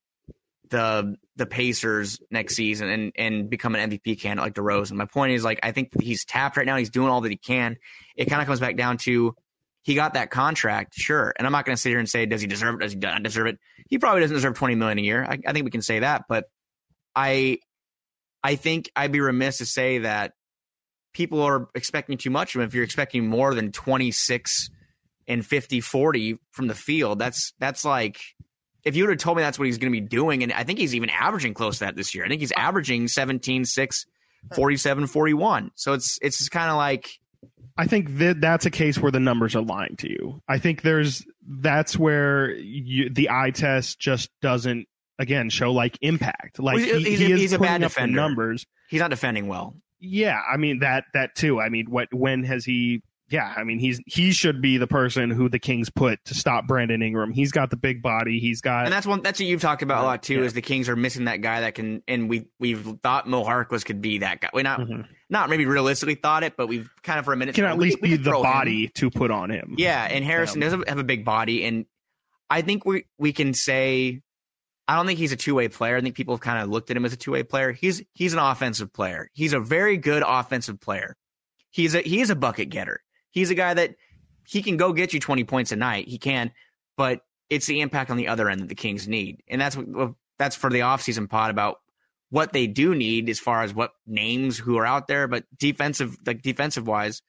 the 0.70 1.16
the 1.36 1.46
Pacers 1.46 2.20
next 2.32 2.56
season 2.56 2.90
and 2.90 3.12
and 3.18 3.50
become 3.50 3.76
an 3.76 3.92
MVP 3.92 4.20
candidate 4.20 4.44
like 4.46 4.54
DeRozan. 4.54 4.94
My 4.94 5.06
point 5.06 5.34
is 5.34 5.44
like 5.44 5.60
I 5.64 5.72
think 5.72 5.90
he's 6.02 6.26
tapped 6.26 6.58
right 6.58 6.66
now. 6.66 6.78
He's 6.78 6.90
doing 6.90 7.10
all 7.10 7.22
that 7.22 7.30
he 7.32 7.38
can. 7.38 7.78
It 8.16 8.26
kind 8.26 8.42
of 8.42 8.48
comes 8.48 8.60
back 8.60 8.76
down 8.78 8.98
to 9.00 9.36
he 9.86 9.94
got 9.94 10.16
that 10.16 10.32
contract, 10.32 10.96
sure. 10.96 11.32
And 11.38 11.46
I'm 11.46 11.52
not 11.52 11.64
going 11.64 11.76
to 11.76 11.82
sit 11.82 11.90
here 11.90 12.00
and 12.00 12.10
say 12.10 12.26
does 12.26 12.42
he 12.42 12.48
deserve 12.48 12.76
it? 12.76 12.80
Does 12.80 12.94
he 12.94 12.98
not 12.98 13.22
deserve 13.22 13.46
it? 13.46 13.60
He 13.88 14.00
probably 14.00 14.22
doesn't 14.22 14.36
deserve 14.36 14.56
20 14.56 14.74
million 14.74 14.98
a 14.98 15.02
year. 15.04 15.24
I, 15.24 15.38
I 15.46 15.54
think 15.54 15.64
we 15.64 15.70
can 15.70 15.84
say 15.84 16.00
that, 16.00 16.24
but 16.28 16.46
I 17.16 17.60
I 18.44 18.56
think 18.56 18.90
I'd 18.96 19.12
be 19.12 19.22
remiss 19.22 19.60
to 19.60 19.66
say 19.68 20.00
that 20.00 20.34
people 21.14 21.44
are 21.44 21.70
expecting 21.76 22.18
too 22.18 22.32
much 22.32 22.56
of 22.56 22.62
him. 22.62 22.68
If 22.68 22.74
you're 22.74 22.84
expecting 22.84 23.28
more 23.28 23.54
than 23.54 23.72
26 23.72 24.72
and 25.28 25.46
50 25.46 25.82
40 25.82 26.40
from 26.50 26.66
the 26.66 26.76
field, 26.76 27.20
that's 27.20 27.54
that's 27.60 27.86
like 27.86 28.18
if 28.84 28.96
you 28.96 29.04
would 29.04 29.12
have 29.12 29.20
told 29.20 29.38
me 29.38 29.44
that's 29.44 29.60
what 29.60 29.66
he's 29.66 29.78
going 29.78 29.94
to 29.94 30.02
be 30.02 30.08
doing, 30.08 30.42
and 30.42 30.52
I 30.52 30.64
think 30.64 30.80
he's 30.80 30.96
even 30.96 31.12
averaging 31.12 31.54
close 31.54 31.78
to 31.78 31.86
that 31.86 31.96
this 31.96 32.16
year. 32.16 32.26
I 32.26 32.28
think 32.28 32.42
he's 32.42 32.52
averaging 32.54 33.08
17, 33.08 33.66
6, 33.66 34.06
47, 34.56 35.06
41. 35.06 35.72
So 35.76 35.94
it's 35.94 36.18
it's 36.24 36.40
just 36.40 36.50
kind 36.50 36.72
of 36.72 36.78
like 36.78 37.20
I 37.78 37.86
think 37.88 38.18
that 38.20 38.40
that's 38.42 38.66
a 38.66 38.72
case 38.72 38.98
where 39.00 39.12
the 39.12 39.20
numbers 39.20 39.56
are 39.56 39.62
lying 39.62 39.96
to 39.98 40.10
you. 40.10 40.42
I 40.48 40.60
think 40.60 40.82
there's 40.82 41.26
that's 41.48 41.98
where 41.98 42.52
you, 42.56 43.10
the 43.10 43.30
eye 43.30 43.52
test 43.52 44.00
just 44.00 44.30
doesn't 44.42 44.88
again 45.20 45.50
show 45.50 45.72
like 45.74 45.98
impact. 46.02 46.60
Like 46.60 46.76
Well, 46.78 46.86
he, 46.86 47.04
he's 47.04 47.20
he 47.20 47.36
he's 47.36 47.54
a 47.54 47.60
bad 47.60 47.82
defender. 47.82 48.16
numbers. 48.16 48.66
he's 48.90 49.02
not 49.02 49.10
defending 49.10 49.48
well. 49.48 49.76
Yeah, 50.00 50.40
I 50.50 50.58
mean 50.58 50.80
that 50.80 51.06
that 51.14 51.36
too. 51.36 51.60
I 51.60 51.70
mean, 51.70 51.88
what 51.90 52.14
when 52.14 52.44
has 52.44 52.64
he? 52.66 53.02
Yeah, 53.30 53.52
I 53.58 53.64
mean 53.64 53.80
he's 53.80 54.00
he 54.06 54.32
should 54.32 54.62
be 54.62 54.78
the 54.78 54.86
person 54.86 55.32
who 55.32 55.50
the 55.50 55.58
Kings 55.58 55.90
put 55.90 56.24
to 56.26 56.36
stop 56.36 56.68
Brandon 56.68 57.02
Ingram. 57.02 57.32
He's 57.32 57.52
got 57.52 57.72
the 57.72 57.76
big 57.78 58.04
body. 58.04 58.40
He's 58.40 58.62
got 58.62 58.86
And 58.86 58.94
that's 58.94 59.08
one 59.08 59.22
that's 59.24 59.40
what 59.40 59.48
you've 59.48 59.62
talked 59.62 59.82
about 59.82 60.04
a 60.04 60.06
lot 60.06 60.22
too. 60.24 60.36
Yeah. 60.36 60.42
Is 60.46 60.54
the 60.54 60.62
Kings 60.62 60.88
are 60.90 60.96
missing 60.96 61.26
that 61.26 61.38
guy 61.42 61.62
that 61.62 61.74
can, 61.74 62.04
and 62.08 62.30
we 62.30 62.46
we've 62.60 62.86
thought 63.02 63.28
Mo 63.28 63.44
Harkless 63.44 63.84
could 63.84 64.00
be 64.02 64.20
that 64.20 64.42
guy. 64.42 64.50
We 64.54 64.62
not 64.62 64.80
Mhm. 64.82 65.08
not 65.30 65.50
maybe 65.50 65.66
realistically 65.66 66.16
thought 66.16 66.44
it, 66.44 66.56
but 66.56 66.68
we've 66.68 66.88
kind 67.02 67.18
of 67.18 67.26
for 67.26 67.34
a 67.34 67.38
minute 67.38 67.56
can 67.56 67.66
at 67.66 67.80
least 67.80 67.98
we 68.00 68.10
be 68.10 68.16
could 68.18 68.26
the 68.26 68.30
throw 68.30 68.40
him. 68.40 68.44
body 68.44 68.88
to 68.90 69.10
put 69.10 69.32
on 69.32 69.50
him. 69.50 69.74
Yeah, 69.78 70.04
and 70.04 70.24
Harrison 70.24 70.58
Um, 70.62 70.68
doesn't 70.68 70.90
have 70.90 71.00
a 71.00 71.04
big 71.04 71.26
body, 71.26 71.64
and 71.66 71.86
I 72.50 72.62
think 72.62 72.86
we 72.86 73.06
we 73.18 73.34
can 73.34 73.56
say 73.56 74.22
I 74.88 74.96
don't 74.96 75.08
think 75.08 75.18
he's 75.18 75.32
a 75.32 75.36
two 75.36 75.56
way 75.56 75.68
player. 75.68 75.98
I 75.98 76.02
think 76.02 76.14
people 76.14 76.36
have 76.36 76.42
kind 76.42 76.62
of 76.62 76.70
looked 76.70 76.92
at 76.92 76.96
him 76.98 77.06
as 77.06 77.14
a 77.14 77.18
two 77.18 77.32
way 77.32 77.42
player. 77.42 77.72
He's 77.72 78.04
he's 78.14 78.34
an 78.34 78.40
offensive 78.40 78.94
player. 78.94 79.32
He's 79.34 79.54
a 79.54 79.60
very 79.60 79.98
good 79.98 80.24
offensive 80.24 80.80
player. 80.80 81.16
He's 81.72 81.96
a 81.96 82.02
he 82.02 82.22
is 82.22 82.30
a 82.30 82.36
bucket 82.36 82.70
getter. 82.70 83.02
He's 83.36 83.52
a 83.52 83.56
guy 83.56 83.76
that 83.76 83.96
he 84.48 84.64
can 84.64 84.78
go 84.78 84.94
get 84.94 85.14
you 85.14 85.20
twenty 85.20 85.44
points 85.44 85.72
a 85.72 85.76
night. 85.76 86.08
He 86.08 86.18
can, 86.18 86.52
but 86.98 87.22
it's 87.50 87.68
the 87.68 87.82
impact 87.82 88.10
on 88.10 88.18
the 88.18 88.28
other 88.28 88.50
end 88.50 88.62
that 88.62 88.70
the 88.70 88.76
Kings 88.76 89.08
need, 89.08 89.44
and 89.48 89.62
that's 89.62 89.78
what 89.78 90.14
that's 90.40 90.56
for 90.56 90.72
the 90.72 90.80
offseason 90.80 91.30
pod 91.30 91.52
about 91.52 91.78
what 92.32 92.54
they 92.54 92.66
do 92.66 92.96
need 92.96 93.30
as 93.30 93.40
far 93.40 93.62
as 93.62 93.74
what 93.74 93.92
names 94.08 94.58
who 94.58 94.78
are 94.78 94.86
out 94.86 95.08
there, 95.08 95.28
but 95.28 95.44
defensive 95.56 96.18
like 96.26 96.42
defensive 96.42 96.88
wise 96.88 97.22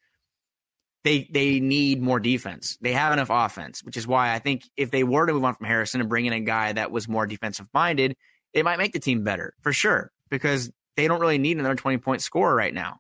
they 1.07 1.29
they 1.31 1.61
need 1.61 2.03
more 2.03 2.19
defense. 2.19 2.77
They 2.81 2.93
have 2.93 3.13
enough 3.13 3.29
offense, 3.31 3.85
which 3.85 3.97
is 3.97 4.09
why 4.09 4.35
I 4.35 4.41
think 4.41 4.65
if 4.77 4.91
they 4.91 5.05
were 5.05 5.25
to 5.25 5.33
move 5.33 5.45
on 5.45 5.55
from 5.55 5.67
Harrison 5.67 6.01
and 6.01 6.11
bring 6.11 6.27
in 6.27 6.33
a 6.33 6.41
guy 6.41 6.73
that 6.73 6.91
was 6.91 7.07
more 7.07 7.29
defensive 7.29 7.69
minded, 7.73 8.17
it 8.53 8.65
might 8.65 8.79
make 8.79 8.93
the 8.93 8.99
team 8.99 9.23
better 9.23 9.55
for 9.61 9.73
sure 9.73 10.11
because 10.31 10.69
they 10.97 11.07
don't 11.07 11.21
really 11.21 11.39
need 11.39 11.59
another 11.59 11.77
20 11.77 11.99
point 11.99 12.23
scorer 12.23 12.57
right 12.57 12.75
now. 12.75 12.99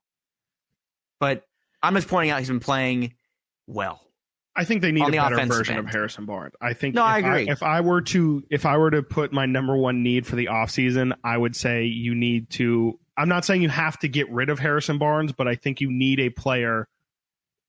But 1.19 1.43
I'm 1.83 1.95
just 1.95 2.09
pointing 2.09 2.31
out 2.31 2.39
he's 2.39 2.49
been 2.49 2.61
playing 2.61 3.15
well. 3.67 4.01
I 4.57 4.65
think 4.65 4.81
they 4.81 4.91
need 4.91 5.03
a 5.03 5.11
the 5.11 5.19
better 5.19 5.47
version 5.47 5.77
of. 5.77 5.87
Harrison 5.87 6.25
Barnes. 6.25 6.55
I 6.63 6.73
think 6.73 6.95
No, 6.95 7.03
if 7.03 7.07
I 7.07 7.19
agree. 7.19 7.49
if 7.49 7.63
I 7.63 7.83
were 7.83 8.01
to 8.03 8.43
if 8.51 8.65
I 8.65 8.79
were 8.79 8.91
to 8.91 9.03
put 9.03 9.33
my 9.33 9.45
number 9.45 9.77
one 9.77 10.03
need 10.03 10.27
for 10.27 10.35
the 10.35 10.47
offseason, 10.47 11.13
I 11.23 11.37
would 11.37 11.55
say 11.55 11.85
you 11.85 12.15
need 12.15 12.49
to 12.51 12.99
I'm 13.19 13.29
not 13.29 13.45
saying 13.45 13.63
you 13.63 13.69
have 13.69 13.99
to 13.99 14.09
get 14.09 14.31
rid 14.31 14.49
of 14.49 14.59
Harrison 14.59 14.99
Barnes, 14.99 15.33
but 15.33 15.47
I 15.47 15.57
think 15.57 15.81
you 15.81 15.91
need 15.91 16.21
a 16.21 16.31
player 16.31 16.89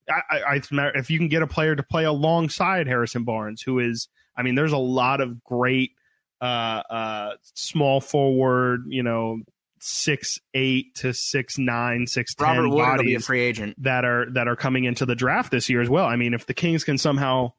I, 0.10 0.22
I, 0.30 0.56
I 0.56 0.92
if 0.96 1.10
you 1.10 1.18
can 1.18 1.28
get 1.28 1.42
a 1.42 1.48
player 1.48 1.76
to 1.76 1.84
play 1.84 2.06
alongside 2.06 2.88
Harrison 2.88 3.26
Barnes, 3.26 3.62
who 3.62 3.80
is 3.80 4.08
I 4.38 4.44
mean, 4.44 4.56
there's 4.56 4.72
a 4.72 4.78
lot 4.78 5.20
of 5.20 5.44
great 5.44 5.92
uh 6.40 6.84
uh 6.90 7.32
small 7.56 8.00
forward, 8.00 8.86
you 8.88 9.04
know, 9.04 9.40
six 9.80 10.40
eight 10.54 10.96
to 10.96 11.14
six 11.14 11.58
nine, 11.58 12.08
six 12.08 12.36
ten 12.36 12.48
Robert 12.48 12.70
will 12.70 12.76
be 12.76 12.82
a 12.82 12.86
bodies 12.86 13.26
free 13.26 13.42
agent. 13.42 13.82
that 13.84 14.06
are 14.06 14.30
that 14.32 14.48
are 14.48 14.56
coming 14.56 14.86
into 14.86 15.06
the 15.06 15.16
draft 15.16 15.52
this 15.52 15.70
year 15.70 15.82
as 15.82 15.90
well. 15.90 16.06
I 16.06 16.16
mean, 16.16 16.34
if 16.34 16.46
the 16.46 16.54
Kings 16.54 16.84
can 16.84 16.98
somehow 16.98 17.54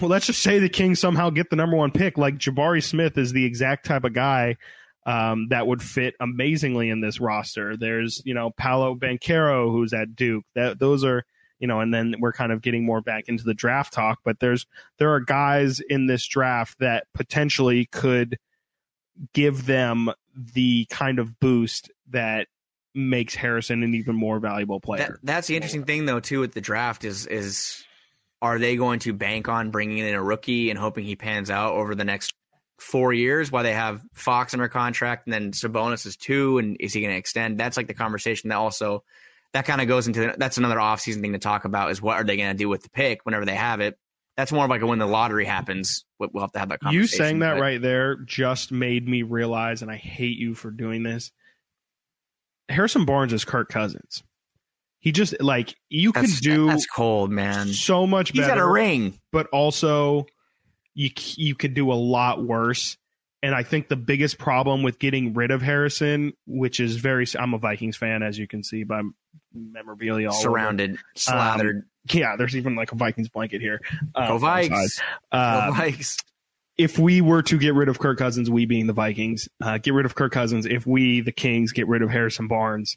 well, 0.00 0.10
let's 0.10 0.26
just 0.26 0.42
say 0.42 0.58
the 0.58 0.68
Kings 0.68 1.00
somehow 1.00 1.30
get 1.30 1.50
the 1.50 1.56
number 1.56 1.76
one 1.76 1.90
pick, 1.90 2.18
like 2.18 2.36
Jabari 2.36 2.82
Smith 2.82 3.16
is 3.16 3.32
the 3.32 3.44
exact 3.44 3.86
type 3.86 4.04
of 4.04 4.12
guy 4.12 4.56
um, 5.06 5.48
that 5.48 5.66
would 5.66 5.82
fit 5.82 6.14
amazingly 6.20 6.90
in 6.90 7.00
this 7.00 7.20
roster. 7.20 7.76
There's, 7.76 8.20
you 8.24 8.34
know, 8.34 8.50
Paolo 8.50 8.94
Banchero 8.94 9.70
who's 9.70 9.94
at 9.94 10.14
Duke. 10.14 10.44
That 10.54 10.78
those 10.78 11.04
are, 11.04 11.24
you 11.58 11.66
know, 11.66 11.80
and 11.80 11.92
then 11.92 12.16
we're 12.20 12.34
kind 12.34 12.52
of 12.52 12.60
getting 12.60 12.84
more 12.84 13.00
back 13.00 13.28
into 13.28 13.44
the 13.44 13.54
draft 13.54 13.94
talk, 13.94 14.18
but 14.24 14.40
there's 14.40 14.66
there 14.98 15.14
are 15.14 15.20
guys 15.20 15.80
in 15.80 16.06
this 16.06 16.26
draft 16.26 16.78
that 16.80 17.06
potentially 17.14 17.86
could 17.86 18.38
give 19.32 19.64
them 19.64 20.10
the 20.38 20.86
kind 20.90 21.18
of 21.18 21.38
boost 21.40 21.90
that 22.10 22.46
makes 22.94 23.34
Harrison 23.34 23.82
an 23.82 23.94
even 23.94 24.14
more 24.14 24.38
valuable 24.38 24.80
player. 24.80 25.18
That, 25.22 25.26
that's 25.26 25.46
the 25.48 25.56
interesting 25.56 25.84
thing 25.84 26.06
though 26.06 26.20
too 26.20 26.40
with 26.40 26.54
the 26.54 26.60
draft 26.60 27.04
is 27.04 27.26
is 27.26 27.84
are 28.40 28.58
they 28.58 28.76
going 28.76 29.00
to 29.00 29.12
bank 29.12 29.48
on 29.48 29.70
bringing 29.70 29.98
in 29.98 30.14
a 30.14 30.22
rookie 30.22 30.70
and 30.70 30.78
hoping 30.78 31.04
he 31.04 31.16
pans 31.16 31.50
out 31.50 31.74
over 31.74 31.94
the 31.94 32.04
next 32.04 32.34
four 32.78 33.12
years 33.12 33.50
while 33.50 33.64
they 33.64 33.72
have 33.72 34.00
Fox 34.14 34.54
under 34.54 34.68
contract 34.68 35.26
and 35.26 35.32
then 35.32 35.50
Sabonis 35.50 36.06
is 36.06 36.16
two 36.16 36.58
and 36.58 36.76
is 36.78 36.92
he 36.92 37.00
going 37.00 37.12
to 37.12 37.18
extend? 37.18 37.58
That's 37.58 37.76
like 37.76 37.88
the 37.88 37.94
conversation 37.94 38.50
that 38.50 38.56
also 38.56 39.02
that 39.52 39.64
kind 39.64 39.80
of 39.80 39.88
goes 39.88 40.06
into 40.06 40.34
that's 40.36 40.58
another 40.58 40.76
offseason 40.76 41.20
thing 41.20 41.32
to 41.32 41.38
talk 41.38 41.64
about 41.64 41.90
is 41.90 42.00
what 42.00 42.16
are 42.16 42.24
they 42.24 42.36
going 42.36 42.50
to 42.50 42.56
do 42.56 42.68
with 42.68 42.82
the 42.82 42.90
pick 42.90 43.24
whenever 43.24 43.44
they 43.44 43.54
have 43.54 43.80
it. 43.80 43.98
That's 44.38 44.52
more 44.52 44.64
of 44.64 44.70
like 44.70 44.82
when 44.82 45.00
the 45.00 45.06
lottery 45.06 45.44
happens. 45.44 46.04
we- 46.18 46.28
We'll 46.32 46.44
have 46.44 46.52
to 46.52 46.60
have 46.60 46.68
that 46.70 46.78
conversation. 46.80 47.00
You 47.02 47.06
saying 47.08 47.38
that 47.40 47.54
but- 47.56 47.60
right 47.60 47.82
there 47.82 48.16
just 48.24 48.70
made 48.72 49.06
me 49.06 49.22
realize, 49.22 49.82
and 49.82 49.90
I 49.90 49.96
hate 49.96 50.38
you 50.38 50.54
for 50.54 50.70
doing 50.70 51.02
this. 51.02 51.30
Harrison 52.68 53.04
Barnes 53.04 53.32
is 53.32 53.44
Kirk 53.44 53.68
Cousins. 53.68 54.22
He 55.00 55.12
just 55.12 55.40
like 55.40 55.74
you 55.88 56.12
can 56.12 56.26
do 56.40 56.66
that's 56.68 56.86
cold, 56.86 57.30
man. 57.30 57.68
so 57.68 58.06
much 58.06 58.30
He's 58.32 58.46
got 58.46 58.58
a 58.58 58.66
ring. 58.66 59.18
but 59.32 59.46
also 59.48 60.26
you 60.94 61.10
you 61.36 61.54
could 61.54 61.74
do 61.74 61.90
a 61.92 61.94
lot 61.94 62.44
worse. 62.44 62.96
And 63.42 63.54
I 63.54 63.62
think 63.62 63.88
the 63.88 63.96
biggest 63.96 64.38
problem 64.38 64.82
with 64.82 64.98
getting 64.98 65.34
rid 65.34 65.52
of 65.52 65.62
Harrison, 65.62 66.32
which 66.46 66.80
is 66.80 66.96
very, 66.96 67.24
I'm 67.38 67.54
a 67.54 67.58
Vikings 67.58 67.96
fan, 67.96 68.24
as 68.24 68.36
you 68.36 68.48
can 68.48 68.64
see 68.64 68.82
by 68.82 69.02
memorabilia 69.54 70.28
all 70.28 70.34
over. 70.34 70.42
surrounded, 70.42 70.98
slathered. 71.16 71.84
Yeah, 72.12 72.36
there's 72.36 72.56
even 72.56 72.74
like 72.74 72.92
a 72.92 72.96
Vikings 72.96 73.28
blanket 73.28 73.60
here. 73.60 73.80
Go 74.14 74.22
um, 74.36 74.40
Vikes. 74.40 75.00
Uh, 75.30 75.70
Go 75.70 75.76
Vikes. 75.76 76.22
if 76.76 76.98
we 76.98 77.20
were 77.20 77.42
to 77.42 77.58
get 77.58 77.74
rid 77.74 77.88
of 77.88 77.98
Kirk 77.98 78.18
Cousins, 78.18 78.48
we 78.50 78.64
being 78.66 78.86
the 78.86 78.92
Vikings, 78.92 79.48
uh, 79.60 79.78
get 79.78 79.92
rid 79.94 80.06
of 80.06 80.14
Kirk 80.14 80.32
Cousins, 80.32 80.64
if 80.64 80.86
we, 80.86 81.20
the 81.20 81.32
Kings, 81.32 81.72
get 81.72 81.86
rid 81.88 82.02
of 82.02 82.10
Harrison 82.10 82.48
Barnes, 82.48 82.96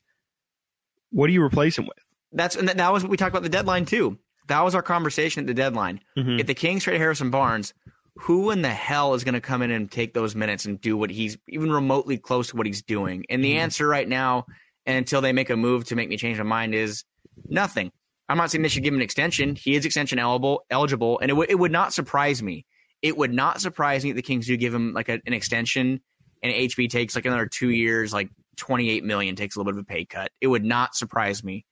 What 1.12 1.28
do 1.28 1.34
you 1.34 1.44
replace 1.44 1.78
him 1.78 1.86
with? 1.88 1.98
That's 2.32 2.56
and 2.56 2.70
that 2.70 2.94
was 2.94 3.04
what 3.04 3.10
we 3.10 3.18
talked 3.18 3.32
about 3.34 3.44
the 3.44 3.50
deadline 3.50 3.86
too. 3.86 4.18
That 4.48 4.62
was 4.62 4.76
our 4.76 4.82
conversation 4.82 5.42
at 5.42 5.48
the 5.48 5.54
deadline. 5.54 6.00
Mhm. 6.18 6.40
If 6.40 6.48
the 6.48 6.54
Kings 6.54 6.84
trade 6.84 6.98
Harrison 7.00 7.30
Barnes, 7.32 7.74
who 8.16 8.52
in 8.52 8.62
the 8.62 8.70
hell 8.70 9.14
is 9.14 9.26
going 9.26 9.34
to 9.34 9.42
come 9.42 9.62
in 9.62 9.72
and 9.72 9.92
take 9.92 10.14
those 10.14 10.36
minutes 10.36 10.64
and 10.66 10.80
do 10.80 10.96
what 10.96 11.10
he's 11.10 11.38
even 11.50 11.70
remotely 11.72 12.18
close 12.18 12.48
to 12.50 12.56
what 12.56 12.66
he's 12.66 12.82
doing? 12.82 13.26
And 13.30 13.44
the 13.44 13.54
Mhm. 13.56 13.60
answer 13.60 13.88
right 13.88 14.08
now, 14.08 14.46
and 14.86 14.98
until 14.98 15.22
they 15.22 15.34
make 15.34 15.50
a 15.50 15.58
move 15.58 15.86
to 15.86 15.96
make 15.96 16.10
me 16.10 16.18
change 16.18 16.38
my 16.38 16.44
mind, 16.44 16.74
is 16.76 17.04
nothing. 17.48 17.92
I'm 18.30 18.38
not 18.38 18.50
saying 18.52 18.62
they 18.62 18.70
should 18.70 18.84
give 18.84 18.94
him 18.94 19.00
an 19.00 19.04
extension. 19.04 19.56
He 19.56 19.76
is 19.76 19.86
extension 19.86 20.18
eligible, 20.20 20.64
eligible, 20.70 21.20
and 21.20 21.30
it 21.30 21.34
would 21.34 21.50
it 21.50 21.56
would 21.60 21.72
not 21.72 21.94
surprise 21.94 22.42
me. 22.42 22.66
It 23.02 23.18
would 23.18 23.34
not 23.34 23.60
surprise 23.62 24.04
me 24.04 24.12
if 24.12 24.16
the 24.16 24.22
Kings 24.22 24.48
do 24.48 24.56
give 24.58 24.74
him 24.74 24.94
like 24.94 25.10
a, 25.10 25.20
an 25.26 25.34
extension, 25.34 26.02
and 26.44 26.54
HB 26.54 26.90
takes 26.90 27.16
like 27.16 27.26
another 27.26 27.48
two 27.48 27.70
years, 27.70 28.14
like 28.14 28.30
28 28.58 29.04
million, 29.04 29.36
takes 29.36 29.56
a 29.56 29.60
little 29.60 29.74
bit 29.74 29.80
of 29.80 29.84
a 29.84 29.86
pay 29.86 30.06
cut. 30.06 30.32
It 30.40 30.48
would 30.48 30.64
not 30.64 30.96
surprise 30.96 31.44
me. 31.44 31.66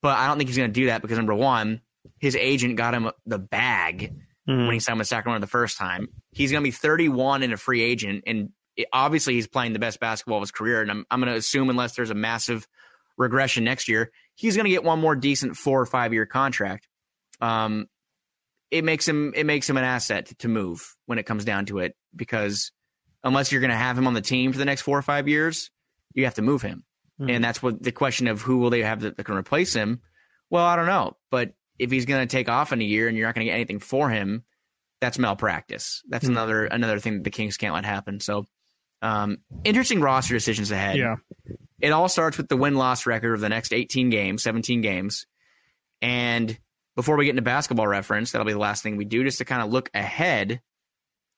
But 0.00 0.16
I 0.16 0.26
don't 0.28 0.38
think 0.38 0.48
he's 0.48 0.56
going 0.56 0.70
to 0.70 0.80
do 0.80 0.86
that 0.86 1.02
because 1.02 1.16
number 1.18 1.34
one, 1.34 1.80
his 2.20 2.36
agent 2.36 2.76
got 2.76 2.94
him 2.94 3.10
the 3.26 3.38
bag 3.38 4.14
Mhm. 4.48 4.64
when 4.66 4.72
he 4.72 4.80
signed 4.80 4.98
with 4.98 5.08
Sacramento 5.08 5.44
the 5.44 5.50
first 5.50 5.76
time. 5.76 6.08
He's 6.32 6.50
going 6.52 6.62
to 6.62 6.66
be 6.66 6.70
31 6.70 7.42
and 7.42 7.52
a 7.52 7.56
free 7.58 7.82
agent, 7.82 8.24
and 8.26 8.50
it- 8.78 8.88
obviously 8.92 9.34
he's 9.34 9.46
playing 9.46 9.74
the 9.74 9.78
best 9.78 10.00
basketball 10.00 10.38
of 10.38 10.42
his 10.42 10.50
career. 10.52 10.80
And 10.80 10.90
I'm, 10.90 11.04
I'm 11.10 11.20
going 11.20 11.30
to 11.32 11.36
assume, 11.38 11.68
unless 11.68 11.94
there's 11.96 12.10
a 12.10 12.14
massive 12.14 12.66
regression 13.18 13.64
next 13.64 13.88
year, 13.88 14.10
he's 14.34 14.56
going 14.56 14.64
to 14.64 14.70
get 14.70 14.84
one 14.84 15.00
more 15.00 15.14
decent 15.16 15.56
four 15.56 15.80
or 15.80 15.86
five 15.86 16.12
year 16.14 16.24
contract. 16.24 16.88
Um, 17.40 17.86
it 18.70 18.84
makes 18.84 19.06
him 19.08 19.32
it 19.34 19.44
makes 19.46 19.68
him 19.68 19.76
an 19.76 19.84
asset 19.84 20.26
to 20.40 20.48
move 20.48 20.96
when 21.06 21.18
it 21.18 21.24
comes 21.24 21.44
down 21.44 21.66
to 21.66 21.78
it 21.78 21.96
because 22.14 22.70
unless 23.24 23.50
you're 23.50 23.60
going 23.62 23.70
to 23.70 23.76
have 23.76 23.96
him 23.98 24.06
on 24.06 24.14
the 24.14 24.20
team 24.20 24.52
for 24.52 24.58
the 24.58 24.64
next 24.64 24.82
four 24.82 24.96
or 24.98 25.02
five 25.02 25.26
years, 25.28 25.70
you 26.14 26.24
have 26.24 26.34
to 26.34 26.42
move 26.42 26.62
him. 26.62 26.84
Mhm. 27.20 27.30
And 27.34 27.44
that's 27.44 27.62
what 27.62 27.82
the 27.82 27.92
question 27.92 28.28
of 28.28 28.42
who 28.42 28.58
will 28.58 28.70
they 28.70 28.82
have 28.82 29.00
that, 29.00 29.16
that 29.16 29.24
can 29.24 29.34
replace 29.36 29.72
him. 29.74 30.00
Well, 30.50 30.64
I 30.64 30.76
don't 30.76 30.86
know, 30.86 31.16
but 31.30 31.54
if 31.78 31.90
he's 31.90 32.04
going 32.06 32.26
to 32.26 32.30
take 32.30 32.48
off 32.48 32.72
in 32.72 32.80
a 32.80 32.84
year 32.84 33.08
and 33.08 33.16
you're 33.16 33.26
not 33.26 33.34
going 33.34 33.46
to 33.46 33.50
get 33.50 33.54
anything 33.56 33.78
for 33.80 34.10
him, 34.10 34.44
that's 35.00 35.18
malpractice. 35.18 36.02
That's 36.08 36.26
Mhm. 36.26 36.30
another 36.30 36.64
another 36.66 36.98
thing 37.00 37.14
that 37.14 37.24
the 37.24 37.30
Kings 37.30 37.56
can't 37.56 37.74
let 37.74 37.84
happen. 37.84 38.20
So, 38.20 38.46
um, 39.02 39.38
interesting 39.64 40.00
roster 40.00 40.34
decisions 40.34 40.70
ahead. 40.70 40.96
yeah. 40.96 41.16
It 41.80 41.90
all 41.90 42.08
starts 42.08 42.36
with 42.36 42.48
the 42.48 42.56
win 42.56 42.74
loss 42.74 43.06
record 43.06 43.34
of 43.34 43.40
the 43.40 43.48
next 43.48 43.72
18 43.72 44.10
games, 44.10 44.42
17 44.42 44.80
games. 44.80 45.26
And 46.02 46.58
before 46.96 47.16
we 47.16 47.24
get 47.24 47.30
into 47.30 47.42
basketball 47.42 47.86
reference, 47.86 48.32
that'll 48.32 48.44
be 48.44 48.52
the 48.52 48.58
last 48.58 48.82
thing 48.82 48.96
we 48.96 49.04
do, 49.04 49.22
just 49.22 49.38
to 49.38 49.44
kind 49.44 49.62
of 49.62 49.70
look 49.70 49.88
ahead 49.94 50.60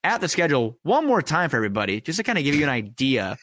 at 0.03 0.19
the 0.19 0.27
schedule 0.27 0.79
one 0.81 1.05
more 1.05 1.21
time 1.21 1.49
for 1.51 1.57
everybody, 1.57 2.01
just 2.01 2.17
to 2.17 2.23
kind 2.23 2.39
of 2.39 2.43
give 2.43 2.55
you 2.55 2.63
an 2.63 2.69
idea 2.69 3.37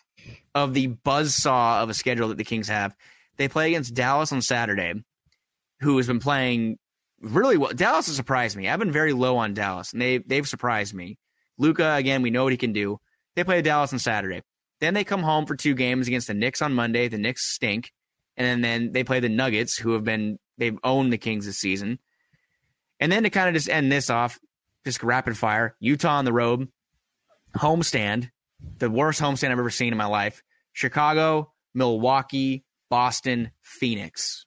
of 0.54 0.74
the 0.74 0.88
buzzsaw 0.88 1.82
of 1.82 1.90
a 1.90 1.94
schedule 1.94 2.28
that 2.28 2.38
the 2.38 2.44
Kings 2.44 2.68
have. 2.68 2.96
They 3.36 3.46
play 3.46 3.68
against 3.68 3.94
Dallas 3.94 4.32
on 4.32 4.42
Saturday, 4.42 4.94
who 5.80 5.96
has 5.98 6.08
been 6.08 6.18
playing 6.18 6.78
really 7.20 7.56
well. 7.56 7.72
Dallas 7.72 8.06
has 8.06 8.16
surprised 8.16 8.56
me. 8.56 8.68
I've 8.68 8.80
been 8.80 8.90
very 8.90 9.12
low 9.12 9.36
on 9.36 9.54
Dallas, 9.54 9.92
and 9.92 10.02
they 10.02 10.18
they've 10.18 10.48
surprised 10.48 10.94
me. 10.94 11.18
Luka, 11.56 11.94
again, 11.94 12.22
we 12.22 12.30
know 12.30 12.44
what 12.44 12.52
he 12.52 12.56
can 12.56 12.72
do. 12.72 12.98
They 13.38 13.44
play 13.44 13.62
Dallas 13.62 13.92
on 13.92 14.00
Saturday. 14.00 14.42
Then 14.80 14.94
they 14.94 15.04
come 15.04 15.22
home 15.22 15.46
for 15.46 15.54
two 15.54 15.76
games 15.76 16.08
against 16.08 16.26
the 16.26 16.34
Knicks 16.34 16.60
on 16.60 16.74
Monday. 16.74 17.06
The 17.06 17.18
Knicks 17.18 17.46
stink, 17.46 17.92
and 18.36 18.64
then, 18.64 18.90
they 18.90 19.04
play 19.04 19.20
the 19.20 19.28
Nuggets, 19.28 19.76
who 19.78 19.92
have 19.92 20.02
been 20.02 20.40
they've 20.56 20.76
owned 20.82 21.12
the 21.12 21.18
Kings 21.18 21.46
this 21.46 21.56
season. 21.56 22.00
And 22.98 23.12
then 23.12 23.22
to 23.22 23.30
kind 23.30 23.46
of 23.46 23.54
just 23.54 23.68
end 23.68 23.92
this 23.92 24.10
off, 24.10 24.40
just 24.84 25.04
rapid 25.04 25.38
fire: 25.38 25.76
Utah 25.78 26.16
on 26.16 26.24
the 26.24 26.32
road, 26.32 26.66
homestand, 27.56 28.28
the 28.78 28.90
worst 28.90 29.20
homestand 29.20 29.52
I've 29.52 29.60
ever 29.60 29.70
seen 29.70 29.92
in 29.92 29.98
my 29.98 30.06
life. 30.06 30.42
Chicago, 30.72 31.52
Milwaukee, 31.74 32.64
Boston, 32.90 33.52
Phoenix. 33.62 34.46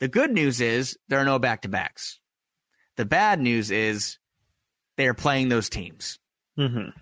The 0.00 0.08
good 0.08 0.30
news 0.30 0.62
is 0.62 0.96
there 1.08 1.18
are 1.18 1.26
no 1.26 1.38
back 1.38 1.60
to 1.62 1.68
backs. 1.68 2.18
The 2.96 3.04
bad 3.04 3.40
news 3.40 3.70
is 3.70 4.16
they 4.96 5.06
are 5.06 5.12
playing 5.12 5.50
those 5.50 5.68
teams. 5.68 6.18
Mhm. 6.58 6.94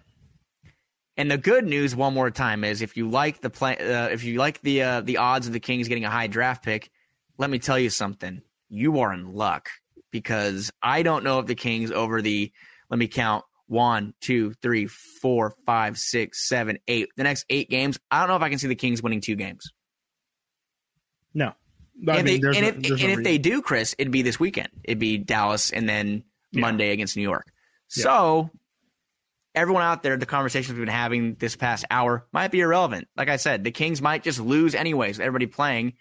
And 1.22 1.30
the 1.30 1.38
good 1.38 1.64
news, 1.64 1.94
one 1.94 2.14
more 2.14 2.32
time, 2.32 2.64
is 2.64 2.82
if 2.82 2.96
you 2.96 3.08
like 3.08 3.40
the 3.40 3.48
play, 3.48 3.76
uh, 3.78 4.08
if 4.08 4.24
you 4.24 4.40
like 4.40 4.60
the 4.62 4.82
uh, 4.82 5.00
the 5.02 5.18
odds 5.18 5.46
of 5.46 5.52
the 5.52 5.60
Kings 5.60 5.86
getting 5.86 6.04
a 6.04 6.10
high 6.10 6.26
draft 6.26 6.64
pick, 6.64 6.90
let 7.38 7.48
me 7.48 7.60
tell 7.60 7.78
you 7.78 7.90
something. 7.90 8.42
You 8.68 8.98
are 8.98 9.12
in 9.12 9.32
luck 9.32 9.68
because 10.10 10.72
I 10.82 11.04
don't 11.04 11.22
know 11.22 11.38
if 11.38 11.46
the 11.46 11.54
Kings 11.54 11.92
over 11.92 12.22
the 12.22 12.50
let 12.90 12.98
me 12.98 13.06
count 13.06 13.44
one, 13.68 14.14
two, 14.20 14.54
three, 14.62 14.88
four, 14.88 15.54
five, 15.64 15.96
six, 15.96 16.48
seven, 16.48 16.78
eight. 16.88 17.08
The 17.16 17.22
next 17.22 17.46
eight 17.48 17.70
games, 17.70 18.00
I 18.10 18.18
don't 18.18 18.28
know 18.28 18.34
if 18.36 18.42
I 18.42 18.48
can 18.48 18.58
see 18.58 18.66
the 18.66 18.74
Kings 18.74 19.00
winning 19.00 19.20
two 19.20 19.36
games. 19.36 19.70
No. 21.32 21.52
I 22.08 22.16
and 22.16 22.24
mean, 22.26 22.40
they, 22.40 22.48
and 22.48 22.62
no- 22.62 22.66
if, 22.66 22.82
there's 22.82 23.00
no 23.00 23.08
if 23.10 23.22
they 23.22 23.38
do, 23.38 23.62
Chris, 23.62 23.94
it'd 23.96 24.10
be 24.10 24.22
this 24.22 24.40
weekend. 24.40 24.70
It'd 24.82 24.98
be 24.98 25.18
Dallas 25.18 25.70
and 25.70 25.88
then 25.88 26.24
Yeah. 26.50 26.62
Monday 26.62 26.90
against 26.90 27.16
New 27.16 27.22
York. 27.22 27.46
Yeah. 27.96 28.02
So 28.02 28.50
everyone 29.55 29.82
out 29.82 30.03
there, 30.03 30.16
the 30.16 30.26
conversations 30.26 30.76
we've 30.76 30.86
been 30.86 30.94
having 30.94 31.34
this 31.34 31.57
past 31.57 31.84
hour 31.90 32.26
might 32.32 32.50
be 32.50 32.61
irrelevant. 32.61 33.09
Like 33.16 33.28
I 33.28 33.36
said, 33.36 33.64
the 33.64 33.70
Kings 33.70 34.00
might 34.03 34.22
just 34.22 34.40
lose 34.40 34.74
anyways. 34.74 35.20
Everybody 35.20 35.46
playing, 35.46 35.94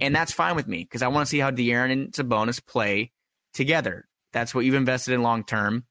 and 0.00 0.14
that's 0.14 0.32
fine 0.32 0.56
with 0.56 0.66
me 0.68 0.78
because 0.84 1.02
I 1.02 1.08
want 1.08 1.26
to 1.26 1.30
see 1.30 1.38
how 1.38 1.50
De'Aaron 1.50 1.92
and 1.92 2.12
Sabonis 2.12 2.64
play 2.64 3.12
together. 3.54 4.06
That's 4.32 4.54
what 4.54 4.64
you've 4.64 4.74
invested 4.74 5.14
in 5.14 5.22
long 5.22 5.44
term. 5.44 5.84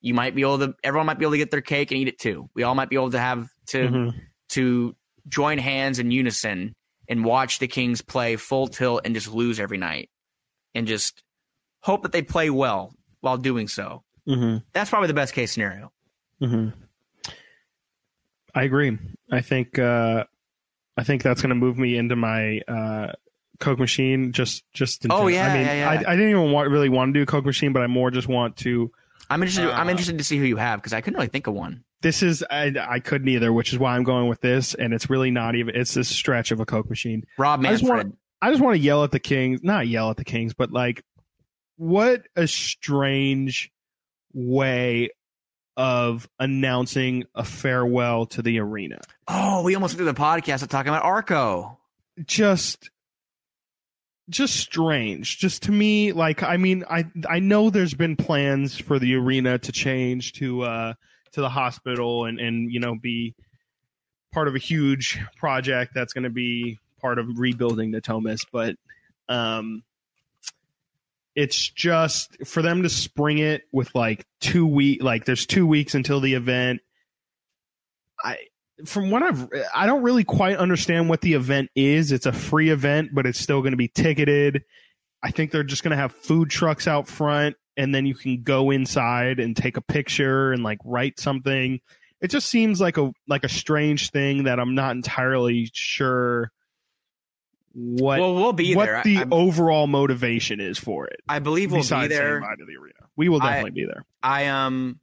You 0.00 0.14
might 0.14 0.34
be 0.34 0.42
able 0.42 0.58
to. 0.60 0.74
Everyone 0.82 1.06
might 1.06 1.18
be 1.18 1.24
able 1.24 1.32
to 1.32 1.38
get 1.38 1.50
their 1.50 1.60
cake 1.60 1.90
and 1.90 1.98
eat 2.00 2.08
it 2.08 2.18
too. 2.18 2.48
We 2.54 2.62
all 2.62 2.74
might 2.74 2.88
be 2.88 2.96
able 2.96 3.10
to 3.12 3.18
have 3.20 3.48
to 3.68 3.78
Mhm. 3.88 4.20
to 4.50 4.96
join 5.28 5.58
hands 5.58 5.98
in 5.98 6.10
unison 6.10 6.74
and 7.08 7.24
watch 7.24 7.58
the 7.58 7.68
Kings 7.68 8.02
play 8.02 8.36
full 8.36 8.68
tilt 8.68 9.02
and 9.04 9.14
just 9.14 9.28
lose 9.32 9.60
every 9.60 9.78
night 9.78 10.10
and 10.74 10.86
just 10.86 11.22
hope 11.80 12.02
that 12.02 12.12
they 12.12 12.22
play 12.22 12.50
well 12.50 12.94
while 13.20 13.36
doing 13.36 13.68
so. 13.68 14.02
Mhm. 14.28 14.62
That's 14.72 14.90
probably 14.90 15.08
the 15.08 15.14
best 15.14 15.34
case 15.34 15.52
scenario. 15.52 15.92
Hmm 16.42 16.68
I 18.54 18.64
agree. 18.64 18.98
I 19.30 19.40
think 19.40 19.78
uh, 19.78 20.24
I 20.96 21.04
think 21.04 21.22
that's 21.22 21.40
going 21.40 21.50
to 21.50 21.54
move 21.54 21.78
me 21.78 21.96
into 21.96 22.16
my 22.16 22.60
uh, 22.68 23.12
Coke 23.60 23.78
machine. 23.78 24.32
Just 24.32 24.64
just. 24.74 25.04
In 25.06 25.12
Oh, 25.12 25.28
general. 25.28 25.30
yeah, 25.30 25.46
I 25.46 25.54
mean, 25.56 25.66
yeah, 25.66 25.74
yeah. 25.74 25.90
I, 26.06 26.12
I 26.12 26.16
didn't 26.16 26.30
even 26.30 26.52
want, 26.52 26.68
really 26.70 26.90
want 26.90 27.14
to 27.14 27.20
do 27.20 27.24
Coke 27.24 27.46
machine, 27.46 27.72
but 27.72 27.82
I 27.82 27.86
more 27.86 28.10
just 28.10 28.28
want 28.28 28.56
to. 28.58 28.90
I'm 29.30 29.42
interested. 29.42 29.70
I'm 29.70 29.86
Uh, 29.86 29.90
interested 29.90 30.18
to 30.18 30.24
see 30.24 30.36
who 30.36 30.44
you 30.44 30.56
have 30.56 30.80
because 30.80 30.92
I 30.92 31.00
couldn't 31.00 31.16
really 31.16 31.28
think 31.28 31.46
of 31.46 31.54
one. 31.54 31.84
This 32.02 32.22
is 32.22 32.44
I, 32.50 32.74
I 32.86 32.98
couldn't 33.00 33.28
either, 33.28 33.52
which 33.54 33.72
is 33.72 33.78
why 33.78 33.96
I'm 33.96 34.02
going 34.04 34.28
with 34.28 34.40
this, 34.42 34.74
and 34.74 34.92
it's 34.92 35.08
really 35.08 35.30
not 35.30 35.54
even. 35.54 35.74
It's 35.74 35.96
a 35.96 36.04
stretch 36.04 36.50
of 36.50 36.60
a 36.60 36.66
Coke 36.66 36.90
machine. 36.90 37.24
Rob 37.38 37.60
I 37.64 37.70
just 37.70 37.84
Manfred. 37.84 38.06
wanna- 38.08 38.16
I 38.42 38.50
just 38.50 38.60
want 38.62 38.74
to 38.74 38.80
yell 38.80 39.04
at 39.04 39.12
the 39.12 39.20
Kings, 39.20 39.60
not 39.62 39.86
yell 39.86 40.10
at 40.10 40.16
the 40.16 40.24
Kings, 40.24 40.52
but 40.52 40.72
like, 40.72 41.04
what 41.76 42.24
a 42.34 42.48
strange 42.48 43.70
way 44.34 45.10
of 45.76 46.28
announcing 46.38 47.24
a 47.34 47.44
farewell 47.44 48.26
to 48.26 48.42
the 48.42 48.58
arena. 48.58 49.00
oh, 49.28 49.62
we 49.62 49.74
almost 49.74 49.96
did 49.96 50.04
the 50.04 50.14
podcast 50.14 50.62
of 50.62 50.68
talking 50.68 50.90
about 50.90 51.04
Arco. 51.04 51.78
just 52.24 52.90
just 54.28 54.56
strange 54.56 55.38
just 55.38 55.64
to 55.64 55.72
me 55.72 56.12
like 56.12 56.44
i 56.44 56.56
mean 56.56 56.84
i 56.88 57.04
i 57.28 57.40
know 57.40 57.70
there's 57.70 57.92
been 57.92 58.14
plans 58.14 58.78
for 58.78 59.00
the 59.00 59.14
arena 59.16 59.58
to 59.58 59.72
change 59.72 60.32
to 60.32 60.62
uh 60.62 60.94
to 61.32 61.40
the 61.40 61.48
hospital 61.48 62.24
and 62.24 62.38
and 62.38 62.72
you 62.72 62.78
know 62.78 62.94
be 62.94 63.34
part 64.32 64.46
of 64.46 64.54
a 64.54 64.58
huge 64.58 65.20
project 65.36 65.92
that's 65.92 66.12
going 66.12 66.24
to 66.24 66.30
be 66.30 66.78
part 67.00 67.18
of 67.18 67.26
rebuilding 67.38 67.90
the 67.90 68.00
Thomas 68.00 68.40
but 68.52 68.76
um 69.28 69.82
it's 71.34 71.68
just 71.70 72.36
for 72.46 72.62
them 72.62 72.82
to 72.82 72.88
spring 72.88 73.38
it 73.38 73.62
with 73.72 73.94
like 73.94 74.26
two 74.40 74.66
week 74.66 75.02
like 75.02 75.24
there's 75.24 75.46
two 75.46 75.66
weeks 75.66 75.94
until 75.94 76.20
the 76.20 76.34
event 76.34 76.80
i 78.22 78.36
from 78.86 79.10
what 79.10 79.22
I've, 79.22 79.48
I 79.74 79.86
don't 79.86 80.02
really 80.02 80.24
quite 80.24 80.56
understand 80.56 81.08
what 81.08 81.20
the 81.20 81.34
event 81.34 81.70
is. 81.74 82.12
It's 82.12 82.26
a 82.26 82.32
free 82.32 82.70
event, 82.70 83.10
but 83.12 83.26
it's 83.26 83.38
still 83.38 83.60
going 83.60 83.72
to 83.72 83.76
be 83.76 83.88
ticketed. 83.88 84.62
I 85.22 85.30
think 85.30 85.50
they're 85.50 85.62
just 85.62 85.82
going 85.82 85.92
to 85.92 85.96
have 85.96 86.12
food 86.12 86.50
trucks 86.50 86.88
out 86.88 87.06
front, 87.06 87.56
and 87.76 87.94
then 87.94 88.06
you 88.06 88.14
can 88.14 88.42
go 88.42 88.70
inside 88.70 89.38
and 89.38 89.56
take 89.56 89.76
a 89.76 89.80
picture 89.82 90.52
and 90.52 90.62
like 90.62 90.78
write 90.84 91.20
something. 91.20 91.80
It 92.20 92.28
just 92.28 92.48
seems 92.48 92.80
like 92.80 92.98
a 92.98 93.12
like 93.28 93.44
a 93.44 93.48
strange 93.48 94.10
thing 94.10 94.44
that 94.44 94.58
I'm 94.58 94.74
not 94.74 94.96
entirely 94.96 95.70
sure 95.72 96.50
what 97.74 98.20
well, 98.20 98.34
we'll 98.34 98.52
be 98.52 98.74
what 98.76 98.86
there. 98.86 99.02
the 99.04 99.18
I, 99.18 99.24
overall 99.30 99.86
motivation 99.86 100.60
is 100.60 100.78
for 100.78 101.06
it. 101.06 101.20
I 101.28 101.38
believe 101.38 101.72
we'll 101.72 101.82
be 101.82 102.06
there. 102.08 102.40
to 102.40 102.64
the 102.66 102.76
arena, 102.76 102.94
we 103.16 103.28
will 103.28 103.42
I- 103.42 103.46
definitely 103.50 103.70
be 103.82 103.86
there. 103.86 104.04
I 104.22 104.46
um, 104.46 104.98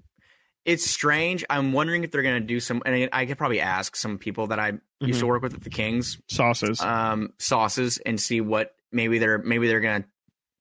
it's 0.65 0.85
strange. 0.89 1.43
I'm 1.49 1.73
wondering 1.73 2.03
if 2.03 2.11
they're 2.11 2.21
gonna 2.23 2.39
do 2.39 2.59
some. 2.59 2.81
And 2.85 2.95
I- 2.95 3.09
I 3.21 3.25
could 3.25 3.37
probably 3.37 3.59
ask 3.61 3.95
some 3.95 4.17
people 4.17 4.47
that 4.47 4.59
I 4.59 4.73
used 4.99 5.19
to 5.19 5.25
Mhm. 5.25 5.29
work 5.29 5.41
with 5.41 5.53
at 5.55 5.61
the 5.61 5.69
Kings, 5.69 6.19
Sauces. 6.27 6.79
um, 6.81 7.33
sauces, 7.39 7.97
and 8.05 8.19
see 8.19 8.41
what 8.41 8.75
maybe 8.91 9.17
they're 9.19 9.39
maybe 9.39 9.67
they're 9.67 9.79
gonna 9.81 10.05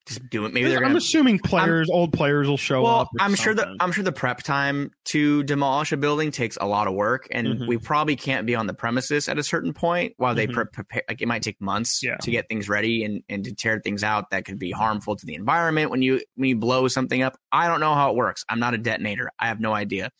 just 0.08 0.28
do 0.30 0.44
it. 0.46 0.52
Maybe 0.52 0.68
they're 0.68 0.78
I'm 0.78 0.84
gonna. 0.86 0.96
assuming 0.96 1.38
players, 1.38 1.88
old 1.90 2.12
players, 2.12 2.48
will 2.48 2.56
show 2.56 2.82
Well, 2.82 3.00
up. 3.00 3.08
I'm 3.20 3.34
sure 3.34 3.54
that 3.54 3.62
something. 3.62 3.76
I'm 3.80 3.92
sure 3.92 4.02
the 4.02 4.10
prep 4.12 4.42
time 4.42 4.90
to 5.06 5.42
demolish 5.44 5.92
a 5.92 5.96
building 5.96 6.30
takes 6.32 6.56
a 6.60 6.66
lot 6.66 6.88
of 6.88 6.94
work, 6.94 7.28
and 7.30 7.46
Mhm. 7.46 7.68
we 7.68 7.76
probably 7.78 8.16
can't 8.16 8.46
be 8.46 8.54
on 8.54 8.66
the 8.66 8.74
premises 8.74 9.28
at 9.28 9.38
a 9.38 9.42
certain 9.42 9.72
point 9.72 10.14
while 10.16 10.34
they 10.34 10.46
Mhm. 10.46 10.54
pre- 10.54 10.64
prepare. 10.72 11.02
Like 11.08 11.20
it 11.22 11.28
might 11.28 11.42
take 11.42 11.60
months 11.60 12.02
Yeah. 12.02 12.16
to 12.16 12.30
get 12.30 12.48
things 12.48 12.68
ready 12.68 13.04
and 13.04 13.22
and 13.28 13.44
to 13.44 13.54
tear 13.54 13.80
things 13.84 14.02
out 14.02 14.30
that 14.30 14.44
could 14.44 14.58
be 14.58 14.70
harmful 14.70 15.14
to 15.14 15.26
the 15.26 15.34
environment 15.34 15.90
when 15.90 16.02
you 16.02 16.20
when 16.36 16.48
you 16.48 16.56
blow 16.56 16.88
something 16.88 17.22
up. 17.22 17.36
I 17.52 17.68
don't 17.68 17.80
know 17.80 17.94
how 17.94 18.10
it 18.10 18.16
works. 18.16 18.44
I'm 18.48 18.58
not 18.58 18.74
a 18.74 18.78
detonator. 18.78 19.30
I 19.38 19.46
have 19.48 19.60
no 19.60 19.74
idea, 19.74 20.10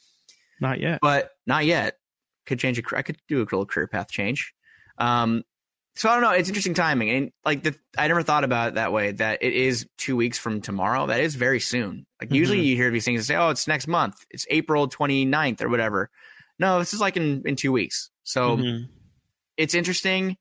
not 0.61 0.81
yet. 0.81 0.99
but 1.01 1.31
not 1.47 1.65
yet. 1.65 1.95
Could 2.47 2.59
change 2.59 2.79
a. 2.79 2.83
I 2.97 3.03
could 3.03 3.17
do 3.29 3.39
a 3.39 3.45
little 3.45 3.67
career 3.67 3.87
path 3.89 4.11
change. 4.11 4.53
Um, 4.99 5.43
so 5.99 6.09
I 6.09 6.15
don't 6.15 6.23
know. 6.23 6.31
It's 6.31 6.49
interesting 6.49 6.75
timing, 6.75 7.11
and 7.11 7.33
like 7.45 7.65
the, 7.65 7.75
I 7.99 8.07
never 8.09 8.23
thought 8.23 8.45
about 8.45 8.69
it 8.69 8.75
that 8.77 8.93
way. 8.93 9.13
That 9.13 9.43
it 9.43 9.53
is 9.53 9.87
two 9.99 10.15
weeks 10.17 10.39
from 10.39 10.61
tomorrow. 10.61 11.07
That 11.07 11.21
is 11.21 11.35
very 11.35 11.59
soon. 11.61 12.07
Like 12.21 12.33
usually 12.33 12.59
Mhm. 12.63 12.67
you 12.67 12.77
hear 12.77 12.91
these 12.91 13.05
things 13.05 13.19
and 13.21 13.27
say, 13.27 13.35
"Oh, 13.37 13.51
it's 13.51 13.67
next 13.67 13.89
month. 13.89 14.25
It's 14.31 14.47
April 14.49 14.89
29th 14.89 15.61
or 15.61 15.69
whatever." 15.69 16.09
No, 16.59 16.79
this 16.79 16.95
is 16.95 17.01
like 17.01 17.17
in 17.17 17.43
in 17.45 17.57
two 17.57 17.73
weeks. 17.73 18.11
So 18.23 18.57
Mhm. 18.59 18.89
it's 19.57 19.75
interesting. 19.75 20.37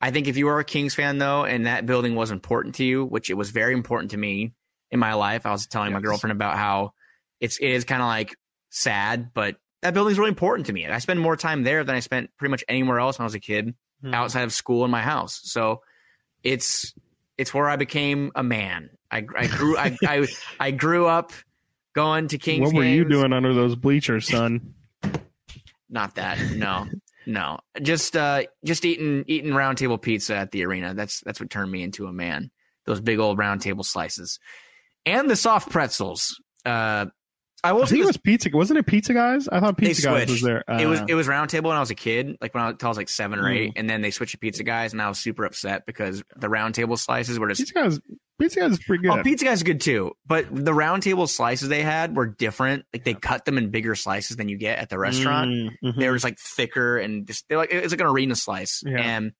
I 0.00 0.10
think 0.10 0.26
if 0.28 0.36
you 0.36 0.48
are 0.48 0.58
a 0.58 0.64
Kings 0.64 0.94
fan 0.94 1.18
though, 1.18 1.44
and 1.44 1.66
that 1.66 1.86
building 1.86 2.14
was 2.16 2.30
important 2.30 2.74
to 2.76 2.84
you, 2.84 3.04
which 3.04 3.30
it 3.30 3.34
was 3.34 3.50
very 3.50 3.72
important 3.72 4.10
to 4.10 4.16
me 4.16 4.52
in 4.90 4.98
my 4.98 5.14
life, 5.14 5.46
I 5.46 5.52
was 5.52 5.66
telling 5.66 5.92
my 5.92 6.00
girlfriend 6.00 6.32
about 6.32 6.56
how 6.56 6.92
it's 7.40 7.58
it 7.58 7.68
is 7.70 7.84
kind 7.84 8.02
of 8.02 8.08
like 8.08 8.36
sad, 8.70 9.32
but 9.34 9.56
that 9.82 9.94
building's 9.94 10.18
really 10.18 10.30
important 10.30 10.66
to 10.66 10.72
me. 10.72 10.86
I 10.86 10.98
spend 10.98 11.20
more 11.20 11.36
time 11.36 11.62
there 11.62 11.84
than 11.84 11.94
I 11.94 12.00
spent 12.00 12.30
pretty 12.38 12.50
much 12.50 12.64
anywhere 12.68 12.98
else 12.98 13.18
when 13.18 13.24
I 13.24 13.26
was 13.26 13.34
a 13.34 13.40
kid 13.40 13.74
Mhm. 14.04 14.14
outside 14.14 14.42
of 14.42 14.52
school 14.52 14.84
and 14.84 14.92
my 14.92 15.02
house. 15.02 15.40
So 15.44 15.82
it's 16.42 16.92
it's 17.38 17.52
where 17.52 17.68
I 17.68 17.76
became 17.76 18.30
a 18.34 18.42
man. 18.42 18.90
I, 19.10 19.24
I 19.36 19.46
grew 19.46 19.76
I, 19.78 19.96
I 20.06 20.26
I 20.60 20.70
grew 20.70 21.06
up 21.06 21.32
going 21.94 22.28
to 22.28 22.38
Kings. 22.38 22.66
What 22.66 22.74
were 22.74 22.84
you 22.84 23.04
doing 23.08 23.32
under 23.32 23.54
those 23.54 23.74
bleachers, 23.76 24.28
son? 24.28 24.74
Not 25.88 26.16
that. 26.16 26.38
No. 26.52 26.86
No. 27.26 27.58
Just 27.80 28.16
uh 28.16 28.44
just 28.64 28.84
eating 28.84 29.24
eating 29.26 29.54
round 29.54 29.78
table 29.78 29.98
pizza 29.98 30.36
at 30.36 30.50
the 30.50 30.64
arena. 30.64 30.94
That's 30.94 31.20
that's 31.20 31.40
what 31.40 31.50
turned 31.50 31.70
me 31.70 31.82
into 31.82 32.06
a 32.06 32.12
man. 32.12 32.50
Those 32.84 33.00
big 33.00 33.18
old 33.18 33.38
round 33.38 33.62
table 33.62 33.84
slices. 33.84 34.38
And 35.04 35.28
the 35.30 35.36
soft 35.36 35.70
pretzels. 35.70 36.40
Uh 36.64 37.06
I 37.72 37.76
I 37.76 37.84
think 37.86 38.02
it 38.02 38.06
was 38.06 38.16
pizza. 38.16 38.50
Wasn't 38.52 38.78
it 38.78 38.86
Pizza 38.86 39.14
Guys? 39.14 39.48
I 39.48 39.60
thought 39.60 39.76
Pizza 39.78 40.02
Guys 40.02 40.28
was 40.30 40.40
there. 40.42 40.64
it 40.68 40.86
was 40.86 41.00
Uh, 41.00 41.06
it 41.08 41.14
was 41.14 41.28
round 41.28 41.50
table 41.50 41.68
when 41.68 41.76
I 41.76 41.80
was 41.80 41.90
a 41.90 41.94
kid, 41.94 42.36
like 42.40 42.54
when 42.54 42.64
I, 42.64 42.72
I 42.80 42.88
was 42.88 42.96
like 42.96 43.08
seven 43.08 43.38
or 43.38 43.44
Mm. 43.44 43.56
eight, 43.56 43.72
and 43.76 43.88
then 43.88 44.00
they 44.02 44.10
switched 44.10 44.32
to 44.32 44.38
pizza 44.38 44.62
guys, 44.62 44.92
and 44.92 45.00
I 45.02 45.08
was 45.08 45.18
super 45.18 45.44
upset 45.44 45.86
because 45.86 46.22
the 46.36 46.48
round 46.48 46.74
table 46.74 46.96
slices 46.96 47.38
were 47.38 47.48
just 47.48 47.60
Pizza 47.60 47.74
Guys. 47.74 48.00
Pizza 48.38 48.60
Guys 48.60 48.72
is 48.72 48.78
pretty 48.84 49.02
good. 49.02 49.18
Oh, 49.18 49.22
pizza 49.22 49.44
guys 49.46 49.62
are 49.62 49.64
good 49.64 49.80
too, 49.80 50.12
but 50.26 50.46
the 50.52 50.74
round 50.74 51.02
table 51.02 51.26
slices 51.26 51.68
they 51.70 51.82
had 51.82 52.14
were 52.14 52.26
different. 52.26 52.84
Like 52.92 53.04
they 53.04 53.14
cut 53.14 53.44
them 53.46 53.56
in 53.56 53.70
bigger 53.70 53.94
slices 53.94 54.36
than 54.36 54.48
you 54.50 54.58
get 54.58 54.78
at 54.78 54.90
the 54.90 54.98
restaurant. 54.98 55.50
Mm, 55.50 55.70
mhm. 55.82 55.98
They 55.98 56.08
were 56.08 56.16
just 56.16 56.24
like 56.24 56.38
thicker 56.38 56.98
and 56.98 57.26
just 57.26 57.48
they're 57.48 57.56
like 57.56 57.72
it's 57.72 57.92
like 57.92 58.00
an 58.00 58.06
arena 58.06 58.36
slice. 58.36 58.82
Yeah. 58.84 58.98
And 59.00 59.32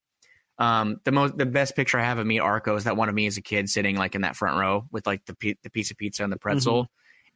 um, 0.59 0.97
the 1.05 1.13
most 1.13 1.37
the 1.37 1.45
best 1.45 1.77
picture 1.77 1.99
I 1.99 2.05
have 2.05 2.17
of 2.19 2.27
me 2.27 2.39
at 2.39 2.43
Arco 2.43 2.75
is 2.77 2.85
that 2.85 2.97
one 2.97 3.11
of 3.11 3.15
me 3.15 3.27
as 3.27 3.37
a 3.37 3.43
kid 3.43 3.69
sitting 3.69 3.97
like 3.97 4.15
in 4.15 4.23
that 4.23 4.37
front 4.37 4.59
row 4.59 4.87
with 4.91 5.07
like 5.07 5.23
the 5.27 5.57
the 5.63 5.69
piece 5.69 5.91
of 5.91 5.99
pizza 5.99 6.25
and 6.25 6.33
the 6.33 6.39
pretzel. 6.39 6.85
Mm-hmm. 6.85 6.91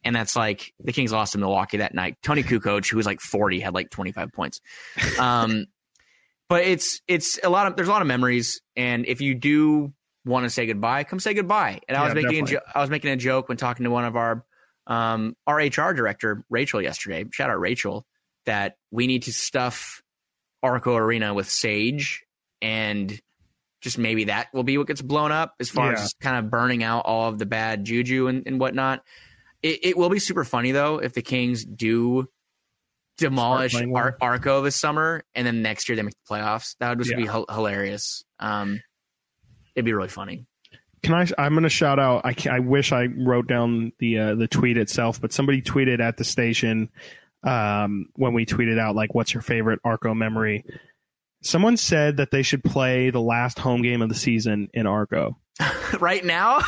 And 0.04 0.16
that's 0.16 0.34
like 0.34 0.72
the 0.82 0.92
Kings 0.92 1.12
lost 1.12 1.32
to 1.32 1.38
Milwaukee 1.38 1.76
that 1.78 1.94
night. 1.94 2.16
Toni 2.22 2.42
Kukoc, 2.42 2.88
who 2.90 2.96
was 2.96 3.04
like 3.06 3.20
40, 3.20 3.60
had 3.60 3.74
like 3.74 3.90
25 3.90 4.32
points. 4.32 4.60
Um, 5.18 5.66
but 6.48 6.64
it's 6.64 7.00
it's 7.06 7.38
a 7.44 7.50
lot 7.50 7.66
of 7.66 7.76
there's 7.76 7.88
a 7.88 7.90
lot 7.92 8.00
of 8.02 8.08
memories, 8.08 8.60
and 8.76 9.04
if 9.06 9.20
you 9.20 9.34
do 9.34 9.92
want 10.24 10.44
to 10.44 10.50
say 10.50 10.66
goodbye, 10.66 11.04
come 11.04 11.20
say 11.20 11.34
goodbye. 11.34 11.80
And 11.88 11.96
I 11.96 12.00
Yeah, 12.00 12.14
was 12.14 12.14
making 12.22 12.44
a 12.44 12.46
jo- 12.46 12.60
I 12.74 12.80
was 12.80 12.90
making 12.90 13.10
a 13.10 13.16
joke 13.16 13.48
when 13.48 13.58
talking 13.58 13.84
to 13.84 13.90
one 13.90 14.04
of 14.04 14.16
our 14.16 14.44
um, 14.86 15.36
our 15.46 15.56
HR 15.58 15.92
director 15.92 16.44
Rachel 16.50 16.80
yesterday. 16.82 17.24
Shout 17.30 17.50
out 17.50 17.60
Rachel 17.60 18.06
that 18.46 18.76
we 18.90 19.06
need 19.06 19.24
to 19.24 19.32
stuff 19.32 20.02
Arco 20.62 20.96
Arena 20.96 21.34
with 21.34 21.48
sage 21.48 22.24
and 22.62 23.20
just 23.82 23.96
maybe 23.98 24.24
that 24.24 24.48
will 24.52 24.62
be 24.62 24.76
what 24.76 24.86
gets 24.86 25.00
blown 25.02 25.32
up 25.32 25.54
as 25.60 25.70
far 25.70 25.92
Yeah. 25.92 26.02
as 26.02 26.12
kind 26.20 26.36
of 26.44 26.50
burning 26.50 26.82
out 26.82 27.04
all 27.06 27.28
of 27.28 27.38
the 27.38 27.46
bad 27.46 27.84
juju 27.84 28.26
and, 28.26 28.42
and 28.46 28.58
whatnot. 28.60 29.02
It, 29.62 29.80
it 29.82 29.96
will 29.96 30.08
be 30.10 30.18
super 30.18 30.44
funny 30.44 30.72
though 30.72 30.98
if 30.98 31.12
the 31.12 31.22
Kings 31.22 31.64
do 31.64 32.28
demolish. 33.18 33.74
Ar- 33.74 34.16
Arco 34.20 34.62
this 34.62 34.76
summer 34.76 35.22
and 35.34 35.46
then 35.46 35.62
next 35.62 35.88
year 35.88 35.96
they 35.96 36.02
make 36.02 36.14
the 36.26 36.34
playoffs. 36.34 36.76
That 36.80 36.90
would 36.90 36.98
just 37.04 37.14
be 37.16 37.24
Yeah. 37.24 37.32
hil- 37.32 37.46
hilarious. 37.50 38.24
Um, 38.38 38.80
it'd 39.74 39.84
be 39.84 39.92
really 39.92 40.08
funny. 40.08 40.46
Can 41.02 41.14
I? 41.14 41.26
I'm 41.38 41.52
going 41.54 41.62
to 41.62 41.68
shout 41.70 41.98
out. 41.98 42.22
I, 42.26 42.34
I 42.50 42.58
wish 42.58 42.92
I 42.92 43.06
wrote 43.06 43.46
down 43.46 43.92
the 44.00 44.18
uh, 44.18 44.34
the 44.34 44.46
tweet 44.46 44.76
itself, 44.76 45.18
but 45.18 45.32
somebody 45.32 45.62
tweeted 45.62 45.98
at 46.00 46.18
the 46.18 46.24
station 46.24 46.90
um, 47.42 48.06
when 48.16 48.34
we 48.34 48.44
tweeted 48.44 48.78
out 48.78 48.94
like, 48.94 49.14
"What's 49.14 49.32
your 49.32 49.40
favorite 49.42 49.80
Arco 49.82 50.12
memory?" 50.12 50.62
Someone 51.42 51.78
said 51.78 52.18
that 52.18 52.30
they 52.30 52.42
should 52.42 52.62
play 52.62 53.08
the 53.08 53.20
last 53.20 53.58
home 53.58 53.80
game 53.80 54.02
of 54.02 54.10
the 54.10 54.14
season 54.14 54.68
in 54.74 54.86
Arco. 54.86 55.38
right 56.00 56.24
now, 56.24 56.62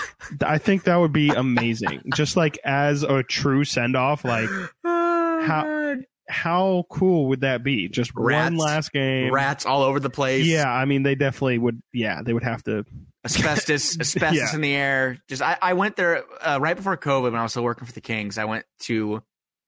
I 0.44 0.58
think 0.58 0.84
that 0.84 0.96
would 0.96 1.12
be 1.12 1.28
amazing. 1.36 2.02
Just 2.14 2.36
like 2.36 2.58
as 2.64 3.02
a 3.02 3.22
true 3.22 3.64
send 3.64 3.96
off, 3.96 4.24
like 4.24 4.48
how 4.84 5.96
how 6.28 6.84
cool 6.90 7.28
would 7.28 7.40
that 7.42 7.62
be? 7.62 7.88
Just 7.88 8.12
Rats. 8.14 8.50
one 8.50 8.56
last 8.56 8.92
game. 8.92 9.32
rats 9.32 9.66
all 9.66 9.82
over 9.82 10.00
the 10.00 10.10
place. 10.10 10.46
Yeah, 10.46 10.70
I 10.70 10.84
mean 10.84 11.02
they 11.02 11.14
definitely 11.14 11.58
would. 11.58 11.82
Yeah, 11.92 12.22
they 12.22 12.32
would 12.32 12.44
have 12.44 12.62
to. 12.64 12.84
asbestos, 13.24 13.98
asbestos 14.00 14.36
Yeah. 14.36 14.54
in 14.54 14.60
the 14.60 14.74
air. 14.74 15.18
Just 15.28 15.42
I, 15.42 15.58
I 15.60 15.72
went 15.74 15.96
there 15.96 16.24
uh, 16.40 16.58
right 16.60 16.76
before 16.76 16.96
COVID 16.96 17.24
when 17.32 17.36
I 17.36 17.42
was 17.42 17.52
still 17.52 17.64
working 17.64 17.86
for 17.86 17.92
the 17.92 18.00
Kings. 18.00 18.38
I 18.38 18.44
went 18.44 18.64
to 18.80 19.22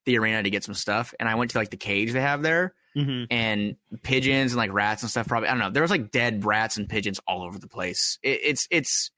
the 0.07 0.19
arena 0.19 0.43
to 0.43 0.51
get 0.51 0.65
some 0.65 0.75
stuff, 0.75 1.13
and 1.19 1.29
I 1.29 1.35
went 1.35 1.51
to 1.53 1.59
like 1.59 1.71
the 1.71 1.77
cage 1.77 2.13
they 2.13 2.21
have 2.21 2.43
there, 2.43 2.75
Mhm. 2.97 3.27
and 3.31 3.77
pigeons 4.03 4.53
and 4.53 4.59
like 4.59 4.73
rats 4.73 5.03
and 5.03 5.11
stuff. 5.11 5.27
Probably 5.27 5.49
I 5.49 5.53
don't 5.53 5.61
know. 5.61 5.71
There 5.71 5.83
was 5.83 5.91
like 5.91 6.11
dead 6.13 6.45
rats 6.45 6.77
and 6.77 6.89
pigeons 6.89 7.21
all 7.27 7.43
over 7.43 7.59
the 7.59 7.69
place. 7.69 8.19
It, 8.23 8.41
it's 8.45 8.69
it's 8.71 9.11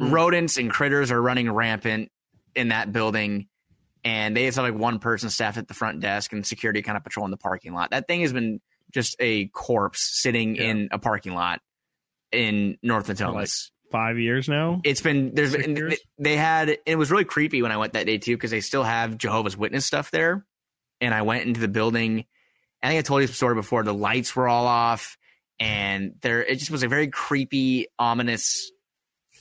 Mm. 0.00 0.10
rodents 0.10 0.56
and 0.56 0.70
critters 0.70 1.10
are 1.10 1.20
running 1.20 1.50
rampant 1.50 2.10
in 2.54 2.68
that 2.68 2.92
building. 2.92 3.48
And 4.04 4.36
they 4.36 4.46
just 4.46 4.56
have 4.56 4.64
like 4.64 4.74
one 4.74 4.98
person 4.98 5.28
staff 5.30 5.58
at 5.58 5.68
the 5.68 5.74
front 5.74 6.00
desk 6.00 6.32
and 6.32 6.44
security 6.46 6.82
kind 6.82 6.96
of 6.96 7.04
patrolling 7.04 7.30
the 7.30 7.36
parking 7.36 7.72
lot. 7.74 7.90
That 7.90 8.08
thing 8.08 8.22
has 8.22 8.32
been 8.32 8.60
just 8.90 9.16
a 9.20 9.46
corpse 9.48 10.00
sitting 10.20 10.56
Yeah. 10.56 10.62
in 10.64 10.88
a 10.92 10.98
parking 10.98 11.34
lot 11.34 11.60
in 12.32 12.78
North 12.82 13.08
Natomas 13.08 13.70
Five 13.90 14.18
years 14.18 14.48
now. 14.48 14.80
it's 14.84 15.02
been 15.02 15.34
there's 15.34 15.52
Six 15.52 15.66
been 15.66 15.94
they 16.18 16.34
had 16.36 16.78
it 16.86 16.96
was 16.96 17.10
really 17.10 17.26
creepy 17.26 17.60
when 17.60 17.70
I 17.70 17.76
went 17.76 17.92
that 17.92 18.06
day 18.06 18.16
too 18.16 18.34
because 18.34 18.50
they 18.50 18.62
still 18.62 18.82
have 18.84 19.18
Jehovah's 19.18 19.54
Witness 19.56 19.84
stuff 19.84 20.10
there, 20.10 20.46
and 21.02 21.12
I 21.12 21.20
went 21.22 21.44
into 21.46 21.60
the 21.60 21.68
building. 21.68 22.24
I 22.82 22.88
think 22.88 22.98
I 22.98 23.02
told 23.02 23.20
you 23.20 23.26
the 23.28 23.34
story 23.34 23.54
before. 23.54 23.84
The 23.84 23.92
lights 23.92 24.34
were 24.34 24.48
all 24.48 24.66
off, 24.66 25.18
and 25.60 26.14
there 26.22 26.42
it 26.42 26.56
just 26.58 26.70
was 26.70 26.82
a 26.82 26.88
very 26.88 27.08
creepy, 27.08 27.86
ominous 27.98 28.71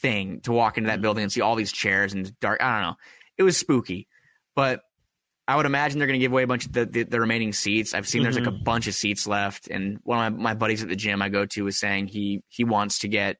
thing 0.01 0.41
to 0.41 0.51
walk 0.51 0.77
into 0.77 0.87
that 0.89 1.01
building 1.01 1.23
and 1.23 1.31
see 1.31 1.41
all 1.41 1.55
these 1.55 1.71
chairs 1.71 2.13
and 2.13 2.37
dark. 2.39 2.61
I 2.61 2.73
don't 2.81 2.91
know. 2.91 2.95
It 3.37 3.43
was 3.43 3.57
spooky, 3.57 4.07
but 4.55 4.81
I 5.47 5.55
would 5.55 5.65
imagine 5.65 5.97
they're 5.99 6.07
going 6.07 6.19
to 6.19 6.23
give 6.23 6.31
away 6.31 6.43
a 6.43 6.47
bunch 6.47 6.65
of 6.65 6.73
the, 6.73 6.85
the, 6.85 7.03
the 7.03 7.19
remaining 7.19 7.51
seats. 7.53 7.93
I've 7.93 8.07
seen 8.07 8.23
there's 8.23 8.37
like 8.37 8.47
a 8.47 8.51
bunch 8.51 8.87
of 8.87 8.93
seats 8.93 9.27
left, 9.27 9.67
and 9.67 9.99
one 10.03 10.25
of 10.25 10.33
my, 10.39 10.43
my 10.43 10.53
buddies 10.53 10.83
at 10.83 10.89
the 10.89 10.95
gym 10.95 11.21
I 11.21 11.29
go 11.29 11.45
to 11.45 11.63
was 11.65 11.77
saying 11.77 12.07
he 12.07 12.43
he 12.47 12.63
wants 12.63 12.99
to 12.99 13.07
get 13.07 13.37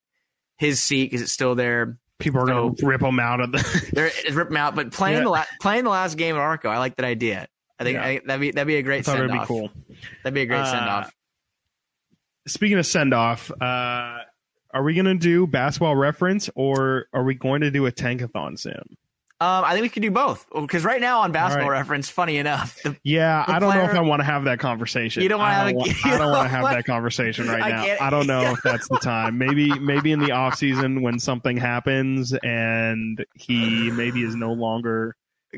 his 0.57 0.81
seat 0.83 1.05
because 1.05 1.21
it's 1.21 1.31
still 1.31 1.55
there. 1.55 1.97
People 2.19 2.41
are 2.41 2.45
going 2.45 2.75
to 2.75 2.85
rip 2.85 3.01
them 3.01 3.19
out 3.19 3.39
of 3.39 3.51
the. 3.51 3.89
There, 3.93 4.11
rip 4.33 4.49
them 4.49 4.57
out. 4.57 4.75
But 4.75 4.91
playing 4.91 5.17
Yeah. 5.17 5.23
the 5.23 5.29
la- 5.29 5.45
playing 5.61 5.83
the 5.85 5.89
last 5.89 6.17
game 6.17 6.35
at 6.35 6.41
Arco, 6.41 6.69
I 6.69 6.77
like 6.79 6.95
that 6.97 7.05
idea. 7.05 7.47
I 7.79 7.83
think, 7.83 7.95
Yeah. 7.95 8.03
I 8.05 8.21
that'd 8.25 8.41
be 8.41 8.51
that'd 8.51 8.67
be 8.67 8.75
a 8.75 8.83
great 8.83 9.05
thought 9.05 9.13
send 9.13 9.23
it'd 9.25 9.31
be 9.33 9.39
off. 9.39 9.47
cool. 9.47 9.69
That'd 10.23 10.33
be 10.35 10.41
a 10.41 10.45
great 10.45 10.59
Uh, 10.61 10.65
send 10.71 10.85
off. 10.89 11.11
Speaking 12.47 12.77
of 12.79 12.85
send 12.85 13.13
off, 13.13 13.51
uh, 13.61 14.17
are 14.73 14.83
we 14.83 14.93
going 14.93 15.05
to 15.05 15.15
do 15.15 15.47
basketball 15.47 15.95
reference 15.95 16.49
or 16.55 17.05
are 17.13 17.23
we 17.23 17.35
going 17.35 17.61
to 17.61 17.71
do 17.71 17.85
a 17.85 17.91
tankathon 17.91 18.57
sim? 18.57 18.97
Um, 19.41 19.65
I 19.65 19.71
think 19.71 19.81
we 19.81 19.89
could 19.89 20.03
do 20.03 20.11
both 20.11 20.45
because 20.53 20.83
right 20.83 21.01
now 21.01 21.21
on 21.21 21.31
Basketball 21.31 21.65
All 21.65 21.71
right. 21.71 21.79
Reference, 21.79 22.07
funny 22.09 22.37
enough, 22.37 22.77
the, 22.83 22.95
Yeah, 23.03 23.43
The 23.47 23.55
I 23.55 23.59
don't 23.59 23.73
know 23.73 23.85
if 23.85 23.95
I 23.95 24.01
want 24.01 24.19
to 24.19 24.23
have 24.23 24.43
that 24.43 24.59
conversation. 24.59 25.23
You 25.23 25.29
don't 25.29 25.39
wanna 25.39 25.55
have 25.55 25.73
don't, 25.73 25.81
I 26.05 26.09
don't 26.11 26.19
don't 26.19 26.31
want 26.31 26.43
to 26.45 26.55
have 26.55 26.65
that 26.65 26.85
conversation 26.85 27.47
right 27.47 27.71
now. 27.73 27.83
it. 27.83 27.99
I 27.99 28.11
don't 28.11 28.27
know 28.27 28.51
if 28.51 28.61
that's 28.61 28.87
the 28.87 28.97
time. 29.01 29.39
Maybe 29.39 29.67
maybe 29.79 30.11
in 30.11 30.19
the 30.19 30.31
off 30.31 30.57
season 30.57 31.01
when 31.01 31.17
something 31.17 31.57
happens 31.57 32.35
and 32.43 33.25
he 33.33 33.89
maybe 33.89 34.21
is 34.21 34.35
no 34.35 34.53
longer. 34.53 35.15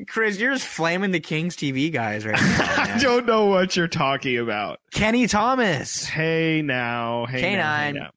Chris, 0.08 0.40
you're 0.40 0.54
just 0.54 0.66
flaming 0.66 1.12
the 1.12 1.20
Kings 1.20 1.58
TV 1.58 1.92
guys 1.92 2.26
right 2.26 2.40
now. 2.42 2.84
I 2.96 2.98
don't 3.00 3.26
know 3.26 3.48
what 3.48 3.76
you're 3.76 3.90
talking 3.90 4.38
about. 4.38 4.80
Kenny 4.94 5.28
Thomas. 5.28 6.06
Hey 6.06 6.62
now, 6.64 7.26
hey 7.26 7.58
now, 7.58 7.78
hey 7.80 7.92
now. 7.92 8.12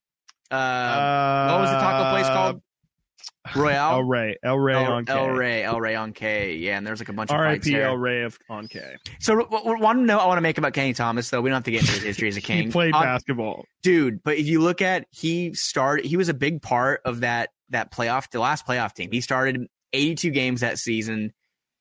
Uh, 0.51 1.48
what 1.51 1.60
was 1.60 1.70
the 1.70 1.78
taco 1.78 2.10
place 2.10 2.27
called? 2.27 2.62
El 3.55 3.62
Royale. 3.62 4.02
Ray, 4.02 4.36
El 4.43 4.59
Rey 4.59 4.74
El, 4.74 4.93
on 4.93 5.05
K. 5.05 5.12
El 5.12 5.28
Rey, 5.31 5.62
El 5.62 5.81
Rey 5.81 5.94
on 5.94 6.12
K. 6.12 6.56
Yeah, 6.56 6.77
and 6.78 6.86
there's 6.86 6.98
like 7.01 7.09
a 7.09 7.12
bunch 7.12 7.31
of 7.31 7.36
R.I.P. 7.36 7.77
El 7.77 7.97
Rey 7.97 8.23
of 8.23 8.36
on 8.51 8.66
K. 8.66 8.97
So, 9.20 9.36
one 9.44 10.05
note 10.05 10.18
I 10.18 10.27
want 10.27 10.39
to 10.39 10.43
make 10.43 10.59
about 10.59 10.73
Kenny 10.73 10.93
Thomas, 10.94 11.31
though, 11.31 11.40
we 11.40 11.51
don't 11.51 11.55
have 11.59 11.64
to 11.64 11.70
get 11.70 11.82
into 11.82 11.93
his 11.93 12.02
history 12.02 12.28
as 12.28 12.36
a 12.36 12.40
king. 12.43 12.64
He 12.66 12.70
played 12.73 12.93
On- 12.94 13.02
basketball. 13.05 13.64
dude. 13.82 14.23
But 14.24 14.39
if 14.39 14.47
you 14.47 14.60
look 14.62 14.82
at 14.82 15.06
he 15.10 15.55
started, 15.55 16.05
he 16.06 16.16
was 16.16 16.28
a 16.28 16.35
big 16.35 16.60
part 16.60 17.02
of 17.05 17.20
that 17.20 17.51
that 17.70 17.93
playoff, 17.93 18.28
the 18.31 18.40
last 18.40 18.66
playoff 18.66 18.94
team. 18.94 19.10
He 19.12 19.20
started 19.20 19.66
82 19.93 20.31
games 20.31 20.60
that 20.62 20.78
season, 20.78 21.32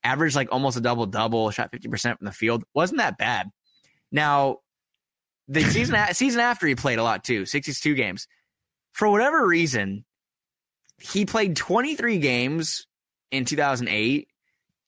averaged 0.04 0.36
like 0.36 0.50
almost 0.52 0.78
a 0.78 0.82
double 0.82 1.08
double, 1.08 1.50
shot 1.50 1.72
50% 1.72 2.18
from 2.20 2.26
the 2.26 2.32
field. 2.32 2.64
Wasn't 2.76 3.00
that 3.00 3.18
bad. 3.18 3.50
Now, 4.12 4.58
the 5.48 5.64
season 5.64 5.98
season 6.14 6.42
after 6.42 6.68
he 6.68 6.76
played 6.76 7.00
a 7.00 7.04
lot 7.04 7.24
too, 7.24 7.46
62 7.46 7.96
games. 7.96 8.28
For 8.96 9.10
whatever 9.10 9.46
reason, 9.46 10.06
he 11.02 11.26
played 11.26 11.58
23 11.58 12.18
games 12.20 12.88
in 13.30 13.44
2008, 13.44 14.30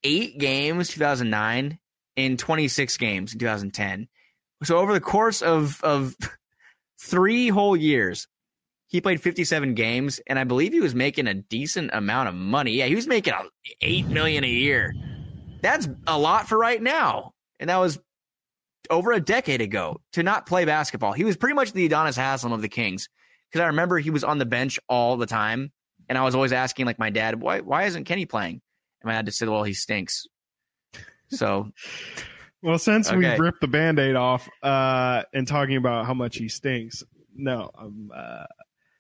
eight 0.06 0.38
games 0.38 0.88
2009, 0.88 1.78
and 2.16 2.40
26 2.40 2.98
games 2.98 3.34
in 3.34 3.40
2010. 3.40 4.08
So 4.64 4.78
over 4.78 4.94
the 4.94 5.02
course 5.02 5.42
of 5.42 5.84
of 5.84 6.16
three 7.02 7.50
whole 7.50 7.76
years, 7.76 8.30
he 8.88 9.02
played 9.02 9.22
57 9.22 9.74
games, 9.74 10.22
and 10.26 10.40
I 10.40 10.46
believe 10.46 10.72
he 10.72 10.80
was 10.80 10.96
making 10.96 11.28
a 11.28 11.34
decent 11.34 11.90
amount 11.92 12.30
of 12.30 12.36
money. 12.36 12.76
Yeah, 12.76 12.86
he 12.86 12.96
was 12.96 13.08
making 13.08 13.34
eight 13.82 14.08
million 14.08 14.46
a 14.46 14.48
year. 14.48 14.96
That's 15.62 15.90
a 16.08 16.18
lot 16.18 16.48
for 16.48 16.58
right 16.58 16.82
now, 16.82 17.34
and 17.60 17.70
that 17.70 17.76
was 17.76 18.00
over 18.90 19.12
a 19.12 19.20
decade 19.20 19.60
ago 19.60 20.00
to 20.14 20.24
not 20.24 20.46
play 20.46 20.64
basketball. 20.64 21.12
He 21.12 21.26
was 21.26 21.36
pretty 21.36 21.56
much 21.56 21.74
the 21.74 21.90
Udonis 21.90 22.16
Haslem 22.16 22.54
of 22.54 22.62
the 22.62 22.70
Kings 22.70 23.10
because 23.50 23.64
I 23.64 23.68
remember 23.68 23.98
he 24.00 24.10
was 24.10 24.24
on 24.24 24.38
the 24.38 24.46
bench 24.46 24.80
all 24.90 25.18
the 25.18 25.26
time, 25.26 25.72
and 26.10 26.18
I 26.18 26.24
was 26.24 26.36
always 26.36 26.54
asking 26.54 26.86
like 26.86 27.00
my 27.00 27.10
dad, 27.10 27.42
why 27.42 27.62
why 27.62 27.86
isn't 27.86 28.06
Kenny 28.06 28.26
playing? 28.26 28.62
And 29.02 29.06
my 29.06 29.14
dad 29.14 29.26
just 29.26 29.38
said, 29.38 29.50
well, 29.50 29.64
he 29.64 29.74
stinks. 29.74 30.26
So. 31.30 31.70
well, 32.64 32.80
since 32.80 33.10
okay. 33.10 33.18
we've 33.18 33.40
ripped 33.40 33.62
the 33.62 33.68
band-aid 33.68 34.16
off 34.16 34.48
uh, 34.64 35.24
and 35.34 35.48
talking 35.48 35.76
about 35.76 36.06
how 36.06 36.14
much 36.14 36.38
he 36.38 36.50
stinks, 36.50 37.04
no, 37.36 37.70
um, 37.78 38.12
uh, 38.16 38.46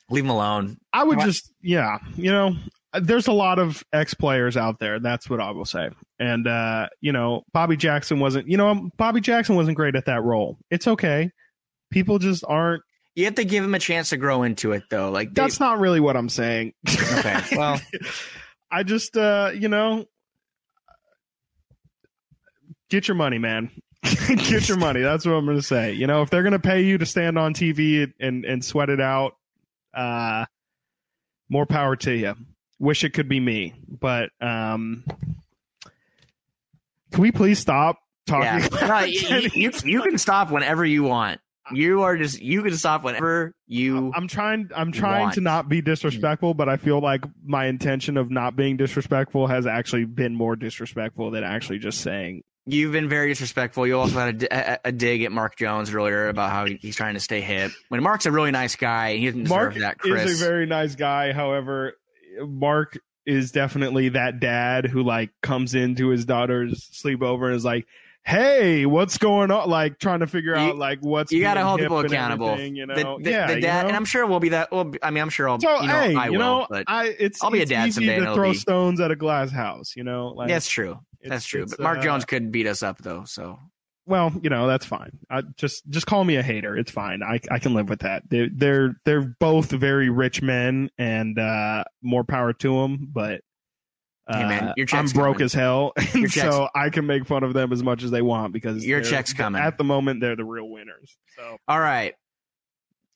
leave 0.10 0.24
him 0.24 0.30
alone. 0.30 0.78
I 0.94 1.04
would 1.04 1.20
just, 1.20 1.52
yeah, 1.62 1.98
you 2.16 2.32
know, 2.32 2.56
there's 2.94 3.28
a 3.28 3.34
lot 3.34 3.60
of 3.60 3.84
ex 3.94 4.14
players 4.14 4.58
out 4.58 4.80
there. 4.80 5.00
That's 5.00 5.30
what 5.30 5.40
I 5.40 5.52
will 5.52 5.66
say. 5.66 5.90
And 6.20 6.48
uh, 6.48 6.88
you 7.02 7.12
know, 7.12 7.44
Bobby 7.54 7.78
Jackson 7.78 8.20
wasn't. 8.20 8.48
You 8.48 8.58
know, 8.58 8.90
Bobby 8.98 9.22
Jackson 9.22 9.56
wasn't 9.56 9.78
great 9.78 9.96
at 9.96 10.06
that 10.06 10.24
role. 10.24 10.58
It's 10.72 10.88
okay. 10.88 11.32
People 11.92 12.20
just 12.20 12.44
aren't. 12.48 12.84
You 13.18 13.26
have 13.26 13.34
to 13.36 13.46
give 13.46 13.64
him 13.64 13.74
a 13.74 13.80
chance 13.80 14.12
to 14.12 14.18
grow 14.18 14.44
into 14.44 14.74
it, 14.74 14.84
though. 14.92 15.10
Like 15.10 15.34
they, 15.34 15.42
that's 15.42 15.60
not 15.60 15.80
really 15.80 16.00
what 16.00 16.16
I'm 16.16 16.30
saying. 16.30 16.74
Okay. 16.88 17.42
Well, 17.54 17.82
I 18.72 18.84
just, 18.84 19.18
uh, 19.18 19.50
you 19.56 19.70
know, 19.70 20.06
get 22.92 23.08
your 23.08 23.16
money, 23.16 23.40
man. 23.40 23.72
get 24.04 24.70
your 24.70 24.78
money. 24.78 25.02
That's 25.02 25.26
what 25.26 25.32
I'm 25.32 25.46
going 25.46 25.58
to 25.58 25.64
say. 25.64 25.94
You 25.94 26.06
know, 26.06 26.22
if 26.22 26.30
they're 26.30 26.44
going 26.44 26.54
to 26.54 26.60
pay 26.60 26.84
you 26.84 27.00
to 27.00 27.08
stand 27.08 27.40
on 27.40 27.56
TV 27.56 28.14
and 28.20 28.46
and 28.46 28.64
sweat 28.64 28.92
it 28.92 29.02
out, 29.02 29.34
uh, 29.96 30.46
more 31.50 31.66
power 31.66 31.96
to 31.96 32.14
you. 32.14 32.36
Wish 32.78 33.04
it 33.04 33.14
could 33.14 33.28
be 33.28 33.40
me, 33.40 33.74
but 33.90 34.30
um, 34.42 35.04
can 37.12 37.22
we 37.24 37.32
please 37.32 37.58
stop 37.58 37.98
talking? 38.28 38.70
Yeah. 38.80 38.88
No, 38.88 39.00
you, 39.00 39.50
you, 39.56 39.72
you 39.84 40.02
can 40.04 40.20
stop 40.20 40.52
whenever 40.52 40.86
you 40.86 41.02
want. 41.02 41.42
You 41.72 42.04
are 42.04 42.18
just 42.18 42.42
you 42.42 42.64
can 42.64 42.76
stop 42.78 43.04
whenever 43.04 43.54
you. 43.66 44.12
I'm 44.16 44.28
trying. 44.28 44.70
I'm 44.76 44.92
trying 44.92 45.24
want. 45.24 45.36
to 45.36 45.42
not 45.42 45.70
be 45.70 45.82
disrespectful, 45.82 46.54
but 46.54 46.70
I 46.70 46.78
feel 46.78 47.00
like 47.00 47.24
my 47.44 47.66
intention 47.66 48.18
of 48.18 48.32
not 48.32 48.56
being 48.56 48.78
disrespectful 48.78 49.48
has 49.48 49.68
actually 49.68 50.06
been 50.06 50.36
more 50.36 50.56
disrespectful 50.56 51.32
than 51.32 51.44
actually 51.44 51.80
just 51.80 52.02
saying 52.02 52.44
You've 52.70 52.92
been 52.92 53.08
very 53.08 53.30
disrespectful. 53.30 53.88
You 53.88 53.98
also 53.98 54.20
had 54.20 54.44
a, 54.44 54.88
a, 54.90 54.92
dig 54.92 55.24
at 55.24 55.32
Mark 55.32 55.56
Jones 55.56 55.94
earlier 55.94 56.28
about 56.28 56.52
how 56.52 56.66
he's 56.66 56.98
trying 56.98 57.14
to 57.14 57.22
stay 57.22 57.40
hip. 57.40 57.72
When 57.88 58.04
Mark's 58.04 58.26
a 58.26 58.32
really 58.32 58.52
nice 58.52 58.76
guy, 58.76 59.16
he 59.16 59.28
doesn't 59.28 59.48
Mark 59.48 59.74
deserve 59.74 59.84
that. 59.84 60.00
Chris 60.00 60.32
is 60.32 60.42
a 60.42 60.46
very 60.46 60.66
nice 60.66 60.96
guy. 60.96 61.32
However, 61.32 61.94
Mark 62.42 63.00
is 63.26 63.54
definitely 63.54 64.10
that 64.10 64.42
dad 64.42 64.86
who 64.86 65.02
like 65.02 65.30
comes 65.42 65.76
into 65.76 66.10
his 66.10 66.26
daughter's 66.26 66.90
sleepover 66.92 67.46
and 67.46 67.56
is 67.56 67.64
like, 67.64 67.88
"Hey, 68.28 68.86
what's 68.86 69.18
going 69.18 69.52
on?" 69.52 69.70
Like 69.70 70.00
trying 70.00 70.20
to 70.20 70.28
figure 70.28 70.54
you, 70.54 70.60
out 70.60 70.78
like 70.78 71.00
what's 71.00 71.32
you 71.32 71.42
got 71.42 71.54
to 71.56 71.64
hold 71.64 71.80
people 71.80 72.00
accountable. 72.00 72.60
You 72.60 72.86
know, 72.86 72.96
the, 72.96 73.24
the, 73.24 73.32
yeah, 73.32 73.48
the 73.48 73.62
dad, 73.62 73.78
you 73.78 73.84
know? 73.84 73.88
and 73.88 73.96
I'm 73.96 74.06
sure 74.06 74.26
we'll 74.26 74.40
be 74.40 74.50
that. 74.50 74.72
Well, 74.72 74.92
I 75.02 75.12
mean, 75.12 75.22
I'm 75.22 75.30
sure 75.30 75.50
I'll. 75.50 75.60
So 75.60 75.82
you 75.82 75.88
know, 75.88 75.94
hey, 75.94 76.16
I 76.16 76.28
you 76.28 76.38
know, 76.38 76.68
but 76.70 76.84
I 76.88 77.16
it's 77.18 77.42
I'll 77.42 77.52
be 77.52 77.62
it's 77.62 77.72
a 77.72 77.74
dad 77.74 77.94
someday. 77.94 78.20
to 78.20 78.34
throw 78.34 78.52
be... 78.52 78.58
stones 78.58 79.00
at 79.00 79.12
a 79.12 79.16
glass 79.16 79.52
house. 79.52 79.96
You 79.96 80.04
know, 80.04 80.30
like, 80.30 80.50
that's 80.50 80.68
true. 80.68 81.00
That's 81.24 81.46
true. 81.46 81.66
But 81.66 81.80
Mark 81.80 82.00
uh, 82.00 82.02
Jones 82.04 82.26
couldn't 82.26 82.52
beat 82.52 82.68
us 82.68 82.84
up 82.84 83.00
though, 83.00 83.24
so 83.24 83.60
well, 84.08 84.32
you 84.42 84.50
know 84.50 84.68
that's 84.68 84.86
fine. 84.86 85.20
I, 85.30 85.42
just 85.58 85.88
just 85.90 86.08
call 86.08 86.24
me 86.24 86.38
a 86.38 86.44
hater. 86.44 86.78
It's 86.78 86.90
fine. 86.90 87.22
I 87.22 87.40
I 87.52 87.60
can 87.60 87.74
live 87.74 87.90
with 87.90 88.00
that. 88.00 88.24
They're 88.30 88.48
they're 88.52 88.96
they're 89.04 89.36
both 89.40 89.70
very 89.70 90.10
rich 90.10 90.42
men, 90.42 90.90
and 90.98 91.38
uh, 91.38 91.84
more 92.02 92.24
power 92.24 92.54
to 92.54 92.82
them. 92.82 93.10
But 93.12 93.42
hey 94.30 94.44
man, 94.44 94.64
uh, 94.70 94.74
your 94.78 94.86
check's 94.86 95.12
I'm 95.12 95.20
broke 95.20 95.36
coming. 95.36 95.46
as 95.46 95.54
hell, 95.54 95.94
and 96.14 96.32
so 96.32 96.70
I 96.74 96.90
can 96.90 97.06
make 97.06 97.26
fun 97.26 97.44
of 97.44 97.54
them 97.54 97.72
as 97.72 97.84
much 97.84 98.04
as 98.04 98.12
they 98.12 98.22
want 98.22 98.54
because 98.54 98.86
your 98.86 99.02
check's 99.02 99.34
coming. 99.34 99.62
At 99.62 99.78
the 99.78 99.84
moment, 99.84 100.22
they're 100.22 100.36
the 100.36 100.46
real 100.46 100.68
winners. 100.68 101.18
So 101.36 101.58
all 101.68 101.80
right, 101.80 102.16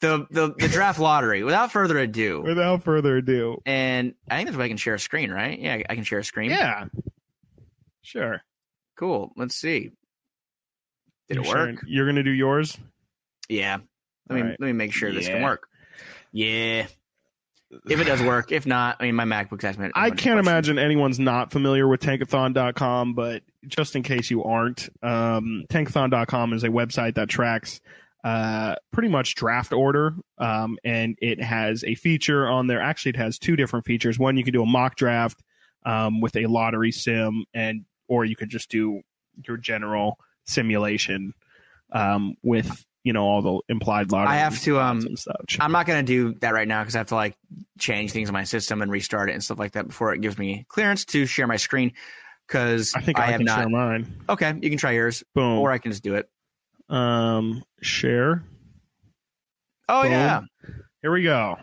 the 0.01 0.25
the 0.29 0.53
the 0.57 0.67
draft 0.67 0.99
lottery. 0.99 1.43
Without 1.43 1.71
further 1.71 1.97
ado. 1.97 2.41
Without 2.41 2.83
further 2.83 3.17
ado. 3.17 3.61
And 3.65 4.15
I 4.29 4.37
think 4.37 4.49
that's 4.49 4.57
why 4.57 4.65
I 4.65 4.67
can 4.67 4.77
share 4.77 4.95
a 4.95 4.99
screen, 4.99 5.31
right? 5.31 5.57
Yeah, 5.57 5.81
I 5.87 5.95
can 5.95 6.03
share 6.03 6.19
a 6.19 6.23
screen. 6.23 6.49
Yeah. 6.49 6.85
Sure. 8.01 8.41
Cool. 8.97 9.31
Let's 9.37 9.55
see. 9.55 9.91
Did 11.29 11.35
you're 11.35 11.43
it 11.43 11.47
work? 11.47 11.55
Sharing, 11.55 11.79
you're 11.87 12.05
gonna 12.07 12.23
do 12.23 12.31
yours. 12.31 12.77
Yeah. 13.47 13.77
Let 14.27 14.35
me 14.35 14.41
right. 14.41 14.57
let 14.59 14.67
me 14.67 14.73
make 14.73 14.91
sure 14.91 15.09
yeah. 15.09 15.15
this 15.15 15.27
can 15.27 15.43
work. 15.43 15.67
Yeah. 16.31 16.87
If 17.89 17.99
it 17.99 18.03
does 18.05 18.21
work, 18.21 18.51
if 18.51 18.65
not, 18.65 18.97
I 18.99 19.05
mean 19.05 19.15
my 19.15 19.25
MacBook's 19.25 19.63
asking 19.63 19.85
me. 19.85 19.91
I 19.95 20.11
can't 20.11 20.39
imagine 20.39 20.77
anyone's 20.77 21.19
not 21.19 21.51
familiar 21.51 21.87
with 21.87 22.01
tankathon.com, 22.01 23.13
but 23.13 23.43
just 23.67 23.95
in 23.95 24.03
case 24.03 24.29
you 24.29 24.43
aren't, 24.43 24.89
um, 25.01 25.65
tankathon.com 25.69 26.53
is 26.53 26.63
a 26.63 26.69
website 26.69 27.15
that 27.15 27.29
tracks 27.29 27.79
uh, 28.23 28.75
pretty 28.91 29.09
much 29.09 29.35
draft 29.35 29.73
order, 29.73 30.13
um, 30.37 30.77
and 30.83 31.17
it 31.21 31.41
has 31.41 31.83
a 31.83 31.95
feature 31.95 32.47
on 32.47 32.67
there. 32.67 32.81
Actually, 32.81 33.11
it 33.11 33.15
has 33.15 33.39
two 33.39 33.55
different 33.55 33.85
features. 33.85 34.19
One, 34.19 34.37
you 34.37 34.43
can 34.43 34.53
do 34.53 34.61
a 34.61 34.65
mock 34.65 34.95
draft 34.95 35.41
um, 35.85 36.21
with 36.21 36.35
a 36.35 36.45
lottery 36.45 36.91
sim, 36.91 37.45
and 37.53 37.85
or 38.07 38.25
you 38.25 38.35
could 38.35 38.49
just 38.49 38.69
do 38.69 39.01
your 39.47 39.57
general 39.57 40.19
simulation 40.45 41.33
um, 41.91 42.35
with 42.43 42.85
you 43.03 43.13
know 43.13 43.23
all 43.23 43.41
the 43.41 43.59
implied 43.73 44.11
lottery. 44.11 44.33
I 44.33 44.37
have 44.37 44.59
to 44.61 44.79
um. 44.79 45.07
I'm 45.59 45.71
not 45.71 45.85
going 45.85 46.05
to 46.05 46.09
do 46.09 46.37
that 46.39 46.53
right 46.53 46.67
now 46.67 46.81
because 46.81 46.95
I 46.95 46.99
have 46.99 47.07
to 47.07 47.15
like 47.15 47.35
change 47.79 48.11
things 48.11 48.29
in 48.29 48.33
my 48.33 48.43
system 48.43 48.81
and 48.81 48.91
restart 48.91 49.29
it 49.29 49.33
and 49.33 49.43
stuff 49.43 49.59
like 49.59 49.73
that 49.73 49.87
before 49.87 50.13
it 50.13 50.21
gives 50.21 50.37
me 50.37 50.65
clearance 50.69 51.05
to 51.05 51.25
share 51.25 51.47
my 51.47 51.57
screen. 51.57 51.93
Because 52.47 52.93
I 52.95 53.01
think 53.01 53.17
I, 53.17 53.23
I 53.23 53.25
have 53.27 53.39
can 53.39 53.45
not. 53.45 53.59
share 53.59 53.69
mine. 53.69 54.23
Okay, 54.29 54.53
you 54.61 54.69
can 54.69 54.77
try 54.77 54.91
yours, 54.91 55.23
Boom. 55.33 55.59
or 55.59 55.71
I 55.71 55.77
can 55.77 55.91
just 55.91 56.03
do 56.03 56.15
it. 56.15 56.29
Um, 56.89 57.63
share. 57.81 58.43
Oh 59.87 60.03
Boom. 60.03 60.11
yeah. 60.11 60.41
Here 61.01 61.11
we 61.11 61.23
go. 61.23 61.57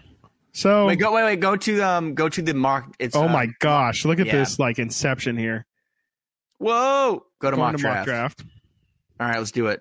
So 0.53 0.87
Wait, 0.87 0.97
go 0.97 1.13
wait 1.13 1.25
wait 1.25 1.41
go 1.41 1.55
to 1.57 1.83
um 1.83 2.15
go 2.15 2.29
to 2.29 2.43
the 2.43 2.55
mark. 2.55 2.87
It's 2.99 3.15
oh 3.15 3.25
uh, 3.25 3.29
my 3.29 3.49
gosh, 3.61 4.05
look 4.05 4.19
at 4.19 4.27
yeah. 4.27 4.33
this 4.33 4.59
like 4.59 4.79
Inception 4.79 5.37
here. 5.37 5.67
Whoa! 6.59 7.23
Go 7.41 7.51
to 7.53 7.57
mock 7.57 7.77
to 7.77 7.79
draft. 7.79 7.99
mock 7.99 8.07
draft. 8.07 8.45
All 9.21 9.29
right, 9.29 9.39
let's 9.39 9.53
do 9.53 9.69
it. 9.69 9.81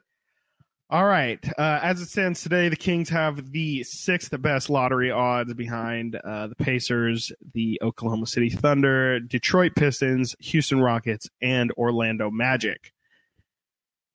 All 0.89 1.05
right. 1.05 1.39
Uh, 1.57 1.79
as 1.83 1.99
it 1.99 2.07
stands 2.07 2.41
today, 2.41 2.69
the 2.69 2.77
Kings 2.77 3.09
have 3.09 3.51
the 3.51 3.83
sixth 3.83 4.31
best 4.41 4.69
lottery 4.69 5.11
odds 5.11 5.53
behind 5.53 6.15
uh, 6.15 6.47
the 6.47 6.55
Pacers, 6.55 7.31
the 7.53 7.77
Oklahoma 7.81 8.25
City 8.25 8.49
Thunder, 8.49 9.19
Detroit 9.19 9.73
Pistons, 9.75 10.33
Houston 10.39 10.79
Rockets, 10.79 11.27
and 11.41 11.71
Orlando 11.73 12.31
Magic. 12.31 12.93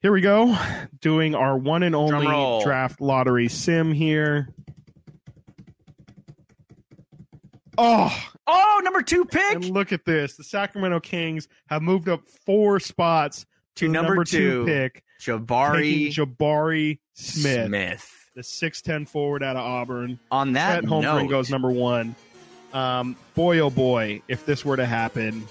Here 0.00 0.12
we 0.12 0.22
go. 0.22 0.56
Doing 1.00 1.34
our 1.34 1.58
one 1.58 1.82
and 1.82 1.94
only 1.94 2.64
draft 2.64 3.00
lottery 3.02 3.48
sim 3.48 3.92
here. 3.92 4.48
Oh, 7.76 8.28
Oh, 8.46 8.80
number 8.82 9.02
two 9.02 9.24
pick 9.24 9.54
and 9.54 9.70
look 9.70 9.92
at 9.92 10.04
this. 10.04 10.36
The 10.36 10.44
Sacramento 10.44 11.00
Kings 11.00 11.46
have 11.68 11.80
moved 11.80 12.08
up 12.08 12.22
four 12.44 12.80
spots 12.80 13.46
to 13.76 13.86
the 13.86 13.92
number, 13.92 14.24
two 14.24 14.64
pick, 14.66 15.02
Jabari 15.20 16.08
Jabari 16.08 16.98
Smith, 17.14 17.66
Smith. 17.68 18.28
the 18.34 18.42
6'10 18.42 19.08
forward 19.08 19.42
out 19.42 19.56
of 19.56 19.62
Auburn. 19.62 20.18
On 20.30 20.52
that 20.54 20.80
Chet 20.82 20.84
Holmgren 20.90 21.02
note, 21.22 21.28
goes 21.30 21.50
number 21.50 21.70
one. 21.70 22.14
Um, 22.72 23.16
boy, 23.34 23.58
oh 23.60 23.70
boy, 23.70 24.22
if 24.28 24.46
this 24.46 24.64
were 24.64 24.76
to 24.76 24.86
happen, 24.86 25.46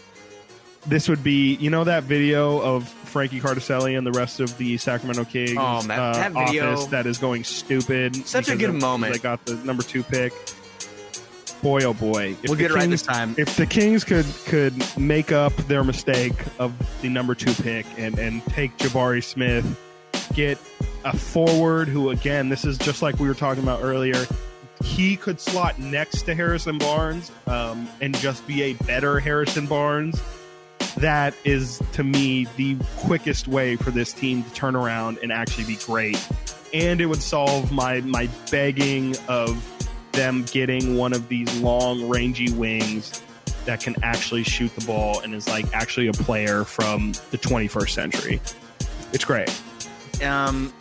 this 0.88 1.08
would 1.08 1.24
be, 1.24 1.56
you 1.56 1.70
know, 1.70 1.84
that 1.84 2.04
video 2.04 2.60
of 2.60 2.88
Frankie 2.90 3.40
Cartoscelli 3.40 3.96
and 3.98 4.08
the 4.08 4.12
rest 4.12 4.40
of 4.40 4.58
the 4.58 4.78
Sacramento 4.78 5.26
Kings 5.26 5.54
Oh, 5.58 5.62
uh, 5.62 5.82
that 5.84 6.32
video- 6.34 6.74
office 6.74 6.88
that 6.88 7.06
is 7.06 7.20
going 7.20 7.44
stupid. 7.44 8.16
Such 8.28 8.50
a 8.50 8.56
good 8.56 8.74
moment. 8.74 9.14
They 9.14 9.20
got 9.20 9.46
the 9.46 9.56
number 9.58 9.84
two 9.84 10.02
pick. 10.04 10.34
Boy, 11.62 11.84
oh 11.84 11.94
boy, 11.94 12.36
if 12.42 12.50
we'll 12.50 12.56
get 12.56 12.72
it 12.72 12.74
right 12.74 12.82
Kings 12.82 12.92
this 12.92 13.02
time. 13.04 13.36
if 13.38 13.56
the 13.56 13.68
Kings 13.68 14.04
could 14.04 14.26
could 14.46 14.74
make 14.98 15.32
up 15.32 15.56
their 15.68 15.84
mistake 15.84 16.34
of 16.58 16.74
the 17.02 17.10
number 17.10 17.36
two 17.36 17.54
pick 17.62 17.86
and 17.98 18.18
and 18.18 18.44
take 18.48 18.76
Jabari 18.80 19.24
Smith, 19.24 19.80
get 20.34 20.58
a 21.06 21.16
forward 21.16 21.88
who 21.88 22.10
again, 22.10 22.50
this 22.50 22.66
is 22.66 22.78
just 22.80 23.02
like 23.02 23.20
we 23.20 23.28
were 23.28 23.36
talking 23.36 23.62
about 23.62 23.84
earlier. 23.84 24.26
he 24.84 25.16
could 25.16 25.40
slot 25.40 25.78
next 25.80 26.24
to 26.24 26.34
Harrison 26.36 26.78
Barnes 26.78 27.32
um, 27.48 27.88
and 28.02 28.16
just 28.18 28.46
be 28.48 28.64
a 28.64 28.74
better 28.74 29.20
Harrison 29.20 29.68
Barnes, 29.68 30.22
that 30.98 31.36
is 31.44 31.82
to 31.94 32.04
me 32.04 32.48
the 32.58 32.76
quickest 32.98 33.48
way 33.48 33.76
for 33.76 33.92
this 33.92 34.14
team 34.14 34.44
to 34.44 34.54
turn 34.54 34.76
around 34.76 35.20
and 35.22 35.32
actually 35.32 35.66
be 35.66 35.76
great. 35.76 36.20
And 36.74 37.02
it 37.02 37.06
would 37.06 37.22
solve 37.22 37.72
my 37.72 38.02
my 38.02 38.28
begging 38.50 39.16
of 39.28 39.64
them 40.14 40.44
getting 40.52 40.96
one 40.98 41.14
of 41.14 41.28
these 41.30 41.54
long, 41.62 42.08
rangy 42.08 42.52
wings 42.52 43.22
that 43.66 43.80
can 43.80 43.96
actually 44.04 44.44
shoot 44.44 44.74
the 44.76 44.86
ball 44.86 45.20
and 45.22 45.34
is 45.36 45.48
like 45.48 45.66
actually 45.74 46.08
a 46.08 46.14
player 46.14 46.64
from 46.64 47.12
the 47.32 47.38
21st 47.38 47.90
century. 47.90 48.42
It's 49.14 49.24
great. 49.26 49.50
Um, 50.24 50.74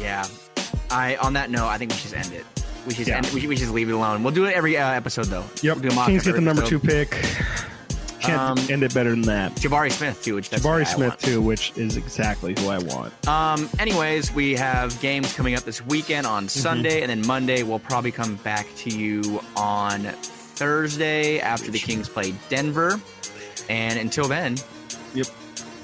yeah. 0.00 0.26
I 0.90 1.16
on 1.16 1.32
that 1.34 1.50
note, 1.50 1.66
I 1.68 1.78
think 1.78 1.92
we 1.92 1.96
should 1.98 2.14
end 2.14 2.32
it. 2.32 2.44
We 2.86 2.94
should 2.94 3.08
Yeah. 3.08 3.16
end, 3.18 3.26
we, 3.32 3.40
should, 3.40 3.48
we 3.48 3.56
should 3.56 3.70
leave 3.70 3.88
it 3.88 3.92
alone. 3.92 4.22
We'll 4.22 4.34
do 4.34 4.44
it 4.44 4.54
every 4.54 4.76
uh, 4.76 4.90
episode 4.90 5.26
though. 5.26 5.44
Yep. 5.62 5.76
We'll 5.76 5.82
do 5.82 5.88
a 5.88 5.94
mock 5.94 6.06
Kings 6.08 6.24
get 6.24 6.34
the 6.34 6.40
number 6.42 6.62
episode. 6.62 6.80
two 6.82 6.86
pick. 6.86 7.24
Can't 8.26 8.58
Um, 8.60 8.66
end 8.70 8.82
it 8.82 8.92
better 8.94 9.10
than 9.10 9.22
that. 9.22 9.54
Jabari 9.56 9.90
Smith 9.92 10.22
too, 10.22 10.34
which 10.36 10.50
Jabari 10.50 10.86
Smith 10.86 11.18
too, 11.18 11.40
which 11.42 11.72
is 11.76 11.96
exactly 11.96 12.54
who 12.58 12.68
I 12.68 12.78
want. 12.78 13.12
Um, 13.28 13.68
anyways, 13.78 14.32
we 14.32 14.54
have 14.54 14.98
games 15.00 15.32
coming 15.34 15.54
up 15.54 15.64
this 15.64 15.84
weekend 15.86 16.26
on 16.26 16.44
Mm-hmm. 16.44 16.60
Sunday, 16.60 17.00
and 17.02 17.10
then 17.10 17.26
Monday 17.26 17.62
we'll 17.62 17.78
probably 17.78 18.10
come 18.12 18.36
back 18.36 18.66
to 18.76 18.90
you 18.90 19.40
on 19.56 20.02
Thursday 20.02 21.40
after 21.40 21.70
the 21.70 21.78
Kings 21.78 22.08
play 22.08 22.34
Denver. 22.48 23.00
And 23.68 23.98
until 23.98 24.28
then, 24.28 24.56
Yep. 25.14 25.26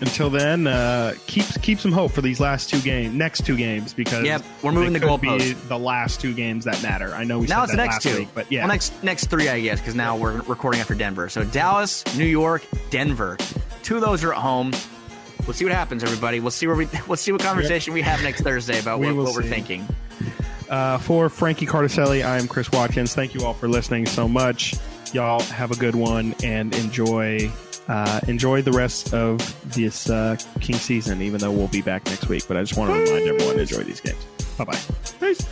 Until 0.00 0.30
then, 0.30 0.66
uh, 0.66 1.14
keep 1.26 1.44
keep 1.60 1.78
some 1.78 1.92
hope 1.92 2.12
for 2.12 2.22
these 2.22 2.40
last 2.40 2.70
two 2.70 2.80
games, 2.80 3.14
next 3.14 3.44
two 3.44 3.56
games, 3.56 3.92
because 3.92 4.24
Yep, 4.24 4.42
we're 4.62 4.72
moving 4.72 4.94
the 4.94 5.00
goalpost. 5.00 5.68
the 5.68 5.78
last 5.78 6.20
two 6.22 6.32
games 6.32 6.64
that 6.64 6.82
matter. 6.82 7.14
I 7.14 7.24
know 7.24 7.38
we 7.40 7.46
now 7.46 7.60
said 7.60 7.62
it's 7.64 7.72
the 7.72 7.76
next 7.76 7.94
last 7.96 8.02
two, 8.02 8.18
week, 8.20 8.28
but 8.34 8.50
yeah, 8.50 8.60
well, 8.60 8.68
next 8.68 9.04
next 9.04 9.26
three, 9.26 9.48
I 9.50 9.60
guess, 9.60 9.78
because 9.78 9.94
now 9.94 10.16
we're 10.16 10.40
recording 10.42 10.80
after 10.80 10.94
Denver. 10.94 11.28
So 11.28 11.44
Dallas, 11.44 12.02
New 12.16 12.24
York, 12.24 12.66
Denver. 12.88 13.36
Two 13.82 13.96
of 13.96 14.00
those 14.00 14.24
are 14.24 14.32
at 14.32 14.38
home. 14.38 14.72
We'll 15.46 15.52
see 15.52 15.64
what 15.66 15.74
happens, 15.74 16.02
everybody. 16.02 16.40
We'll 16.40 16.50
see 16.50 16.66
where 16.66 16.76
we 16.76 16.88
we'll 17.06 17.16
see 17.18 17.32
what 17.32 17.42
conversation 17.42 17.92
we 17.92 18.00
have 18.00 18.22
next 18.22 18.40
Thursday 18.40 18.80
about 18.80 19.00
We 19.00 19.12
what, 19.12 19.26
what 19.26 19.34
we're 19.34 19.42
thinking. 19.42 19.86
Uh, 20.70 20.96
for 20.98 21.28
Frankie 21.28 21.66
Cartoscelli, 21.66 22.24
I 22.24 22.38
am 22.38 22.48
Chris 22.48 22.70
Watkins. 22.72 23.14
Thank 23.14 23.34
you 23.34 23.44
all 23.44 23.54
for 23.54 23.68
listening 23.68 24.06
so 24.06 24.26
much. 24.28 24.76
Y'all 25.12 25.40
have 25.40 25.72
a 25.72 25.76
good 25.76 25.96
one 25.96 26.34
and 26.44 26.72
enjoy 26.76 27.50
uh, 27.90 28.20
enjoy 28.28 28.62
the 28.62 28.72
rest 28.72 29.12
of 29.12 29.38
this 29.74 30.08
uh, 30.08 30.36
King 30.60 30.76
season. 30.76 31.20
Even 31.20 31.40
though 31.40 31.50
we'll 31.50 31.68
be 31.68 31.82
back 31.82 32.06
next 32.06 32.28
week, 32.28 32.44
but 32.46 32.56
I 32.56 32.62
just 32.62 32.78
want 32.78 32.90
to 32.90 33.00
remind 33.00 33.28
everyone 33.28 33.56
to 33.56 33.62
enjoy 33.62 33.82
these 33.82 34.00
games. 34.00 34.24
Bye 34.56 34.64
bye. 34.64 34.78
Peace. 35.18 35.46